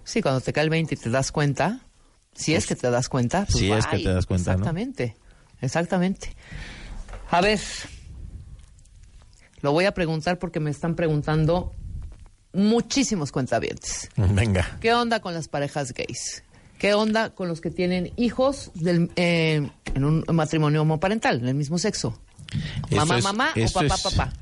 Sí, 0.03 0.21
cuando 0.21 0.41
te 0.41 0.53
cae 0.53 0.63
el 0.63 0.69
20 0.69 0.93
y 0.93 0.97
te 0.97 1.09
das 1.09 1.31
cuenta, 1.31 1.79
si 2.35 2.53
es 2.53 2.67
que 2.67 2.75
te 2.75 2.91
das 2.91 3.09
cuenta. 3.09 3.45
pues, 3.45 3.57
Si 3.57 3.71
es 3.71 3.87
que 3.87 3.97
te 3.97 4.13
das 4.13 4.27
cuenta, 4.27 4.51
¿no? 4.51 4.57
Exactamente, 4.59 5.17
exactamente. 5.61 6.35
A 7.31 7.41
ver, 7.41 7.59
lo 9.67 9.73
voy 9.73 9.83
a 9.83 9.91
preguntar 9.93 10.39
porque 10.39 10.61
me 10.61 10.69
están 10.71 10.95
preguntando 10.95 11.73
muchísimos 12.53 13.33
cuentavientes. 13.33 14.09
Venga. 14.15 14.77
¿Qué 14.79 14.93
onda 14.93 15.19
con 15.19 15.33
las 15.33 15.49
parejas 15.49 15.93
gays? 15.93 16.41
¿Qué 16.79 16.93
onda 16.93 17.31
con 17.31 17.49
los 17.49 17.59
que 17.59 17.69
tienen 17.69 18.13
hijos 18.15 18.71
del, 18.75 19.11
eh, 19.17 19.69
en 19.93 20.05
un 20.05 20.23
matrimonio 20.31 20.83
homoparental, 20.83 21.41
del 21.41 21.53
mismo 21.55 21.77
sexo? 21.79 22.17
Mamá, 22.91 23.17
es- 23.17 23.23
mamá 23.25 23.49
o 23.51 23.73
papá, 23.73 23.85
es- 23.95 24.01
papá. 24.03 24.33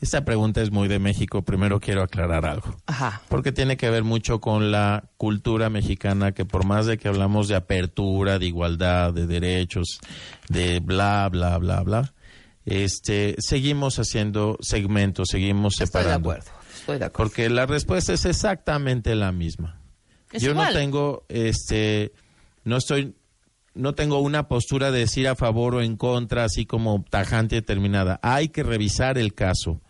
Esta 0.00 0.24
pregunta 0.24 0.62
es 0.62 0.70
muy 0.70 0.88
de 0.88 0.98
México. 0.98 1.42
Primero 1.42 1.78
quiero 1.78 2.02
aclarar 2.02 2.46
algo. 2.46 2.74
Ajá. 2.86 3.20
Porque 3.28 3.52
tiene 3.52 3.76
que 3.76 3.90
ver 3.90 4.02
mucho 4.02 4.40
con 4.40 4.70
la 4.72 5.04
cultura 5.18 5.68
mexicana, 5.68 6.32
que 6.32 6.46
por 6.46 6.64
más 6.64 6.86
de 6.86 6.96
que 6.96 7.08
hablamos 7.08 7.48
de 7.48 7.56
apertura, 7.56 8.38
de 8.38 8.46
igualdad, 8.46 9.12
de 9.12 9.26
derechos, 9.26 10.00
de 10.48 10.80
bla, 10.80 11.28
bla, 11.30 11.58
bla, 11.58 11.82
bla, 11.82 12.14
este, 12.70 13.36
seguimos 13.38 13.96
haciendo 13.98 14.56
segmentos, 14.60 15.28
seguimos 15.30 15.74
Estoy 15.80 15.84
de 15.84 15.86
separando. 15.92 16.30
acuerdo, 16.30 16.50
estoy 16.74 16.98
de 16.98 17.04
acuerdo. 17.04 17.28
Porque 17.30 17.50
la 17.50 17.66
respuesta 17.66 18.12
es 18.12 18.24
exactamente 18.24 19.14
la 19.14 19.32
misma. 19.32 19.80
Es 20.32 20.42
Yo 20.42 20.50
igual. 20.52 20.68
no 20.72 20.78
tengo, 20.78 21.24
este, 21.28 22.12
no 22.64 22.76
estoy, 22.76 23.14
no 23.74 23.94
tengo 23.94 24.20
una 24.20 24.48
postura 24.48 24.90
de 24.90 25.00
decir 25.00 25.26
a 25.28 25.34
favor 25.36 25.74
o 25.76 25.82
en 25.82 25.96
contra, 25.96 26.44
así 26.44 26.66
como 26.66 27.04
tajante 27.08 27.56
y 27.56 27.60
determinada. 27.60 28.18
Hay 28.22 28.48
que 28.48 28.62
revisar 28.62 29.18
el 29.18 29.34
caso. 29.34 29.80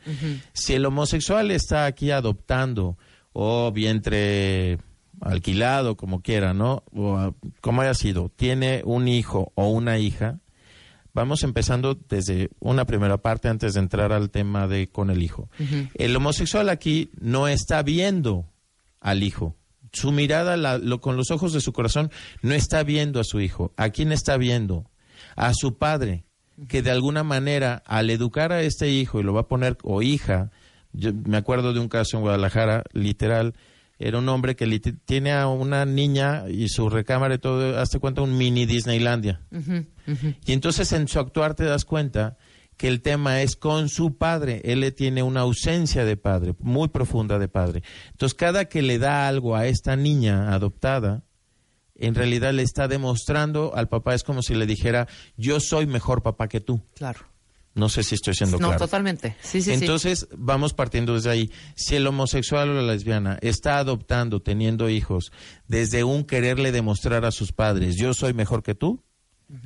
Si 0.53 0.75
el 0.75 0.85
homosexual 0.87 1.51
está 1.51 1.87
aquí 1.87 2.11
adoptando 2.11 2.97
o 3.33 3.71
vientre 3.73 4.79
alquilado, 5.21 5.97
como 5.97 6.23
quiera, 6.23 6.55
¿no? 6.55 6.83
O 6.95 7.35
como 7.61 7.83
haya 7.83 7.95
sido, 7.95 8.31
tiene 8.35 8.83
un 8.85 9.07
hijo 9.09 9.53
o 9.55 9.69
una 9.69 9.99
hija, 9.99 10.39
vamos 11.15 11.43
empezando 11.43 11.95
desde 12.09 12.51
una 12.61 12.85
primera 12.87 13.19
parte 13.19 13.49
antes 13.49 13.75
de 13.75 13.81
entrar 13.81 14.13
al 14.13 14.31
tema 14.31 14.67
de 14.69 14.89
con 14.89 15.11
el 15.11 15.23
hijo. 15.23 15.49
El 15.95 16.15
homosexual 16.17 16.69
aquí 16.69 17.11
no 17.21 17.49
está 17.49 17.83
viendo 17.83 18.47
al 19.01 19.23
hijo. 19.23 19.57
Su 19.93 20.13
mirada 20.13 20.57
la- 20.57 20.79
lo- 20.79 21.01
con 21.01 21.17
los 21.17 21.31
ojos 21.31 21.53
de 21.53 21.61
su 21.61 21.73
corazón 21.73 22.11
no 22.43 22.55
está 22.55 22.83
viendo 22.85 23.19
a 23.21 23.25
su 23.25 23.41
hijo. 23.41 23.73
¿A 23.77 23.91
quién 23.91 24.13
está 24.13 24.37
viendo? 24.37 24.89
A 25.37 25.53
su 25.55 25.79
padre, 25.79 26.25
que 26.69 26.83
de 26.83 26.91
alguna 26.91 27.25
manera 27.25 27.83
al 27.87 28.11
educar 28.11 28.53
a 28.53 28.63
este 28.63 28.89
hijo 28.91 29.19
y 29.21 29.23
lo 29.23 29.33
va 29.33 29.41
a 29.43 29.49
poner 29.49 29.79
o 29.83 30.03
hija, 30.03 30.51
yo 30.93 31.13
me 31.13 31.37
acuerdo 31.37 31.73
de 31.73 31.81
un 31.81 31.89
caso 31.89 32.17
en 32.17 32.23
Guadalajara, 32.23 32.85
literal, 32.93 33.55
era 34.01 34.19
un 34.19 34.29
hombre 34.31 34.57
que 34.57 34.81
tiene 35.05 35.33
a 35.33 35.47
una 35.47 35.85
niña 35.85 36.49
y 36.49 36.69
su 36.69 36.89
recámara 36.89 37.35
y 37.35 37.39
todo, 37.39 37.79
hazte 37.79 37.99
cuenta, 37.99 38.23
un 38.23 38.37
mini 38.37 38.65
Disneylandia. 38.65 39.43
Y 40.47 40.53
entonces 40.53 40.91
en 40.93 41.07
su 41.07 41.21
actuar 41.21 41.55
te 41.55 41.65
das 41.65 41.85
cuenta 41.85 42.39
que 42.79 42.89
el 42.89 43.03
tema 43.03 43.43
es 43.43 43.57
con 43.57 43.91
su 43.91 44.17
padre. 44.17 44.63
Él 44.65 44.81
le 44.81 44.91
tiene 44.91 45.23
una 45.23 45.41
ausencia 45.41 46.07
de 46.07 46.17
padre, 46.17 46.55
muy 46.61 46.89
profunda 46.89 47.39
de 47.39 47.49
padre. 47.49 47.83
Entonces, 48.13 48.35
cada 48.35 48.65
que 48.65 48.81
le 48.81 48.99
da 48.99 49.29
algo 49.29 49.55
a 49.55 49.67
esta 49.67 49.97
niña 49.97 50.55
adoptada, 50.55 51.23
en 51.95 52.15
realidad 52.15 52.55
le 52.55 52.63
está 52.63 52.89
demostrando 52.89 53.77
al 53.77 53.91
papá, 53.91 54.15
es 54.15 54.25
como 54.25 54.41
si 54.41 54.55
le 54.55 54.65
dijera, 54.65 55.09
yo 55.37 55.61
soy 55.61 55.87
mejor 55.87 56.23
papá 56.23 56.49
que 56.49 56.61
tú. 56.61 56.83
Claro. 56.95 57.30
No 57.75 57.89
sé 57.89 58.03
si 58.03 58.17
estoy 58.17 58.35
siendo 58.35 58.59
No, 58.59 58.69
claro. 58.69 58.79
totalmente. 58.85 59.37
Sí, 59.43 59.63
sí, 59.63 59.71
sí. 59.77 59.85
Entonces, 59.85 60.27
vamos 60.37 60.75
partiendo 60.75 61.15
desde 61.15 61.31
ahí. 61.31 61.51
Si 61.77 61.95
el 61.95 62.07
homosexual 62.07 62.69
o 62.71 62.75
la 62.75 62.83
lesbiana 62.83 63.39
está 63.43 63.79
adoptando, 63.79 64.41
teniendo 64.41 64.89
hijos, 64.91 65.31
desde 65.69 66.03
un 66.03 66.25
quererle 66.25 66.73
demostrar 66.73 67.25
a 67.25 67.31
sus 67.31 67.53
padres, 67.53 67.95
yo 67.97 68.13
soy 68.13 68.35
mejor 68.35 68.63
que 68.65 68.75
tú, 68.75 69.05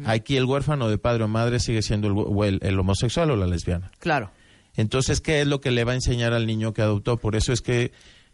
aquí 0.05 0.37
el 0.37 0.45
huérfano 0.45 0.89
de 0.89 0.99
padre 0.99 1.25
o 1.25 1.29
madre 1.29 1.61
sigue 1.61 1.83
siendo 1.83 2.09
el- 2.45 2.59
el 2.63 2.79
homosexual 2.79 3.31
o 3.31 3.37
la 3.37 3.47
lesbiana. 3.47 3.91
Claro. 3.99 4.31
Entonces, 4.77 5.21
¿qué 5.21 5.41
es 5.41 5.47
lo 5.47 5.61
que 5.61 5.71
le 5.71 5.85
va 5.85 5.93
a 5.93 5.95
enseñar 5.95 6.33
al 6.33 6.47
niño 6.47 6.73
que 6.75 6.83
adoptó? 6.83 7.17
Por 7.19 7.37
eso 7.37 7.53
es 7.53 7.61
que 7.61 7.93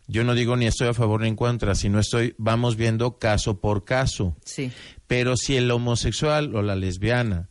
yo 0.09 0.25
no 0.25 0.35
digo 0.35 0.57
ni 0.57 0.67
estoy 0.67 0.89
a 0.89 0.95
favor 0.95 1.21
ni 1.21 1.29
en 1.29 1.37
contra, 1.37 1.75
sino 1.75 1.99
estoy, 2.01 2.35
vamos 2.39 2.77
viendo 2.77 3.19
caso 3.19 3.61
por 3.61 3.85
caso. 3.85 4.37
Sí. 4.45 4.73
Pero 5.07 5.37
si 5.37 5.57
el 5.57 5.71
homosexual 5.71 6.57
o 6.57 6.63
la 6.63 6.75
lesbiana 6.77 7.50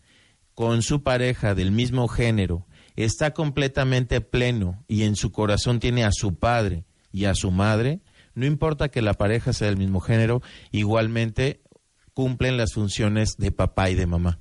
con 0.59 0.81
su 0.81 1.03
pareja 1.03 1.55
del 1.55 1.71
mismo 1.71 2.09
género 2.09 2.67
está 2.97 3.31
completamente 3.31 4.19
pleno 4.19 4.83
y 4.89 5.03
en 5.03 5.15
su 5.15 5.31
corazón 5.31 5.79
tiene 5.79 6.03
a 6.03 6.11
su 6.11 6.35
padre 6.37 6.83
y 7.13 7.23
a 7.25 7.33
su 7.33 7.49
madre, 7.49 8.01
no 8.35 8.45
importa 8.45 8.89
que 8.89 9.01
la 9.01 9.13
pareja 9.13 9.53
sea 9.53 9.67
del 9.69 9.77
mismo 9.77 10.01
género, 10.01 10.41
igualmente 10.71 11.61
cumplen 12.13 12.57
las 12.57 12.73
funciones 12.73 13.37
de 13.37 13.53
papá 13.53 13.89
y 13.89 13.95
de 13.95 14.05
mamá. 14.05 14.39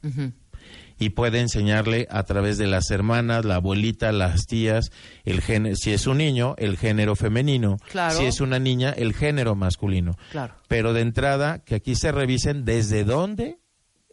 Y 0.99 1.11
puede 1.11 1.39
enseñarle 1.39 2.09
a 2.11 2.25
través 2.25 2.59
de 2.59 2.67
las 2.67 2.91
hermanas, 2.91 3.45
la 3.45 3.55
abuelita, 3.55 4.11
las 4.11 4.47
tías, 4.47 4.91
el 5.25 5.41
género, 5.41 5.77
si 5.77 5.93
es 5.93 6.09
un 6.09 6.19
niño, 6.19 6.57
el 6.59 6.77
género 6.77 7.15
femenino, 7.15 7.77
Claro. 7.93 8.19
si 8.19 8.25
es 8.25 8.41
una 8.41 8.59
niña, 8.59 8.91
el 8.91 9.15
género 9.15 9.55
masculino 9.55 10.17
Claro. 10.33 10.57
pero 10.67 10.93
de 10.95 11.03
entrada 11.03 11.61
que 11.61 11.77
aquí 11.77 11.95
se 11.95 12.11
revisen 12.11 12.65
desde 12.65 13.05
dónde 13.05 13.61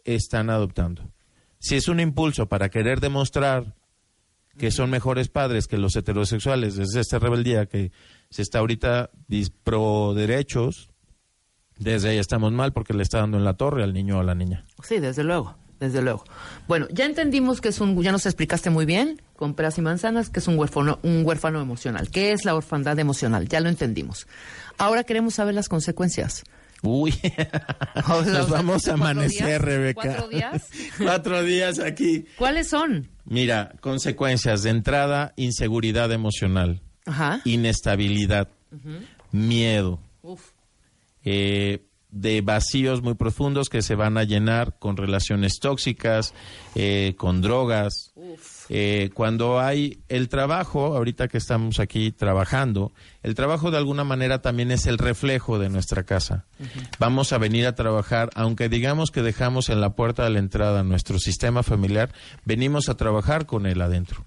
están 0.04 0.50
adoptando. 0.50 1.10
Si 1.66 1.74
es 1.74 1.88
un 1.88 1.98
impulso 1.98 2.46
para 2.46 2.68
querer 2.68 3.00
demostrar 3.00 3.74
que 4.56 4.70
son 4.70 4.88
mejores 4.88 5.28
padres 5.28 5.66
que 5.66 5.78
los 5.78 5.96
heterosexuales, 5.96 6.78
es 6.78 6.94
esta 6.94 7.18
rebeldía 7.18 7.66
que 7.66 7.90
se 8.30 8.42
está 8.42 8.60
ahorita 8.60 9.10
pro 9.64 10.14
derechos, 10.14 10.90
desde 11.76 12.10
ahí 12.10 12.18
estamos 12.18 12.52
mal 12.52 12.72
porque 12.72 12.94
le 12.94 13.02
está 13.02 13.18
dando 13.18 13.36
en 13.36 13.42
la 13.42 13.54
torre 13.54 13.82
al 13.82 13.94
niño 13.94 14.18
o 14.18 14.20
a 14.20 14.22
la 14.22 14.36
niña. 14.36 14.64
Sí, 14.84 15.00
desde 15.00 15.24
luego, 15.24 15.56
desde 15.80 16.02
luego. 16.02 16.22
Bueno, 16.68 16.86
ya 16.92 17.04
entendimos 17.04 17.60
que 17.60 17.70
es 17.70 17.80
un, 17.80 18.00
ya 18.00 18.12
nos 18.12 18.26
explicaste 18.26 18.70
muy 18.70 18.86
bien, 18.86 19.20
con 19.34 19.54
peras 19.54 19.76
y 19.78 19.82
manzanas, 19.82 20.30
que 20.30 20.38
es 20.38 20.46
un 20.46 20.56
huérfano, 20.56 21.00
un 21.02 21.26
huérfano 21.26 21.60
emocional. 21.60 22.10
¿Qué 22.12 22.30
es 22.30 22.44
la 22.44 22.54
orfandad 22.54 22.96
emocional? 23.00 23.48
Ya 23.48 23.58
lo 23.58 23.68
entendimos. 23.68 24.28
Ahora 24.78 25.02
queremos 25.02 25.34
saber 25.34 25.56
las 25.56 25.68
consecuencias. 25.68 26.44
Uy, 26.82 27.14
nos 28.26 28.50
vamos 28.50 28.86
a 28.86 28.90
¿cuatro 28.92 29.04
amanecer, 29.10 29.46
días? 29.46 29.60
Rebeca. 29.62 30.00
¿Cuatro 30.02 30.28
días? 30.28 30.68
Cuatro 30.98 31.42
días 31.42 31.78
aquí. 31.78 32.26
¿Cuáles 32.36 32.68
son? 32.68 33.08
Mira, 33.24 33.74
consecuencias 33.80 34.62
de 34.62 34.70
entrada, 34.70 35.32
inseguridad 35.36 36.12
emocional, 36.12 36.80
Ajá. 37.06 37.40
inestabilidad, 37.44 38.48
miedo, 39.32 40.00
Uf. 40.22 40.50
eh, 41.24 41.82
de 42.10 42.40
vacíos 42.40 43.02
muy 43.02 43.14
profundos 43.14 43.68
que 43.68 43.82
se 43.82 43.94
van 43.94 44.16
a 44.16 44.24
llenar 44.24 44.78
con 44.78 44.96
relaciones 44.96 45.58
tóxicas, 45.60 46.34
eh, 46.74 47.14
con 47.16 47.40
drogas. 47.42 48.12
Eh, 48.68 49.10
cuando 49.14 49.60
hay 49.60 50.00
el 50.08 50.28
trabajo, 50.28 50.96
ahorita 50.96 51.28
que 51.28 51.38
estamos 51.38 51.78
aquí 51.78 52.10
trabajando, 52.10 52.92
el 53.22 53.34
trabajo 53.34 53.70
de 53.70 53.78
alguna 53.78 54.04
manera 54.04 54.42
también 54.42 54.70
es 54.70 54.86
el 54.86 54.98
reflejo 54.98 55.58
de 55.58 55.68
nuestra 55.68 56.02
casa. 56.02 56.46
Vamos 56.98 57.32
a 57.32 57.38
venir 57.38 57.66
a 57.66 57.74
trabajar, 57.74 58.30
aunque 58.34 58.68
digamos 58.68 59.10
que 59.10 59.22
dejamos 59.22 59.68
en 59.68 59.80
la 59.80 59.90
puerta 59.94 60.24
de 60.24 60.30
la 60.30 60.38
entrada 60.38 60.82
nuestro 60.82 61.18
sistema 61.18 61.62
familiar, 61.62 62.12
venimos 62.44 62.88
a 62.88 62.96
trabajar 62.96 63.46
con 63.46 63.66
él 63.66 63.80
adentro. 63.80 64.24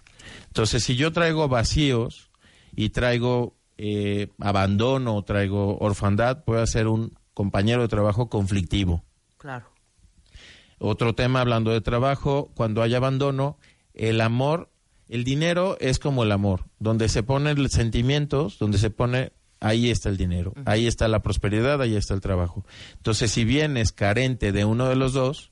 Entonces, 0.48 0.84
si 0.84 0.96
yo 0.96 1.12
traigo 1.12 1.48
vacíos 1.48 2.30
y 2.76 2.90
traigo 2.90 3.56
eh, 3.78 4.28
abandono, 4.40 5.22
traigo 5.24 5.78
orfandad, 5.80 6.44
puedo 6.44 6.66
ser 6.66 6.88
un 6.88 7.18
compañero 7.34 7.82
de 7.82 7.88
trabajo 7.88 8.30
conflictivo. 8.30 9.04
Claro. 9.38 9.68
Otro 10.80 11.14
tema 11.14 11.42
hablando 11.42 11.72
de 11.72 11.82
trabajo, 11.82 12.52
cuando 12.56 12.82
hay 12.82 12.96
abandono, 12.96 13.58
el 14.00 14.22
amor, 14.22 14.72
el 15.10 15.26
dinero 15.26 15.78
es 15.82 16.00
como 16.00 16.24
el 16.24 16.32
amor, 16.32 16.66
donde 16.80 17.10
se 17.10 17.22
ponen 17.22 17.62
los 17.62 17.74
sentimientos, 17.74 18.58
donde 18.58 18.78
se 18.78 18.90
pone, 18.90 19.34
ahí 19.60 19.90
está 19.90 20.08
el 20.08 20.16
dinero, 20.16 20.54
ahí 20.66 20.88
está 20.88 21.10
la 21.10 21.22
prosperidad, 21.22 21.82
ahí 21.82 21.98
está 21.98 22.14
el 22.14 22.22
trabajo. 22.22 22.66
Entonces, 22.96 23.30
si 23.30 23.44
vienes 23.44 23.92
carente 23.92 24.54
de 24.54 24.64
uno 24.64 24.88
de 24.88 24.96
los 24.96 25.12
dos, 25.12 25.52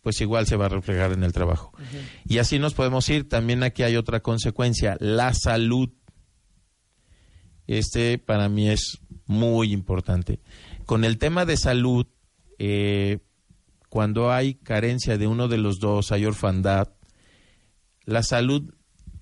pues 0.00 0.20
igual 0.20 0.46
se 0.46 0.54
va 0.54 0.66
a 0.66 0.68
reflejar 0.68 1.10
en 1.10 1.24
el 1.24 1.32
trabajo. 1.32 1.72
Y 2.24 2.38
así 2.38 2.60
nos 2.60 2.74
podemos 2.74 3.08
ir. 3.08 3.28
También 3.28 3.64
aquí 3.64 3.82
hay 3.82 3.96
otra 3.96 4.20
consecuencia, 4.20 4.96
la 5.00 5.34
salud. 5.34 5.90
Este 7.66 8.16
para 8.16 8.48
mí 8.48 8.70
es 8.70 9.00
muy 9.26 9.72
importante. 9.72 10.38
Con 10.84 11.04
el 11.04 11.18
tema 11.18 11.44
de 11.44 11.56
salud, 11.56 12.06
eh, 12.60 13.18
cuando 13.88 14.30
hay 14.30 14.54
carencia 14.54 15.18
de 15.18 15.26
uno 15.26 15.48
de 15.48 15.58
los 15.58 15.80
dos, 15.80 16.12
hay 16.12 16.24
orfandad, 16.26 16.95
la 18.06 18.22
salud 18.22 18.72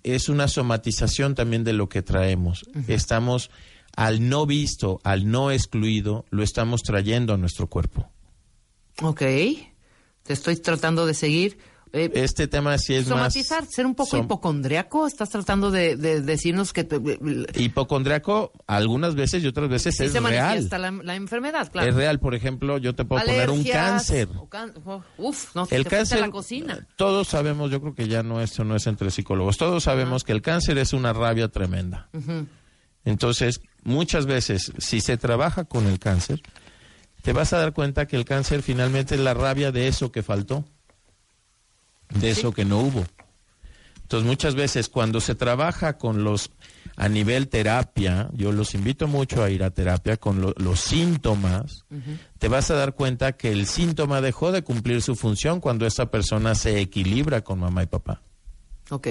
es 0.05 0.28
una 0.28 0.47
somatización 0.47 1.35
también 1.35 1.65
de 1.65 1.73
lo 1.73 1.89
que 1.89 2.02
traemos. 2.02 2.65
Estamos 2.86 3.51
al 3.97 4.28
no 4.28 4.47
visto, 4.47 5.01
al 5.02 5.31
no 5.31 5.51
excluido, 5.51 6.27
lo 6.31 6.43
estamos 6.43 6.82
trayendo 6.82 7.35
a 7.35 7.39
nuestro 7.39 7.69
cuerpo. 7.69 8.11
Ok. 9.02 9.23
Te 10.23 10.32
estoy 10.32 10.56
tratando 10.56 11.06
de 11.06 11.15
seguir. 11.15 11.59
Eh, 11.97 12.11
Este 12.15 12.49
tema 12.49 12.77
sí 12.77 12.93
es 12.95 13.07
somatizar, 13.07 13.65
ser 13.66 13.87
un 13.87 13.95
poco 13.95 14.16
som- 14.16 14.25
hipocondriaco. 14.25 15.07
Estás 15.07 15.31
tratando 15.31 15.71
de, 15.71 15.95
de 15.95 16.21
decirnos 16.23 16.73
que 16.73 16.83
te- 16.83 16.99
más 16.99 17.47
hipocondriaco 17.55 18.51
algunas 18.66 19.15
veces 19.15 19.45
y 19.45 19.47
otras 19.47 19.69
veces 19.69 19.95
sí 19.97 20.03
es 20.05 20.12
se 20.12 20.19
real. 20.19 20.33
manifiesta 20.49 20.77
la, 20.79 20.91
la 20.91 21.15
enfermedad, 21.15 21.71
claro. 21.71 21.89
Es 21.89 21.95
real, 21.95 22.19
por 22.19 22.35
ejemplo, 22.35 22.79
yo 22.79 22.97
te 22.97 23.05
puedo 23.05 23.25
poner 23.25 23.49
un 23.49 23.62
cáncer. 23.62 24.29
can- 24.51 24.75
oh, 24.85 25.03
uf, 25.19 25.55
no, 25.55 25.69
El 25.71 25.85
te 25.85 25.91
cáncer, 25.91 26.19
la 26.21 26.31
cocina. 26.31 26.85
todos 26.97 27.29
sabemos, 27.29 27.71
yo 27.71 27.81
creo 27.81 27.95
que 27.95 28.09
ya 28.09 28.25
no 28.25 28.41
esto 28.41 28.65
no 28.65 28.75
es 28.75 28.87
entre 28.89 29.12
psicólogos, 29.12 29.57
todos 29.57 29.85
sabemos 29.85 30.25
que 30.25 30.33
el 30.33 30.43
cáncer 30.43 30.79
es 30.79 30.93
una 30.93 31.12
rabia 31.12 31.47
tremenda. 31.47 32.09
Entonces, 33.05 33.61
muchas 33.83 34.27
veces, 34.27 34.73
si 34.79 35.01
se 35.01 35.16
trabaja 35.16 35.65
con 35.65 35.87
el 35.87 35.99
cáncer, 35.99 36.41
te 37.23 37.33
vas 37.33 37.53
a 37.53 37.59
dar 37.59 37.73
cuenta 37.73 38.07
que 38.07 38.16
el 38.16 38.25
cáncer 38.25 38.62
finalmente 38.62 39.15
es 39.15 39.21
la 39.21 39.35
rabia 39.35 39.73
de 39.73 39.89
eso 39.89 40.11
que 40.11 40.23
faltó, 40.23 40.65
de 42.20 42.31
eso 42.31 42.53
que 42.53 42.65
no 42.65 42.78
hubo. 42.81 43.05
Entonces, 44.03 44.27
muchas 44.28 44.55
veces 44.55 44.89
cuando 44.89 45.20
se 45.20 45.35
trabaja 45.35 45.97
con 45.99 46.24
los 46.24 46.51
a 46.97 47.09
nivel 47.09 47.49
terapia, 47.49 48.28
yo 48.35 48.53
los 48.53 48.74
invito 48.74 49.09
mucho 49.09 49.43
a 49.43 49.51
ir 49.51 49.65
a 49.65 49.70
terapia 49.70 50.16
con 50.19 50.41
lo- 50.41 50.55
los 50.59 50.78
síntomas, 50.81 51.85
te 52.39 52.49
vas 52.49 52.70
a 52.70 52.74
dar 52.74 52.95
cuenta 52.95 53.32
que 53.32 53.51
el 53.51 53.66
síntoma 53.66 54.20
dejó 54.20 54.53
de 54.53 54.62
cumplir 54.62 55.03
su 55.03 55.16
función 55.16 55.61
cuando 55.61 55.86
esa 55.86 56.11
persona 56.11 56.55
se 56.55 56.78
equilibra 56.81 57.43
con 57.43 57.59
mamá 57.59 57.82
y 57.82 57.86
papá. 57.86 58.20
Ok. 58.91 59.09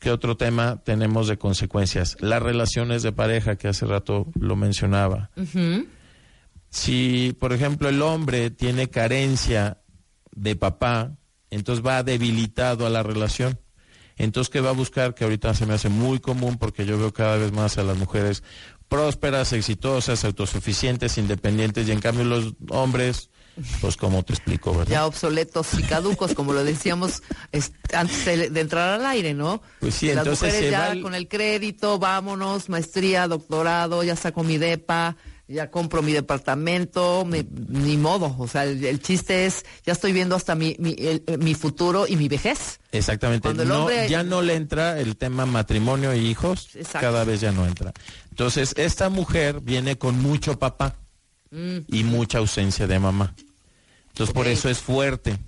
¿Qué 0.00 0.10
otro 0.10 0.36
tema 0.36 0.80
tenemos 0.82 1.28
de 1.28 1.36
consecuencias? 1.36 2.16
Las 2.20 2.42
relaciones 2.42 3.02
de 3.02 3.12
pareja, 3.12 3.56
que 3.56 3.68
hace 3.68 3.84
rato 3.84 4.26
lo 4.40 4.56
mencionaba. 4.56 5.30
Si, 6.70 7.36
por 7.38 7.52
ejemplo, 7.52 7.88
el 7.88 8.00
hombre 8.00 8.50
tiene 8.50 8.88
carencia 8.88 9.78
de 10.34 10.56
papá, 10.56 11.16
entonces 11.50 11.84
va 11.84 12.02
debilitado 12.02 12.86
a 12.86 12.90
la 12.90 13.02
relación. 13.02 13.58
Entonces, 14.16 14.50
¿qué 14.50 14.60
va 14.60 14.70
a 14.70 14.74
buscar? 14.74 15.14
Que 15.14 15.24
ahorita 15.24 15.54
se 15.54 15.64
me 15.66 15.74
hace 15.74 15.88
muy 15.88 16.18
común 16.20 16.58
porque 16.58 16.84
yo 16.84 16.98
veo 16.98 17.12
cada 17.12 17.36
vez 17.38 17.52
más 17.52 17.78
a 17.78 17.82
las 17.82 17.96
mujeres 17.96 18.42
prósperas, 18.88 19.52
exitosas, 19.52 20.24
autosuficientes, 20.24 21.16
independientes, 21.16 21.86
y 21.88 21.92
en 21.92 22.00
cambio 22.00 22.24
los 22.24 22.54
hombres, 22.70 23.30
pues 23.80 23.96
como 23.96 24.22
te 24.24 24.32
explico, 24.32 24.72
¿verdad? 24.76 24.90
Ya 24.92 25.06
obsoletos 25.06 25.68
y 25.78 25.82
caducos, 25.84 26.34
como 26.34 26.52
lo 26.52 26.64
decíamos 26.64 27.22
es- 27.52 27.72
antes 27.94 28.52
de, 28.52 28.60
entrar 28.60 28.98
al 29.00 29.06
aire, 29.06 29.32
¿no? 29.32 29.62
Pues 29.78 29.94
sí, 29.94 30.08
Las 30.08 30.18
entonces 30.18 30.48
mujeres 30.48 30.64
se 30.66 30.70
ya 30.72 30.78
va 30.80 30.92
el- 30.92 31.02
con 31.02 31.14
el 31.14 31.28
crédito, 31.28 31.98
vámonos, 32.00 32.68
maestría, 32.68 33.28
doctorado, 33.28 34.02
ya 34.02 34.16
saco 34.16 34.42
mi 34.42 34.58
depa, 34.58 35.16
ya 35.50 35.70
compro 35.70 36.00
mi 36.02 36.12
departamento, 36.12 37.24
me- 37.24 37.44
ni 37.68 37.96
modo. 37.96 38.34
O 38.38 38.46
sea, 38.48 38.64
el, 38.64 38.84
el 38.84 39.00
chiste 39.02 39.46
es, 39.46 39.64
ya 39.84 39.92
estoy 39.92 40.12
viendo 40.12 40.36
hasta 40.36 40.54
mi, 40.54 40.76
mi, 40.78 40.94
el- 40.98 41.24
mi 41.38 41.54
futuro 41.54 42.06
y 42.06 42.16
mi 42.16 42.28
vejez. 42.28 42.80
Exactamente. 42.92 43.42
Cuando 43.42 43.64
el 43.64 43.68
No, 43.68 43.80
hombre- 43.80 44.08
ya 44.08 44.22
no 44.22 44.42
le 44.42 44.54
entra 44.54 44.98
el 45.00 45.16
tema 45.16 45.46
matrimonio 45.46 46.14
y 46.14 46.26
hijos, 46.26 46.68
Exacto. 46.74 47.00
cada 47.00 47.24
vez 47.24 47.40
ya 47.40 47.52
no 47.52 47.66
entra. 47.66 47.92
Entonces, 48.30 48.74
esta 48.76 49.08
mujer 49.08 49.60
viene 49.60 49.98
con 49.98 50.18
mucho 50.20 50.58
papá 50.58 50.96
Mm. 51.50 51.78
y 51.88 52.04
mucha 52.04 52.38
ausencia 52.38 52.86
de 52.86 52.98
mamá. 53.00 53.34
Entonces, 54.08 54.32
por 54.32 54.46
eso 54.46 54.68
es 54.68 54.78
fuerte. 54.78 55.38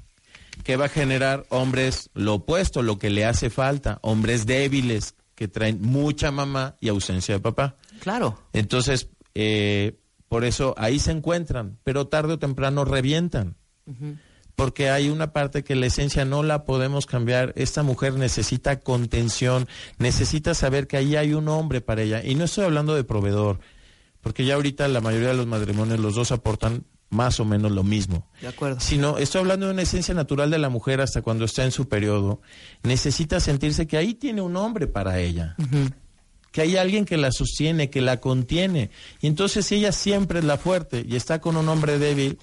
¿Qué 0.65 0.77
va 0.77 0.87
a 0.87 0.89
generar? 0.89 1.47
Hombres, 1.49 2.11
lo 2.15 2.35
opuesto, 2.35 2.83
lo 2.83 2.99
que 2.99 3.09
le 3.11 3.25
hace 3.25 3.51
falta. 3.51 3.99
Hombres 4.03 4.45
débiles 4.47 5.15
que 5.35 5.49
traen 5.49 5.81
mucha 5.81 6.31
mamá 6.31 6.77
y 6.81 6.89
ausencia 6.89 7.35
de 7.35 7.41
papá. 7.41 7.77
Claro. 8.01 8.41
Entonces, 8.53 9.09
eh, 9.35 9.99
por 10.29 10.45
eso 10.45 10.75
ahí 10.79 10.99
se 10.99 11.11
encuentran, 11.11 11.79
pero 11.85 12.09
tarde 12.09 12.35
o 12.35 12.39
temprano 12.39 12.85
revientan. 12.85 13.57
Porque 14.55 14.91
hay 14.91 15.09
una 15.09 15.33
parte 15.33 15.65
que 15.65 15.75
la 15.75 15.87
esencia 15.87 16.25
no 16.25 16.43
la 16.43 16.65
podemos 16.65 17.05
cambiar. 17.07 17.53
Esta 17.57 17.83
mujer 17.83 18.15
necesita 18.15 18.81
contención, 18.81 19.69
necesita 19.99 20.55
saber 20.55 20.87
que 20.87 20.97
ahí 20.97 21.17
hay 21.17 21.35
un 21.35 21.49
hombre 21.49 21.81
para 21.81 22.03
ella. 22.03 22.25
Y 22.25 22.35
no 22.35 22.45
estoy 22.45 22.65
hablando 22.65 22.95
de 22.95 23.05
proveedor, 23.05 23.61
porque 24.21 24.45
ya 24.45 24.55
ahorita 24.55 24.89
la 24.89 25.01
mayoría 25.01 25.29
de 25.29 25.37
los 25.37 25.47
matrimonios 25.47 26.01
los 26.01 26.15
dos 26.15 26.33
aportan 26.33 26.85
más 27.11 27.39
o 27.39 27.45
menos 27.45 27.73
lo 27.73 27.83
mismo. 27.83 28.27
De 28.41 28.49
acuerdo. 28.49 28.81
Sino, 28.81 29.19
estoy 29.19 29.43
hablando 29.43 29.67
de 29.67 29.73
una 29.73 29.83
esencia 29.83 30.15
natural 30.15 30.51
de 30.51 30.59
la 30.59 30.71
mujer 30.71 31.03
hasta 31.03 31.21
cuando 31.21 31.45
está 31.45 31.63
en 31.65 31.73
su 31.73 31.89
periodo. 31.89 32.41
Necesita 32.83 33.39
sentirse 33.39 33.87
que 33.87 33.99
ahí 33.99 34.15
tiene 34.15 34.41
un 34.41 34.57
hombre 34.57 34.87
para 34.87 35.19
ella 35.19 35.57
que 36.53 36.61
hay 36.61 36.77
alguien 36.77 37.05
que 37.05 37.17
la 37.17 37.33
sostiene, 37.33 37.91
que 37.91 38.01
la 38.01 38.21
contiene. 38.21 38.91
Y 39.21 39.27
entonces 39.27 39.67
si 39.67 39.77
ella 39.77 39.91
siempre 39.91 40.39
es 40.39 40.45
la 40.45 40.59
fuerte 40.59 41.05
y 41.09 41.17
está 41.17 41.41
con 41.41 41.57
un 41.57 41.69
hombre 41.69 41.99
débil, 41.99 42.39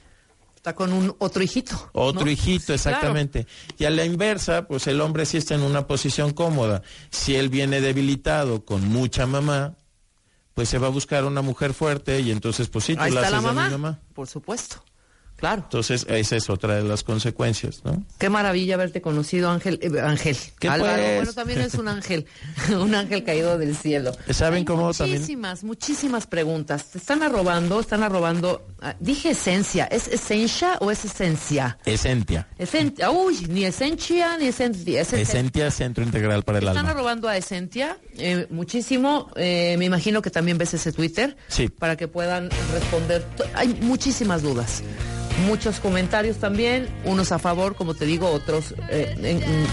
Está 0.56 0.76
con 0.76 0.92
un 0.92 1.16
otro 1.20 1.42
hijito. 1.42 1.90
otro 1.94 2.26
¿no? 2.26 2.32
hijito, 2.32 2.74
exactamente. 2.74 3.48
Y 3.78 3.86
a 3.86 3.90
la 3.90 4.04
inversa, 4.04 4.68
pues 4.68 4.88
el 4.88 5.00
hombre 5.00 5.26
sí 5.26 5.38
está 5.38 5.56
en 5.56 5.62
una 5.62 5.88
posición 5.88 6.34
cómoda. 6.34 6.82
Si 7.12 7.34
él 7.38 7.48
viene 7.48 7.80
debilitado 7.80 8.66
con 8.66 8.86
mucha 8.90 9.26
mamá, 9.26 9.78
pues 10.56 10.68
se 10.68 10.78
va 10.78 10.88
a 10.88 10.90
buscar 10.90 11.24
una 11.24 11.42
mujer 11.42 11.74
fuerte 11.74 12.20
y 12.20 12.32
entonces 12.32 12.68
pues 12.68 12.84
sí, 12.84 12.96
tú 12.98 13.02
Ahí 13.04 13.12
la 13.12 13.22
está 13.22 13.32
la 13.32 13.38
haces 13.38 13.56
de 13.56 13.64
mi 13.64 13.72
mamá. 13.72 14.00
por 14.14 14.28
supuesto. 14.28 14.84
Claro. 15.40 15.62
Entonces 15.64 16.06
esa 16.10 16.36
es 16.36 16.50
otra 16.50 16.76
de 16.76 16.84
las 16.84 17.04
consecuencias, 17.04 17.82
¿no? 17.84 18.04
Qué 18.18 18.30
maravilla 18.30 18.76
haberte 18.76 19.02
conocido, 19.02 19.50
Ángel. 19.50 19.80
eh, 19.82 20.00
Ángel. 20.02 20.38
¿Qué 20.60 20.68
Álvaro. 20.70 21.02
pues? 21.02 21.16
Bueno, 21.18 21.34
también 21.34 21.62
es 21.62 21.74
un 21.76 21.88
ángel. 21.88 22.26
un 22.80 22.94
ángel 22.96 23.24
caído 23.24 23.58
del 23.58 23.76
cielo. 23.76 24.12
¿Saben 24.30 24.60
Hay 24.60 24.66
cómo 24.66 24.94
también- 24.94 25.20
Muchísimas, 25.20 25.64
muchísimas 25.64 26.28
preguntas. 26.28 26.86
Te 26.86 26.98
están 26.98 27.24
arrobando, 27.24 27.80
están 27.80 28.04
arrobando. 28.04 28.68
ah, 28.82 28.96
dije 29.00 29.32
esencia. 29.32 29.86
¿Es 29.86 30.08
esencia 30.08 30.78
o 30.82 30.92
es 30.92 31.06
esencia? 31.06 31.78
Esentia. 31.86 32.48
Esencia. 32.58 33.10
Uy, 33.12 33.46
ni 33.50 33.66
esencia 33.66 34.38
ni 34.38 34.48
esencia. 34.48 35.02
Es 35.02 35.14
esencia. 35.14 35.72
Centro 35.72 36.04
integral 36.04 36.44
para 36.44 36.58
el 36.60 36.66
Están 36.66 36.80
alma. 36.80 36.92
arrobando 36.92 37.28
a 37.28 37.38
Esentia 37.38 37.98
eh, 38.18 38.48
muchísimo. 38.50 39.32
Eh, 39.36 39.76
me 39.80 39.86
imagino 39.86 40.22
que 40.22 40.30
también 40.30 40.58
ves 40.58 40.74
ese 40.74 40.92
Twitter. 40.92 41.38
Sí. 41.48 41.70
Para 41.70 41.96
que 41.96 42.08
puedan 42.08 42.50
responder. 42.74 43.26
Hay 43.54 43.70
muchísimas 43.82 44.42
dudas. 44.42 44.84
Muchos 45.46 45.80
comentarios 45.80 46.38
también. 46.38 46.88
Unos 47.06 47.32
a 47.32 47.40
favor, 47.40 47.76
como 47.76 47.94
te 47.94 48.06
digo, 48.06 48.30
otros 48.30 48.74
eh, 48.90 49.14
en- 49.18 49.44
en- 49.44 49.68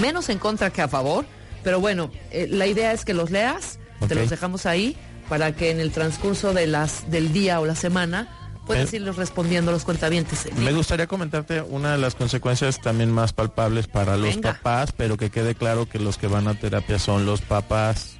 menos 0.00 0.28
en 0.28 0.38
contra 0.38 0.70
que 0.70 0.82
a 0.82 0.88
favor. 0.88 1.24
Pero 1.62 1.80
bueno, 1.80 2.10
eh, 2.30 2.46
la 2.50 2.66
idea 2.66 2.92
es 2.92 3.04
que 3.04 3.14
los 3.14 3.30
leas. 3.30 3.78
Te 4.08 4.14
los 4.14 4.28
dejamos 4.28 4.66
ahí 4.66 4.94
para 5.28 5.52
que 5.56 5.70
en 5.70 5.80
el 5.80 5.90
transcurso 5.90 6.52
de 6.52 6.66
las, 6.66 7.10
del 7.10 7.32
día 7.32 7.60
o 7.60 7.66
la 7.66 7.74
semana 7.74 8.28
puedas 8.66 8.92
Eh. 8.92 8.96
irles 8.96 9.16
respondiendo 9.16 9.70
a 9.70 9.74
los 9.74 9.84
cuentavientes. 9.84 10.46
Me 10.56 10.72
gustaría 10.72 11.06
comentarte 11.06 11.62
una 11.62 11.92
de 11.92 11.98
las 11.98 12.14
consecuencias 12.14 12.80
también 12.80 13.10
más 13.10 13.32
palpables 13.32 13.86
para 13.86 14.16
los 14.16 14.34
Venga. 14.34 14.52
papás, 14.54 14.92
pero 14.92 15.16
que 15.16 15.30
quede 15.30 15.54
claro 15.54 15.88
que 15.88 15.98
los 15.98 16.18
que 16.18 16.26
van 16.26 16.46
a 16.46 16.54
terapia 16.54 16.98
son 16.98 17.24
los 17.26 17.40
papás. 17.40 18.16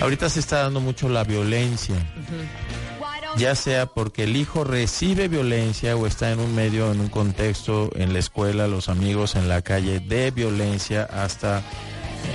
Ahorita 0.00 0.28
se 0.30 0.40
está 0.40 0.62
dando 0.62 0.80
mucho 0.80 1.08
la 1.08 1.22
violencia. 1.24 1.96
Ya 3.36 3.54
sea 3.54 3.86
porque 3.86 4.24
el 4.24 4.36
hijo 4.36 4.64
recibe 4.64 5.28
violencia 5.28 5.96
o 5.96 6.06
está 6.06 6.32
en 6.32 6.40
un 6.40 6.54
medio, 6.54 6.92
en 6.92 7.00
un 7.00 7.08
contexto, 7.08 7.90
en 7.94 8.12
la 8.12 8.18
escuela, 8.18 8.66
los 8.66 8.88
amigos, 8.88 9.36
en 9.36 9.48
la 9.48 9.62
calle, 9.62 10.00
de 10.00 10.30
violencia 10.30 11.04
hasta, 11.04 11.62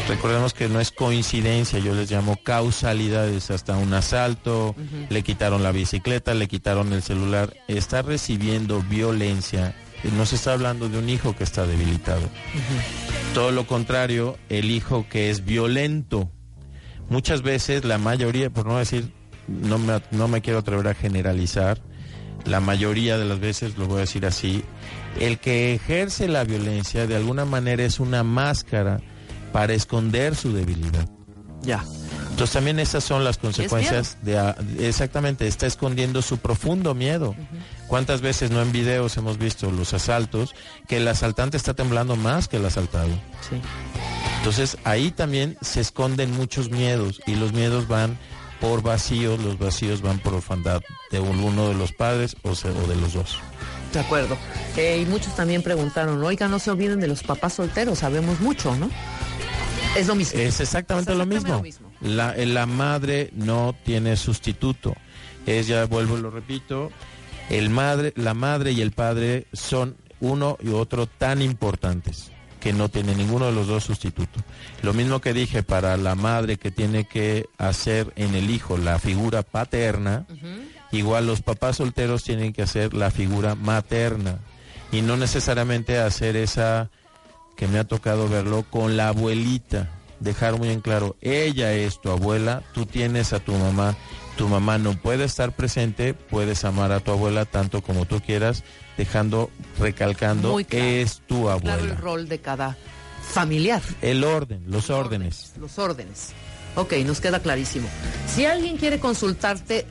recordemos 0.07 0.53
que 0.53 0.69
no 0.69 0.79
es 0.79 0.91
coincidencia, 0.91 1.79
yo 1.79 1.95
les 1.95 2.11
llamo 2.11 2.37
causalidades, 2.43 3.49
hasta 3.49 3.77
un 3.77 3.93
asalto, 3.93 4.75
le 5.09 5.23
quitaron 5.23 5.63
la 5.63 5.71
bicicleta, 5.71 6.33
le 6.33 6.47
quitaron 6.47 6.93
el 6.93 7.01
celular, 7.01 7.55
está 7.67 8.01
recibiendo 8.01 8.81
violencia. 8.81 9.75
No 10.15 10.25
se 10.25 10.35
está 10.35 10.53
hablando 10.53 10.89
de 10.89 10.97
un 10.97 11.09
hijo 11.09 11.35
que 11.35 11.43
está 11.43 11.65
debilitado. 11.67 12.27
Todo 13.33 13.51
lo 13.51 13.67
contrario, 13.67 14.37
el 14.49 14.71
hijo 14.71 15.05
que 15.09 15.29
es 15.29 15.45
violento. 15.45 16.29
Muchas 17.09 17.43
veces, 17.43 17.85
la 17.85 17.97
mayoría, 17.97 18.49
por 18.49 18.65
no 18.65 18.77
decir, 18.77 19.11
no 19.51 19.77
me, 19.77 20.01
no 20.11 20.27
me 20.27 20.41
quiero 20.41 20.59
atrever 20.59 20.87
a 20.87 20.93
generalizar, 20.93 21.81
la 22.45 22.59
mayoría 22.59 23.17
de 23.17 23.25
las 23.25 23.39
veces, 23.39 23.77
lo 23.77 23.87
voy 23.87 23.97
a 23.97 24.01
decir 24.01 24.25
así, 24.25 24.63
el 25.19 25.39
que 25.39 25.73
ejerce 25.73 26.27
la 26.27 26.43
violencia 26.43 27.07
de 27.07 27.15
alguna 27.15 27.45
manera 27.45 27.83
es 27.83 27.99
una 27.99 28.23
máscara 28.23 29.01
para 29.51 29.73
esconder 29.73 30.35
su 30.35 30.53
debilidad. 30.53 31.07
Ya. 31.61 31.83
Entonces 32.31 32.53
también 32.53 32.79
esas 32.79 33.03
son 33.03 33.23
las 33.23 33.37
consecuencias 33.37 34.17
de, 34.23 34.55
exactamente, 34.79 35.47
está 35.47 35.67
escondiendo 35.67 36.21
su 36.21 36.37
profundo 36.37 36.95
miedo. 36.95 37.35
¿Cuántas 37.87 38.21
veces 38.21 38.49
no 38.49 38.61
en 38.61 38.71
videos 38.71 39.17
hemos 39.17 39.37
visto 39.37 39.69
los 39.69 39.93
asaltos 39.93 40.55
que 40.87 40.97
el 40.97 41.07
asaltante 41.07 41.57
está 41.57 41.73
temblando 41.73 42.15
más 42.15 42.47
que 42.47 42.57
el 42.57 42.65
asaltado? 42.65 43.09
Sí. 43.47 43.61
Entonces 44.37 44.77
ahí 44.85 45.11
también 45.11 45.57
se 45.61 45.81
esconden 45.81 46.31
muchos 46.31 46.71
miedos 46.71 47.21
y 47.27 47.35
los 47.35 47.53
miedos 47.53 47.87
van 47.87 48.17
por 48.61 48.81
vacíos, 48.83 49.39
los 49.43 49.57
vacíos 49.59 50.01
van 50.01 50.19
por 50.19 50.35
orfandad 50.35 50.81
de 51.11 51.19
un- 51.19 51.39
uno 51.39 51.67
de 51.67 51.73
los 51.73 51.91
padres 51.91 52.38
o, 52.43 52.55
se- 52.55 52.69
o 52.69 52.88
de 52.88 52.95
los 52.95 53.13
dos. 53.13 53.38
De 53.91 53.99
acuerdo. 53.99 54.38
Eh, 54.77 54.99
y 55.01 55.05
muchos 55.09 55.35
también 55.35 55.61
preguntaron, 55.63 56.23
oiga, 56.23 56.47
no 56.47 56.59
se 56.59 56.71
olviden 56.71 56.99
de 57.01 57.07
los 57.07 57.23
papás 57.23 57.53
solteros, 57.55 57.99
sabemos 57.99 58.39
mucho, 58.39 58.73
¿no? 58.75 58.89
Es 59.97 60.07
lo 60.07 60.15
mismo. 60.15 60.39
Es 60.39 60.61
exactamente, 60.61 61.11
Es 61.11 61.17
lo, 61.17 61.25
mismo. 61.25 61.49
lo 61.55 61.61
mismo. 61.61 61.91
La, 61.99 62.33
la 62.38 62.65
madre 62.65 63.29
no 63.33 63.75
tiene 63.83 64.15
sustituto. 64.15 64.95
Es, 65.45 65.67
ya 65.67 65.85
vuelvo 65.85 66.17
y 66.17 66.21
lo 66.21 66.29
repito, 66.31 66.91
el 67.49 67.69
madre, 67.69 68.13
la 68.15 68.33
madre 68.33 68.71
y 68.71 68.81
el 68.81 68.91
padre 68.91 69.47
son 69.51 69.97
uno 70.21 70.57
y 70.63 70.69
otro 70.69 71.07
tan 71.07 71.41
importantes 71.41 72.30
que 72.61 72.71
no 72.71 72.88
tiene 72.88 73.15
ninguno 73.15 73.47
de 73.47 73.51
los 73.51 73.67
dos 73.67 73.83
sustituto. 73.83 74.39
Lo 74.83 74.93
mismo 74.93 75.19
que 75.19 75.33
dije 75.33 75.63
para 75.63 75.97
la 75.97 76.15
madre 76.15 76.57
que 76.57 76.71
tiene 76.71 77.03
que 77.05 77.47
hacer 77.57 78.13
en 78.15 78.35
el 78.35 78.49
hijo 78.49 78.77
la 78.77 78.99
figura 78.99 79.41
paterna, 79.41 80.25
igual 80.91 81.25
los 81.27 81.41
papás 81.41 81.77
solteros 81.77 82.23
tienen 82.23 82.53
que 82.53 82.61
hacer 82.61 82.93
la 82.93 83.11
figura 83.11 83.55
materna 83.55 84.39
y 84.91 85.01
no 85.01 85.17
necesariamente 85.17 85.97
hacer 85.97 86.35
esa 86.35 86.89
que 87.57 87.67
me 87.67 87.79
ha 87.79 87.83
tocado 87.83 88.29
verlo 88.29 88.63
con 88.69 88.95
la 88.95 89.09
abuelita. 89.09 89.89
Dejar 90.19 90.59
muy 90.59 90.69
en 90.69 90.81
claro, 90.81 91.15
ella 91.19 91.73
es 91.73 91.99
tu 91.99 92.11
abuela, 92.11 92.61
tú 92.73 92.85
tienes 92.85 93.33
a 93.33 93.39
tu 93.39 93.53
mamá, 93.53 93.97
tu 94.37 94.47
mamá 94.47 94.77
no 94.77 94.93
puede 94.99 95.25
estar 95.25 95.55
presente, 95.55 96.13
puedes 96.13 96.63
amar 96.65 96.91
a 96.91 96.99
tu 96.99 97.11
abuela 97.11 97.45
tanto 97.45 97.81
como 97.81 98.05
tú 98.05 98.21
quieras, 98.21 98.63
dejando, 98.97 99.49
recalcando, 99.79 100.57
claro. 100.67 100.85
es 100.85 101.21
tu 101.27 101.43
Claro 101.43 101.59
el 101.59 101.69
abuela. 101.69 101.95
rol 101.95 102.27
de 102.29 102.39
cada 102.39 102.77
familiar. 103.33 103.81
El 104.01 104.23
orden, 104.23 104.63
los 104.67 104.89
órdenes. 104.89 105.53
Los 105.59 105.77
órdenes. 105.79 106.29
Ok, 106.75 106.93
nos 107.05 107.19
queda 107.21 107.39
clarísimo. 107.39 107.87
Si 108.27 108.45
alguien 108.45 108.77
quiere 108.77 108.99
consultarte, 108.99 109.85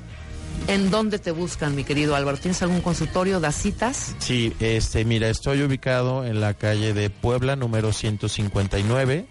¿en 0.66 0.90
dónde 0.90 1.18
te 1.18 1.30
buscan, 1.30 1.74
mi 1.74 1.84
querido 1.84 2.16
Álvaro? 2.16 2.38
¿Tienes 2.38 2.62
algún 2.62 2.80
consultorio? 2.80 3.38
¿Das 3.40 3.54
citas? 3.56 4.14
Sí, 4.18 4.52
este, 4.60 5.04
mira, 5.04 5.28
estoy 5.28 5.62
ubicado 5.62 6.24
en 6.24 6.40
la 6.40 6.54
calle 6.54 6.92
de 6.94 7.10
Puebla, 7.10 7.54
número 7.56 7.92
159, 7.92 9.26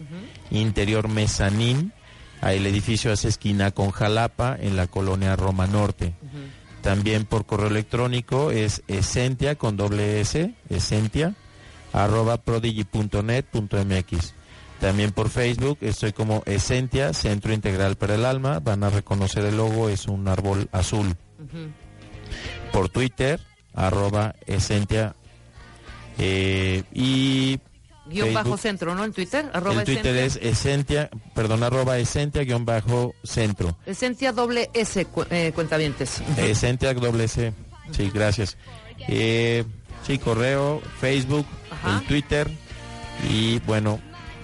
interior 0.51 1.07
Mezanín. 1.07 1.91
Ahí 2.41 2.57
el 2.57 2.65
edificio 2.67 3.11
hace 3.11 3.27
esquina 3.27 3.71
con 3.71 3.91
Jalapa, 3.91 4.55
en 4.59 4.75
la 4.75 4.87
colonia 4.87 5.35
Roma 5.35 5.67
Norte. 5.67 6.13
También 6.81 7.25
por 7.25 7.45
correo 7.45 7.67
electrónico 7.67 8.51
es 8.51 8.81
esentia 8.87 9.55
con 9.55 9.75
doble 9.75 10.21
S, 10.21 10.53
esentia, 10.69 11.35
arroba 11.91 12.37
prodigy.net.mx. 12.37 14.33
También 14.79 15.11
por 15.11 15.29
Facebook 15.29 15.77
estoy 15.81 16.13
como 16.13 16.41
Esentia, 16.45 17.11
Centro 17.13 17.51
Integral 17.51 17.97
para 17.97 18.15
el 18.15 18.23
Alma. 18.23 18.59
Van 18.61 18.83
a 18.85 18.89
reconocer 18.89 19.43
el 19.43 19.57
logo, 19.57 19.89
es 19.89 20.07
un 20.07 20.25
árbol 20.29 20.69
azul. 20.71 21.17
Por 22.71 22.87
Twitter, 22.87 23.41
arroba 23.73 24.35
Esentia. 24.45 25.15
eh, 26.17 26.83
y 26.93 27.59
Guión 28.09 28.27
Facebook. 28.27 28.43
bajo 28.43 28.57
centro, 28.57 28.95
¿no? 28.95 29.03
En 29.05 29.13
Twitter, 29.13 29.49
arroba 29.53 29.79
el 29.81 29.85
Twitter 29.85 30.15
Esencia. 30.15 30.49
es 30.49 30.57
Esentia, 30.59 31.09
perdón, 31.35 31.63
arroba 31.63 31.97
Esentia 31.97 32.43
guion 32.43 32.65
bajo 32.65 33.13
centro. 33.23 33.77
Esencia 33.85 34.31
doble 34.33 34.69
S, 34.73 35.05
cu- 35.05 35.25
eh, 35.29 35.51
cuentavientes. 35.55 36.21
Esentia 36.37 36.93
doble 36.93 37.27
C. 37.27 37.53
Sí, 37.91 38.11
gracias. 38.13 38.57
Eh, 39.07 39.63
sí, 40.05 40.17
correo, 40.19 40.81
Facebook, 40.99 41.45
Ajá. 41.71 41.99
el 41.99 42.05
Twitter 42.07 42.49
y 43.29 43.59
bueno, 43.59 43.99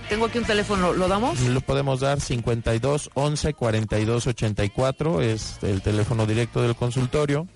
Tengo 0.10 0.26
aquí 0.26 0.38
un 0.38 0.46
teléfono, 0.46 0.94
¿lo 0.94 1.08
damos? 1.08 1.40
lo 1.42 1.62
podemos 1.62 2.00
dar 2.00 2.22
52 2.22 3.10
11 3.16 3.54
42 3.56 4.28
84 4.28 5.22
es 5.22 5.58
el 5.64 5.82
teléfono 5.82 6.26
directo 6.28 6.62
del 6.62 6.76
consultorio. 6.76 7.48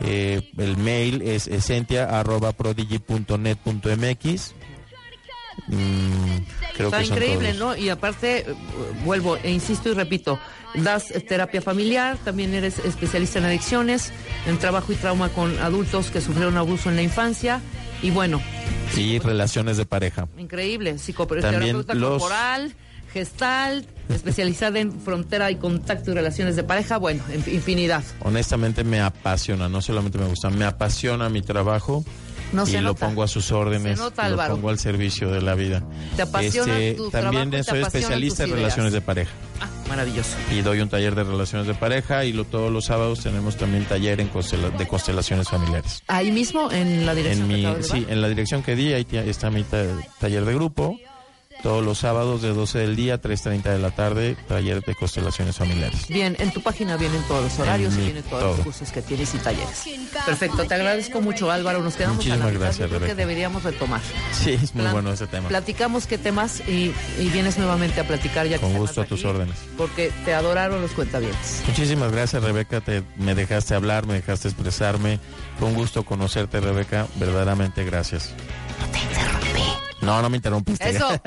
Eh, 0.00 0.52
el 0.58 0.76
mail 0.76 1.22
es 1.22 1.46
esentia 1.48 2.04
arroba 2.20 2.52
prodigy.net.mx. 2.52 4.54
Mm, 5.66 6.38
creo 6.76 6.88
Está 6.88 6.98
que 7.00 7.06
increíble, 7.06 7.52
todos. 7.54 7.76
¿no? 7.78 7.82
Y 7.82 7.88
aparte, 7.90 8.38
eh, 8.40 8.54
vuelvo 9.04 9.36
e 9.36 9.50
insisto 9.50 9.90
y 9.90 9.94
repito, 9.94 10.38
das 10.74 11.06
terapia 11.28 11.60
familiar, 11.60 12.16
también 12.24 12.54
eres 12.54 12.78
especialista 12.78 13.38
en 13.38 13.46
adicciones, 13.46 14.12
en 14.46 14.58
trabajo 14.58 14.92
y 14.92 14.96
trauma 14.96 15.28
con 15.30 15.58
adultos 15.58 16.10
que 16.10 16.20
sufrieron 16.20 16.56
abuso 16.56 16.88
en 16.90 16.96
la 16.96 17.02
infancia. 17.02 17.60
Y 18.02 18.10
bueno, 18.10 18.40
Y 18.96 19.18
relaciones 19.18 19.76
de 19.76 19.84
pareja. 19.86 20.28
increíble, 20.38 20.98
psicoterapeuta 20.98 21.94
los- 21.94 22.10
corporal, 22.22 22.72
gestal, 23.12 23.86
especializada 24.08 24.78
en 24.78 24.92
frontera 25.00 25.50
y 25.50 25.56
contacto 25.56 26.12
y 26.12 26.14
relaciones 26.14 26.54
de 26.56 26.62
pareja, 26.62 26.98
bueno, 26.98 27.24
en- 27.30 27.52
infinidad. 27.52 28.04
Honestamente 28.20 28.84
me 28.84 29.00
apasiona, 29.00 29.68
no 29.68 29.82
solamente 29.82 30.18
me 30.18 30.26
gusta, 30.26 30.50
me 30.50 30.64
apasiona 30.64 31.28
mi 31.28 31.42
trabajo 31.42 32.04
No 32.52 32.62
y 32.62 32.70
se 32.70 32.80
lo 32.80 32.88
nota. 32.90 33.06
pongo 33.06 33.22
a 33.22 33.28
sus 33.28 33.52
órdenes, 33.52 33.98
Se 33.98 34.04
nota, 34.04 34.28
lo 34.28 34.36
pongo 34.48 34.70
al 34.70 34.78
servicio 34.78 35.30
de 35.30 35.42
la 35.42 35.54
vida. 35.54 35.82
Te 36.16 36.22
apasiona 36.22 36.78
Este, 36.78 36.94
tu 36.94 37.10
también 37.10 37.50
trabajo, 37.50 37.70
soy 37.70 37.82
especialista 37.82 38.44
en 38.44 38.50
relaciones 38.52 38.92
de 38.92 39.00
pareja 39.02 39.30
Ah, 39.60 39.68
maravilloso. 39.88 40.36
y 40.50 40.60
doy 40.62 40.80
un 40.80 40.88
taller 40.88 41.14
de 41.14 41.24
relaciones 41.24 41.66
de 41.66 41.74
pareja 41.74 42.24
y 42.24 42.32
lo, 42.32 42.44
todos 42.44 42.72
los 42.72 42.86
sábados 42.86 43.20
tenemos 43.22 43.56
también 43.56 43.84
taller 43.84 44.20
en 44.20 44.28
constela- 44.28 44.70
de 44.70 44.86
constelaciones 44.88 45.48
familiares. 45.48 46.02
Ahí 46.06 46.30
mismo, 46.30 46.70
en 46.72 47.04
la 47.04 47.14
dirección 47.14 47.50
En 47.50 47.62
que 47.62 47.78
mi, 47.78 47.82
sí, 47.84 48.06
en 48.08 48.20
la 48.22 48.28
dirección 48.28 48.62
que 48.62 48.76
di, 48.76 48.92
ahí 48.94 49.06
está 49.26 49.50
mi 49.50 49.62
ta- 49.64 49.84
taller 50.18 50.44
de 50.44 50.54
grupo. 50.54 50.96
Todos 51.62 51.84
los 51.84 51.98
sábados 51.98 52.40
de 52.40 52.50
12 52.54 52.78
del 52.78 52.94
día 52.96 53.14
a 53.14 53.20
3.30 53.20 53.62
de 53.64 53.78
la 53.80 53.90
tarde, 53.90 54.36
taller 54.46 54.80
de 54.82 54.94
constelaciones 54.94 55.56
familiares. 55.56 56.06
Bien, 56.08 56.36
en 56.38 56.52
tu 56.52 56.62
página 56.62 56.96
vienen 56.96 57.20
todos 57.26 57.42
los 57.44 57.58
horarios 57.58 57.94
y 57.96 58.00
vienen 58.02 58.22
todos 58.22 58.56
los 58.56 58.60
cursos 58.64 58.92
que 58.92 59.02
tienes 59.02 59.34
y 59.34 59.38
talleres. 59.38 59.82
Perfecto, 60.24 60.64
te 60.66 60.74
agradezco 60.74 61.20
mucho 61.20 61.50
Álvaro, 61.50 61.82
nos 61.82 61.94
quedamos 61.96 62.14
a 62.14 62.16
Muchísimas 62.18 62.38
la 62.40 62.46
mitad, 62.46 62.60
gracias, 62.60 62.78
yo 62.78 62.86
creo 62.88 63.00
que 63.00 63.06
Rebeca. 63.06 63.14
deberíamos 63.16 63.62
retomar. 63.64 64.00
Sí, 64.32 64.52
es 64.52 64.72
muy 64.74 64.82
Plan- 64.82 64.92
bueno 64.92 65.12
ese 65.12 65.26
tema. 65.26 65.48
Platicamos 65.48 66.06
qué 66.06 66.16
temas 66.16 66.60
y, 66.68 66.92
y 67.18 67.28
vienes 67.32 67.58
nuevamente 67.58 68.00
a 68.00 68.06
platicar 68.06 68.46
ya 68.46 68.58
que 68.58 68.62
Con 68.62 68.74
gusto 68.74 69.00
a 69.00 69.04
aquí, 69.04 69.14
tus 69.16 69.24
órdenes. 69.24 69.56
Porque 69.76 70.12
te 70.24 70.34
adoraron 70.34 70.80
los 70.80 70.92
cuentavientes. 70.92 71.62
Muchísimas 71.66 72.12
gracias, 72.12 72.40
Rebeca. 72.42 72.80
Te, 72.80 73.02
me 73.16 73.34
dejaste 73.34 73.74
hablar, 73.74 74.06
me 74.06 74.14
dejaste 74.14 74.46
expresarme. 74.48 75.18
Fue 75.58 75.66
un 75.66 75.74
gusto 75.74 76.04
conocerte, 76.04 76.60
Rebeca. 76.60 77.08
Verdaderamente 77.16 77.84
gracias. 77.84 78.30
No, 78.78 79.27
no 80.00 80.30
me 80.30 80.36
interrumpiste. 80.36 80.90
Eso. 80.90 81.08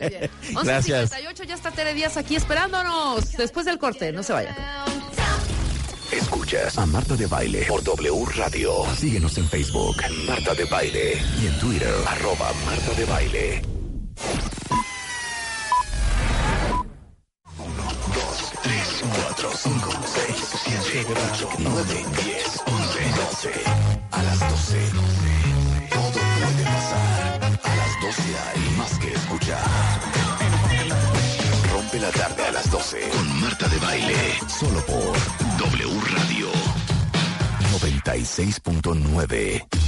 Muy 0.00 0.08
bien. 0.08 0.30
Gracias. 0.64 1.12
11.58, 1.12 1.44
ya 1.46 1.54
está 1.54 1.70
Tere 1.70 1.94
Díaz 1.94 2.16
aquí 2.16 2.36
esperándonos. 2.36 3.32
Después 3.32 3.66
del 3.66 3.78
corte, 3.78 4.12
no 4.12 4.22
se 4.22 4.32
vaya. 4.32 4.56
Escuchas 6.10 6.78
a 6.78 6.86
Marta 6.86 7.16
de 7.16 7.26
Baile 7.26 7.64
por 7.66 7.82
W 7.82 8.24
Radio. 8.36 8.84
Síguenos 8.96 9.36
en 9.38 9.48
Facebook, 9.48 9.96
Marta 10.26 10.54
de 10.54 10.64
Baile. 10.64 11.20
Y 11.42 11.46
en 11.46 11.58
Twitter, 11.58 11.94
arroba 12.06 12.52
Marta 12.66 12.92
de 12.94 13.04
Baile. 13.04 13.62
1, 17.58 17.68
2, 18.14 18.52
3, 18.62 19.04
4, 19.26 19.50
5, 19.54 19.90
6, 20.04 20.80
7, 20.92 21.14
8, 21.32 21.48
9, 21.58 22.04
10, 22.24 22.62
11, 22.66 23.00
12. 23.16 23.52
A 24.12 24.22
las 24.22 24.38
12. 24.38 24.90
Todo 25.90 26.12
puede 26.12 26.64
pasar. 26.64 27.33
A 28.04 28.06
las 28.06 28.16
12 28.16 28.38
hay 28.38 28.60
más 28.76 28.98
que 28.98 29.14
escuchar. 29.14 29.64
Rompe 31.72 31.98
la 31.98 32.10
tarde 32.10 32.44
a 32.44 32.52
las 32.52 32.70
12 32.70 33.08
con 33.08 33.40
Marta 33.40 33.66
de 33.66 33.78
Baile. 33.78 34.14
Solo 34.46 34.84
por 34.84 35.16
W 35.56 36.00
Radio. 36.10 36.48
96.9. 37.80 39.83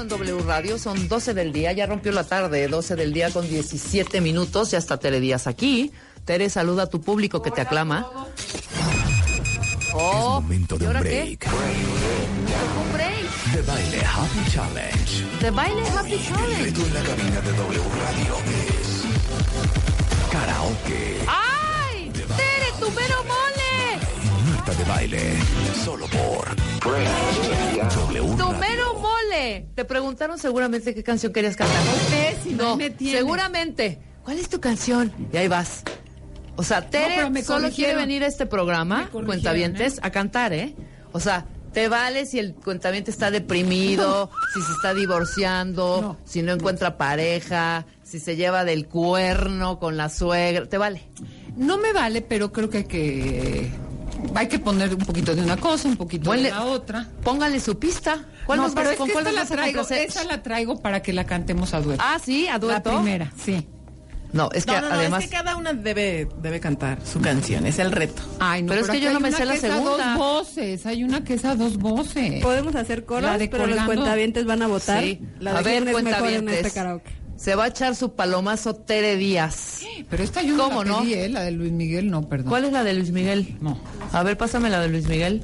en 0.00 0.08
W 0.08 0.42
Radio, 0.46 0.78
son 0.78 1.08
12 1.08 1.34
del 1.34 1.52
día, 1.52 1.72
ya 1.72 1.86
rompió 1.86 2.12
la 2.12 2.24
tarde, 2.24 2.66
12 2.68 2.96
del 2.96 3.12
día 3.12 3.30
con 3.30 3.48
17 3.48 4.20
minutos, 4.20 4.70
ya 4.70 4.78
está 4.78 4.98
Tere 4.98 5.20
Díaz 5.20 5.46
aquí. 5.46 5.92
Tere, 6.24 6.48
saluda 6.50 6.84
a 6.84 6.86
tu 6.86 7.00
público 7.00 7.42
que 7.42 7.50
te 7.50 7.60
aclama. 7.60 8.06
Es 8.36 9.94
Oh, 9.94 10.40
momento 10.40 10.78
de 10.78 10.84
¿y 10.84 10.88
un 10.88 10.96
ahora 10.96 11.08
qué? 11.08 11.36
break. 11.38 11.46
Un 12.80 12.92
break. 12.92 13.54
De 13.54 13.62
baile 13.62 14.04
Happy 14.04 14.50
Challenge. 14.52 15.24
De 15.40 15.50
baile 15.50 15.82
Happy 15.88 16.12
El 16.12 16.26
Challenge. 16.28 16.62
reto 16.62 16.80
en 16.86 16.94
la 16.94 17.00
cabina 17.02 17.40
de 17.40 17.52
W 17.52 17.82
Radio 18.04 18.36
es 18.78 20.30
karaoke. 20.30 21.18
¡Ay! 21.26 22.10
¡Tere, 22.12 22.70
tu 22.78 22.90
mero 22.92 23.24
mole! 23.24 23.49
De 24.80 24.86
baile. 24.86 25.34
Solo 25.84 26.06
por 26.06 26.56
W 26.80 28.36
¡Tu 28.36 28.50
mero 28.58 28.94
mole! 28.98 29.66
Te 29.74 29.84
preguntaron 29.84 30.38
seguramente 30.38 30.94
qué 30.94 31.02
canción 31.02 31.34
querías 31.34 31.54
cantar. 31.54 31.76
Pésima, 32.10 32.62
No, 32.62 32.70
ahí 32.70 32.76
me 32.76 32.90
tiene. 32.90 33.18
seguramente. 33.18 33.98
¿Cuál 34.24 34.38
es 34.38 34.48
tu 34.48 34.58
canción? 34.58 35.12
Y 35.32 35.36
ahí 35.36 35.48
vas. 35.48 35.82
O 36.56 36.62
sea, 36.62 36.88
Tere 36.88 37.42
solo 37.42 37.68
quiere 37.70 37.94
venir 37.94 38.24
a 38.24 38.26
este 38.26 38.46
programa, 38.46 39.10
cuentavientes, 39.10 39.98
a 40.02 40.10
cantar, 40.10 40.54
¿eh? 40.54 40.74
O 41.12 41.20
sea, 41.20 41.44
te 41.74 41.88
vale 41.88 42.24
si 42.24 42.38
el 42.38 42.54
cuentaviente 42.54 43.10
está 43.10 43.30
deprimido, 43.30 44.30
si 44.54 44.62
se 44.62 44.72
está 44.72 44.94
divorciando, 44.94 46.00
No. 46.00 46.16
si 46.24 46.40
no 46.42 46.52
encuentra 46.52 46.96
pareja, 46.96 47.84
si 48.02 48.18
se 48.18 48.36
lleva 48.36 48.64
del 48.64 48.86
cuerno 48.88 49.78
con 49.78 49.98
la 49.98 50.08
suegra. 50.08 50.64
Te 50.66 50.78
vale. 50.78 51.02
No 51.56 51.76
me 51.76 51.92
vale, 51.92 52.22
pero 52.22 52.50
creo 52.52 52.70
que 52.70 52.78
hay 52.78 52.84
que, 52.84 53.70
hay 54.34 54.48
que 54.48 54.58
poner 54.58 54.90
un 54.94 54.98
poquito 55.00 55.34
de 55.34 55.42
una 55.42 55.56
cosa, 55.56 55.88
un 55.88 55.96
poquito 55.96 56.30
Ponle- 56.30 56.42
de 56.44 56.50
la 56.50 56.64
otra. 56.64 57.08
Póngale 57.22 57.60
su 57.60 57.78
pista. 57.78 58.24
¿Cuál 58.46 58.58
no, 58.58 58.62
nos 58.64 58.74
vas- 58.74 58.82
pero 58.82 58.90
es 58.92 58.96
¿Con 58.98 59.06
que 59.08 59.12
cuál 59.12 59.26
esta 59.26 59.40
la 59.40 59.46
traigo, 59.46 59.80
esa 59.88 60.24
la 60.24 60.42
traigo 60.42 60.80
para 60.80 61.02
que 61.02 61.12
la 61.12 61.24
cantemos 61.24 61.74
a 61.74 61.80
dueto. 61.80 62.02
Ah, 62.04 62.18
sí, 62.24 62.48
a 62.48 62.52
la 62.52 62.58
dueto. 62.58 62.90
primera, 62.96 63.32
sí. 63.44 63.66
No, 64.32 64.48
es 64.52 64.64
que 64.64 64.70
No, 64.72 64.82
no, 64.82 64.88
no, 64.90 64.94
además. 64.94 65.24
es 65.24 65.28
que 65.30 65.36
cada 65.36 65.56
una 65.56 65.72
debe, 65.72 66.28
debe 66.40 66.60
cantar 66.60 66.98
su 67.04 67.20
canción, 67.20 67.66
es 67.66 67.80
el 67.80 67.90
reto. 67.90 68.22
Ay, 68.38 68.62
no, 68.62 68.68
Pero 68.68 68.82
es 68.82 68.88
que 68.90 69.00
yo 69.00 69.08
hay 69.08 69.14
no 69.14 69.18
me 69.18 69.32
sé 69.32 69.44
la 69.44 69.52
que 69.54 69.58
es 69.58 69.64
a 69.64 69.74
segunda. 69.76 70.14
dos 70.14 70.18
voces, 70.18 70.86
hay 70.86 71.02
una 71.02 71.24
que 71.24 71.34
es 71.34 71.44
a 71.44 71.56
dos 71.56 71.78
voces. 71.78 72.40
Podemos 72.40 72.76
hacer 72.76 73.04
coros, 73.04 73.24
La 73.24 73.38
de 73.38 73.48
pero 73.48 73.66
los 73.66 73.80
cuentavientes 73.84 74.44
van 74.44 74.62
a 74.62 74.68
votar. 74.68 75.02
Sí. 75.02 75.20
La 75.40 75.52
de 75.54 75.58
a 75.58 75.62
ver, 75.62 75.82
quién 75.82 75.88
es 75.88 75.94
mejor 75.94 75.98
en 75.98 76.04
cuentavientes. 76.04 76.66
este 76.66 76.70
karaoke. 76.78 77.10
Se 77.40 77.54
va 77.54 77.64
a 77.64 77.68
echar 77.68 77.96
su 77.96 78.12
palomazo 78.12 78.74
Tere 78.74 79.16
Díaz. 79.16 79.80
Pero 80.10 80.22
esta 80.22 80.42
yo 80.42 80.56
no 80.56 80.64
¿Cómo 80.64 80.84
la 80.84 80.90
no? 80.90 81.00
pedí, 81.00 81.14
¿eh? 81.14 81.28
La 81.30 81.40
de 81.40 81.52
Luis 81.52 81.72
Miguel, 81.72 82.10
no, 82.10 82.28
perdón. 82.28 82.48
¿Cuál 82.50 82.66
es 82.66 82.72
la 82.72 82.84
de 82.84 82.92
Luis 82.92 83.12
Miguel? 83.12 83.56
No. 83.62 83.80
A 84.12 84.22
ver, 84.22 84.36
pásame 84.36 84.68
la 84.68 84.80
de 84.80 84.88
Luis 84.88 85.08
Miguel. 85.08 85.42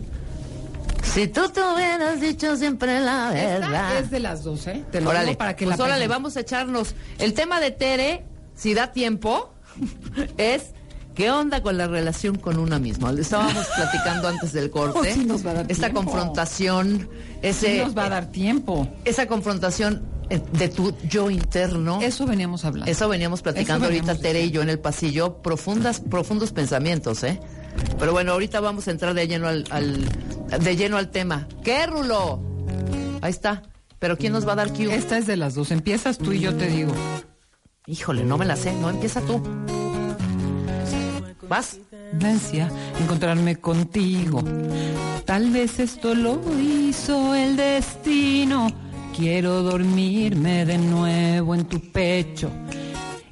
Si 1.03 1.27
tú 1.29 1.49
te 1.49 1.61
hubieras 1.63 2.21
dicho 2.21 2.55
siempre 2.57 3.01
la 3.01 3.31
verdad. 3.31 3.93
Esta 3.93 3.99
es 4.01 4.11
de 4.11 4.21
las 4.21 4.45
dos, 4.45 4.67
¿eh? 4.67 4.85
Te 4.93 5.01
lo 5.01 5.09
Órale, 5.09 5.29
digo 5.29 5.39
para 5.39 5.57
que 5.57 5.65
pues 5.65 5.79
la 5.79 5.85
órale, 5.85 6.07
vamos 6.09 6.37
a 6.37 6.41
echarnos. 6.41 6.95
El 7.19 7.33
tema 7.33 7.61
de 7.61 7.71
Tere, 7.71 8.25
si 8.55 8.75
da 8.75 8.93
tiempo, 8.93 9.55
es 10.37 10.73
¿qué 11.15 11.31
onda 11.31 11.63
con 11.63 11.79
la 11.79 11.87
relación 11.87 12.37
con 12.37 12.59
una 12.59 12.79
misma? 12.79 13.11
Le 13.13 13.23
Estábamos 13.23 13.67
platicando 13.75 14.29
antes 14.29 14.53
del 14.53 14.69
corte. 14.71 14.99
Oh, 14.99 15.05
sí 15.05 15.25
nos 15.25 15.47
va 15.47 15.53
a 15.53 15.55
dar 15.55 15.67
esta 15.71 15.87
tiempo. 15.89 16.03
confrontación, 16.03 17.09
Sí 17.41 17.49
ese, 17.49 17.79
nos 17.85 17.97
va 17.97 18.05
a 18.05 18.09
dar 18.11 18.27
tiempo. 18.27 18.87
esa 19.07 19.27
confrontación 19.27 20.03
de 20.29 20.69
tu 20.69 20.93
yo 21.09 21.31
interno. 21.31 22.01
Eso 22.03 22.27
veníamos 22.27 22.65
hablando. 22.65 22.91
Eso 22.91 23.09
veníamos 23.09 23.43
platicando 23.43 23.87
Eso 23.87 23.95
ahorita 23.95 24.15
Tere 24.21 24.43
y 24.45 24.51
yo 24.51 24.63
en 24.63 24.69
el 24.71 24.79
pasillo, 24.79 25.43
profundas, 25.43 26.01
profundos 26.01 26.53
pensamientos, 26.53 27.23
¿eh? 27.25 27.41
Pero 27.99 28.13
bueno, 28.13 28.33
ahorita 28.33 28.61
vamos 28.61 28.89
a 28.89 28.91
entrar 28.91 29.15
de 29.15 29.29
lleno 29.29 29.49
al, 29.49 29.65
al- 29.71 30.09
de 30.63 30.77
lleno 30.77 30.97
al 30.97 31.11
tema. 31.11 31.47
¿Qué, 31.63 31.87
Rulo? 31.87 32.41
Ahí 33.21 33.31
está. 33.31 33.63
Pero 33.99 34.17
¿quién 34.19 34.33
nos 34.33 34.47
va 34.47 34.53
a 34.53 34.57
dar 34.57 34.73
cue? 34.73 34.95
Esta 34.95 35.17
es 35.19 35.27
de 35.27 35.37
las 35.37 35.55
dos. 35.55 35.71
Empiezas 35.71 36.19
tú 36.19 36.33
y 36.33 36.41
yo 36.41 36.55
te 36.55 36.67
digo. 36.69 36.93
Híjole, 37.87 38.25
no 38.25 38.37
me 38.39 38.45
la 38.45 38.57
sé. 38.57 38.73
No, 38.73 38.91
empieza 38.91 39.21
tú. 39.23 39.43
¿Vas? 41.49 41.79
Ansia 42.23 42.71
encontrarme 43.01 43.57
contigo. 43.57 44.43
Tal 45.25 45.51
vez 45.51 45.79
esto 45.79 46.15
lo 46.15 46.41
hizo 46.61 47.35
el 47.35 47.57
destino. 47.57 48.69
Quiero 49.17 49.63
dormirme 49.63 50.67
de 50.67 50.77
nuevo 50.77 51.55
en 51.55 51.65
tu 51.65 51.81
pecho. 51.81 52.51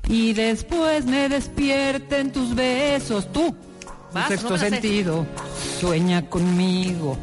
Y 0.08 0.32
después 0.32 1.04
me 1.04 1.28
despierte 1.28 2.20
en 2.20 2.32
tus 2.32 2.54
besos. 2.54 3.30
Tú, 3.32 3.54
Vas, 4.12 4.28
sexto 4.28 4.50
no 4.50 4.58
sentido, 4.58 5.26
sueña 5.80 6.28
conmigo. 6.30 7.18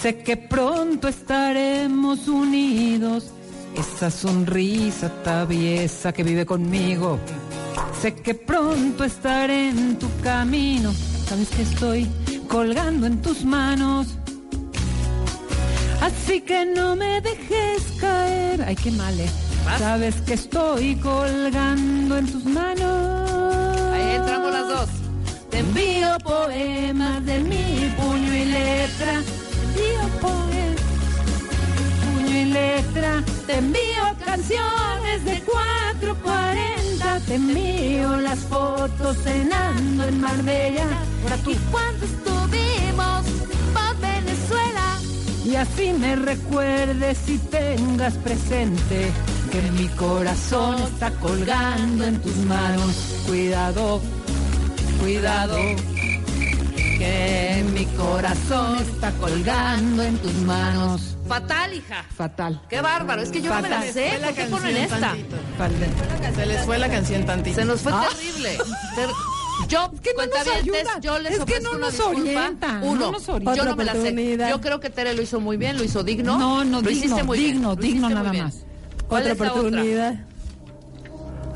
Sé 0.00 0.18
que 0.18 0.36
pronto 0.36 1.08
estaremos 1.08 2.28
unidos. 2.28 3.32
Esa 3.76 4.08
sonrisa 4.08 5.10
traviesa 5.24 6.12
que 6.12 6.22
vive 6.22 6.46
conmigo. 6.46 7.18
Sé 8.00 8.14
que 8.14 8.34
pronto 8.34 9.02
estaré 9.02 9.70
en 9.70 9.98
tu 9.98 10.08
camino. 10.22 10.92
Sabes 11.26 11.48
que 11.48 11.62
estoy 11.62 12.08
colgando 12.48 13.06
en 13.06 13.20
tus 13.20 13.44
manos. 13.44 14.16
Así 16.04 16.42
que 16.42 16.66
no 16.66 16.94
me 16.94 17.22
dejes 17.22 17.82
caer. 17.98 18.62
Ay, 18.62 18.76
qué 18.76 18.90
mal, 18.90 19.18
¿eh? 19.18 19.30
Sabes 19.78 20.16
que 20.26 20.34
estoy 20.34 20.96
colgando 20.96 22.18
en 22.18 22.30
tus 22.30 22.44
manos. 22.44 23.90
Ahí 23.90 24.16
entramos 24.16 24.52
las 24.52 24.68
dos. 24.68 24.90
Te 25.50 25.60
envío 25.60 26.18
poemas 26.22 27.24
de 27.24 27.38
mi 27.40 27.90
puño 27.96 28.34
y 28.34 28.44
letra. 28.44 29.22
Te 29.50 29.64
envío 29.64 30.02
poemas, 30.20 30.82
puño 32.04 32.36
y 32.36 32.44
letra. 32.52 33.24
Te 33.46 33.54
envío 33.56 34.04
canciones 34.26 35.24
de 35.24 35.40
440. 35.40 37.20
Te 37.20 37.34
envío 37.36 38.16
las 38.18 38.40
fotos 38.40 39.16
cenando 39.24 40.04
en 40.04 40.20
Marbella. 40.20 40.86
Ahora 41.22 41.38
tú. 41.38 41.52
Y 41.52 41.56
cuando 41.72 42.04
estuvimos 42.04 43.33
Y 45.44 45.56
así 45.56 45.92
me 45.92 46.16
recuerdes 46.16 47.18
y 47.28 47.36
tengas 47.38 48.14
presente 48.14 49.10
que 49.52 49.70
mi 49.72 49.88
corazón 49.88 50.76
está 50.82 51.10
colgando 51.12 52.04
en 52.04 52.20
tus 52.20 52.36
manos. 52.38 52.94
Cuidado, 53.26 54.00
cuidado, 55.00 55.56
que 56.98 57.64
mi 57.74 57.84
corazón 57.86 58.76
está 58.78 59.10
colgando 59.12 60.02
en 60.02 60.16
tus 60.18 60.32
manos. 60.34 61.16
Fatal, 61.28 61.74
hija. 61.74 62.04
Fatal. 62.16 62.60
Qué 62.68 62.80
bárbaro. 62.80 63.20
Es 63.22 63.30
que 63.30 63.42
yo 63.42 63.54
no 63.54 63.60
me 63.62 63.68
la 63.68 63.82
sé. 63.82 64.18
¿Por 64.22 64.34
qué 64.34 64.44
ponen 64.46 64.76
esta? 64.78 65.14
Se 66.34 66.46
les 66.46 66.64
fue 66.64 66.78
la 66.78 66.88
canción 66.88 67.24
tantito. 67.26 67.56
Se 67.56 67.64
nos 67.66 67.80
fue 67.80 67.92
terrible. 67.92 68.56
Ter- 68.94 69.08
yo, 69.74 69.90
que 70.00 70.10
no 70.14 70.26
nos 70.26 70.46
ayudan. 70.46 71.00
yo 71.02 71.18
les 71.18 71.32
Es 71.38 71.44
que 71.44 71.60
no 71.60 71.74
nos 71.74 71.92
disculpa. 71.92 72.20
orientan, 72.20 72.80
no 72.80 72.86
Uno, 72.86 73.10
nos 73.12 73.26
yo 73.26 73.64
no 73.64 73.76
me 73.76 73.84
la 73.84 73.92
sé. 73.92 74.38
Yo 74.48 74.60
creo 74.60 74.80
que 74.80 74.90
Tere 74.90 75.14
lo 75.14 75.22
hizo 75.22 75.40
muy 75.40 75.56
bien, 75.56 75.76
lo 75.76 75.84
hizo 75.84 76.02
digno. 76.02 76.38
No, 76.38 76.64
no, 76.64 76.80
lo 76.80 76.88
digno, 76.88 77.04
hiciste 77.04 77.22
muy 77.22 77.38
bien, 77.38 77.52
digno, 77.54 77.68
lo 77.70 77.76
digno 77.76 78.08
nada 78.10 78.30
bien. 78.30 78.44
más. 78.44 78.64
¿Cuál 79.08 79.22
Otra 79.30 79.32
es 79.46 79.50
oportunidad. 79.52 80.14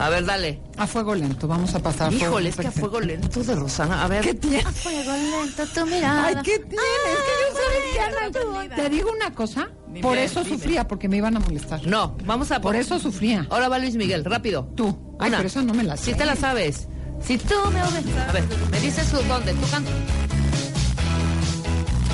A 0.00 0.10
ver, 0.10 0.24
dale. 0.24 0.60
A 0.76 0.86
fuego 0.86 1.12
lento, 1.12 1.48
vamos 1.48 1.74
a 1.74 1.80
pasar. 1.80 2.12
por 2.12 2.22
Híjole, 2.22 2.50
es 2.50 2.56
que 2.56 2.68
a 2.68 2.70
fuego 2.70 3.00
lento 3.00 3.42
de 3.42 3.54
Rosana. 3.56 4.04
A 4.04 4.06
ver. 4.06 4.22
¿Qué 4.22 4.34
tiene? 4.34 4.62
fuego 4.62 5.10
lento 5.12 5.66
tu 5.74 5.86
mirada. 5.86 6.26
Ay, 6.26 6.34
¿qué 6.44 6.58
tiene? 6.60 6.76
Es 6.76 7.18
que 7.18 7.32
yo 7.42 7.56
sabía 7.58 8.10
que 8.30 8.60
Ana- 8.68 8.76
Te 8.76 8.88
digo 8.90 9.10
una 9.10 9.34
cosa, 9.34 9.70
Dime, 9.88 10.00
por 10.00 10.16
eso 10.16 10.44
dime. 10.44 10.56
sufría, 10.56 10.86
porque 10.86 11.08
me 11.08 11.16
iban 11.16 11.36
a 11.36 11.40
molestar. 11.40 11.84
No, 11.84 12.16
vamos 12.24 12.52
a 12.52 12.60
Por 12.60 12.76
eso 12.76 13.00
sufría. 13.00 13.46
Ahora 13.50 13.68
va 13.68 13.80
Luis 13.80 13.96
Miguel, 13.96 14.24
rápido. 14.24 14.68
Tú. 14.76 14.96
Ay, 15.18 15.30
Una. 15.30 15.38
pero 15.38 15.48
eso 15.48 15.62
no 15.62 15.74
me 15.74 15.82
la 15.82 15.96
sé. 15.96 16.12
Si 16.12 16.14
te 16.14 16.24
la 16.24 16.36
sabes. 16.36 16.86
Si 17.24 17.38
tú 17.38 17.54
me 17.72 17.82
oyes. 17.82 18.04
A 18.28 18.32
ver, 18.32 18.44
me 18.70 18.80
dices 18.80 19.10
dónde. 19.12 19.52
Tú 19.54 19.70
canta. 19.70 19.90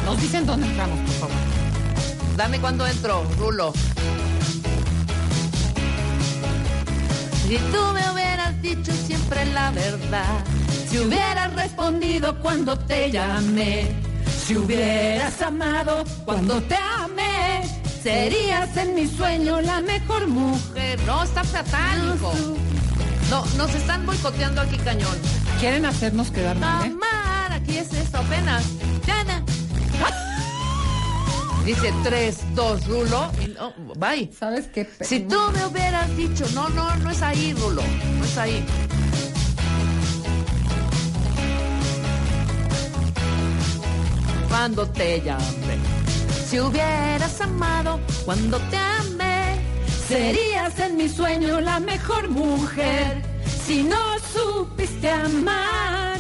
Nos 0.05 0.21
dicen 0.21 0.45
dónde 0.47 0.67
entramos, 0.67 0.99
por 1.01 1.15
favor. 1.29 1.37
Dame 2.37 2.59
cuando 2.61 2.87
entro, 2.87 3.25
Rulo. 3.39 3.73
Si 7.47 7.57
tú 7.57 7.83
me 7.93 8.11
hubieras 8.13 8.61
dicho 8.63 8.93
siempre 9.07 9.45
la 9.47 9.71
verdad, 9.71 10.45
si 10.89 10.99
hubieras 10.99 11.53
respondido 11.55 12.39
cuando 12.41 12.77
te 12.79 13.11
llamé, 13.11 13.95
Si 14.47 14.57
hubieras 14.57 15.41
amado 15.41 16.05
cuando 16.27 16.61
te 16.63 16.77
amé, 16.77 17.63
serías 18.03 18.77
en 18.77 18.95
mi 18.95 19.07
sueño 19.07 19.61
la 19.63 19.81
mejor 19.81 20.27
mujer. 20.27 20.99
mujer, 20.99 21.01
no, 21.07 21.23
está 21.23 21.45
satánico. 21.45 22.33
No, 22.35 22.57
nos 23.31 23.75
están 23.75 24.07
boicoteando 24.07 24.61
aquí 24.61 24.77
cañón. 24.79 25.17
Quieren 25.61 25.85
hacernos 25.85 26.31
quedar 26.31 26.57
mal, 26.59 26.87
¿eh? 26.87 26.93
Amar, 26.93 27.53
aquí 27.53 27.79
es 27.79 27.93
esto 27.93 28.19
apenas. 28.19 28.65
Yana. 29.07 29.45
Dice 31.65 31.95
3, 32.03 32.55
2, 32.55 32.87
Rulo. 32.87 33.31
Y 33.43 33.49
no, 33.49 33.73
bye. 33.97 34.31
¿Sabes 34.39 34.67
qué? 34.67 34.87
Si 35.01 35.21
tú 35.21 35.39
me 35.55 35.65
hubieras 35.65 36.15
dicho, 36.15 36.45
no, 36.55 36.69
no, 36.69 36.95
no 36.97 37.11
es 37.11 37.23
ahí, 37.23 37.55
Rulo. 37.55 37.83
No 38.19 38.25
es 38.25 38.37
ahí. 38.37 38.65
Cuando 44.49 44.87
te 44.89 45.23
llamé. 45.23 45.79
Si 46.47 46.61
hubieras 46.61 47.41
amado 47.41 47.99
cuando 48.25 48.59
te 48.59 48.77
Serías 50.15 50.79
en 50.79 50.97
mi 50.97 51.09
sueño 51.09 51.61
la 51.61 51.81
mejor 51.81 52.29
mujer 52.29 53.21
si 53.67 53.83
no 53.83 53.99
supiste 54.33 55.11
amar. 55.11 56.17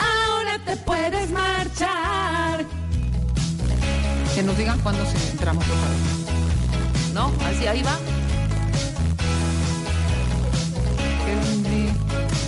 Ahora 0.00 0.58
te 0.64 0.74
puedes 0.78 1.30
marchar. 1.30 2.64
Que 4.34 4.42
nos 4.42 4.56
digan 4.56 4.80
cuándo 4.80 5.04
se 5.04 5.32
entramos 5.32 5.66
otra 5.66 5.88
vez. 5.90 7.12
¿no? 7.12 7.30
Así 7.44 7.66
ahí 7.66 7.82
va. 7.82 7.98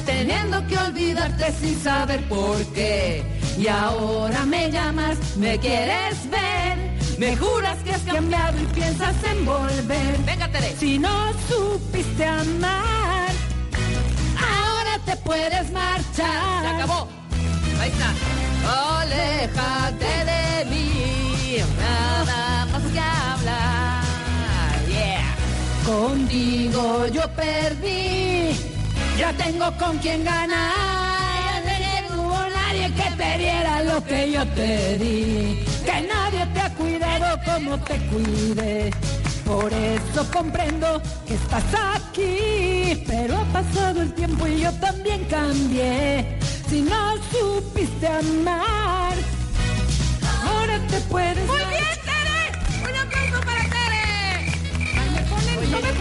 Teniendo 0.06 0.66
que 0.68 0.78
olvidarte 0.78 1.52
sin 1.52 1.78
saber 1.82 2.26
por 2.30 2.56
qué. 2.72 3.22
Y 3.58 3.68
ahora 3.68 4.46
me 4.46 4.70
llamas, 4.70 5.18
me 5.36 5.58
quieres 5.58 6.30
ver. 6.30 6.49
Me 7.20 7.36
juras 7.36 7.76
que 7.84 7.92
has 7.92 8.00
cambiado 8.00 8.58
y 8.58 8.64
piensas 8.72 9.14
en 9.30 9.44
volver. 9.44 10.16
Venga, 10.24 10.50
Tere. 10.50 10.74
Si 10.74 10.98
no 10.98 11.30
supiste 11.50 12.24
amar, 12.24 13.30
ahora 14.38 14.98
te 15.04 15.14
puedes 15.16 15.70
marchar. 15.70 16.62
Se 16.62 16.66
acabó. 16.66 17.08
Ahí 17.78 17.90
está. 17.90 18.10
Aléjate 19.02 20.12
de 20.30 20.64
mí. 20.70 21.56
Nada 21.78 22.64
más 22.72 22.82
que 22.84 23.00
hablar. 23.00 24.02
Yeah. 24.88 25.36
Contigo 25.84 27.06
yo 27.08 27.28
perdí, 27.36 28.56
ya 29.18 29.30
tengo 29.34 29.70
con 29.76 29.98
quien 29.98 30.24
ganar. 30.24 31.64
Ya 31.66 32.00
no 32.08 32.22
hubo 32.22 32.38
nadie 32.48 32.90
que 32.94 33.10
te 33.10 33.38
diera 33.38 33.82
lo 33.82 34.02
que 34.04 34.32
yo 34.32 34.46
te 34.54 34.96
di, 34.96 35.64
cuidado 36.80 37.38
como 37.44 37.78
te 37.78 37.96
cuide. 38.08 38.90
Por 39.44 39.72
eso 39.72 40.26
comprendo 40.32 41.02
que 41.26 41.34
estás 41.34 41.64
aquí, 41.94 43.04
pero 43.06 43.38
ha 43.38 43.44
pasado 43.46 44.02
el 44.02 44.12
tiempo 44.14 44.46
y 44.46 44.60
yo 44.60 44.72
también 44.74 45.24
cambié. 45.24 46.38
Si 46.68 46.82
no 46.82 47.16
supiste 47.32 48.06
amar, 48.06 49.14
ahora 50.46 50.78
te 50.88 51.00
puedes. 51.02 51.46
Muy 51.48 51.58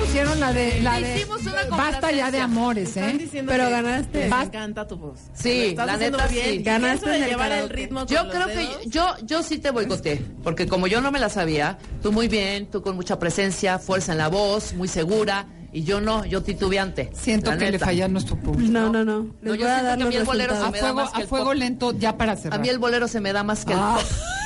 pusieron 0.09 0.39
la 0.39 0.53
de 0.53 0.81
la 0.81 0.99
de 0.99 1.15
Hicimos 1.17 1.41
una 1.41 1.63
basta 1.77 2.11
ya 2.11 2.31
de 2.31 2.39
amores, 2.39 2.97
¿eh? 2.97 3.29
Pero 3.45 3.65
que 3.65 3.71
ganaste. 3.71 4.19
te 4.21 4.29
Vas- 4.29 4.45
encanta 4.47 4.87
tu 4.87 4.97
voz. 4.97 5.19
Sí, 5.33 5.65
Estás 5.67 5.85
la 5.85 5.93
haciendo 5.93 6.17
neta 6.17 6.29
bien. 6.29 6.63
Ganaste 6.63 7.09
de 7.09 7.17
en 7.17 7.23
el 7.23 7.29
llevar 7.29 7.51
el 7.51 7.69
ritmo 7.69 7.99
con 7.99 8.07
Yo 8.07 8.23
los 8.23 8.33
creo 8.33 8.47
que 8.47 8.89
yo, 8.89 9.05
yo 9.23 9.43
sí 9.43 9.59
te 9.59 9.69
boicoteé, 9.71 10.17
porque 10.43 10.67
como 10.67 10.87
yo 10.87 10.99
no 11.01 11.11
me 11.11 11.19
la 11.19 11.29
sabía, 11.29 11.77
tú 12.01 12.11
muy 12.11 12.27
bien, 12.27 12.65
tú 12.71 12.81
con 12.81 12.95
mucha 12.95 13.19
presencia, 13.19 13.77
fuerza 13.77 14.13
en 14.13 14.17
la 14.17 14.29
voz, 14.29 14.73
muy 14.73 14.87
segura, 14.87 15.45
y 15.71 15.83
yo 15.83 16.01
no, 16.01 16.25
yo 16.25 16.41
titubeante. 16.41 17.11
Siento 17.13 17.55
que 17.55 17.69
le 17.69 17.77
falla 17.77 18.05
a 18.05 18.07
nuestro 18.07 18.35
público. 18.35 18.71
No, 18.71 18.89
no, 18.89 19.05
no. 19.05 19.27
No, 19.41 19.53
yo 19.53 19.61
voy 19.65 19.75
a 19.75 19.83
dar 19.83 19.97
que 19.99 20.03
a 20.03 20.07
mí 20.07 20.15
el 20.15 20.23
bolero 20.23 20.55
se 20.55 20.59
resultados. 20.61 20.67
A 20.67 20.71
me 20.71 20.77
da 20.79 20.81
fuego, 20.81 20.95
más 21.05 21.11
que 21.13 21.23
a 21.23 21.27
fuego 21.27 21.45
pop. 21.45 21.53
lento, 21.53 21.91
ya 21.99 22.17
para 22.17 22.31
A 22.31 22.35
cerrar. 22.37 22.59
mí 22.59 22.69
el 22.69 22.79
bolero 22.79 23.07
se 23.07 23.21
me 23.21 23.31
da 23.31 23.43
más 23.43 23.63
que 23.65 23.73
el 23.73 23.79
Ah. 23.79 23.97
pop. 23.99 24.05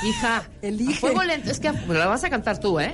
Hija, 0.10 0.44
Elige. 0.62 0.94
a 0.94 1.00
fuego 1.00 1.24
lento, 1.24 1.50
es 1.50 1.62
que 1.62 1.70
a- 1.70 1.74
la 1.88 2.08
vas 2.08 2.24
a 2.26 2.30
cantar 2.30 2.60
tú, 2.60 2.78
¿eh? 2.82 2.94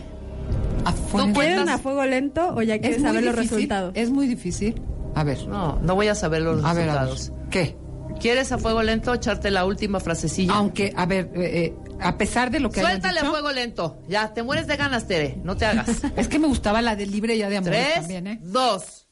A 0.90 0.94
fuego. 0.94 1.28
Tú 1.28 1.34
¿Quieren 1.40 1.70
a 1.70 1.78
fuego 1.78 2.06
lento 2.06 2.54
o 2.56 2.62
ya 2.62 2.78
muy 2.80 2.94
saber 3.00 3.24
los 3.24 3.36
resultados? 3.36 3.92
Es 3.96 4.10
muy 4.10 4.28
difícil. 4.28 4.82
A 5.16 5.24
ver, 5.24 5.48
No, 5.48 5.80
no 5.82 5.96
voy 5.96 6.08
a 6.08 6.16
saber 6.16 6.42
los 6.42 6.64
a 6.64 6.74
ver, 6.74 6.90
a 6.90 6.94
ver. 7.04 7.12
resultados. 7.12 7.32
¿Qué? 7.52 7.78
¿Quieres 8.20 8.52
a 8.52 8.58
fuego 8.58 8.82
lento 8.84 9.14
echarte 9.14 9.52
la 9.52 9.66
última 9.66 10.00
frasecilla? 10.00 10.54
Aunque, 10.54 10.94
a 10.96 11.06
ver, 11.06 11.30
eh, 11.36 11.66
eh, 11.66 11.76
a 12.02 12.18
pesar 12.18 12.50
de 12.52 12.60
lo 12.60 12.70
que 12.70 12.80
hayas 12.80 12.92
Suéltale 12.94 13.20
a 13.20 13.22
dicho, 13.22 13.32
fuego 13.32 13.52
lento. 13.52 14.02
Ya, 14.10 14.34
te 14.34 14.44
mueres 14.44 14.68
de 14.68 14.76
ganas, 14.78 15.08
Tere. 15.08 15.40
No 15.44 15.56
te 15.56 15.66
hagas. 15.66 15.90
es 16.18 16.28
que 16.28 16.40
me 16.40 16.48
gustaba 16.48 16.82
la 16.82 16.96
de 16.96 17.06
libre 17.06 17.38
ya 17.38 17.50
de 17.50 17.58
amor 17.58 17.70
Tres, 17.72 17.94
también, 17.96 18.28
¿eh? 18.28 18.40
dos. 18.42 19.08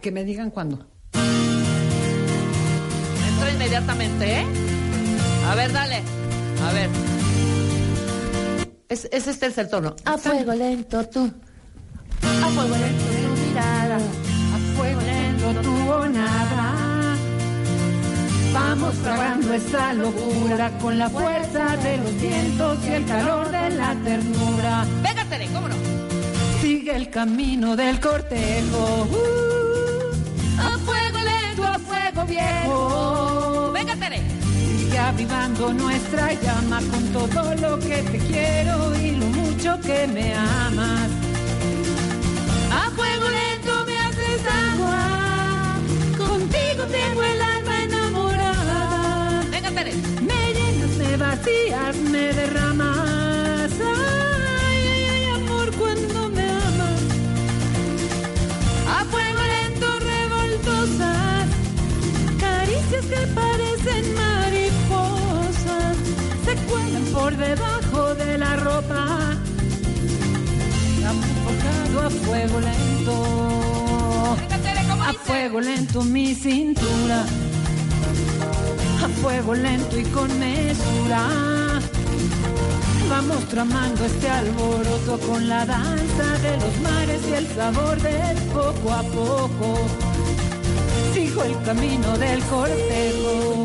Que 0.00 0.12
me 0.12 0.24
digan 0.24 0.50
cuándo. 0.50 0.86
Entra 3.26 3.50
inmediatamente, 3.52 4.40
¿eh? 4.40 4.44
A 5.48 5.54
ver, 5.54 5.72
dale. 5.72 6.02
A 6.68 6.72
ver. 6.72 6.88
Es, 8.94 9.08
es 9.10 9.26
este 9.26 9.46
el 9.60 9.68
tono. 9.68 9.96
A 10.04 10.16
fuego 10.16 10.54
lento 10.54 11.04
tú. 11.08 11.28
A 12.22 12.48
fuego 12.48 12.76
lento 12.76 13.04
tu 13.04 13.48
mirada. 13.48 13.96
A 13.96 14.76
fuego 14.76 15.00
lento 15.00 15.60
tuvo 15.62 16.06
nada. 16.06 17.16
Vamos 18.52 18.94
trabajando 19.02 19.52
esta 19.52 19.94
locura 19.94 20.70
con 20.78 20.96
la 20.96 21.10
fuerza 21.10 21.76
de 21.78 21.96
los 21.96 22.20
vientos 22.20 22.78
y 22.86 22.92
el 22.92 23.04
calor 23.04 23.50
de 23.50 23.70
la 23.70 23.96
ternura. 24.04 24.86
Venga, 25.02 25.24
Tere, 25.24 25.48
¿cómo 25.52 25.66
no? 25.66 25.74
Sigue 26.62 26.94
el 26.94 27.10
camino 27.10 27.74
del 27.74 27.98
cortejo. 27.98 29.08
Uh, 29.10 30.60
a 30.60 30.78
fuego 30.78 31.18
lento, 31.18 31.64
a 31.64 31.78
fuego 31.80 32.24
viejo. 32.26 33.72
Venga, 33.72 33.96
Tere. 33.96 34.43
Sigue 34.94 35.06
avivando 35.06 35.72
nuestra 35.72 36.32
llama 36.34 36.80
con 36.88 37.02
todo 37.12 37.52
lo 37.56 37.80
que 37.80 37.96
te 38.12 38.18
quiero 38.30 38.94
y 38.94 39.16
lo 39.16 39.26
mucho 39.26 39.76
que 39.80 40.06
me 40.06 40.32
amas. 40.32 41.10
A 42.70 42.90
fuego 42.92 43.28
lento 43.28 43.84
me 43.86 43.98
haces 43.98 44.40
agua. 44.70 45.80
Contigo 46.16 46.84
tengo 46.86 47.24
el 47.24 47.42
alma 47.42 47.82
enamorada. 47.82 49.42
Venga, 49.50 49.70
Tere. 49.72 49.94
Me 50.28 50.54
llenas, 50.54 50.96
me 50.96 51.16
vacías, 51.16 51.96
me 51.96 52.32
derramas. 52.32 53.72
Ay, 53.80 54.82
ay, 54.94 55.04
ay, 55.12 55.24
amor, 55.34 55.72
cuando 55.72 56.28
me 56.28 56.44
amas. 56.44 57.00
A 58.96 59.04
fuego 59.06 59.42
lento, 59.54 59.86
revoltosas. 60.12 61.48
Caricias 62.38 63.06
que 63.06 63.26
parecen 63.34 63.53
por 67.14 67.36
debajo 67.36 68.14
de 68.14 68.38
la 68.38 68.56
ropa. 68.56 69.36
Enfocado 71.12 72.06
a 72.06 72.10
fuego 72.10 72.60
lento. 72.60 74.36
Venga, 74.40 74.58
Tere, 74.58 74.80
¿cómo 74.88 75.02
A 75.04 75.12
fuego 75.12 75.60
lento 75.60 76.02
mi 76.02 76.34
cintura, 76.34 77.24
a 79.04 79.08
fuego 79.20 79.54
lento 79.54 79.98
y 79.98 80.04
con 80.04 80.28
mesura. 80.38 81.22
Vamos 83.08 83.44
tramando 83.48 84.04
este 84.04 84.28
alboroto 84.28 85.18
con 85.28 85.48
la 85.48 85.64
danza 85.66 86.38
de 86.42 86.56
los 86.56 86.80
mares 86.80 87.20
y 87.28 87.32
el 87.34 87.46
sabor 87.48 88.00
del 88.00 88.36
poco 88.58 88.92
a 88.92 89.02
poco. 89.02 89.68
Sigo 91.12 91.44
el 91.44 91.62
camino 91.62 92.18
del 92.18 92.42
cortejo. 92.44 93.64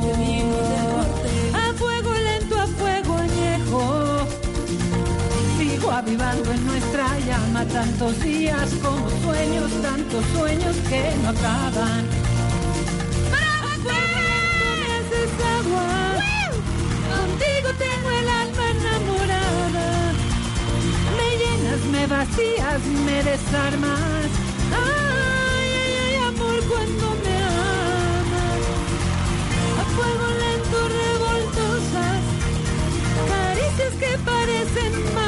Avivando 5.91 6.51
en 6.51 6.65
nuestra 6.65 7.19
llama 7.19 7.65
tantos 7.65 8.19
días 8.21 8.69
como 8.81 9.09
sueños, 9.23 9.71
tantos 9.81 10.23
sueños 10.35 10.75
que 10.89 11.13
no 11.23 11.29
acaban. 11.29 12.05
A 13.33 13.45
fuego 13.61 13.89
lento 13.89 14.67
me 14.79 14.87
haces 14.97 15.31
agua. 15.57 15.89
Contigo 17.13 17.69
tengo 17.77 18.09
el 18.19 18.29
alma 18.29 18.65
enamorada. 18.71 19.87
Me 21.17 21.29
llenas, 21.41 21.81
me 21.91 22.07
vacías, 22.07 22.81
me 23.05 23.23
desarmas. 23.23 24.29
Ay, 24.71 25.69
ay, 25.83 25.93
ay, 26.05 26.15
amor, 26.27 26.59
cuando 26.71 27.05
me 27.23 27.35
amas. 27.49 28.61
A 29.81 29.85
fuego 29.95 30.27
lento, 30.43 30.79
revoltosas. 31.01 32.21
Caricias 33.29 33.93
que 33.99 34.17
parecen. 34.19 35.18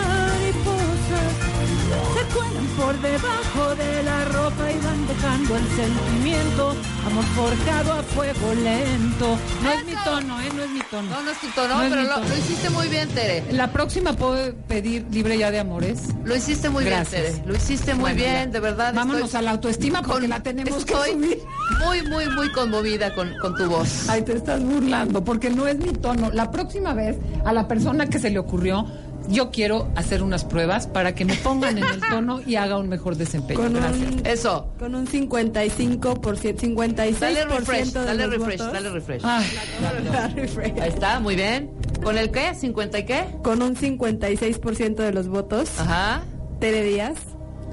Por 2.77 2.99
debajo 3.01 3.75
de 3.75 4.03
la 4.03 4.25
ropa 4.25 4.71
y 4.71 4.77
van 4.83 5.07
dejando 5.07 5.55
el 5.55 5.67
sentimiento. 5.75 6.75
Amor 7.05 7.23
forjado 7.35 7.93
a 7.93 8.03
fuego 8.03 8.53
lento. 8.55 9.37
No 9.63 9.71
es 9.71 9.85
mi 9.85 9.93
tono, 10.03 10.41
¿eh? 10.41 10.49
No 10.55 10.63
es 10.63 10.69
mi 10.71 10.79
tono. 10.89 11.09
No, 11.09 11.21
no 11.21 11.31
es 11.31 11.39
tu 11.39 11.47
tono, 11.49 11.75
No 11.83 11.89
pero 11.89 12.01
lo, 12.03 12.09
tono. 12.15 12.27
lo 12.29 12.37
hiciste 12.37 12.69
muy 12.71 12.87
bien, 12.87 13.09
Tere. 13.09 13.43
La 13.51 13.71
próxima 13.71 14.13
puedo 14.13 14.53
pedir 14.67 15.05
libre 15.11 15.37
ya 15.37 15.51
de 15.51 15.59
amores. 15.59 16.01
Lo 16.23 16.35
hiciste 16.35 16.69
muy 16.69 16.83
Gracias. 16.85 17.21
bien, 17.21 17.33
Tere. 17.35 17.47
Lo 17.47 17.55
hiciste 17.55 17.93
muy 17.93 18.01
Bueno, 18.01 18.15
bien, 18.17 18.33
ya. 18.33 18.45
de 18.47 18.59
verdad. 18.59 18.93
Vámonos 18.95 19.23
estoy 19.25 19.39
a 19.39 19.41
la 19.43 19.51
autoestima 19.51 20.01
porque 20.01 20.21
con- 20.21 20.29
la 20.29 20.41
tenemos 20.43 20.73
que 20.85 20.93
estoy 20.93 21.11
subir. 21.11 21.37
muy, 21.85 22.01
muy, 22.09 22.27
muy 22.35 22.51
conmovida 22.51 23.13
con, 23.13 23.31
con 23.41 23.55
tu 23.55 23.65
voz. 23.69 24.09
Ay, 24.09 24.23
te 24.23 24.33
estás 24.33 24.61
burlando 24.63 25.23
porque 25.23 25.49
no 25.49 25.67
es 25.67 25.77
mi 25.77 25.91
tono. 25.93 26.31
La 26.31 26.49
próxima 26.51 26.93
vez 26.93 27.17
a 27.45 27.53
la 27.53 27.67
persona 27.67 28.07
que 28.07 28.17
se 28.19 28.29
le 28.29 28.39
ocurrió 28.39 28.85
yo 29.29 29.51
quiero 29.51 29.87
hacer 29.95 30.23
unas 30.23 30.43
pruebas 30.43 30.87
para 30.87 31.13
que 31.15 31.25
me 31.25 31.35
pongan 31.35 31.77
en 31.77 31.83
el 31.85 31.99
tono 32.09 32.41
y 32.45 32.55
haga 32.55 32.77
un 32.77 32.89
mejor 32.89 33.15
desempeño. 33.15 33.59
Con 33.59 33.73
Gracias. 33.73 34.11
un, 34.11 34.25
Eso. 34.25 34.73
con 34.79 34.95
un 34.95 35.07
55%, 35.07 36.11
56% 36.57 37.19
Dale 37.19 37.45
refresh, 37.45 37.87
de 37.93 38.05
dale 38.05 38.27
los 38.27 38.35
refresh, 38.37 38.57
votos. 38.59 38.73
dale 38.73 38.89
refresh. 38.89 39.21
Ay, 39.23 39.45
Dale 39.81 40.35
refresh. 40.41 40.79
Ahí 40.81 40.89
está, 40.89 41.19
muy 41.19 41.35
bien. 41.35 41.71
¿Con 42.03 42.17
el 42.17 42.31
qué? 42.31 42.51
¿50 42.51 42.99
y 42.99 43.05
qué? 43.05 43.25
Con 43.43 43.61
un 43.61 43.75
56% 43.75 44.95
de 44.95 45.13
los 45.13 45.27
votos, 45.27 45.69
Ajá. 45.79 46.23
Tere 46.59 46.83
Díaz. 46.83 47.17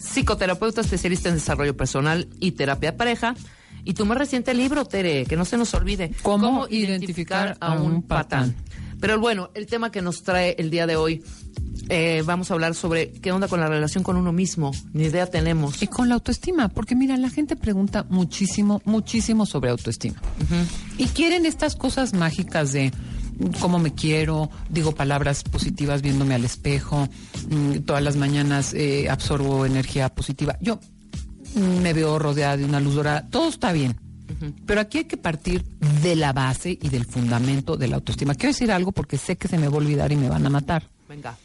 psicoterapeuta 0.00 0.80
especialista 0.80 1.28
en 1.28 1.36
desarrollo 1.36 1.76
personal 1.76 2.28
y 2.40 2.52
terapia 2.52 2.92
de 2.92 2.98
pareja. 2.98 3.34
Y 3.84 3.94
tu 3.94 4.06
más 4.06 4.16
reciente 4.16 4.54
libro, 4.54 4.84
Tere, 4.84 5.26
que 5.26 5.36
no 5.36 5.44
se 5.44 5.56
nos 5.56 5.74
olvide. 5.74 6.12
¿Cómo 6.22 6.68
identificar 6.68 7.56
a 7.60 7.74
un 7.74 8.02
patán? 8.02 8.54
Pero 9.00 9.18
bueno, 9.18 9.50
el 9.54 9.66
tema 9.66 9.90
que 9.90 10.00
nos 10.00 10.22
trae 10.22 10.54
el 10.58 10.70
día 10.70 10.86
de 10.86 10.94
hoy, 10.94 11.24
eh, 11.88 12.22
vamos 12.24 12.50
a 12.50 12.54
hablar 12.54 12.76
sobre 12.76 13.10
qué 13.10 13.32
onda 13.32 13.48
con 13.48 13.58
la 13.58 13.66
relación 13.66 14.04
con 14.04 14.16
uno 14.16 14.32
mismo. 14.32 14.70
Ni 14.92 15.04
idea 15.04 15.26
tenemos. 15.26 15.82
Y 15.82 15.88
con 15.88 16.08
la 16.08 16.14
autoestima, 16.14 16.68
porque 16.68 16.94
mira, 16.94 17.16
la 17.16 17.28
gente 17.28 17.56
pregunta 17.56 18.06
muchísimo, 18.08 18.80
muchísimo 18.84 19.44
sobre 19.44 19.70
autoestima. 19.70 20.22
Y 20.98 21.06
quieren 21.06 21.46
estas 21.46 21.74
cosas 21.74 22.14
mágicas 22.14 22.72
de 22.72 22.92
cómo 23.60 23.78
me 23.78 23.94
quiero, 23.94 24.50
digo 24.68 24.92
palabras 24.92 25.42
positivas 25.44 26.02
viéndome 26.02 26.34
al 26.34 26.44
espejo, 26.44 27.08
mm, 27.48 27.78
todas 27.80 28.02
las 28.02 28.16
mañanas 28.16 28.74
eh, 28.74 29.08
absorbo 29.10 29.66
energía 29.66 30.08
positiva. 30.08 30.56
Yo 30.60 30.78
me 31.54 31.92
veo 31.92 32.18
rodeada 32.18 32.56
de 32.56 32.64
una 32.64 32.80
luz 32.80 32.94
dorada, 32.94 33.26
todo 33.30 33.48
está 33.48 33.72
bien. 33.72 33.96
Pero 34.64 34.80
aquí 34.80 34.98
hay 34.98 35.04
que 35.04 35.18
partir 35.18 35.62
de 36.02 36.16
la 36.16 36.32
base 36.32 36.78
y 36.80 36.88
del 36.88 37.04
fundamento 37.04 37.76
de 37.76 37.86
la 37.88 37.96
autoestima. 37.96 38.34
Quiero 38.34 38.52
decir 38.52 38.72
algo 38.72 38.90
porque 38.90 39.18
sé 39.18 39.36
que 39.36 39.46
se 39.46 39.58
me 39.58 39.68
va 39.68 39.74
a 39.74 39.76
olvidar 39.76 40.10
y 40.10 40.16
me 40.16 40.30
van 40.30 40.46
a 40.46 40.50
matar. 40.50 40.88
Venga. 41.06 41.36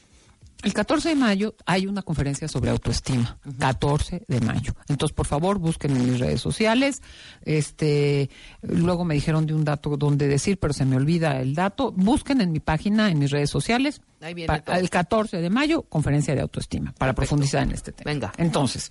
El 0.63 0.73
14 0.73 1.09
de 1.09 1.15
mayo 1.15 1.55
hay 1.65 1.85
una 1.87 2.01
conferencia 2.01 2.47
sobre 2.47 2.71
autoestima. 2.71 3.37
14 3.59 4.23
de 4.27 4.41
mayo. 4.41 4.73
Entonces, 4.87 5.15
por 5.15 5.27
favor, 5.27 5.59
busquen 5.59 5.95
en 5.95 6.09
mis 6.11 6.19
redes 6.19 6.41
sociales. 6.41 7.01
Este, 7.43 8.29
luego 8.61 9.05
me 9.05 9.13
dijeron 9.13 9.45
de 9.45 9.53
un 9.53 9.63
dato 9.63 9.95
donde 9.97 10.27
decir, 10.27 10.57
pero 10.59 10.73
se 10.73 10.85
me 10.85 10.95
olvida 10.95 11.39
el 11.39 11.53
dato. 11.53 11.91
Busquen 11.91 12.41
en 12.41 12.51
mi 12.51 12.59
página, 12.59 13.09
en 13.11 13.19
mis 13.19 13.29
redes 13.31 13.49
sociales. 13.49 14.01
Ahí 14.19 14.33
viene 14.33 14.59
todo. 14.61 14.75
el 14.75 14.89
14 14.89 15.37
de 15.37 15.49
mayo, 15.49 15.83
conferencia 15.83 16.33
de 16.33 16.41
autoestima, 16.41 16.91
para 16.97 17.13
Perfecto. 17.13 17.35
profundizar 17.35 17.63
en 17.63 17.71
este 17.71 17.91
tema. 17.91 18.11
Venga. 18.11 18.33
Entonces, 18.37 18.89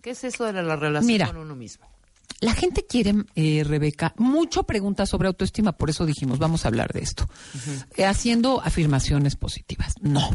¿Qué 0.00 0.10
es 0.10 0.22
eso 0.22 0.44
de 0.44 0.52
la, 0.52 0.62
la 0.62 0.76
relación 0.76 1.06
Mira. 1.08 1.26
con 1.26 1.36
uno 1.38 1.56
mismo? 1.56 1.84
La 2.40 2.54
gente 2.54 2.84
quiere, 2.86 3.14
eh, 3.34 3.64
Rebeca, 3.64 4.14
mucho 4.18 4.64
pregunta 4.64 5.06
sobre 5.06 5.28
autoestima, 5.28 5.72
por 5.72 5.90
eso 5.90 6.04
dijimos, 6.04 6.38
vamos 6.38 6.64
a 6.64 6.68
hablar 6.68 6.92
de 6.92 7.00
esto. 7.00 7.28
Eh, 7.96 8.04
haciendo 8.04 8.60
afirmaciones 8.62 9.36
positivas. 9.36 9.94
No. 10.00 10.28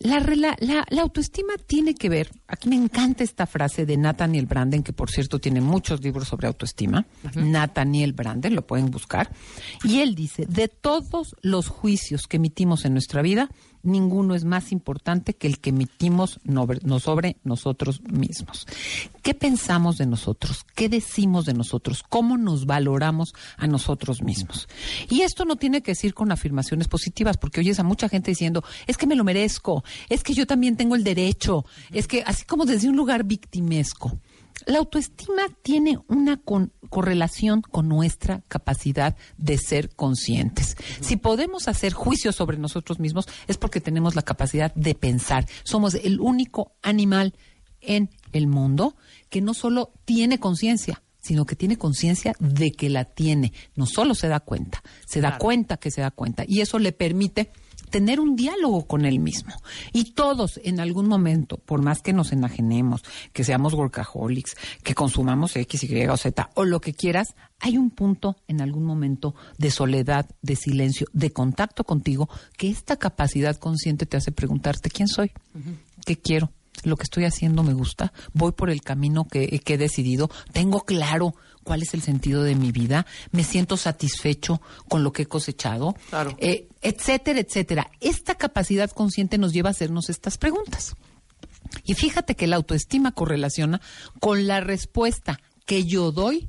La, 0.00 0.20
la, 0.20 0.56
la 0.88 1.02
autoestima 1.02 1.54
tiene 1.66 1.94
que 1.94 2.08
ver, 2.08 2.30
aquí 2.46 2.68
me 2.68 2.76
encanta 2.76 3.24
esta 3.24 3.46
frase 3.46 3.84
de 3.84 3.96
Nathaniel 3.96 4.46
Branden, 4.46 4.84
que 4.84 4.92
por 4.92 5.10
cierto 5.10 5.40
tiene 5.40 5.60
muchos 5.60 6.02
libros 6.02 6.28
sobre 6.28 6.46
autoestima, 6.46 7.06
Nathaniel 7.34 8.12
Branden, 8.12 8.54
lo 8.54 8.66
pueden 8.66 8.90
buscar, 8.90 9.32
y 9.82 10.00
él 10.00 10.14
dice, 10.14 10.46
de 10.46 10.68
todos 10.68 11.34
los 11.42 11.68
juicios 11.68 12.28
que 12.28 12.36
emitimos 12.36 12.84
en 12.84 12.92
nuestra 12.92 13.22
vida, 13.22 13.48
ninguno 13.82 14.34
es 14.34 14.44
más 14.44 14.72
importante 14.72 15.34
que 15.34 15.46
el 15.46 15.60
que 15.60 15.70
emitimos 15.70 16.40
no 16.44 17.00
sobre 17.00 17.36
nosotros 17.44 18.00
mismos. 18.02 18.66
¿Qué 19.22 19.34
pensamos 19.34 19.98
de 19.98 20.06
nosotros? 20.06 20.64
¿Qué 20.74 20.88
decimos 20.88 21.46
de 21.46 21.54
nosotros? 21.54 22.02
¿Cómo 22.08 22.36
nos 22.36 22.66
valoramos 22.66 23.34
a 23.56 23.66
nosotros 23.66 24.22
mismos? 24.22 24.68
Y 25.08 25.22
esto 25.22 25.44
no 25.44 25.56
tiene 25.56 25.82
que 25.82 25.92
decir 25.92 26.14
con 26.14 26.32
afirmaciones 26.32 26.88
positivas, 26.88 27.36
porque 27.36 27.60
oyes 27.60 27.78
a 27.78 27.84
mucha 27.84 28.08
gente 28.08 28.30
diciendo, 28.30 28.64
es 28.86 28.96
que 28.96 29.06
me 29.06 29.16
lo 29.16 29.24
merezco, 29.24 29.84
es 30.08 30.22
que 30.22 30.34
yo 30.34 30.46
también 30.46 30.76
tengo 30.76 30.94
el 30.94 31.04
derecho, 31.04 31.64
es 31.92 32.06
que 32.06 32.22
así 32.26 32.44
como 32.44 32.64
desde 32.64 32.88
un 32.88 32.96
lugar 32.96 33.24
victimesco. 33.24 34.18
La 34.66 34.78
autoestima 34.78 35.42
tiene 35.62 35.98
una 36.08 36.36
con- 36.36 36.72
correlación 36.90 37.62
con 37.62 37.88
nuestra 37.88 38.42
capacidad 38.48 39.16
de 39.36 39.56
ser 39.56 39.94
conscientes. 39.94 40.76
Si 41.00 41.16
podemos 41.16 41.68
hacer 41.68 41.92
juicios 41.92 42.34
sobre 42.34 42.58
nosotros 42.58 42.98
mismos 42.98 43.26
es 43.46 43.56
porque 43.56 43.80
tenemos 43.80 44.16
la 44.16 44.22
capacidad 44.22 44.74
de 44.74 44.94
pensar. 44.94 45.46
Somos 45.62 45.94
el 45.94 46.18
único 46.20 46.72
animal 46.82 47.34
en 47.80 48.10
el 48.32 48.48
mundo 48.48 48.96
que 49.30 49.40
no 49.40 49.54
solo 49.54 49.92
tiene 50.04 50.38
conciencia, 50.40 51.02
sino 51.20 51.46
que 51.46 51.54
tiene 51.56 51.78
conciencia 51.78 52.34
de 52.40 52.72
que 52.72 52.90
la 52.90 53.04
tiene. 53.04 53.52
No 53.76 53.86
solo 53.86 54.14
se 54.16 54.26
da 54.26 54.40
cuenta, 54.40 54.82
se 55.06 55.20
da 55.20 55.28
Claro. 55.30 55.44
cuenta 55.44 55.76
que 55.76 55.92
se 55.92 56.00
da 56.00 56.10
cuenta. 56.10 56.44
Y 56.46 56.60
eso 56.62 56.78
le 56.80 56.90
permite 56.92 57.52
tener 57.88 58.20
un 58.20 58.36
diálogo 58.36 58.86
con 58.86 59.04
él 59.04 59.18
mismo. 59.20 59.52
Y 59.92 60.12
todos 60.12 60.60
en 60.64 60.80
algún 60.80 61.08
momento, 61.08 61.58
por 61.58 61.82
más 61.82 62.02
que 62.02 62.12
nos 62.12 62.32
enajenemos, 62.32 63.02
que 63.32 63.44
seamos 63.44 63.74
workaholics, 63.74 64.56
que 64.82 64.94
consumamos 64.94 65.56
X, 65.56 65.84
Y 65.84 66.06
o 66.06 66.16
Z, 66.16 66.50
o 66.54 66.64
lo 66.64 66.80
que 66.80 66.94
quieras, 66.94 67.34
hay 67.60 67.76
un 67.76 67.90
punto 67.90 68.36
en 68.46 68.60
algún 68.60 68.84
momento 68.84 69.34
de 69.58 69.70
soledad, 69.70 70.26
de 70.42 70.56
silencio, 70.56 71.06
de 71.12 71.32
contacto 71.32 71.84
contigo, 71.84 72.28
que 72.56 72.70
esta 72.70 72.96
capacidad 72.96 73.56
consciente 73.56 74.06
te 74.06 74.16
hace 74.16 74.32
preguntarte 74.32 74.90
quién 74.90 75.08
soy, 75.08 75.32
qué 76.04 76.16
quiero, 76.16 76.52
lo 76.84 76.96
que 76.96 77.04
estoy 77.04 77.24
haciendo 77.24 77.62
me 77.62 77.72
gusta, 77.72 78.12
voy 78.32 78.52
por 78.52 78.70
el 78.70 78.82
camino 78.82 79.26
que, 79.26 79.58
que 79.60 79.74
he 79.74 79.78
decidido, 79.78 80.30
tengo 80.52 80.82
claro 80.82 81.34
cuál 81.68 81.82
es 81.82 81.92
el 81.92 82.00
sentido 82.00 82.42
de 82.44 82.54
mi 82.54 82.72
vida, 82.72 83.04
me 83.30 83.44
siento 83.44 83.76
satisfecho 83.76 84.62
con 84.88 85.04
lo 85.04 85.12
que 85.12 85.24
he 85.24 85.26
cosechado, 85.26 85.94
Claro. 86.08 86.34
eh, 86.38 86.66
etcétera, 86.80 87.40
etcétera. 87.40 87.90
Esta 88.00 88.36
capacidad 88.36 88.90
consciente 88.90 89.36
nos 89.36 89.52
lleva 89.52 89.68
a 89.68 89.72
hacernos 89.72 90.08
estas 90.08 90.38
preguntas. 90.38 90.94
Y 91.84 91.92
fíjate 91.92 92.36
que 92.36 92.46
la 92.46 92.56
autoestima 92.56 93.12
correlaciona 93.12 93.82
con 94.18 94.46
la 94.46 94.60
respuesta 94.60 95.40
que 95.66 95.84
yo 95.84 96.10
doy 96.10 96.48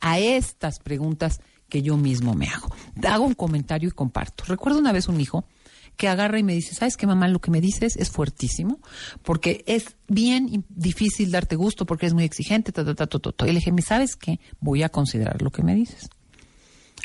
a 0.00 0.20
estas 0.20 0.78
preguntas 0.78 1.40
que 1.68 1.82
yo 1.82 1.96
mismo 1.96 2.34
me 2.34 2.46
hago. 2.46 2.72
Hago 3.02 3.24
un 3.24 3.34
comentario 3.34 3.88
y 3.88 3.92
comparto. 3.92 4.44
Recuerdo 4.46 4.78
una 4.78 4.92
vez 4.92 5.08
un 5.08 5.20
hijo 5.20 5.44
que 5.96 6.08
agarra 6.08 6.38
y 6.38 6.42
me 6.42 6.54
dice, 6.54 6.74
¿sabes 6.74 6.96
qué, 6.96 7.06
mamá? 7.06 7.28
Lo 7.28 7.40
que 7.40 7.50
me 7.50 7.60
dices 7.60 7.96
es 7.96 8.10
fuertísimo, 8.10 8.80
porque 9.22 9.64
es 9.66 9.96
bien 10.08 10.64
difícil 10.68 11.30
darte 11.30 11.56
gusto, 11.56 11.86
porque 11.86 12.06
es 12.06 12.14
muy 12.14 12.24
exigente, 12.24 12.72
ta, 12.72 12.84
ta, 12.84 12.94
ta, 12.94 13.06
ta, 13.06 13.18
ta, 13.18 13.32
ta". 13.32 13.46
Y 13.46 13.52
le 13.52 13.60
dije, 13.60 13.72
¿sabes 13.82 14.16
qué? 14.16 14.40
Voy 14.60 14.82
a 14.82 14.88
considerar 14.88 15.42
lo 15.42 15.50
que 15.50 15.62
me 15.62 15.74
dices. 15.74 16.08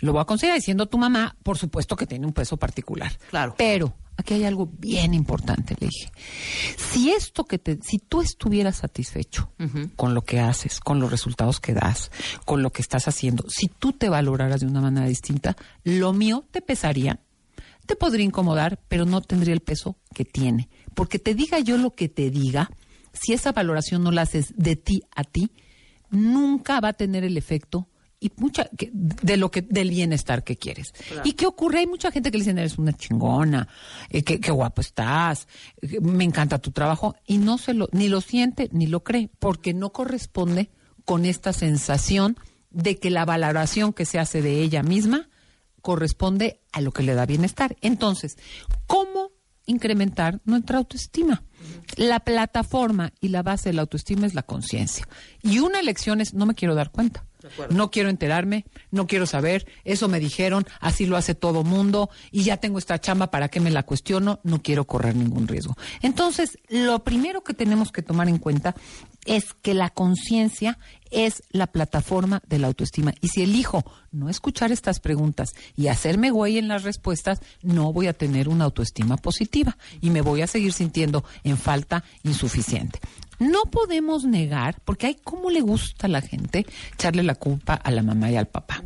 Lo 0.01 0.13
voy 0.13 0.21
a 0.21 0.25
considerar 0.25 0.59
diciendo 0.59 0.85
tu 0.85 0.97
mamá, 0.97 1.35
por 1.43 1.57
supuesto 1.57 1.95
que 1.95 2.05
tiene 2.05 2.25
un 2.25 2.33
peso 2.33 2.57
particular. 2.57 3.17
Claro. 3.29 3.55
Pero 3.57 3.95
aquí 4.15 4.33
hay 4.35 4.43
algo 4.43 4.69
bien 4.79 5.13
importante, 5.13 5.75
le 5.79 5.87
dije. 5.87 6.11
Si 6.75 7.11
esto 7.11 7.45
que 7.45 7.57
te, 7.57 7.79
si 7.81 7.99
tú 7.99 8.21
estuvieras 8.21 8.77
satisfecho 8.77 9.51
con 9.95 10.13
lo 10.13 10.23
que 10.23 10.39
haces, 10.39 10.79
con 10.79 10.99
los 10.99 11.09
resultados 11.09 11.59
que 11.59 11.73
das, 11.73 12.11
con 12.45 12.61
lo 12.61 12.71
que 12.71 12.81
estás 12.81 13.07
haciendo, 13.07 13.45
si 13.49 13.67
tú 13.67 13.93
te 13.93 14.09
valoraras 14.09 14.61
de 14.61 14.67
una 14.67 14.81
manera 14.81 15.07
distinta, 15.07 15.55
lo 15.83 16.13
mío 16.13 16.45
te 16.51 16.61
pesaría 16.61 17.19
te 17.87 17.95
podría 17.95 18.25
incomodar, 18.25 18.79
pero 18.87 19.05
no 19.05 19.21
tendría 19.21 19.53
el 19.55 19.61
peso 19.61 19.95
que 20.13 20.25
tiene. 20.25 20.69
Porque 20.93 21.17
te 21.17 21.33
diga 21.33 21.59
yo 21.59 21.77
lo 21.77 21.95
que 21.95 22.09
te 22.09 22.29
diga, 22.29 22.69
si 23.13 23.33
esa 23.33 23.51
valoración 23.51 24.03
no 24.03 24.11
la 24.11 24.21
haces 24.23 24.53
de 24.55 24.75
ti 24.75 25.01
a 25.15 25.23
ti, 25.23 25.49
nunca 26.11 26.79
va 26.79 26.89
a 26.89 26.93
tener 26.93 27.23
el 27.23 27.37
efecto 27.37 27.87
y 28.19 28.31
mucha 28.37 28.67
que- 28.77 28.89
de 28.93 29.37
lo 29.37 29.51
que 29.51 29.61
del 29.61 29.89
bienestar 29.91 30.43
que 30.43 30.57
quieres. 30.57 30.93
¿Y 31.23 31.33
qué 31.33 31.45
ocurre? 31.45 31.79
Hay 31.79 31.87
mucha 31.87 32.11
gente 32.11 32.31
que 32.31 32.37
le 32.37 32.43
dicen 32.43 32.57
eres 32.57 32.77
una 32.79 32.93
chingona, 32.93 33.67
eh, 34.09 34.23
qué, 34.23 34.39
qué 34.39 34.51
guapo 34.51 34.81
estás, 34.81 35.47
eh, 35.81 35.99
me 36.01 36.23
encanta 36.23 36.57
tu 36.57 36.71
trabajo 36.71 37.15
y 37.27 37.37
no 37.37 37.57
se 37.59 37.73
lo 37.73 37.89
ni 37.91 38.07
lo 38.09 38.21
siente 38.21 38.69
ni 38.71 38.87
lo 38.87 39.03
cree 39.03 39.29
porque 39.39 39.73
no 39.73 39.91
corresponde 39.91 40.71
con 41.05 41.25
esta 41.25 41.53
sensación 41.53 42.37
de 42.71 42.97
que 42.97 43.11
la 43.11 43.23
valoración 43.25 43.93
que 43.93 44.05
se 44.05 44.17
hace 44.19 44.41
de 44.41 44.61
ella 44.61 44.81
misma 44.83 45.29
corresponde 45.87 46.59
a 46.73 46.81
lo 46.81 46.91
que 46.91 47.01
le 47.01 47.15
da 47.15 47.25
bienestar. 47.25 47.77
Entonces, 47.79 48.37
¿cómo 48.87 49.31
incrementar 49.65 50.41
nuestra 50.43 50.79
autoestima? 50.79 51.45
La 51.95 52.19
plataforma 52.19 53.13
y 53.21 53.29
la 53.29 53.41
base 53.41 53.69
de 53.69 53.73
la 53.73 53.83
autoestima 53.83 54.27
es 54.27 54.33
la 54.33 54.43
conciencia. 54.43 55.07
Y 55.41 55.59
una 55.59 55.79
elección 55.79 56.19
es 56.19 56.33
no 56.33 56.45
me 56.45 56.55
quiero 56.55 56.75
dar 56.75 56.91
cuenta. 56.91 57.23
No 57.69 57.89
quiero 57.89 58.09
enterarme, 58.09 58.65
no 58.91 59.07
quiero 59.07 59.25
saber, 59.25 59.65
eso 59.85 60.09
me 60.09 60.19
dijeron, 60.19 60.65
así 60.81 61.05
lo 61.05 61.15
hace 61.15 61.35
todo 61.35 61.63
mundo 61.63 62.09
y 62.31 62.43
ya 62.43 62.57
tengo 62.57 62.79
esta 62.79 62.99
chamba, 62.99 63.31
¿para 63.31 63.47
qué 63.47 63.61
me 63.61 63.71
la 63.71 63.83
cuestiono? 63.83 64.41
No 64.43 64.61
quiero 64.61 64.85
correr 64.85 65.15
ningún 65.15 65.47
riesgo. 65.47 65.77
Entonces, 66.01 66.57
lo 66.67 66.99
primero 67.05 67.45
que 67.45 67.53
tenemos 67.53 67.93
que 67.93 68.01
tomar 68.01 68.27
en 68.27 68.39
cuenta 68.39 68.75
es 69.25 69.53
que 69.53 69.73
la 69.73 69.89
conciencia 69.89 70.79
es 71.11 71.43
la 71.51 71.67
plataforma 71.67 72.41
de 72.47 72.59
la 72.59 72.67
autoestima. 72.67 73.13
Y 73.21 73.27
si 73.29 73.43
elijo 73.43 73.83
no 74.11 74.29
escuchar 74.29 74.71
estas 74.71 74.99
preguntas 74.99 75.53
y 75.75 75.87
hacerme 75.87 76.31
güey 76.31 76.57
en 76.57 76.67
las 76.67 76.83
respuestas, 76.83 77.39
no 77.61 77.93
voy 77.93 78.07
a 78.07 78.13
tener 78.13 78.49
una 78.49 78.65
autoestima 78.65 79.17
positiva 79.17 79.77
y 80.01 80.09
me 80.09 80.21
voy 80.21 80.41
a 80.41 80.47
seguir 80.47 80.73
sintiendo 80.73 81.23
en 81.43 81.57
falta 81.57 82.03
insuficiente. 82.23 82.99
No 83.39 83.63
podemos 83.63 84.23
negar, 84.25 84.81
porque 84.83 85.07
hay 85.07 85.15
cómo 85.23 85.49
le 85.51 85.61
gusta 85.61 86.07
a 86.07 86.09
la 86.09 86.21
gente 86.21 86.65
echarle 86.93 87.21
la 87.23 87.35
culpa 87.35 87.75
a 87.75 87.91
la 87.91 88.01
mamá 88.01 88.31
y 88.31 88.35
al 88.35 88.47
papá. 88.47 88.81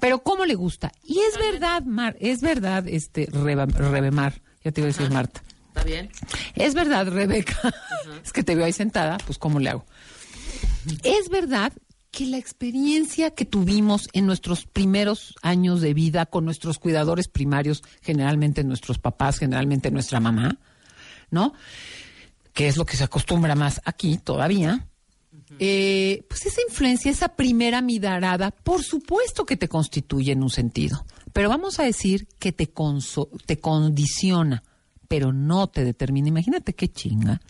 Pero 0.00 0.22
cómo 0.24 0.44
le 0.44 0.54
gusta. 0.56 0.90
Y 1.04 1.20
es 1.20 1.38
verdad, 1.38 1.84
Mar, 1.84 2.16
es 2.18 2.40
verdad, 2.40 2.88
este, 2.88 3.26
Reba- 3.30 3.66
Rebemar, 3.66 4.40
ya 4.64 4.72
te 4.72 4.80
iba 4.80 4.86
a 4.88 4.92
decir 4.92 5.10
Marta. 5.10 5.40
¿Está 5.68 5.84
bien? 5.84 6.10
Es 6.56 6.74
verdad, 6.74 7.06
Rebeca. 7.08 7.56
Es 8.24 8.32
que 8.32 8.42
te 8.42 8.54
veo 8.54 8.64
ahí 8.64 8.72
sentada, 8.72 9.18
pues 9.26 9.38
¿cómo 9.38 9.58
le 9.60 9.70
hago? 9.70 9.84
Es 11.02 11.28
verdad 11.28 11.72
que 12.10 12.26
la 12.26 12.38
experiencia 12.38 13.30
que 13.32 13.44
tuvimos 13.44 14.08
en 14.12 14.26
nuestros 14.26 14.66
primeros 14.66 15.34
años 15.42 15.80
de 15.80 15.94
vida 15.94 16.26
con 16.26 16.44
nuestros 16.44 16.78
cuidadores 16.78 17.26
primarios, 17.26 17.82
generalmente 18.02 18.62
nuestros 18.62 18.98
papás, 18.98 19.38
generalmente 19.38 19.90
nuestra 19.90 20.20
mamá, 20.20 20.58
¿no? 21.30 21.54
Que 22.52 22.68
es 22.68 22.76
lo 22.76 22.86
que 22.86 22.96
se 22.96 23.04
acostumbra 23.04 23.56
más 23.56 23.80
aquí 23.84 24.18
todavía. 24.18 24.86
eh, 25.58 26.24
pues 26.28 26.46
esa 26.46 26.60
influencia, 26.68 27.10
esa 27.10 27.28
primera 27.28 27.82
mirada, 27.82 28.52
por 28.52 28.84
supuesto 28.84 29.44
que 29.44 29.56
te 29.56 29.68
constituye 29.68 30.32
en 30.32 30.42
un 30.44 30.50
sentido, 30.50 31.04
pero 31.32 31.48
vamos 31.48 31.80
a 31.80 31.82
decir 31.82 32.28
que 32.38 32.52
te, 32.52 32.72
te 33.46 33.58
condiciona, 33.58 34.62
pero 35.08 35.32
no 35.32 35.66
te 35.66 35.84
determina. 35.84 36.28
Imagínate 36.28 36.74
qué 36.74 36.88
chinga. 36.88 37.40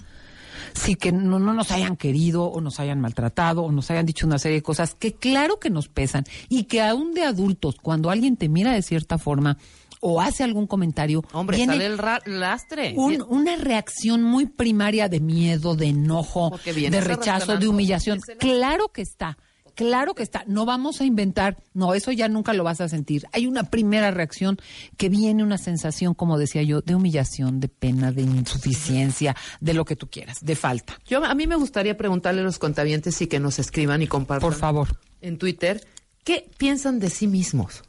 Sí, 0.72 0.94
que 0.94 1.12
no, 1.12 1.38
no 1.38 1.52
nos 1.52 1.70
hayan 1.70 1.96
querido 1.96 2.44
o 2.44 2.60
nos 2.60 2.80
hayan 2.80 3.00
maltratado 3.00 3.62
o 3.62 3.72
nos 3.72 3.90
hayan 3.90 4.06
dicho 4.06 4.26
una 4.26 4.38
serie 4.38 4.58
de 4.58 4.62
cosas 4.62 4.94
que 4.94 5.12
claro 5.14 5.58
que 5.60 5.70
nos 5.70 5.88
pesan 5.88 6.24
y 6.48 6.64
que 6.64 6.80
aún 6.82 7.12
de 7.14 7.24
adultos, 7.24 7.76
cuando 7.82 8.10
alguien 8.10 8.36
te 8.36 8.48
mira 8.48 8.72
de 8.72 8.82
cierta 8.82 9.18
forma 9.18 9.58
o 10.06 10.20
hace 10.20 10.44
algún 10.44 10.66
comentario, 10.66 11.22
Hombre, 11.32 11.56
viene 11.56 11.72
sale 11.74 11.86
el 11.86 12.40
lastre. 12.40 12.92
un- 12.96 13.24
una 13.26 13.56
reacción 13.56 14.22
muy 14.22 14.44
primaria 14.46 15.08
de 15.08 15.20
miedo, 15.20 15.74
de 15.76 15.86
enojo, 15.86 16.50
de 16.90 17.00
rechazo, 17.00 17.56
de 17.56 17.68
humillación. 17.68 18.20
Claro 18.38 18.88
que 18.88 19.00
está, 19.00 19.38
claro 19.74 20.14
que 20.14 20.22
está. 20.22 20.44
No 20.46 20.64
vamos 20.64 21.00
a 21.00 21.04
inventar, 21.04 21.56
no, 21.74 21.94
eso 21.94 22.12
ya 22.12 22.28
nunca 22.28 22.52
lo 22.52 22.64
vas 22.64 22.80
a 22.80 22.88
sentir. 22.88 23.26
Hay 23.32 23.46
una 23.46 23.64
primera 23.64 24.10
reacción 24.10 24.58
que 24.96 25.08
viene 25.08 25.42
una 25.42 25.58
sensación, 25.58 26.14
como 26.14 26.38
decía 26.38 26.62
yo, 26.62 26.80
de 26.80 26.94
humillación, 26.94 27.60
de 27.60 27.68
pena, 27.68 28.12
de 28.12 28.22
insuficiencia, 28.22 29.36
de 29.60 29.74
lo 29.74 29.84
que 29.84 29.96
tú 29.96 30.08
quieras, 30.08 30.38
de 30.44 30.56
falta. 30.56 30.98
Yo, 31.06 31.24
a 31.24 31.34
mí 31.34 31.46
me 31.46 31.56
gustaría 31.56 31.96
preguntarle 31.96 32.40
a 32.40 32.44
los 32.44 32.58
contabientes 32.58 33.20
y 33.20 33.26
que 33.26 33.40
nos 33.40 33.58
escriban 33.58 34.02
y 34.02 34.06
compartan. 34.06 34.48
Por 34.48 34.58
favor. 34.58 34.96
En 35.20 35.38
Twitter, 35.38 35.86
¿qué 36.22 36.48
piensan 36.56 36.98
de 36.98 37.10
sí 37.10 37.26
mismos? 37.26 37.82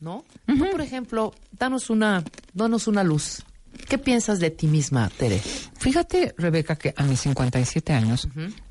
¿No? 0.00 0.24
Tú, 0.46 0.70
por 0.70 0.80
ejemplo, 0.80 1.34
danos 1.52 1.90
una, 1.90 2.24
danos 2.54 2.86
una 2.88 3.04
luz. 3.04 3.42
¿Qué 3.88 3.98
piensas 3.98 4.40
de 4.40 4.50
ti 4.50 4.66
misma, 4.66 5.10
Tere? 5.10 5.38
Fíjate, 5.78 6.34
Rebeca, 6.36 6.76
que 6.76 6.94
a 6.96 7.04
mis 7.04 7.20
57 7.20 7.92
años, 7.92 8.28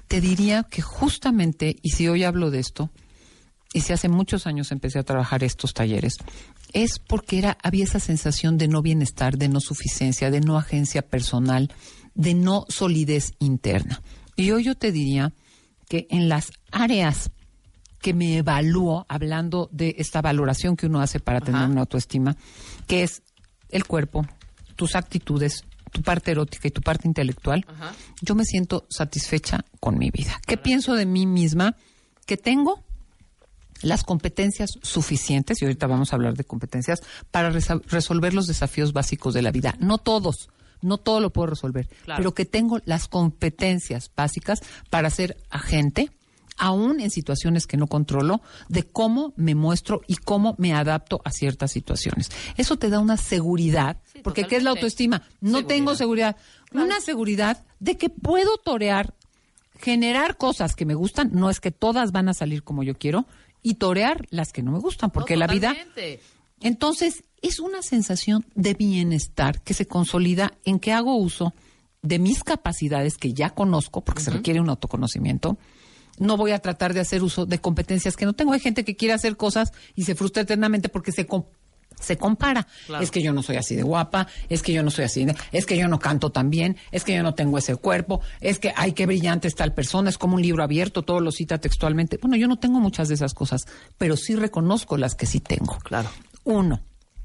te 0.10 0.22
diría 0.22 0.64
que 0.64 0.81
justamente, 0.81 1.77
y 1.84 1.91
si 1.91 2.07
hoy 2.07 2.23
hablo 2.23 2.49
de 2.49 2.60
esto, 2.60 2.90
y 3.73 3.81
si 3.81 3.94
hace 3.94 4.10
muchos 4.10 4.48
años 4.48 4.72
empecé 4.72 4.98
a 4.98 5.03
trabajar 5.03 5.44
estos 5.44 5.76
talleres, 5.76 6.15
es 6.73 6.98
porque 6.98 7.38
era, 7.38 7.60
había 7.61 7.84
esa 7.84 7.99
sensación 7.99 8.57
de 8.57 8.68
no 8.68 8.81
bienestar, 8.81 9.38
de 9.38 9.48
no 9.48 9.60
suficiencia, 9.60 10.31
de 10.31 10.41
no 10.41 10.57
agencia 10.57 11.03
personal, 11.03 11.72
de 12.15 12.34
no 12.34 12.65
solidez 12.69 13.34
interna. 13.38 14.02
Y 14.36 14.49
hoy 14.49 14.64
yo 14.64 14.73
te 14.73 14.91
diría 14.91 15.31
que 15.88 16.07
en 16.10 16.27
las 16.27 16.52
áreas 16.72 17.30
que 18.02 18.15
me 18.15 18.38
evalúo, 18.38 19.06
hablando 19.10 19.69
de 19.72 19.95
esta 19.99 20.23
valoración 20.23 20.76
que 20.76 20.88
uno 20.88 21.02
hace 21.02 21.19
para 21.19 21.40
tener 21.40 21.69
una 21.69 21.81
autoestima, 21.81 22.36
que 22.88 23.03
es 23.03 23.22
el 23.69 23.86
cuerpo, 23.86 24.26
tus 24.76 24.95
actitudes, 24.95 25.65
tu 25.91 26.02
parte 26.02 26.32
erótica 26.32 26.68
y 26.68 26.72
tu 26.72 26.82
parte 26.82 27.07
intelectual, 27.07 27.66
yo 28.22 28.36
me 28.36 28.44
siento 28.45 28.86
satisfecha 28.90 29.66
con 29.80 29.98
mi 29.98 30.10
vida. 30.11 30.40
¿Qué 30.45 30.57
pienso 30.57 30.94
de 30.95 31.06
mí 31.06 31.26
misma? 31.26 31.76
Que 32.26 32.38
tengo 32.38 32.84
las 33.82 34.03
competencias 34.03 34.72
suficientes, 34.82 35.61
y 35.61 35.66
ahorita 35.66 35.88
vamos 35.88 36.11
a 36.11 36.16
hablar 36.18 36.36
de 36.36 36.44
competencias, 36.44 36.99
para 37.32 37.49
resolver 37.49 38.34
los 38.34 38.45
desafíos 38.48 38.91
básicos 38.94 39.34
de 39.34 39.41
la 39.41 39.52
vida. 39.52 39.76
No 39.80 39.98
todos, 39.98 40.49
no 40.82 40.98
todo 40.98 41.22
lo 41.22 41.30
puedo 41.32 41.48
resolver, 41.48 41.88
Claro. 42.03 42.18
pero 42.18 42.34
que 42.34 42.45
tengo 42.45 42.80
las 42.86 43.07
competencias 43.07 44.11
básicas 44.16 44.60
para 44.90 45.10
ser 45.10 45.38
agente, 45.49 46.11
aún 46.60 46.99
en 46.99 47.10
situaciones 47.10 47.65
que 47.65 47.77
no 47.77 47.88
controlo, 47.88 48.41
de 48.68 48.84
cómo 48.84 49.34
me 49.36 49.56
muestro 49.56 50.02
y 50.06 50.18
cómo 50.18 50.56
me 50.60 50.73
adapto 50.73 51.22
a 51.23 51.31
ciertas 51.31 51.72
situaciones. 51.72 52.30
Eso 52.57 52.77
te 52.77 52.90
da 52.90 52.99
una 52.99 53.18
seguridad, 53.18 53.98
Sí, 54.14 54.19
porque 54.23 54.45
¿qué 54.45 54.57
es 54.57 54.64
la 54.64 54.72
autoestima? 54.72 55.23
No 55.41 55.65
tengo 55.65 55.95
seguridad. 55.95 56.36
Una 56.73 56.99
seguridad 56.99 57.64
de 57.80 57.98
que 57.98 58.10
puedo 58.10 58.57
torear 58.57 59.15
generar 59.80 60.38
cosas 60.38 60.76
que 60.76 60.86
me 60.86 60.94
gustan, 60.94 61.31
no 61.34 61.49
es 61.49 61.60
que 61.60 61.72
todas 61.72 62.11
van 62.11 62.30
a 62.30 62.34
salir 62.34 62.64
como 62.64 62.84
yo 62.84 62.95
quiero, 62.95 63.26
y 63.61 63.76
torear 63.76 64.27
las 64.30 64.52
que 64.52 64.61
no 64.61 64.72
me 64.72 64.80
gustan, 64.80 65.10
porque 65.10 65.36
No, 65.36 65.40
la 65.40 65.48
vida... 65.48 65.76
Entonces, 66.61 67.23
es 67.41 67.61
una 67.61 67.81
sensación 67.81 68.45
de 68.53 68.73
bienestar 68.73 69.61
que 69.61 69.73
se 69.73 69.86
consolida 69.86 70.57
en 70.65 70.80
que 70.80 70.91
hago 70.91 71.15
uso 71.15 71.53
de 72.02 72.19
mis 72.19 72.44
capacidades 72.44 73.18
que 73.18 73.34
ya 73.34 73.52
conozco, 73.52 74.02
porque 74.02 74.22
se 74.22 74.31
requiere 74.31 74.60
un 74.60 74.69
autoconocimiento. 74.69 75.57
No 76.19 76.37
voy 76.37 76.51
a 76.51 76.59
tratar 76.59 76.93
de 76.93 76.99
hacer 76.99 77.23
uso 77.23 77.45
de 77.45 77.59
competencias 77.59 78.15
que 78.15 78.25
no 78.25 78.33
tengo. 78.33 78.53
Hay 78.53 78.59
gente 78.59 78.83
que 78.85 78.95
quiere 78.95 79.13
hacer 79.13 79.37
cosas 79.37 79.71
y 79.95 80.03
se 80.03 80.15
frustra 80.15 80.43
eternamente 80.43 80.89
porque 80.89 81.11
se, 81.11 81.25
com- 81.25 81.45
se 81.99 82.17
compara. 82.17 82.67
Claro. 82.87 83.03
Es 83.03 83.11
que 83.11 83.21
yo 83.21 83.33
no 83.33 83.41
soy 83.43 83.55
así 83.57 83.75
de 83.75 83.83
guapa, 83.83 84.27
es 84.47 84.61
que 84.61 84.71
yo 84.71 84.83
no 84.83 84.91
soy 84.91 85.05
así, 85.05 85.25
de- 85.25 85.35
es 85.51 85.65
que 85.65 85.75
yo 85.77 85.87
no 85.87 85.99
canto 85.99 86.29
tan 86.29 86.49
bien, 86.49 86.77
es 86.91 87.03
que 87.03 87.13
yo 87.15 87.23
no 87.23 87.33
tengo 87.33 87.57
ese 87.57 87.75
cuerpo, 87.75 88.21
es 88.41 88.59
que, 88.59 88.71
ay, 88.75 88.91
qué 88.93 89.05
brillante 89.05 89.47
es 89.47 89.55
tal 89.55 89.73
persona, 89.73 90.09
es 90.09 90.17
como 90.17 90.35
un 90.35 90.41
libro 90.41 90.63
abierto, 90.63 91.01
todo 91.01 91.19
lo 91.19 91.31
cita 91.31 91.57
textualmente. 91.57 92.17
Bueno, 92.21 92.37
yo 92.37 92.47
no 92.47 92.57
tengo 92.57 92.79
muchas 92.79 93.07
de 93.09 93.15
esas 93.15 93.33
cosas, 93.33 93.65
pero 93.97 94.15
sí 94.15 94.35
reconozco 94.35 94.97
las 94.97 95.15
que 95.15 95.25
sí 95.25 95.39
tengo. 95.39 95.77
Claro. 95.79 96.09
Uno. 96.45 96.81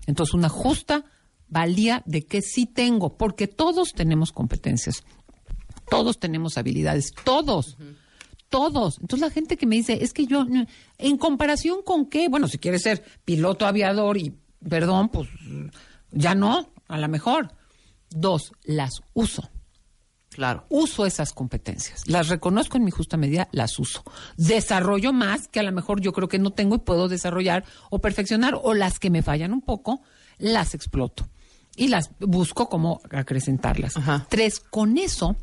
Entonces, 0.06 0.34
una 0.34 0.48
justa 0.48 1.04
valía 1.48 2.02
de 2.04 2.26
que 2.26 2.42
sí 2.42 2.66
tengo, 2.66 3.16
porque 3.16 3.46
todos 3.46 3.92
tenemos 3.92 4.32
competencias, 4.32 5.04
todos 5.88 6.18
tenemos 6.18 6.58
habilidades, 6.58 7.12
todos. 7.24 7.76
Todos. 8.54 8.98
Entonces 9.00 9.26
la 9.26 9.34
gente 9.34 9.56
que 9.56 9.66
me 9.66 9.74
dice, 9.74 9.98
es 10.00 10.12
que 10.12 10.26
yo, 10.26 10.46
¿en 10.98 11.18
comparación 11.18 11.82
con 11.82 12.06
qué? 12.06 12.28
Bueno, 12.28 12.46
si 12.46 12.58
quieres 12.58 12.82
ser 12.82 13.02
piloto 13.24 13.66
aviador 13.66 14.16
y, 14.16 14.32
perdón, 14.68 15.08
pues 15.08 15.28
ya 16.12 16.36
no, 16.36 16.68
a 16.86 16.98
lo 16.98 17.08
mejor. 17.08 17.52
Dos, 18.10 18.52
las 18.62 19.02
uso. 19.12 19.50
Claro. 20.30 20.66
Uso 20.68 21.04
esas 21.04 21.32
competencias. 21.32 22.08
Las 22.08 22.28
reconozco 22.28 22.76
en 22.76 22.84
mi 22.84 22.92
justa 22.92 23.16
medida, 23.16 23.48
las 23.50 23.76
uso. 23.80 24.04
Desarrollo 24.36 25.12
más 25.12 25.48
que 25.48 25.58
a 25.58 25.64
lo 25.64 25.72
mejor 25.72 26.00
yo 26.00 26.12
creo 26.12 26.28
que 26.28 26.38
no 26.38 26.52
tengo 26.52 26.76
y 26.76 26.78
puedo 26.78 27.08
desarrollar 27.08 27.64
o 27.90 27.98
perfeccionar, 27.98 28.56
o 28.62 28.72
las 28.72 29.00
que 29.00 29.10
me 29.10 29.22
fallan 29.22 29.52
un 29.52 29.62
poco, 29.62 30.02
las 30.38 30.74
exploto. 30.74 31.28
Y 31.74 31.88
las 31.88 32.10
busco 32.20 32.68
como 32.68 33.00
acrecentarlas. 33.10 33.96
Ajá. 33.96 34.28
Tres, 34.30 34.60
con 34.60 34.96
eso 34.96 35.34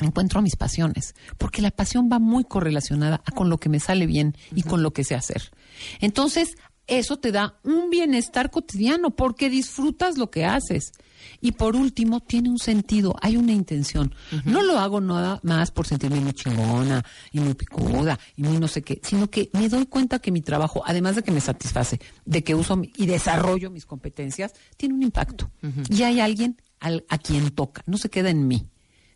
encuentro 0.00 0.42
mis 0.42 0.56
pasiones, 0.56 1.14
porque 1.38 1.62
la 1.62 1.70
pasión 1.70 2.08
va 2.12 2.18
muy 2.18 2.44
correlacionada 2.44 3.20
a 3.24 3.30
con 3.32 3.48
lo 3.50 3.58
que 3.58 3.68
me 3.68 3.80
sale 3.80 4.06
bien 4.06 4.36
y 4.54 4.62
con 4.62 4.82
lo 4.82 4.92
que 4.92 5.04
sé 5.04 5.14
hacer. 5.14 5.50
Entonces, 6.00 6.56
eso 6.86 7.18
te 7.18 7.32
da 7.32 7.58
un 7.64 7.90
bienestar 7.90 8.50
cotidiano 8.50 9.10
porque 9.10 9.50
disfrutas 9.50 10.16
lo 10.16 10.30
que 10.30 10.44
haces. 10.46 10.92
Y 11.40 11.52
por 11.52 11.76
último, 11.76 12.20
tiene 12.20 12.48
un 12.48 12.58
sentido, 12.58 13.14
hay 13.20 13.36
una 13.36 13.52
intención. 13.52 14.14
No 14.46 14.62
lo 14.62 14.78
hago 14.78 15.00
nada 15.00 15.40
más 15.42 15.70
por 15.70 15.86
sentirme 15.86 16.20
muy 16.20 16.32
chingona 16.32 17.04
y 17.32 17.40
muy 17.40 17.52
picuda 17.54 18.18
y 18.36 18.42
muy 18.44 18.58
no 18.58 18.68
sé 18.68 18.82
qué, 18.82 19.00
sino 19.02 19.28
que 19.28 19.50
me 19.52 19.68
doy 19.68 19.84
cuenta 19.86 20.20
que 20.20 20.30
mi 20.30 20.40
trabajo, 20.40 20.82
además 20.86 21.16
de 21.16 21.22
que 21.22 21.30
me 21.32 21.40
satisface, 21.40 22.00
de 22.24 22.42
que 22.44 22.54
uso 22.54 22.80
y 22.96 23.06
desarrollo 23.06 23.70
mis 23.70 23.84
competencias, 23.84 24.52
tiene 24.76 24.94
un 24.94 25.02
impacto. 25.02 25.50
Y 25.90 26.04
hay 26.04 26.20
alguien 26.20 26.56
al- 26.80 27.04
a 27.10 27.18
quien 27.18 27.50
toca, 27.50 27.82
no 27.86 27.98
se 27.98 28.08
queda 28.08 28.30
en 28.30 28.46
mí. 28.48 28.64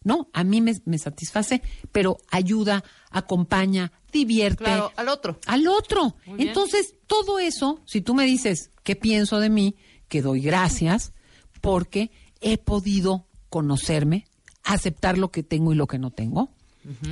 ¿No? 0.04 0.28
A 0.32 0.42
mí 0.44 0.60
me, 0.60 0.74
me 0.84 0.98
satisface, 0.98 1.62
pero 1.92 2.18
ayuda, 2.30 2.82
acompaña, 3.10 3.92
divierte 4.12 4.64
Claro, 4.64 4.92
al 4.96 5.08
otro. 5.08 5.38
al 5.46 5.66
otro. 5.68 6.16
Entonces, 6.38 6.94
todo 7.06 7.38
eso, 7.38 7.80
si 7.86 8.00
tú 8.00 8.14
me 8.14 8.24
dices 8.24 8.70
qué 8.82 8.96
pienso 8.96 9.38
de 9.40 9.48
mí, 9.50 9.76
que 10.08 10.22
doy 10.22 10.40
gracias 10.40 11.12
porque 11.60 12.10
he 12.40 12.58
podido 12.58 13.26
conocerme, 13.48 14.26
aceptar 14.64 15.18
lo 15.18 15.30
que 15.30 15.42
tengo 15.42 15.72
y 15.72 15.76
lo 15.76 15.86
que 15.86 15.98
no 15.98 16.10
tengo, 16.10 16.50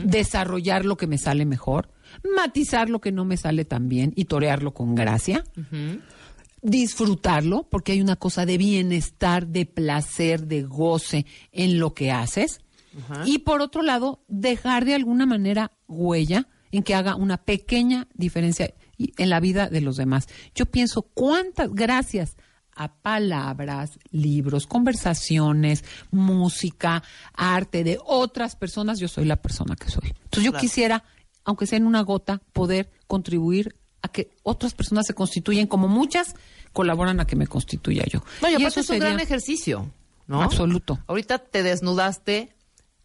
desarrollar 0.04 0.84
lo 0.84 0.96
que 0.96 1.06
me 1.06 1.16
sale 1.16 1.46
mejor, 1.46 1.88
matizar 2.36 2.90
lo 2.90 3.00
que 3.00 3.12
no 3.12 3.24
me 3.24 3.36
sale 3.36 3.64
tan 3.64 3.88
bien 3.88 4.12
y 4.16 4.24
torearlo 4.24 4.74
con 4.74 4.96
gracia, 4.96 5.44
disfrutarlo, 6.62 7.66
porque 7.70 7.92
hay 7.92 8.00
una 8.00 8.16
cosa 8.16 8.44
de 8.46 8.58
bienestar, 8.58 9.46
de 9.46 9.66
placer, 9.66 10.46
de 10.46 10.62
goce 10.62 11.24
en 11.52 11.78
lo 11.78 11.94
que 11.94 12.10
haces. 12.10 12.60
Y 13.26 13.38
por 13.38 13.60
otro 13.62 13.82
lado, 13.82 14.22
dejar 14.28 14.84
de 14.84 14.94
alguna 14.94 15.26
manera 15.26 15.72
huella 15.86 16.48
en 16.72 16.82
que 16.82 16.94
haga 16.94 17.14
una 17.16 17.36
pequeña 17.38 18.06
diferencia 18.14 18.74
en 18.98 19.30
la 19.30 19.40
vida 19.40 19.68
de 19.68 19.80
los 19.80 19.96
demás. 19.96 20.28
Yo 20.54 20.66
pienso 20.66 21.02
cuántas 21.02 21.72
gracias 21.72 22.36
a 22.76 22.94
palabras, 22.94 23.98
libros, 24.10 24.66
conversaciones, 24.66 25.84
música, 26.10 27.02
arte 27.34 27.84
de 27.84 27.98
otras 28.04 28.56
personas, 28.56 28.98
yo 28.98 29.08
soy 29.08 29.24
la 29.24 29.36
persona 29.36 29.76
que 29.76 29.90
soy. 29.90 30.08
Entonces 30.24 30.44
yo 30.44 30.52
Claro. 30.52 30.60
quisiera, 30.62 31.04
aunque 31.44 31.66
sea 31.66 31.78
en 31.78 31.86
una 31.86 32.00
gota, 32.02 32.40
poder 32.52 32.90
contribuir 33.06 33.76
a 34.02 34.08
que 34.08 34.30
otras 34.42 34.72
personas 34.74 35.06
se 35.06 35.14
constituyen 35.14 35.66
como 35.66 35.88
muchas 35.88 36.34
colaboran 36.72 37.20
a 37.20 37.26
que 37.26 37.36
me 37.36 37.46
constituya 37.46 38.04
yo. 38.06 38.20
No, 38.40 38.48
y 38.48 38.52
Y 38.52 38.54
aparte 38.54 38.68
eso 38.68 38.80
es 38.80 38.88
un 38.90 38.94
sería- 38.96 39.08
gran 39.08 39.20
ejercicio, 39.20 39.90
¿no? 40.26 40.42
Absoluto. 40.42 41.00
Ahorita 41.06 41.38
te 41.38 41.62
desnudaste 41.62 42.54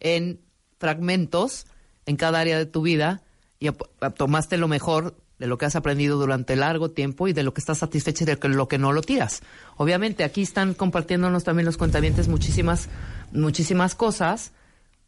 en 0.00 0.40
fragmentos 0.78 1.66
en 2.06 2.16
cada 2.16 2.40
área 2.40 2.58
de 2.58 2.66
tu 2.66 2.82
vida 2.82 3.22
y 3.58 3.68
tomaste 4.16 4.56
lo 4.56 4.68
mejor 4.68 5.16
de 5.38 5.46
lo 5.46 5.58
que 5.58 5.66
has 5.66 5.76
aprendido 5.76 6.18
durante 6.18 6.56
largo 6.56 6.90
tiempo 6.90 7.28
y 7.28 7.32
de 7.32 7.42
lo 7.42 7.52
que 7.52 7.60
estás 7.60 7.78
satisfecha 7.78 8.24
y 8.24 8.26
de 8.26 8.48
lo 8.48 8.68
que 8.68 8.78
no 8.78 8.92
lo 8.92 9.02
tiras. 9.02 9.42
Obviamente, 9.76 10.24
aquí 10.24 10.42
están 10.42 10.74
compartiéndonos 10.74 11.44
también 11.44 11.66
los 11.66 11.76
cuentavientes 11.76 12.28
muchísimas, 12.28 12.88
muchísimas 13.32 13.94
cosas 13.94 14.52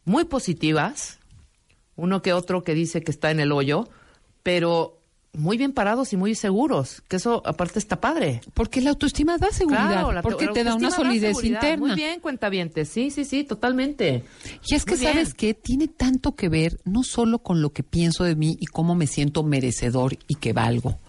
muy 0.05 0.25
positivas, 0.25 1.19
uno 1.95 2.21
que 2.21 2.33
otro 2.33 2.63
que 2.63 2.73
dice 2.73 3.01
que 3.01 3.11
está 3.11 3.31
en 3.31 3.39
el 3.39 3.51
hoyo, 3.51 3.89
pero 4.43 4.98
muy 5.33 5.57
bien 5.57 5.71
parados 5.73 6.11
y 6.13 6.17
muy 6.17 6.35
seguros, 6.35 7.03
que 7.07 7.17
eso 7.17 7.41
aparte 7.45 7.79
está 7.79 8.01
padre. 8.01 8.41
Porque 8.53 8.81
la 8.81 8.89
autoestima 8.89 9.37
da 9.37 9.51
seguridad, 9.51 9.91
Claro, 9.91 10.11
la 10.11 10.21
porque 10.21 10.45
la 10.47 10.53
te 10.53 10.63
da 10.63 10.75
una 10.75 10.91
solidez 10.91 11.35
seguridad. 11.37 11.61
interna. 11.61 11.85
Muy 11.87 11.95
bien, 11.95 12.19
cuentavientes. 12.19 12.89
Sí, 12.89 13.11
sí, 13.11 13.25
sí, 13.25 13.43
totalmente. 13.43 14.23
Y 14.67 14.75
es 14.75 14.85
que 14.85 14.95
Muy 14.95 15.05
sabes 15.05 15.33
que 15.33 15.53
tiene 15.53 15.87
tanto 15.87 16.35
que 16.35 16.49
ver 16.49 16.79
no 16.85 17.03
solo 17.03 17.39
con 17.39 17.61
lo 17.61 17.71
que 17.71 17.83
pienso 17.83 18.23
de 18.23 18.35
mí 18.35 18.57
y 18.59 18.65
cómo 18.65 18.95
me 18.95 19.07
siento 19.07 19.43
merecedor 19.43 20.17
y 20.27 20.35
que 20.35 20.53
valgo. 20.53 20.99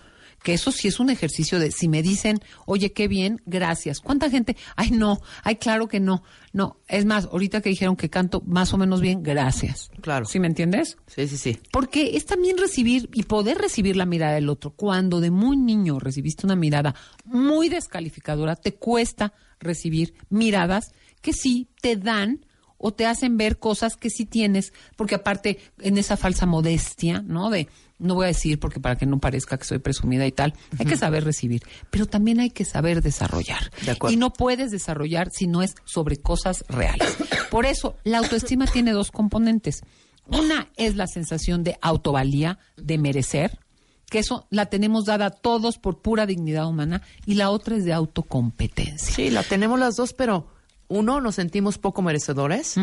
Que 0.43 0.55
eso 0.55 0.73
sí 0.73 0.89
es 0.89 1.01
un 1.01 1.11
ejercicio 1.11 1.59
de 1.59 1.71
si 1.71 1.89
me 1.89 2.03
dicen, 2.03 2.41
oye, 2.67 2.93
qué 2.93 3.09
bien, 3.09 3.41
gracias. 3.47 4.01
¿Cuánta 4.01 4.31
gente? 4.31 4.57
Ay, 4.77 4.91
no, 4.91 5.21
ay, 5.43 5.57
claro 5.57 5.89
que 5.89 6.01
no. 6.01 6.23
No, 6.53 6.79
es 6.89 7.05
más, 7.05 7.27
ahorita 7.27 7.61
que 7.61 7.69
dijeron 7.69 7.97
que 7.97 8.11
canto 8.11 8.43
más 8.47 8.73
o 8.73 8.79
menos 8.79 9.01
bien, 9.01 9.23
gracias. 9.23 9.91
Claro. 10.01 10.25
¿Sí 10.25 10.41
me 10.41 10.47
entiendes? 10.47 10.97
Sí, 11.07 11.29
sí, 11.29 11.37
sí. 11.37 11.59
Porque 11.71 12.17
es 12.17 12.27
también 12.27 12.59
recibir 12.59 13.09
y 13.13 13.25
poder 13.25 13.59
recibir 13.59 13.97
la 13.97 14.07
mirada 14.07 14.35
del 14.35 14.49
otro. 14.49 14.71
Cuando 14.71 15.21
de 15.21 15.31
muy 15.31 15.57
niño 15.57 15.99
recibiste 15.99 16.47
una 16.47 16.57
mirada 16.57 16.95
muy 17.25 17.69
descalificadora, 17.69 18.57
te 18.57 18.75
cuesta 18.75 19.33
recibir 19.61 20.15
miradas 20.29 20.93
que 21.21 21.33
sí 21.33 21.69
te 21.81 21.97
dan 21.97 22.47
o 22.79 22.93
te 22.93 23.07
hacen 23.07 23.37
ver 23.37 23.59
cosas 23.59 23.97
que 23.97 24.09
sí 24.09 24.25
tienes, 24.25 24.73
porque 24.97 25.15
aparte 25.15 25.59
en 25.81 25.99
esa 25.99 26.17
falsa 26.17 26.47
modestia, 26.47 27.21
¿no? 27.21 27.51
De 27.51 27.69
no 28.01 28.15
voy 28.15 28.25
a 28.25 28.29
decir 28.29 28.59
porque 28.59 28.81
para 28.81 28.97
que 28.97 29.07
no 29.07 29.19
parezca 29.19 29.59
que 29.59 29.65
soy 29.65 29.79
presumida 29.79 30.27
y 30.27 30.33
tal, 30.33 30.55
hay 30.79 30.87
que 30.87 30.97
saber 30.97 31.25
recibir, 31.25 31.63
pero 31.91 32.07
también 32.07 32.41
hay 32.41 32.51
que 32.51 32.65
saber 32.65 33.03
desarrollar. 33.03 33.71
De 33.85 33.93
acuerdo. 33.93 34.15
Y 34.15 34.17
no 34.17 34.33
puedes 34.33 34.71
desarrollar 34.71 35.31
si 35.31 35.47
no 35.47 35.63
es 35.63 35.75
sobre 35.85 36.17
cosas 36.17 36.65
reales. 36.69 37.17
Por 37.51 37.67
eso, 37.67 37.97
la 38.05 38.19
autoestima 38.19 38.67
tiene 38.67 38.93
dos 38.93 39.11
componentes. 39.11 39.83
Una 40.27 40.69
es 40.77 40.97
la 40.97 41.07
sensación 41.07 41.65
de 41.65 41.77
autovalía, 41.83 42.59
de 42.77 42.99
merecer, 42.99 43.59
que 44.09 44.21
eso 44.21 44.47
la 44.51 44.67
tenemos 44.67 45.05
dada 45.05 45.31
todos 45.31 45.79
por 45.79 46.03
pura 46.03 46.27
dignidad 46.27 46.69
humana, 46.69 47.03
y 47.27 47.35
la 47.35 47.51
otra 47.51 47.77
es 47.77 47.85
de 47.85 47.93
autocompetencia. 47.93 49.15
Sí, 49.15 49.31
la 49.31 49.43
tenemos 49.43 49.79
las 49.79 49.97
dos, 49.97 50.13
pero 50.13 50.49
uno, 50.89 51.21
nos 51.21 51.37
sentimos 51.37 51.79
poco 51.79 52.03
merecedores 52.03 52.77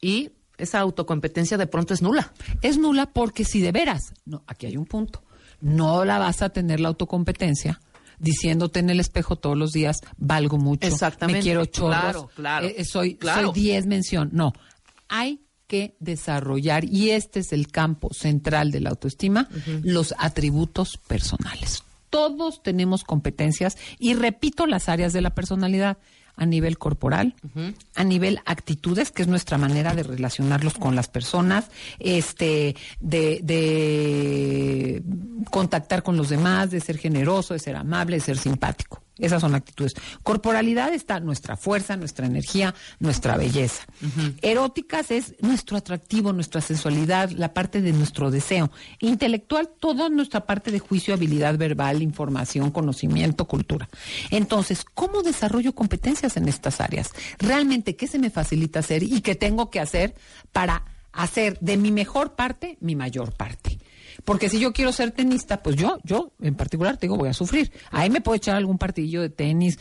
y 0.00 0.32
esa 0.58 0.80
autocompetencia 0.80 1.56
de 1.56 1.66
pronto 1.66 1.94
es 1.94 2.02
nula. 2.02 2.32
Es 2.62 2.78
nula 2.78 3.06
porque 3.12 3.44
si 3.44 3.60
de 3.60 3.72
veras, 3.72 4.12
no, 4.24 4.42
aquí 4.46 4.66
hay 4.66 4.76
un 4.76 4.84
punto, 4.86 5.22
no 5.60 6.04
la 6.04 6.18
vas 6.18 6.42
a 6.42 6.50
tener 6.50 6.80
la 6.80 6.88
autocompetencia 6.88 7.80
diciéndote 8.18 8.80
en 8.80 8.90
el 8.90 9.00
espejo 9.00 9.36
todos 9.36 9.56
los 9.56 9.72
días, 9.72 10.00
valgo 10.16 10.58
mucho, 10.58 10.86
Exactamente. 10.88 11.38
me 11.38 11.42
quiero 11.42 11.64
chorros, 11.66 12.00
Claro, 12.00 12.30
claro, 12.34 12.66
eh, 12.66 12.84
soy, 12.84 13.14
claro. 13.14 13.52
soy 13.52 13.60
10 13.62 13.86
mención. 13.86 14.30
No, 14.32 14.52
hay 15.08 15.40
que 15.68 15.96
desarrollar, 16.00 16.84
y 16.84 17.10
este 17.10 17.40
es 17.40 17.52
el 17.52 17.68
campo 17.68 18.12
central 18.12 18.72
de 18.72 18.80
la 18.80 18.90
autoestima, 18.90 19.48
los 19.82 20.14
atributos 20.18 20.96
personales. 20.96 21.84
Todos 22.10 22.62
tenemos 22.62 23.04
competencias 23.04 23.76
y 23.98 24.14
repito 24.14 24.66
las 24.66 24.88
áreas 24.88 25.12
de 25.12 25.20
la 25.20 25.34
personalidad 25.34 25.98
a 26.38 26.46
nivel 26.46 26.78
corporal, 26.78 27.34
a 27.94 28.04
nivel 28.04 28.40
actitudes, 28.46 29.10
que 29.10 29.22
es 29.22 29.28
nuestra 29.28 29.58
manera 29.58 29.94
de 29.94 30.02
relacionarlos 30.02 30.74
con 30.74 30.94
las 30.94 31.08
personas, 31.08 31.70
este, 31.98 32.76
de, 33.00 33.40
de 33.42 35.02
contactar 35.50 36.02
con 36.02 36.16
los 36.16 36.28
demás, 36.28 36.70
de 36.70 36.80
ser 36.80 36.98
generoso, 36.98 37.54
de 37.54 37.60
ser 37.60 37.76
amable, 37.76 38.16
de 38.16 38.22
ser 38.22 38.38
simpático. 38.38 39.02
Esas 39.18 39.40
son 39.40 39.54
actitudes. 39.54 39.94
Corporalidad 40.22 40.92
está 40.92 41.20
nuestra 41.20 41.56
fuerza, 41.56 41.96
nuestra 41.96 42.26
energía, 42.26 42.74
nuestra 42.98 43.36
belleza. 43.36 43.84
Eróticas 44.42 45.10
es 45.10 45.34
nuestro 45.40 45.76
atractivo, 45.76 46.32
nuestra 46.32 46.60
sensualidad, 46.60 47.30
la 47.30 47.52
parte 47.52 47.80
de 47.80 47.92
nuestro 47.92 48.30
deseo. 48.30 48.70
Intelectual, 49.00 49.70
toda 49.78 50.08
nuestra 50.08 50.46
parte 50.46 50.70
de 50.70 50.78
juicio, 50.78 51.14
habilidad 51.14 51.56
verbal, 51.56 52.02
información, 52.02 52.70
conocimiento, 52.70 53.46
cultura. 53.46 53.88
Entonces, 54.30 54.84
¿cómo 54.84 55.22
desarrollo 55.22 55.74
competencias 55.74 56.36
en 56.36 56.48
estas 56.48 56.80
áreas? 56.80 57.10
Realmente, 57.38 57.96
¿qué 57.96 58.06
se 58.06 58.18
me 58.18 58.30
facilita 58.30 58.80
hacer 58.80 59.02
y 59.02 59.20
qué 59.20 59.34
tengo 59.34 59.70
que 59.70 59.80
hacer 59.80 60.14
para 60.52 60.84
hacer 61.12 61.58
de 61.60 61.76
mi 61.76 61.90
mejor 61.90 62.34
parte 62.34 62.78
mi 62.80 62.94
mayor 62.94 63.32
parte? 63.32 63.78
Porque 64.28 64.50
si 64.50 64.60
yo 64.60 64.74
quiero 64.74 64.92
ser 64.92 65.12
tenista, 65.12 65.62
pues 65.62 65.74
yo, 65.74 66.00
yo 66.04 66.32
en 66.42 66.54
particular, 66.54 66.98
te 66.98 67.06
digo, 67.06 67.16
voy 67.16 67.30
a 67.30 67.32
sufrir. 67.32 67.72
Ahí 67.90 68.10
me 68.10 68.20
puedo 68.20 68.36
echar 68.36 68.56
algún 68.56 68.76
partidillo 68.76 69.22
de 69.22 69.30
tenis 69.30 69.78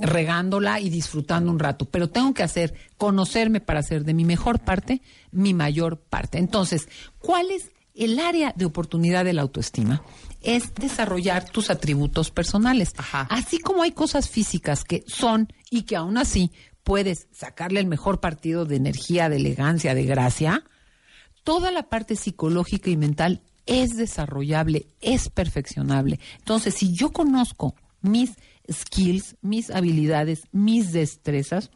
regándola 0.00 0.80
y 0.80 0.88
disfrutando 0.88 1.50
un 1.50 1.58
rato, 1.58 1.84
pero 1.84 2.08
tengo 2.08 2.32
que 2.32 2.42
hacer, 2.42 2.72
conocerme 2.96 3.60
para 3.60 3.80
hacer 3.80 4.06
de 4.06 4.14
mi 4.14 4.24
mejor 4.24 4.60
parte 4.60 5.02
mi 5.32 5.52
mayor 5.52 5.98
parte. 5.98 6.38
Entonces, 6.38 6.88
¿cuál 7.18 7.50
es 7.50 7.72
el 7.94 8.18
área 8.20 8.54
de 8.56 8.64
oportunidad 8.64 9.22
de 9.22 9.34
la 9.34 9.42
autoestima? 9.42 10.02
Es 10.40 10.74
desarrollar 10.76 11.50
tus 11.50 11.68
atributos 11.68 12.30
personales. 12.30 12.94
Ajá. 12.96 13.26
Así 13.28 13.58
como 13.58 13.82
hay 13.82 13.92
cosas 13.92 14.30
físicas 14.30 14.82
que 14.82 15.04
son 15.08 15.52
y 15.70 15.82
que 15.82 15.96
aún 15.96 16.16
así 16.16 16.52
puedes 16.84 17.28
sacarle 17.32 17.80
el 17.80 17.86
mejor 17.86 18.18
partido 18.18 18.64
de 18.64 18.76
energía, 18.76 19.28
de 19.28 19.36
elegancia, 19.36 19.94
de 19.94 20.04
gracia, 20.06 20.64
toda 21.44 21.70
la 21.70 21.90
parte 21.90 22.16
psicológica 22.16 22.88
y 22.88 22.96
mental 22.96 23.42
es 23.70 23.96
desarrollable, 23.96 24.86
es 25.00 25.28
perfeccionable. 25.30 26.18
Entonces, 26.38 26.74
si 26.74 26.92
yo 26.92 27.10
conozco 27.12 27.74
mis 28.02 28.32
skills, 28.70 29.36
mis 29.42 29.70
habilidades, 29.70 30.42
mis 30.52 30.92
destrezas, 30.92 31.70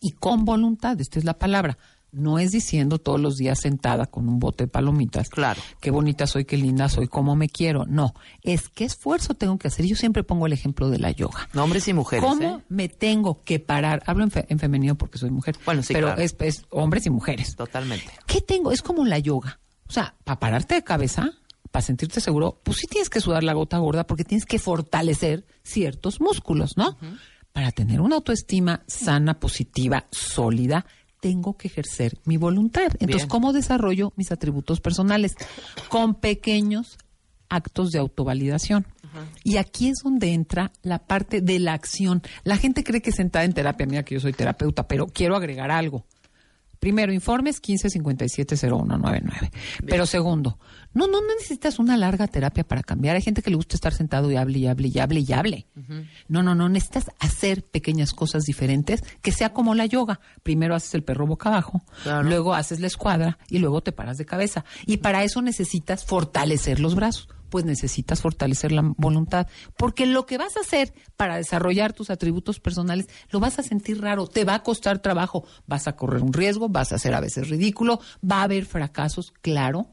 y 0.00 0.10
con 0.12 0.44
voluntad, 0.44 1.00
esta 1.00 1.18
es 1.18 1.24
la 1.24 1.38
palabra, 1.38 1.78
no 2.10 2.38
es 2.38 2.52
diciendo 2.52 2.98
todos 2.98 3.20
los 3.20 3.36
días 3.36 3.60
sentada 3.60 4.06
con 4.06 4.28
un 4.28 4.38
bote 4.38 4.64
de 4.64 4.68
palomitas. 4.68 5.28
Claro. 5.28 5.60
Qué 5.80 5.90
bonita 5.90 6.26
soy, 6.26 6.44
qué 6.46 6.56
linda 6.56 6.88
soy, 6.88 7.06
cómo 7.06 7.36
me 7.36 7.48
quiero. 7.48 7.84
No, 7.86 8.14
es 8.42 8.68
qué 8.70 8.84
esfuerzo 8.84 9.34
tengo 9.34 9.58
que 9.58 9.68
hacer. 9.68 9.84
Yo 9.86 9.94
siempre 9.94 10.24
pongo 10.24 10.46
el 10.46 10.52
ejemplo 10.52 10.88
de 10.88 10.98
la 10.98 11.10
yoga. 11.10 11.48
No, 11.52 11.64
hombres 11.64 11.86
y 11.86 11.92
mujeres. 11.92 12.24
¿Cómo 12.24 12.42
¿eh? 12.58 12.64
me 12.68 12.88
tengo 12.88 13.42
que 13.44 13.60
parar? 13.60 14.02
Hablo 14.06 14.24
en, 14.24 14.30
fe- 14.30 14.46
en 14.48 14.58
femenino 14.58 14.96
porque 14.96 15.18
soy 15.18 15.30
mujer. 15.30 15.56
Bueno, 15.66 15.82
sí, 15.82 15.92
Pero 15.92 16.06
claro. 16.08 16.22
es, 16.22 16.34
es 16.40 16.64
hombres 16.70 17.04
y 17.06 17.10
mujeres. 17.10 17.54
Totalmente. 17.56 18.10
¿Qué 18.26 18.40
tengo? 18.40 18.72
Es 18.72 18.80
como 18.82 19.04
la 19.04 19.18
yoga. 19.18 19.60
O 19.88 19.92
sea, 19.92 20.14
para 20.24 20.38
pararte 20.38 20.74
de 20.74 20.84
cabeza, 20.84 21.30
para 21.70 21.82
sentirte 21.82 22.20
seguro, 22.20 22.60
pues 22.62 22.78
sí 22.78 22.86
tienes 22.86 23.10
que 23.10 23.20
sudar 23.20 23.42
la 23.42 23.54
gota 23.54 23.78
gorda 23.78 24.06
porque 24.06 24.24
tienes 24.24 24.46
que 24.46 24.58
fortalecer 24.58 25.46
ciertos 25.62 26.20
músculos, 26.20 26.76
¿no? 26.76 26.96
Para 27.52 27.72
tener 27.72 28.00
una 28.00 28.16
autoestima 28.16 28.82
sana, 28.86 29.40
positiva, 29.40 30.06
sólida, 30.10 30.86
tengo 31.20 31.56
que 31.56 31.68
ejercer 31.68 32.18
mi 32.24 32.36
voluntad. 32.36 32.92
Entonces, 33.00 33.22
Bien. 33.22 33.28
¿cómo 33.28 33.52
desarrollo 33.52 34.12
mis 34.16 34.30
atributos 34.30 34.80
personales? 34.80 35.34
Con 35.88 36.14
pequeños 36.14 36.98
actos 37.48 37.90
de 37.90 37.98
autovalidación. 37.98 38.86
Y 39.42 39.56
aquí 39.56 39.88
es 39.88 39.98
donde 40.04 40.32
entra 40.32 40.70
la 40.82 40.98
parte 40.98 41.40
de 41.40 41.58
la 41.58 41.72
acción. 41.72 42.22
La 42.44 42.56
gente 42.56 42.84
cree 42.84 43.00
que 43.00 43.10
sentada 43.10 43.44
en 43.44 43.52
terapia, 43.52 43.86
mira 43.86 44.04
que 44.04 44.14
yo 44.14 44.20
soy 44.20 44.32
terapeuta, 44.32 44.86
pero 44.86 45.06
quiero 45.06 45.34
agregar 45.34 45.70
algo. 45.70 46.04
Primero, 46.80 47.12
informes 47.12 47.60
1557-0199. 47.62 49.50
Pero 49.86 50.06
segundo, 50.06 50.58
no, 50.94 51.06
no 51.06 51.18
necesitas 51.26 51.78
una 51.78 51.96
larga 51.96 52.26
terapia 52.28 52.64
para 52.64 52.82
cambiar. 52.82 53.16
Hay 53.16 53.22
gente 53.22 53.42
que 53.42 53.50
le 53.50 53.56
gusta 53.56 53.76
estar 53.76 53.92
sentado 53.92 54.30
y 54.30 54.36
hable 54.36 54.58
y 54.58 54.66
hable 54.66 54.88
y 54.88 54.98
hable 54.98 55.20
y 55.20 55.32
hable. 55.32 55.66
No, 56.28 56.42
no, 56.42 56.54
no. 56.54 56.68
Necesitas 56.68 57.10
hacer 57.18 57.64
pequeñas 57.64 58.12
cosas 58.12 58.44
diferentes 58.44 59.02
que 59.22 59.32
sea 59.32 59.52
como 59.52 59.74
la 59.74 59.86
yoga. 59.86 60.20
Primero 60.42 60.74
haces 60.74 60.94
el 60.94 61.04
perro 61.04 61.26
boca 61.26 61.48
abajo, 61.48 61.82
Claro. 62.02 62.22
luego 62.22 62.54
haces 62.54 62.80
la 62.80 62.86
escuadra 62.86 63.38
y 63.48 63.58
luego 63.58 63.80
te 63.82 63.92
paras 63.92 64.16
de 64.18 64.26
cabeza. 64.26 64.64
Y 64.86 64.98
para 64.98 65.24
eso 65.24 65.42
necesitas 65.42 66.04
fortalecer 66.04 66.80
los 66.80 66.94
brazos. 66.94 67.28
Pues 67.50 67.64
necesitas 67.64 68.20
fortalecer 68.20 68.72
la 68.72 68.82
voluntad. 68.96 69.46
Porque 69.76 70.06
lo 70.06 70.26
que 70.26 70.38
vas 70.38 70.56
a 70.56 70.60
hacer 70.60 70.92
para 71.16 71.36
desarrollar 71.36 71.92
tus 71.92 72.10
atributos 72.10 72.60
personales, 72.60 73.08
lo 73.30 73.40
vas 73.40 73.58
a 73.58 73.62
sentir 73.62 74.00
raro, 74.00 74.26
te 74.26 74.44
va 74.44 74.54
a 74.54 74.62
costar 74.62 74.98
trabajo, 75.00 75.44
vas 75.66 75.88
a 75.88 75.96
correr 75.96 76.22
un 76.22 76.32
riesgo, 76.32 76.68
vas 76.68 76.92
a 76.92 76.98
ser 76.98 77.14
a 77.14 77.20
veces 77.20 77.48
ridículo, 77.48 78.00
va 78.28 78.40
a 78.40 78.42
haber 78.44 78.66
fracasos, 78.66 79.32
claro. 79.40 79.86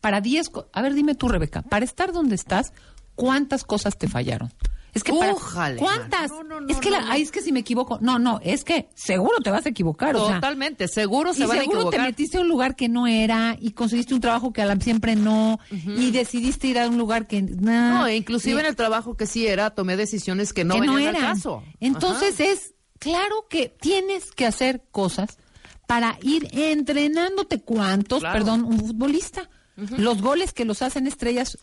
Para 0.00 0.20
10, 0.20 0.48
co- 0.50 0.68
a 0.72 0.82
ver, 0.82 0.94
dime 0.94 1.14
tú, 1.14 1.28
Rebeca, 1.28 1.62
para 1.62 1.84
estar 1.84 2.12
donde 2.12 2.34
estás, 2.34 2.72
¿cuántas 3.14 3.64
cosas 3.64 3.98
te 3.98 4.06
fallaron? 4.08 4.52
Es 4.98 5.04
que 5.04 5.12
para, 5.12 5.32
Újale, 5.34 5.76
¿cuántas? 5.78 6.30
no, 6.30 6.42
no, 6.42 6.60
no, 6.60 6.68
es 6.68 6.76
que 6.78 6.90
la- 6.90 7.04
ay, 7.08 7.22
es 7.22 7.30
que 7.30 7.40
si 7.40 7.52
me 7.52 7.60
equivoco, 7.60 7.98
no, 8.00 8.18
no, 8.18 8.40
es 8.42 8.64
que 8.64 8.88
seguro 8.94 9.38
te 9.42 9.50
vas 9.50 9.64
a 9.66 9.70
equivocar, 9.70 10.14
o 10.16 10.26
sea, 10.26 10.36
Totalmente, 10.36 10.88
seguro 10.88 11.32
se 11.32 11.44
y 11.44 11.46
van 11.46 11.58
a 11.58 11.60
seguro 11.60 11.78
te 11.78 11.86
equivocar. 11.88 12.06
metiste 12.06 12.38
a 12.38 12.40
un 12.42 12.48
lugar 12.48 12.76
que 12.76 12.88
no 12.88 13.06
era 13.06 13.56
y 13.60 13.70
conseguiste 13.72 14.14
un 14.14 14.20
trabajo 14.20 14.52
que 14.52 14.62
a 14.62 14.66
la 14.66 14.76
siempre 14.80 15.16
no 15.16 15.58
y 15.70 16.10
decidiste 16.10 16.66
ir 16.68 16.78
a 16.78 16.88
un 16.88 16.98
lugar 16.98 17.26
que 17.26 17.42
No, 17.42 18.06
e 18.06 18.16
inclusive 18.16 18.56
y- 18.56 18.60
en 18.60 18.66
el 18.66 18.76
trabajo 18.76 19.16
que 19.16 19.26
sí 19.26 19.46
era, 19.46 19.70
tomé 19.70 19.96
decisiones 19.96 20.52
que 20.52 20.64
no 20.64 20.74
que 20.74 20.80
venían 20.82 20.98
al 21.08 21.16
eran. 21.16 21.34
caso. 21.34 21.62
Entonces 21.80 22.40
es 22.40 22.74
claro 22.98 23.46
que 23.48 23.68
tienes 23.80 24.32
que 24.32 24.44
hacer 24.46 24.82
cosas 24.90 25.38
para 25.86 26.18
ir 26.22 26.48
entrenándote. 26.52 27.60
¿Cuántos? 27.60 28.20
Claro. 28.20 28.38
Perdón, 28.38 28.64
un 28.64 28.78
futbolista. 28.80 29.48
Los 29.96 30.20
goles 30.22 30.52
que 30.52 30.64
los 30.64 30.82
hacen 30.82 31.06
estrellas 31.06 31.56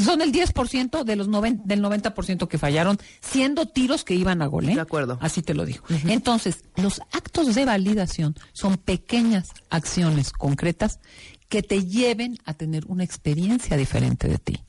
son 0.00 0.20
el 0.20 0.32
10% 0.32 1.04
de 1.04 1.16
los 1.16 1.28
noven- 1.28 1.62
del 1.64 1.80
90% 1.82 2.48
que 2.48 2.58
fallaron, 2.58 2.98
siendo 3.20 3.66
tiros 3.66 4.04
que 4.04 4.14
iban 4.14 4.42
a 4.42 4.46
gol. 4.46 4.68
¿eh? 4.68 4.74
De 4.74 4.80
acuerdo. 4.80 5.18
Así 5.20 5.42
te 5.42 5.54
lo 5.54 5.64
digo. 5.64 5.84
Entonces, 6.06 6.64
los 6.76 7.00
actos 7.12 7.54
de 7.54 7.64
validación 7.64 8.34
son 8.52 8.76
pequeñas 8.76 9.50
acciones 9.70 10.32
concretas 10.32 10.98
que 11.48 11.62
te 11.62 11.84
lleven 11.86 12.36
a 12.44 12.52
tener 12.54 12.84
una 12.88 13.04
experiencia 13.04 13.76
diferente 13.76 14.28
de 14.28 14.38
ti. 14.38 14.60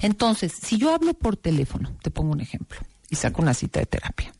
Entonces, 0.00 0.52
si 0.60 0.78
yo 0.78 0.92
hablo 0.94 1.14
por 1.14 1.36
teléfono, 1.36 1.94
te 2.02 2.10
pongo 2.10 2.32
un 2.32 2.40
ejemplo, 2.40 2.80
y 3.10 3.16
saco 3.16 3.42
una 3.42 3.54
cita 3.54 3.78
de 3.80 3.86
terapia. 3.86 4.32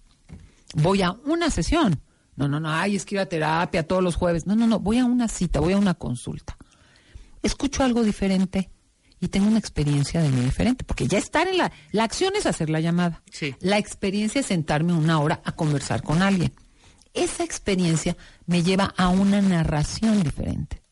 Voy 0.75 1.03
a 1.03 1.13
una 1.13 1.51
sesión. 1.51 2.01
No, 2.35 2.49
no, 2.49 2.59
no, 2.59 2.71
ay, 2.71 2.97
es 2.97 3.05
que 3.05 3.17
ir 3.17 3.21
a 3.21 3.27
terapia 3.27 3.87
todos 3.87 4.03
los 4.03 4.17
jueves. 4.17 4.47
No, 4.47 4.57
no, 4.57 4.67
no, 4.67 4.81
voy 4.81 4.99
a 4.99 5.05
una 5.05 5.29
cita, 5.29 5.61
voy 5.61 5.75
a 5.75 5.77
una 5.79 5.95
consulta. 5.95 6.57
Escucho 7.43 7.85
algo 7.85 8.03
diferente 8.03 8.71
y 9.23 9.29
tengo 9.29 9.47
una 9.47 9.61
experiencia 9.61 10.21
de 10.21 10.29
mí 10.31 10.41
diferente, 10.41 10.83
porque 10.83 11.07
ya 11.07 11.17
estar 11.17 11.47
en 11.47 11.57
la... 11.57 11.71
La 11.93 12.03
acción 12.03 12.33
es 12.35 12.45
hacer 12.45 12.69
la 12.69 12.81
llamada. 12.81 13.23
Sí. 13.31 13.55
La 13.61 13.79
experiencia 13.79 14.41
es 14.41 14.47
sentarme 14.47 14.93
una 14.95 15.21
hora 15.21 15.41
a 15.45 15.53
conversar 15.53 16.03
con 16.03 16.23
alguien. 16.23 16.53
Esa 17.15 17.45
experiencia 17.45 18.17
me 18.47 18.65
lleva 18.65 18.93
a 18.97 19.11
una 19.11 19.41
narración 19.41 20.25
diferente. 20.25 20.83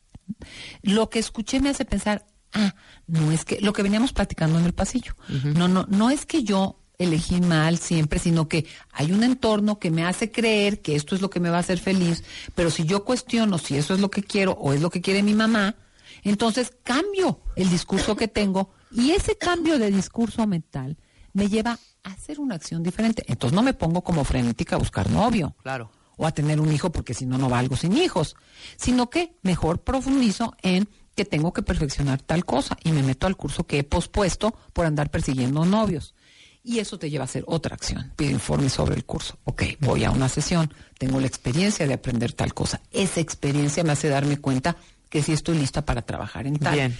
Lo 0.80 1.10
que 1.10 1.18
escuché 1.18 1.58
me 1.58 1.70
hace 1.70 1.84
pensar, 1.84 2.24
ah, 2.52 2.76
no 3.08 3.32
es 3.32 3.44
que 3.44 3.60
lo 3.60 3.72
que 3.72 3.82
veníamos 3.82 4.12
platicando 4.12 4.60
en 4.60 4.64
el 4.64 4.74
pasillo. 4.74 5.16
No, 5.42 5.66
no, 5.66 5.86
no 5.88 6.08
es 6.08 6.24
que 6.24 6.44
yo 6.44 6.78
elegí 6.98 7.40
mal 7.40 7.78
siempre, 7.78 8.20
sino 8.20 8.46
que 8.46 8.64
hay 8.92 9.10
un 9.10 9.24
entorno 9.24 9.80
que 9.80 9.90
me 9.90 10.04
hace 10.04 10.30
creer 10.30 10.82
que 10.82 10.94
esto 10.94 11.16
es 11.16 11.20
lo 11.20 11.30
que 11.30 11.40
me 11.40 11.50
va 11.50 11.56
a 11.56 11.60
hacer 11.60 11.80
feliz, 11.80 12.22
pero 12.54 12.70
si 12.70 12.84
yo 12.84 13.04
cuestiono 13.04 13.58
si 13.58 13.76
eso 13.76 13.92
es 13.92 13.98
lo 13.98 14.08
que 14.08 14.22
quiero 14.22 14.52
o 14.52 14.72
es 14.72 14.80
lo 14.80 14.90
que 14.90 15.00
quiere 15.00 15.24
mi 15.24 15.34
mamá, 15.34 15.74
entonces 16.22 16.72
cambio 16.82 17.40
el 17.56 17.70
discurso 17.70 18.16
que 18.16 18.28
tengo 18.28 18.70
y 18.90 19.12
ese 19.12 19.36
cambio 19.36 19.78
de 19.78 19.90
discurso 19.90 20.46
mental 20.46 20.96
me 21.32 21.48
lleva 21.48 21.78
a 22.02 22.10
hacer 22.10 22.40
una 22.40 22.56
acción 22.56 22.82
diferente. 22.82 23.24
Entonces 23.28 23.54
no 23.54 23.62
me 23.62 23.74
pongo 23.74 24.02
como 24.02 24.24
frenética 24.24 24.76
a 24.76 24.78
buscar 24.78 25.10
novio 25.10 25.54
Claro. 25.62 25.90
o 26.16 26.26
a 26.26 26.32
tener 26.32 26.60
un 26.60 26.72
hijo 26.72 26.90
porque 26.90 27.14
si 27.14 27.24
no, 27.26 27.38
no 27.38 27.48
valgo 27.48 27.76
sin 27.76 27.96
hijos, 27.96 28.36
sino 28.76 29.10
que 29.10 29.36
mejor 29.42 29.82
profundizo 29.82 30.54
en 30.62 30.88
que 31.14 31.24
tengo 31.24 31.52
que 31.52 31.62
perfeccionar 31.62 32.20
tal 32.22 32.44
cosa 32.44 32.76
y 32.84 32.92
me 32.92 33.02
meto 33.02 33.26
al 33.26 33.36
curso 33.36 33.64
que 33.64 33.78
he 33.78 33.84
pospuesto 33.84 34.54
por 34.72 34.86
andar 34.86 35.10
persiguiendo 35.10 35.64
novios. 35.64 36.14
Y 36.62 36.78
eso 36.78 36.98
te 36.98 37.08
lleva 37.08 37.24
a 37.24 37.26
hacer 37.26 37.44
otra 37.46 37.74
acción. 37.74 38.12
Pido 38.16 38.32
informes 38.32 38.72
sobre 38.74 38.94
el 38.94 39.04
curso. 39.06 39.38
Ok, 39.44 39.62
voy 39.80 40.04
a 40.04 40.10
una 40.10 40.28
sesión, 40.28 40.72
tengo 40.98 41.18
la 41.20 41.26
experiencia 41.26 41.86
de 41.86 41.94
aprender 41.94 42.32
tal 42.34 42.52
cosa. 42.54 42.82
Esa 42.90 43.20
experiencia 43.20 43.82
me 43.82 43.92
hace 43.92 44.08
darme 44.08 44.36
cuenta 44.38 44.76
que 45.10 45.22
sí 45.22 45.32
estoy 45.32 45.58
lista 45.58 45.84
para 45.84 46.00
trabajar 46.02 46.46
en 46.46 46.58
tal. 46.58 46.74
Bien. 46.74 46.96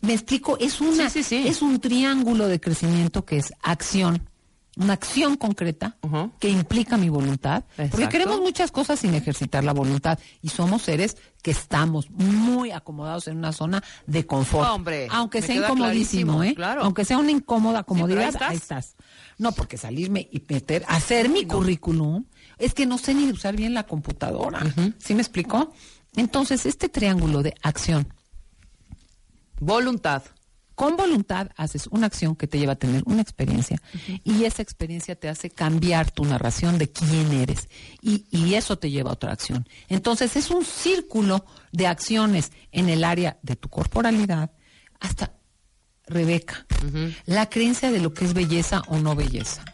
Me 0.00 0.14
explico, 0.14 0.56
es 0.58 0.80
una, 0.80 1.10
Sí, 1.10 1.22
sí, 1.24 1.42
sí. 1.42 1.48
es 1.48 1.60
un 1.60 1.80
triángulo 1.80 2.46
de 2.48 2.60
crecimiento 2.60 3.24
que 3.24 3.36
es 3.36 3.52
acción, 3.62 4.28
una 4.76 4.92
acción 4.92 5.36
concreta 5.36 5.96
que 6.38 6.48
implica 6.48 6.96
mi 6.96 7.08
voluntad, 7.08 7.64
porque 7.90 8.08
queremos 8.08 8.40
muchas 8.40 8.70
cosas 8.70 9.00
sin 9.00 9.12
ejercitar 9.14 9.64
la 9.64 9.72
voluntad 9.72 10.20
y 10.40 10.50
somos 10.50 10.82
seres 10.82 11.16
que 11.42 11.50
estamos 11.50 12.08
muy 12.10 12.70
acomodados 12.70 13.26
en 13.26 13.38
una 13.38 13.52
zona 13.52 13.82
de 14.06 14.24
confort. 14.24 14.68
Hombre, 14.70 15.08
aunque 15.10 15.42
sea 15.42 15.56
incomodísimo, 15.56 16.44
¿eh? 16.44 16.54
claro. 16.54 16.82
Aunque 16.84 17.04
sea 17.04 17.18
una 17.18 17.32
incómoda 17.32 17.82
comodidad, 17.82 18.20
ahí 18.20 18.50
ahí 18.50 18.56
estás. 18.56 18.86
estás. 18.86 18.96
No, 19.36 19.50
porque 19.50 19.76
salirme 19.78 20.28
y 20.30 20.40
meter, 20.48 20.84
hacer 20.86 21.28
mi 21.28 21.44
currículum, 21.44 22.24
es 22.56 22.72
que 22.72 22.86
no 22.86 22.98
sé 22.98 23.14
ni 23.14 23.30
usar 23.32 23.56
bien 23.56 23.74
la 23.74 23.84
computadora. 23.84 24.60
¿Sí 24.98 25.14
me 25.14 25.22
explicó? 25.22 25.72
Entonces, 26.16 26.66
este 26.66 26.88
triángulo 26.88 27.42
de 27.42 27.54
acción, 27.62 28.12
Voluntad. 29.60 30.22
con 30.76 30.96
voluntad 30.96 31.50
haces 31.56 31.88
una 31.88 32.06
acción 32.06 32.36
que 32.36 32.46
te 32.46 32.58
lleva 32.60 32.74
a 32.74 32.76
tener 32.78 33.02
una 33.06 33.20
experiencia 33.20 33.82
y 34.22 34.44
esa 34.44 34.62
experiencia 34.62 35.16
te 35.16 35.28
hace 35.28 35.50
cambiar 35.50 36.12
tu 36.12 36.24
narración 36.24 36.78
de 36.78 36.88
quién 36.92 37.32
eres 37.32 37.68
y, 38.00 38.26
y 38.30 38.54
eso 38.54 38.78
te 38.78 38.88
lleva 38.88 39.10
a 39.10 39.14
otra 39.14 39.32
acción. 39.32 39.66
Entonces 39.88 40.36
es 40.36 40.50
un 40.50 40.64
círculo 40.64 41.44
de 41.72 41.88
acciones 41.88 42.52
en 42.70 42.88
el 42.88 43.02
área 43.02 43.38
de 43.42 43.56
tu 43.56 43.68
corporalidad 43.68 44.52
hasta 45.00 45.32
Rebeca, 46.06 46.64
la 47.26 47.50
creencia 47.50 47.90
de 47.90 48.00
lo 48.00 48.14
que 48.14 48.24
es 48.24 48.32
belleza 48.32 48.82
o 48.86 48.98
no 48.98 49.14
belleza. 49.16 49.64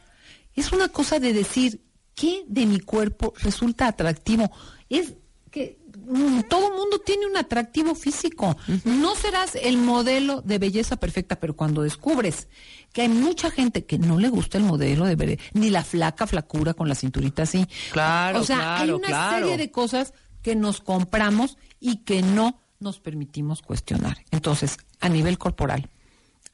Es 0.54 0.72
una 0.72 0.88
cosa 0.88 1.20
de 1.20 1.32
decir, 1.32 1.84
¿qué 2.14 2.44
de 2.48 2.64
mi 2.66 2.80
cuerpo 2.80 3.34
resulta 3.42 3.86
atractivo? 3.86 4.50
Es 4.88 5.12
todo 6.48 6.70
mundo 6.76 6.98
tiene 7.04 7.26
un 7.26 7.36
atractivo 7.36 7.94
físico. 7.94 8.56
No 8.84 9.14
serás 9.14 9.54
el 9.54 9.78
modelo 9.78 10.42
de 10.42 10.58
belleza 10.58 10.96
perfecta, 10.96 11.40
pero 11.40 11.54
cuando 11.54 11.82
descubres 11.82 12.48
que 12.92 13.02
hay 13.02 13.08
mucha 13.08 13.50
gente 13.50 13.84
que 13.84 13.98
no 13.98 14.18
le 14.18 14.28
gusta 14.28 14.58
el 14.58 14.64
modelo 14.64 15.04
de 15.04 15.16
belleza, 15.16 15.42
ni 15.52 15.70
la 15.70 15.84
flaca 15.84 16.26
flacura 16.26 16.74
con 16.74 16.88
la 16.88 16.94
cinturita 16.94 17.42
así. 17.42 17.66
Claro, 17.92 18.40
O 18.40 18.44
sea, 18.44 18.78
hay 18.78 18.90
una 18.90 19.08
claro. 19.08 19.38
serie 19.46 19.56
de 19.56 19.70
cosas 19.70 20.14
que 20.42 20.54
nos 20.54 20.80
compramos 20.80 21.56
y 21.80 21.98
que 22.04 22.22
no 22.22 22.60
nos 22.78 23.00
permitimos 23.00 23.62
cuestionar. 23.62 24.18
Entonces, 24.30 24.76
a 25.00 25.08
nivel 25.08 25.38
corporal, 25.38 25.90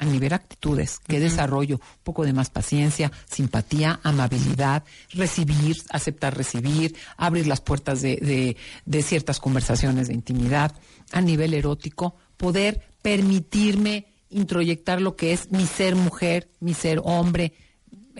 a 0.00 0.04
nivel 0.04 0.32
actitudes, 0.32 0.98
que 1.06 1.20
desarrollo, 1.20 1.76
un 1.76 2.02
poco 2.02 2.24
de 2.24 2.32
más 2.32 2.50
paciencia, 2.50 3.12
simpatía, 3.30 4.00
amabilidad, 4.02 4.82
recibir, 5.12 5.76
aceptar 5.90 6.36
recibir, 6.36 6.96
abrir 7.16 7.46
las 7.46 7.60
puertas 7.60 8.00
de, 8.02 8.16
de- 8.16 8.56
de 8.86 9.02
ciertas 9.02 9.38
conversaciones 9.38 10.08
de 10.08 10.14
intimidad, 10.14 10.72
a 11.12 11.20
nivel 11.20 11.54
erótico, 11.54 12.16
poder 12.36 12.80
permitirme 13.02 14.06
introyectar 14.30 15.00
lo 15.00 15.16
que 15.16 15.32
es 15.32 15.50
mi 15.50 15.66
ser 15.66 15.94
mujer, 15.96 16.48
mi 16.60 16.74
ser 16.74 17.00
hombre, 17.04 17.52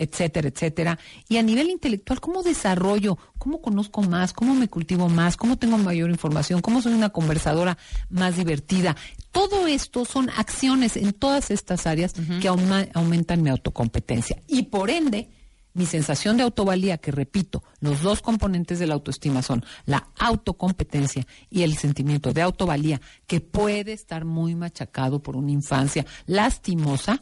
etcétera, 0.01 0.47
etcétera. 0.49 0.99
Y 1.29 1.37
a 1.37 1.43
nivel 1.43 1.69
intelectual, 1.69 2.19
¿cómo 2.19 2.43
desarrollo? 2.43 3.17
¿Cómo 3.37 3.61
conozco 3.61 4.01
más? 4.01 4.33
¿Cómo 4.33 4.55
me 4.55 4.67
cultivo 4.67 5.09
más? 5.09 5.37
¿Cómo 5.37 5.57
tengo 5.57 5.77
mayor 5.77 6.09
información? 6.09 6.61
¿Cómo 6.61 6.81
soy 6.81 6.93
una 6.93 7.09
conversadora 7.09 7.77
más 8.09 8.35
divertida? 8.37 8.95
Todo 9.31 9.67
esto 9.67 10.05
son 10.05 10.29
acciones 10.31 10.97
en 10.97 11.13
todas 11.13 11.51
estas 11.51 11.85
áreas 11.87 12.13
que 12.41 12.49
auma- 12.49 12.87
aumentan 12.93 13.43
mi 13.43 13.49
autocompetencia. 13.49 14.41
Y 14.47 14.63
por 14.63 14.89
ende, 14.89 15.29
mi 15.73 15.85
sensación 15.85 16.35
de 16.35 16.43
autovalía, 16.43 16.97
que 16.97 17.11
repito, 17.11 17.63
los 17.79 18.01
dos 18.01 18.21
componentes 18.21 18.79
de 18.79 18.87
la 18.87 18.95
autoestima 18.95 19.41
son 19.41 19.63
la 19.85 20.07
autocompetencia 20.19 21.25
y 21.49 21.61
el 21.61 21.77
sentimiento 21.77 22.33
de 22.33 22.41
autovalía, 22.41 22.99
que 23.27 23.39
puede 23.39 23.93
estar 23.93 24.25
muy 24.25 24.53
machacado 24.55 25.23
por 25.23 25.37
una 25.37 25.51
infancia 25.51 26.05
lastimosa, 26.25 27.21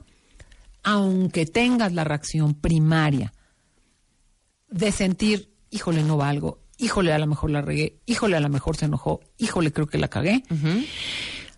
aunque 0.92 1.46
tengas 1.46 1.94
la 1.94 2.04
reacción 2.04 2.54
primaria 2.56 3.32
de 4.70 4.92
sentir, 4.92 5.52
híjole, 5.70 6.04
no 6.04 6.18
valgo, 6.18 6.60
híjole, 6.78 7.14
a 7.14 7.20
lo 7.20 7.28
mejor 7.28 7.50
la 7.52 7.62
regué, 7.62 8.00
híjole, 8.06 8.38
a 8.38 8.40
lo 8.40 8.50
mejor 8.50 8.76
se 8.76 8.86
enojó, 8.86 9.20
híjole, 9.38 9.72
creo 9.72 9.88
que 9.88 9.98
la 9.98 10.08
cagué. 10.08 10.44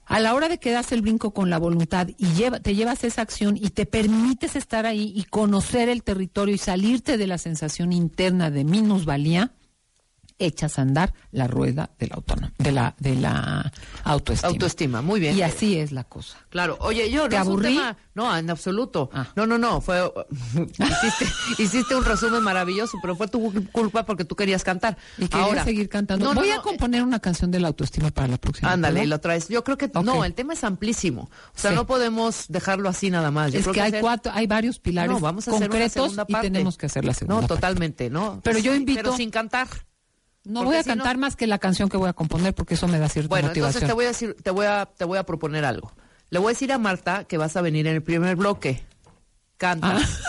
A 0.05 0.19
la 0.19 0.33
hora 0.33 0.49
de 0.49 0.57
que 0.57 0.71
das 0.71 0.91
el 0.91 1.01
brinco 1.01 1.33
con 1.33 1.49
la 1.49 1.57
voluntad 1.57 2.09
y 2.17 2.25
lleva- 2.33 2.59
te 2.59 2.75
llevas 2.75 3.03
esa 3.05 3.21
acción 3.21 3.55
y 3.55 3.69
te 3.69 3.85
permites 3.85 4.55
estar 4.57 4.85
ahí 4.85 5.13
y 5.15 5.23
conocer 5.23 5.87
el 5.87 6.03
territorio 6.03 6.53
y 6.53 6.57
salirte 6.57 7.17
de 7.17 7.27
la 7.27 7.37
sensación 7.37 7.93
interna 7.93 8.51
de 8.51 8.65
minusvalía, 8.65 9.53
echas 10.45 10.77
a 10.79 10.81
andar 10.83 11.13
la 11.31 11.47
rueda 11.47 11.89
de 11.99 12.07
la 12.07 12.15
autónoma, 12.15 12.53
de 12.57 12.71
la, 12.71 12.95
de 12.99 13.15
la 13.15 13.71
autoestima. 14.03 14.49
Autoestima, 14.49 15.01
muy 15.01 15.19
bien. 15.19 15.37
Y 15.37 15.41
así 15.41 15.77
es 15.77 15.91
la 15.91 16.03
cosa. 16.03 16.37
Claro, 16.49 16.77
oye, 16.81 17.09
yo 17.11 17.27
¿Te 17.29 17.35
no 17.35 17.41
aburrí? 17.41 17.75
tema- 17.75 17.97
no, 18.13 18.35
en 18.37 18.49
absoluto. 18.49 19.09
Ah. 19.13 19.27
No, 19.37 19.45
no, 19.47 19.57
no, 19.57 19.79
fue 19.79 20.01
hiciste, 20.55 21.25
hiciste 21.63 21.95
un 21.95 22.03
resumen 22.03 22.43
maravilloso, 22.43 22.97
pero 23.01 23.15
fue 23.15 23.27
tu 23.27 23.51
culpa 23.71 24.05
porque 24.05 24.25
tú 24.25 24.35
querías 24.35 24.63
cantar. 24.63 24.97
Y 25.17 25.27
quería 25.27 25.45
Ahora, 25.45 25.63
seguir 25.63 25.87
cantando. 25.89 26.25
No, 26.25 26.33
no, 26.33 26.41
Voy 26.41 26.49
a 26.49 26.57
no, 26.57 26.61
componer 26.61 27.03
una 27.03 27.19
canción 27.19 27.51
de 27.51 27.59
la 27.59 27.69
autoestima 27.69 28.11
para 28.11 28.27
la 28.27 28.37
próxima. 28.37 28.71
Ándale, 28.71 29.05
lo 29.07 29.19
traes. 29.19 29.47
Yo 29.47 29.63
creo 29.63 29.77
que 29.77 29.89
no, 30.03 30.25
el 30.25 30.33
tema 30.33 30.53
es 30.53 30.63
amplísimo. 30.63 31.29
O 31.55 31.57
sea, 31.59 31.71
Sí. 31.71 31.75
no 31.75 31.85
podemos 31.87 32.45
dejarlo 32.49 32.89
así 32.89 33.09
nada 33.09 33.31
más. 33.31 33.51
Yo 33.53 33.59
Es 33.59 33.63
creo 33.63 33.73
que 33.75 33.81
hay 33.81 33.87
hacer- 33.91 34.01
cuatro, 34.01 34.31
hay 34.35 34.47
varios 34.47 34.79
pilares 34.79 35.11
No, 35.11 35.19
vamos 35.19 35.47
a 35.47 35.51
hacer 35.51 35.61
una 35.61 35.67
concretos 35.69 35.93
segunda 35.93 36.25
y 36.27 36.33
tenemos 36.41 36.77
que 36.77 36.85
hacer 36.87 37.05
la 37.05 37.13
segunda. 37.13 37.35
No, 37.35 37.41
parte. 37.47 37.55
totalmente, 37.55 38.09
¿no? 38.09 38.41
Pero 38.43 38.59
yo 38.59 38.75
invito- 38.75 39.01
Pero 39.03 39.15
sin 39.15 39.29
cantar. 39.31 39.67
No 40.43 40.63
voy 40.63 40.75
a 40.77 40.83
si 40.83 40.89
no- 40.89 40.95
cantar 40.95 41.17
más 41.17 41.35
que 41.35 41.45
la 41.47 41.59
canción 41.59 41.87
que 41.89 41.97
voy 41.97 42.09
a 42.09 42.13
componer 42.13 42.53
porque 42.55 42.73
eso 42.73 42.87
me 42.87 42.97
da 42.99 43.07
cierta 43.09 43.29
Bueno, 43.29 43.49
motivación. 43.49 43.83
entonces 43.83 43.87
te 43.89 43.93
voy 43.93 44.05
a 44.05 44.07
decir, 44.07 44.35
te 44.41 44.49
voy 44.51 44.65
a, 44.65 44.85
te 44.87 45.05
voy 45.05 45.17
a 45.19 45.23
proponer 45.23 45.65
algo. 45.65 45.91
Le 46.29 46.39
voy 46.39 46.47
a 46.47 46.53
decir 46.53 46.71
a 46.73 46.77
Marta 46.77 47.25
que 47.25 47.37
vas 47.37 47.55
a 47.57 47.61
venir 47.61 47.85
en 47.87 47.95
el 47.95 48.03
primer 48.03 48.35
bloque. 48.35 48.83
Cantas. 49.57 50.19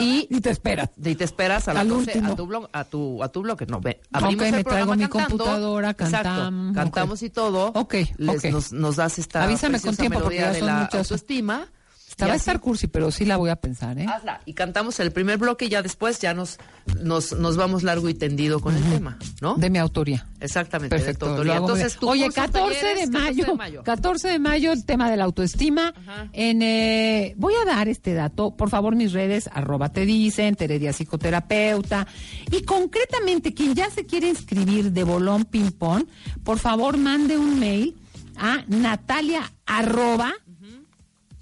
Y, 0.00 0.26
Y 0.30 0.40
te 0.40 0.50
esperas. 0.50 0.90
y 0.96 1.14
te 1.14 1.22
esperas 1.24 1.68
a, 1.68 1.74
la 1.74 1.80
Al 1.80 1.88
12, 1.88 2.00
último. 2.10 2.32
a, 2.32 2.36
tu 2.36 2.46
blog, 2.46 2.68
a, 2.72 2.84
tu, 2.84 3.22
a 3.22 3.28
tu 3.28 3.42
bloque. 3.42 3.66
No, 3.66 3.80
ve, 3.80 4.00
abrimos 4.12 4.46
el 4.46 4.52
me 4.56 4.64
traigo 4.64 4.94
mi 4.96 5.02
cantando. 5.06 5.28
computadora, 5.38 5.90
Exacto, 5.90 6.50
cantamos 6.74 7.20
ok. 7.20 7.26
y 7.26 7.30
todo. 7.30 7.66
Ok, 7.74 7.94
Les-. 8.16 8.50
Nos, 8.52 8.72
nos 8.72 8.96
das 8.96 9.18
esta 9.20 9.44
Avísame 9.44 9.80
con 9.80 9.94
tiempo, 9.96 10.20
porque 10.20 10.38
ya 10.38 10.50
de 10.52 10.58
son 10.58 10.66
la 10.66 10.74
muchas- 10.80 10.94
autoestima. 10.94 11.68
Esta 12.14 12.28
va 12.28 12.34
a 12.34 12.36
estar 12.36 12.60
cursi, 12.60 12.86
pero 12.86 13.10
sí 13.10 13.24
la 13.24 13.36
voy 13.36 13.50
a 13.50 13.56
pensar, 13.56 13.98
¿eh? 13.98 14.06
Hazla. 14.08 14.40
Y 14.44 14.54
cantamos 14.54 15.00
el 15.00 15.10
primer 15.10 15.36
bloque 15.36 15.64
y 15.64 15.68
ya 15.68 15.82
después 15.82 16.20
ya 16.20 16.32
nos, 16.32 16.58
nos, 17.02 17.32
nos 17.32 17.56
vamos 17.56 17.82
largo 17.82 18.08
y 18.08 18.14
tendido 18.14 18.60
con 18.60 18.76
el 18.76 18.84
tema, 18.84 19.18
¿no? 19.40 19.56
De 19.56 19.68
mi 19.68 19.78
autoría. 19.78 20.24
Exactamente. 20.38 20.94
de 20.94 21.00
tu 21.00 21.04
Perfecto. 21.06 21.26
autoría. 21.30 21.56
Entonces, 21.56 21.96
tu 21.96 22.08
Oye, 22.08 22.26
curso, 22.26 22.42
14 22.42 22.80
talleres, 22.80 23.10
de, 23.10 23.18
14 23.18 23.18
mayo, 23.18 23.46
de 23.46 23.54
mayo. 23.54 23.82
14 23.82 24.28
de 24.28 24.38
mayo, 24.38 24.72
el 24.72 24.84
tema 24.84 25.10
de 25.10 25.16
la 25.16 25.24
autoestima. 25.24 25.92
Ajá. 25.96 26.28
En, 26.32 26.62
eh, 26.62 27.34
voy 27.36 27.54
a 27.60 27.64
dar 27.64 27.88
este 27.88 28.14
dato, 28.14 28.52
por 28.56 28.70
favor, 28.70 28.94
mis 28.94 29.12
redes, 29.12 29.50
arroba 29.52 29.88
te 29.88 30.06
dicen, 30.06 30.54
Teredia 30.54 30.92
Psicoterapeuta. 30.92 32.06
Y 32.52 32.62
concretamente, 32.62 33.54
quien 33.54 33.74
ya 33.74 33.90
se 33.90 34.06
quiere 34.06 34.28
inscribir 34.28 34.92
de 34.92 35.02
bolón 35.02 35.46
ping-pong, 35.46 36.04
por 36.44 36.60
favor, 36.60 36.96
mande 36.96 37.36
un 37.36 37.58
mail 37.58 37.96
a 38.36 38.64
natalia 38.68 39.52
arroba 39.66 40.32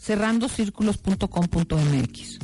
cerrandocírculos.com.mx. 0.02 2.38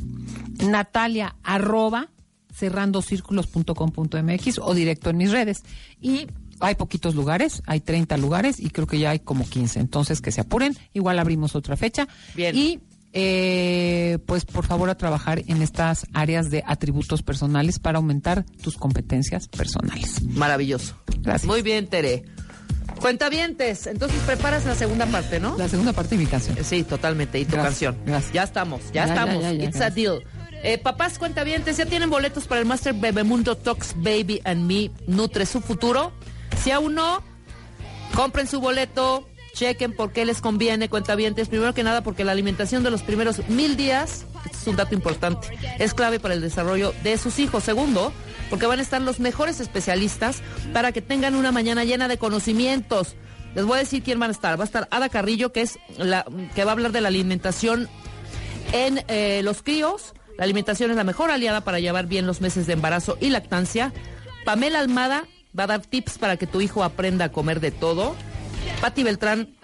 Natalia 0.66 1.36
arroba 1.42 2.08
cerrandocírculos.com.mx 2.54 4.58
o 4.58 4.74
directo 4.74 5.08
en 5.10 5.16
mis 5.16 5.32
redes. 5.32 5.62
Y 6.00 6.28
hay 6.60 6.74
poquitos 6.74 7.14
lugares, 7.14 7.62
hay 7.66 7.80
30 7.80 8.16
lugares 8.16 8.58
y 8.60 8.70
creo 8.70 8.86
que 8.86 8.98
ya 8.98 9.10
hay 9.10 9.20
como 9.20 9.48
15. 9.48 9.80
Entonces 9.80 10.20
que 10.20 10.32
se 10.32 10.40
apuren, 10.40 10.76
igual 10.92 11.18
abrimos 11.18 11.54
otra 11.54 11.76
fecha. 11.76 12.08
Bien. 12.34 12.56
Y 12.56 12.80
eh, 13.12 14.18
pues 14.26 14.44
por 14.44 14.66
favor 14.66 14.90
a 14.90 14.96
trabajar 14.96 15.42
en 15.46 15.62
estas 15.62 16.06
áreas 16.12 16.50
de 16.50 16.62
atributos 16.66 17.22
personales 17.22 17.78
para 17.78 17.98
aumentar 17.98 18.44
tus 18.62 18.76
competencias 18.76 19.48
personales. 19.48 20.22
Maravilloso. 20.22 20.96
Gracias. 21.22 21.46
Muy 21.46 21.62
bien, 21.62 21.86
Tere. 21.86 22.24
Cuentavientes, 23.00 23.86
entonces 23.86 24.18
preparas 24.26 24.64
la 24.64 24.74
segunda 24.74 25.06
parte, 25.06 25.38
¿no? 25.38 25.56
La 25.56 25.68
segunda 25.68 25.92
parte 25.92 26.16
de 26.16 26.24
mi 26.24 26.26
canción. 26.28 26.56
Sí, 26.64 26.82
totalmente. 26.82 27.38
Y 27.38 27.44
tu 27.44 27.52
Gracias, 27.52 27.92
canción. 27.92 27.98
gracias. 28.04 28.32
Ya 28.32 28.42
estamos, 28.42 28.80
ya, 28.92 29.06
Ya, 29.06 29.12
estamos. 29.14 29.42
ya, 29.42 29.52
ya, 29.52 29.58
ya, 29.58 29.64
It's 29.64 29.80
a 29.80 29.90
deal. 29.90 30.24
Eh, 30.64 30.78
papás 30.78 31.18
cuentavientes, 31.18 31.76
ya 31.76 31.86
tienen 31.86 32.10
boletos 32.10 32.46
para 32.48 32.60
el 32.60 32.66
Master 32.66 32.92
Bebemundo 32.94 33.56
Talks 33.56 33.94
Baby 33.96 34.40
and 34.44 34.64
Me 34.66 34.90
Nutre 35.06 35.46
su 35.46 35.60
futuro. 35.60 36.10
Si 36.62 36.72
aún 36.72 36.94
no, 36.96 37.22
compren 38.14 38.48
su 38.48 38.60
boleto, 38.60 39.28
chequen 39.54 39.94
por 39.94 40.10
qué 40.12 40.24
les 40.24 40.40
conviene, 40.40 40.88
cuentavientes. 40.88 41.48
Primero 41.48 41.74
que 41.74 41.84
nada, 41.84 42.02
porque 42.02 42.24
la 42.24 42.32
alimentación 42.32 42.82
de 42.82 42.90
los 42.90 43.02
primeros 43.02 43.48
mil 43.48 43.76
días, 43.76 44.24
este 44.44 44.56
es 44.58 44.66
un 44.66 44.74
dato 44.74 44.94
importante, 44.96 45.46
es 45.78 45.94
clave 45.94 46.18
para 46.18 46.34
el 46.34 46.40
desarrollo 46.40 46.92
de 47.04 47.16
sus 47.18 47.38
hijos. 47.38 47.62
Segundo, 47.62 48.12
porque 48.50 48.66
van 48.66 48.78
a 48.78 48.82
estar 48.82 49.00
los 49.02 49.20
mejores 49.20 49.60
especialistas 49.60 50.42
para 50.72 50.92
que 50.92 51.02
tengan 51.02 51.34
una 51.34 51.52
mañana 51.52 51.84
llena 51.84 52.08
de 52.08 52.18
conocimientos. 52.18 53.16
Les 53.54 53.64
voy 53.64 53.76
a 53.76 53.80
decir 53.80 54.02
quién 54.02 54.18
van 54.18 54.30
a 54.30 54.32
estar. 54.32 54.58
Va 54.58 54.64
a 54.64 54.66
estar 54.66 54.88
Ada 54.90 55.08
Carrillo, 55.08 55.52
que 55.52 55.62
es 55.62 55.78
la 55.96 56.24
que 56.54 56.64
va 56.64 56.70
a 56.70 56.74
hablar 56.74 56.92
de 56.92 57.00
la 57.00 57.08
alimentación 57.08 57.88
en 58.72 59.04
eh, 59.08 59.40
los 59.42 59.62
críos. 59.62 60.14
La 60.36 60.44
alimentación 60.44 60.90
es 60.90 60.96
la 60.96 61.04
mejor 61.04 61.30
aliada 61.30 61.62
para 61.62 61.80
llevar 61.80 62.06
bien 62.06 62.26
los 62.26 62.40
meses 62.40 62.66
de 62.66 62.74
embarazo 62.74 63.18
y 63.20 63.30
lactancia. 63.30 63.92
Pamela 64.44 64.78
Almada 64.78 65.24
va 65.58 65.64
a 65.64 65.66
dar 65.66 65.80
tips 65.80 66.18
para 66.18 66.36
que 66.36 66.46
tu 66.46 66.60
hijo 66.60 66.84
aprenda 66.84 67.26
a 67.26 67.32
comer 67.32 67.60
de 67.60 67.70
todo. 67.70 68.14
Patti 68.80 69.02
Beltrán 69.02 69.57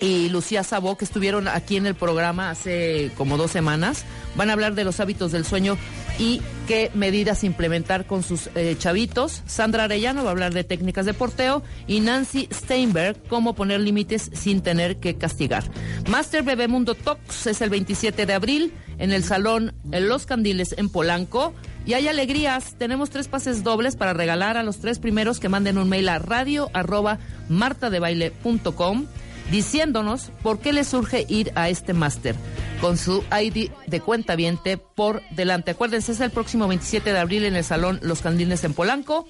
y 0.00 0.28
Lucía 0.30 0.64
Sabó, 0.64 0.96
que 0.96 1.04
estuvieron 1.04 1.48
aquí 1.48 1.76
en 1.76 1.86
el 1.86 1.94
programa 1.94 2.50
hace 2.50 3.10
como 3.16 3.36
dos 3.36 3.50
semanas, 3.50 4.04
van 4.36 4.50
a 4.50 4.54
hablar 4.54 4.74
de 4.74 4.84
los 4.84 5.00
hábitos 5.00 5.32
del 5.32 5.44
sueño 5.44 5.76
y 6.18 6.40
qué 6.66 6.90
medidas 6.94 7.44
implementar 7.44 8.06
con 8.06 8.22
sus 8.22 8.48
eh, 8.54 8.76
chavitos. 8.78 9.42
Sandra 9.46 9.84
Arellano 9.84 10.24
va 10.24 10.30
a 10.30 10.32
hablar 10.32 10.54
de 10.54 10.64
técnicas 10.64 11.06
de 11.06 11.14
porteo 11.14 11.62
y 11.86 12.00
Nancy 12.00 12.48
Steinberg, 12.52 13.16
cómo 13.28 13.54
poner 13.54 13.80
límites 13.80 14.30
sin 14.32 14.60
tener 14.62 14.96
que 14.98 15.16
castigar. 15.16 15.64
Master 16.08 16.42
Bebemundo 16.42 16.94
Talks 16.94 17.46
es 17.46 17.60
el 17.60 17.70
27 17.70 18.26
de 18.26 18.34
abril 18.34 18.72
en 18.98 19.12
el 19.12 19.24
Salón 19.24 19.74
Los 19.90 20.26
Candiles 20.26 20.74
en 20.78 20.88
Polanco. 20.88 21.54
Y 21.84 21.94
hay 21.94 22.06
alegrías, 22.06 22.76
tenemos 22.78 23.10
tres 23.10 23.26
pases 23.26 23.64
dobles 23.64 23.96
para 23.96 24.12
regalar 24.12 24.56
a 24.56 24.62
los 24.62 24.78
tres 24.78 25.00
primeros 25.00 25.40
que 25.40 25.48
manden 25.48 25.78
un 25.78 25.88
mail 25.88 26.08
a 26.08 26.20
radio 26.20 26.70
arroba 26.72 27.18
martadebaile.com 27.48 29.06
diciéndonos 29.50 30.30
por 30.42 30.58
qué 30.58 30.72
les 30.72 30.88
surge 30.88 31.24
ir 31.28 31.52
a 31.54 31.68
este 31.68 31.92
máster 31.92 32.36
con 32.80 32.96
su 32.98 33.24
ID 33.30 33.70
de 33.86 34.00
cuenta 34.00 34.36
viente 34.36 34.76
por 34.76 35.22
delante. 35.30 35.70
Acuérdense, 35.70 36.12
es 36.12 36.20
el 36.20 36.30
próximo 36.30 36.68
27 36.68 37.12
de 37.12 37.18
abril 37.18 37.44
en 37.44 37.56
el 37.56 37.64
Salón 37.64 38.00
Los 38.02 38.22
Candiles 38.22 38.64
en 38.64 38.74
Polanco. 38.74 39.26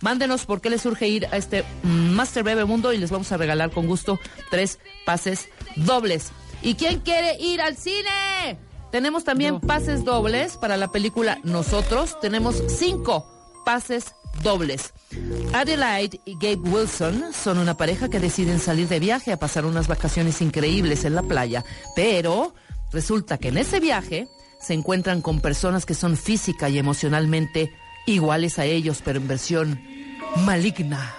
Mándenos 0.00 0.44
por 0.44 0.60
qué 0.60 0.70
les 0.70 0.82
surge 0.82 1.08
ir 1.08 1.26
a 1.26 1.36
este 1.36 1.64
Master 1.82 2.42
Bebe 2.42 2.64
Mundo 2.64 2.92
y 2.92 2.98
les 2.98 3.10
vamos 3.10 3.32
a 3.32 3.36
regalar 3.36 3.70
con 3.70 3.86
gusto 3.86 4.18
tres 4.50 4.78
pases 5.04 5.48
dobles. 5.76 6.32
¿Y 6.62 6.74
quién 6.74 7.00
quiere 7.00 7.36
ir 7.40 7.60
al 7.60 7.76
cine? 7.76 8.58
Tenemos 8.90 9.24
también 9.24 9.60
pases 9.60 10.04
dobles 10.04 10.56
para 10.56 10.76
la 10.76 10.88
película 10.88 11.38
Nosotros. 11.44 12.18
Tenemos 12.20 12.62
cinco 12.68 13.26
pases 13.64 14.14
dobles. 14.42 14.92
Adelaide 15.52 16.20
y 16.24 16.34
Gabe 16.34 16.70
Wilson 16.70 17.32
son 17.32 17.58
una 17.58 17.76
pareja 17.76 18.08
que 18.08 18.20
deciden 18.20 18.58
salir 18.60 18.88
de 18.88 19.00
viaje 19.00 19.32
a 19.32 19.38
pasar 19.38 19.64
unas 19.64 19.88
vacaciones 19.88 20.40
increíbles 20.40 21.04
en 21.04 21.14
la 21.14 21.22
playa, 21.22 21.64
pero 21.94 22.54
resulta 22.92 23.38
que 23.38 23.48
en 23.48 23.58
ese 23.58 23.80
viaje 23.80 24.28
se 24.60 24.74
encuentran 24.74 25.22
con 25.22 25.40
personas 25.40 25.86
que 25.86 25.94
son 25.94 26.16
física 26.16 26.68
y 26.68 26.78
emocionalmente 26.78 27.72
iguales 28.06 28.58
a 28.58 28.64
ellos, 28.64 29.02
pero 29.04 29.18
en 29.18 29.28
versión 29.28 29.80
maligna. 30.44 31.14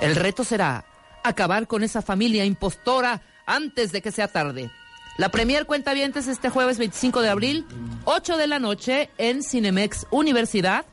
El 0.00 0.16
reto 0.16 0.44
será 0.44 0.84
acabar 1.22 1.66
con 1.66 1.84
esa 1.84 2.02
familia 2.02 2.44
impostora 2.44 3.22
antes 3.46 3.92
de 3.92 4.02
que 4.02 4.12
sea 4.12 4.28
tarde. 4.28 4.70
La 5.18 5.30
premier 5.30 5.66
cuenta 5.66 5.92
vientes 5.92 6.28
este 6.28 6.48
jueves 6.48 6.78
25 6.78 7.20
de 7.20 7.28
abril, 7.28 7.66
8 8.04 8.38
de 8.38 8.46
la 8.46 8.58
noche 8.58 9.10
en 9.18 9.42
Cinemex 9.42 10.06
Universidad. 10.10 10.86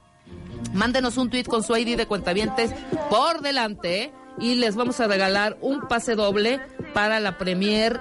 Mándenos 0.74 1.18
un 1.18 1.30
tweet 1.30 1.46
con 1.46 1.64
su 1.64 1.76
ID 1.76 1.98
de 1.98 2.08
cuentavientes 2.08 2.72
por 3.10 3.42
delante 3.42 4.04
¿eh? 4.04 4.14
y 4.40 4.56
les 4.56 4.76
vamos 4.76 5.00
a 5.00 5.08
regalar 5.08 5.58
un 5.62 5.88
pase 5.88 6.16
doble 6.16 6.60
para 6.94 7.20
la 7.20 7.38
premier 7.38 8.00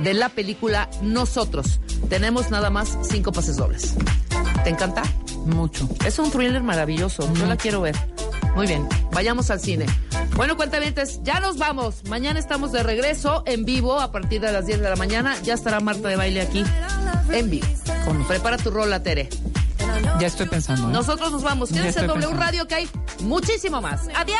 de 0.00 0.14
la 0.14 0.28
película 0.28 0.88
Nosotros. 1.02 1.80
Tenemos 2.08 2.50
nada 2.50 2.70
más 2.70 2.98
cinco 3.02 3.32
pases 3.32 3.56
dobles. 3.56 3.94
¿Te 4.62 4.70
encanta? 4.70 5.02
Mucho. 5.46 5.88
Es 6.06 6.18
un 6.18 6.30
thriller 6.30 6.62
maravilloso. 6.62 7.30
Yo 7.34 7.46
la 7.46 7.56
quiero 7.56 7.80
ver. 7.82 7.96
Muy 8.54 8.66
bien, 8.66 8.88
vayamos 9.12 9.50
al 9.50 9.60
cine. 9.60 9.86
Bueno, 10.36 10.56
cuentavientes, 10.56 11.20
ya 11.22 11.40
nos 11.40 11.58
vamos. 11.58 12.04
Mañana 12.08 12.38
estamos 12.38 12.72
de 12.72 12.82
regreso 12.82 13.42
en 13.46 13.64
vivo 13.64 14.00
a 14.00 14.10
partir 14.12 14.40
de 14.40 14.52
las 14.52 14.66
10 14.66 14.80
de 14.80 14.90
la 14.90 14.96
mañana. 14.96 15.36
Ya 15.42 15.54
estará 15.54 15.80
Marta 15.80 16.08
de 16.08 16.16
Baile 16.16 16.40
aquí 16.40 16.64
en 17.32 17.50
vivo. 17.50 17.66
Prepara 18.28 18.56
tu 18.56 18.70
rola, 18.70 19.02
Tere. 19.02 19.28
Ya 20.20 20.26
estoy 20.26 20.46
pensando. 20.46 20.88
¿eh? 20.88 20.92
Nosotros 20.92 21.32
nos 21.32 21.42
vamos. 21.42 21.70
Quédense 21.70 22.00
en 22.00 22.06
W 22.06 22.20
pensando. 22.20 22.44
Radio 22.44 22.66
que 22.68 22.74
hay 22.74 22.88
muchísimo 23.20 23.80
más. 23.80 24.08
¡Adiós! 24.14 24.38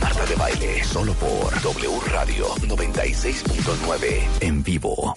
Marta 0.00 0.26
de 0.26 0.34
baile, 0.36 0.84
solo 0.84 1.12
por 1.14 1.60
W 1.62 2.00
Radio 2.12 2.48
96.9 2.56 4.22
en 4.40 4.62
vivo. 4.62 5.14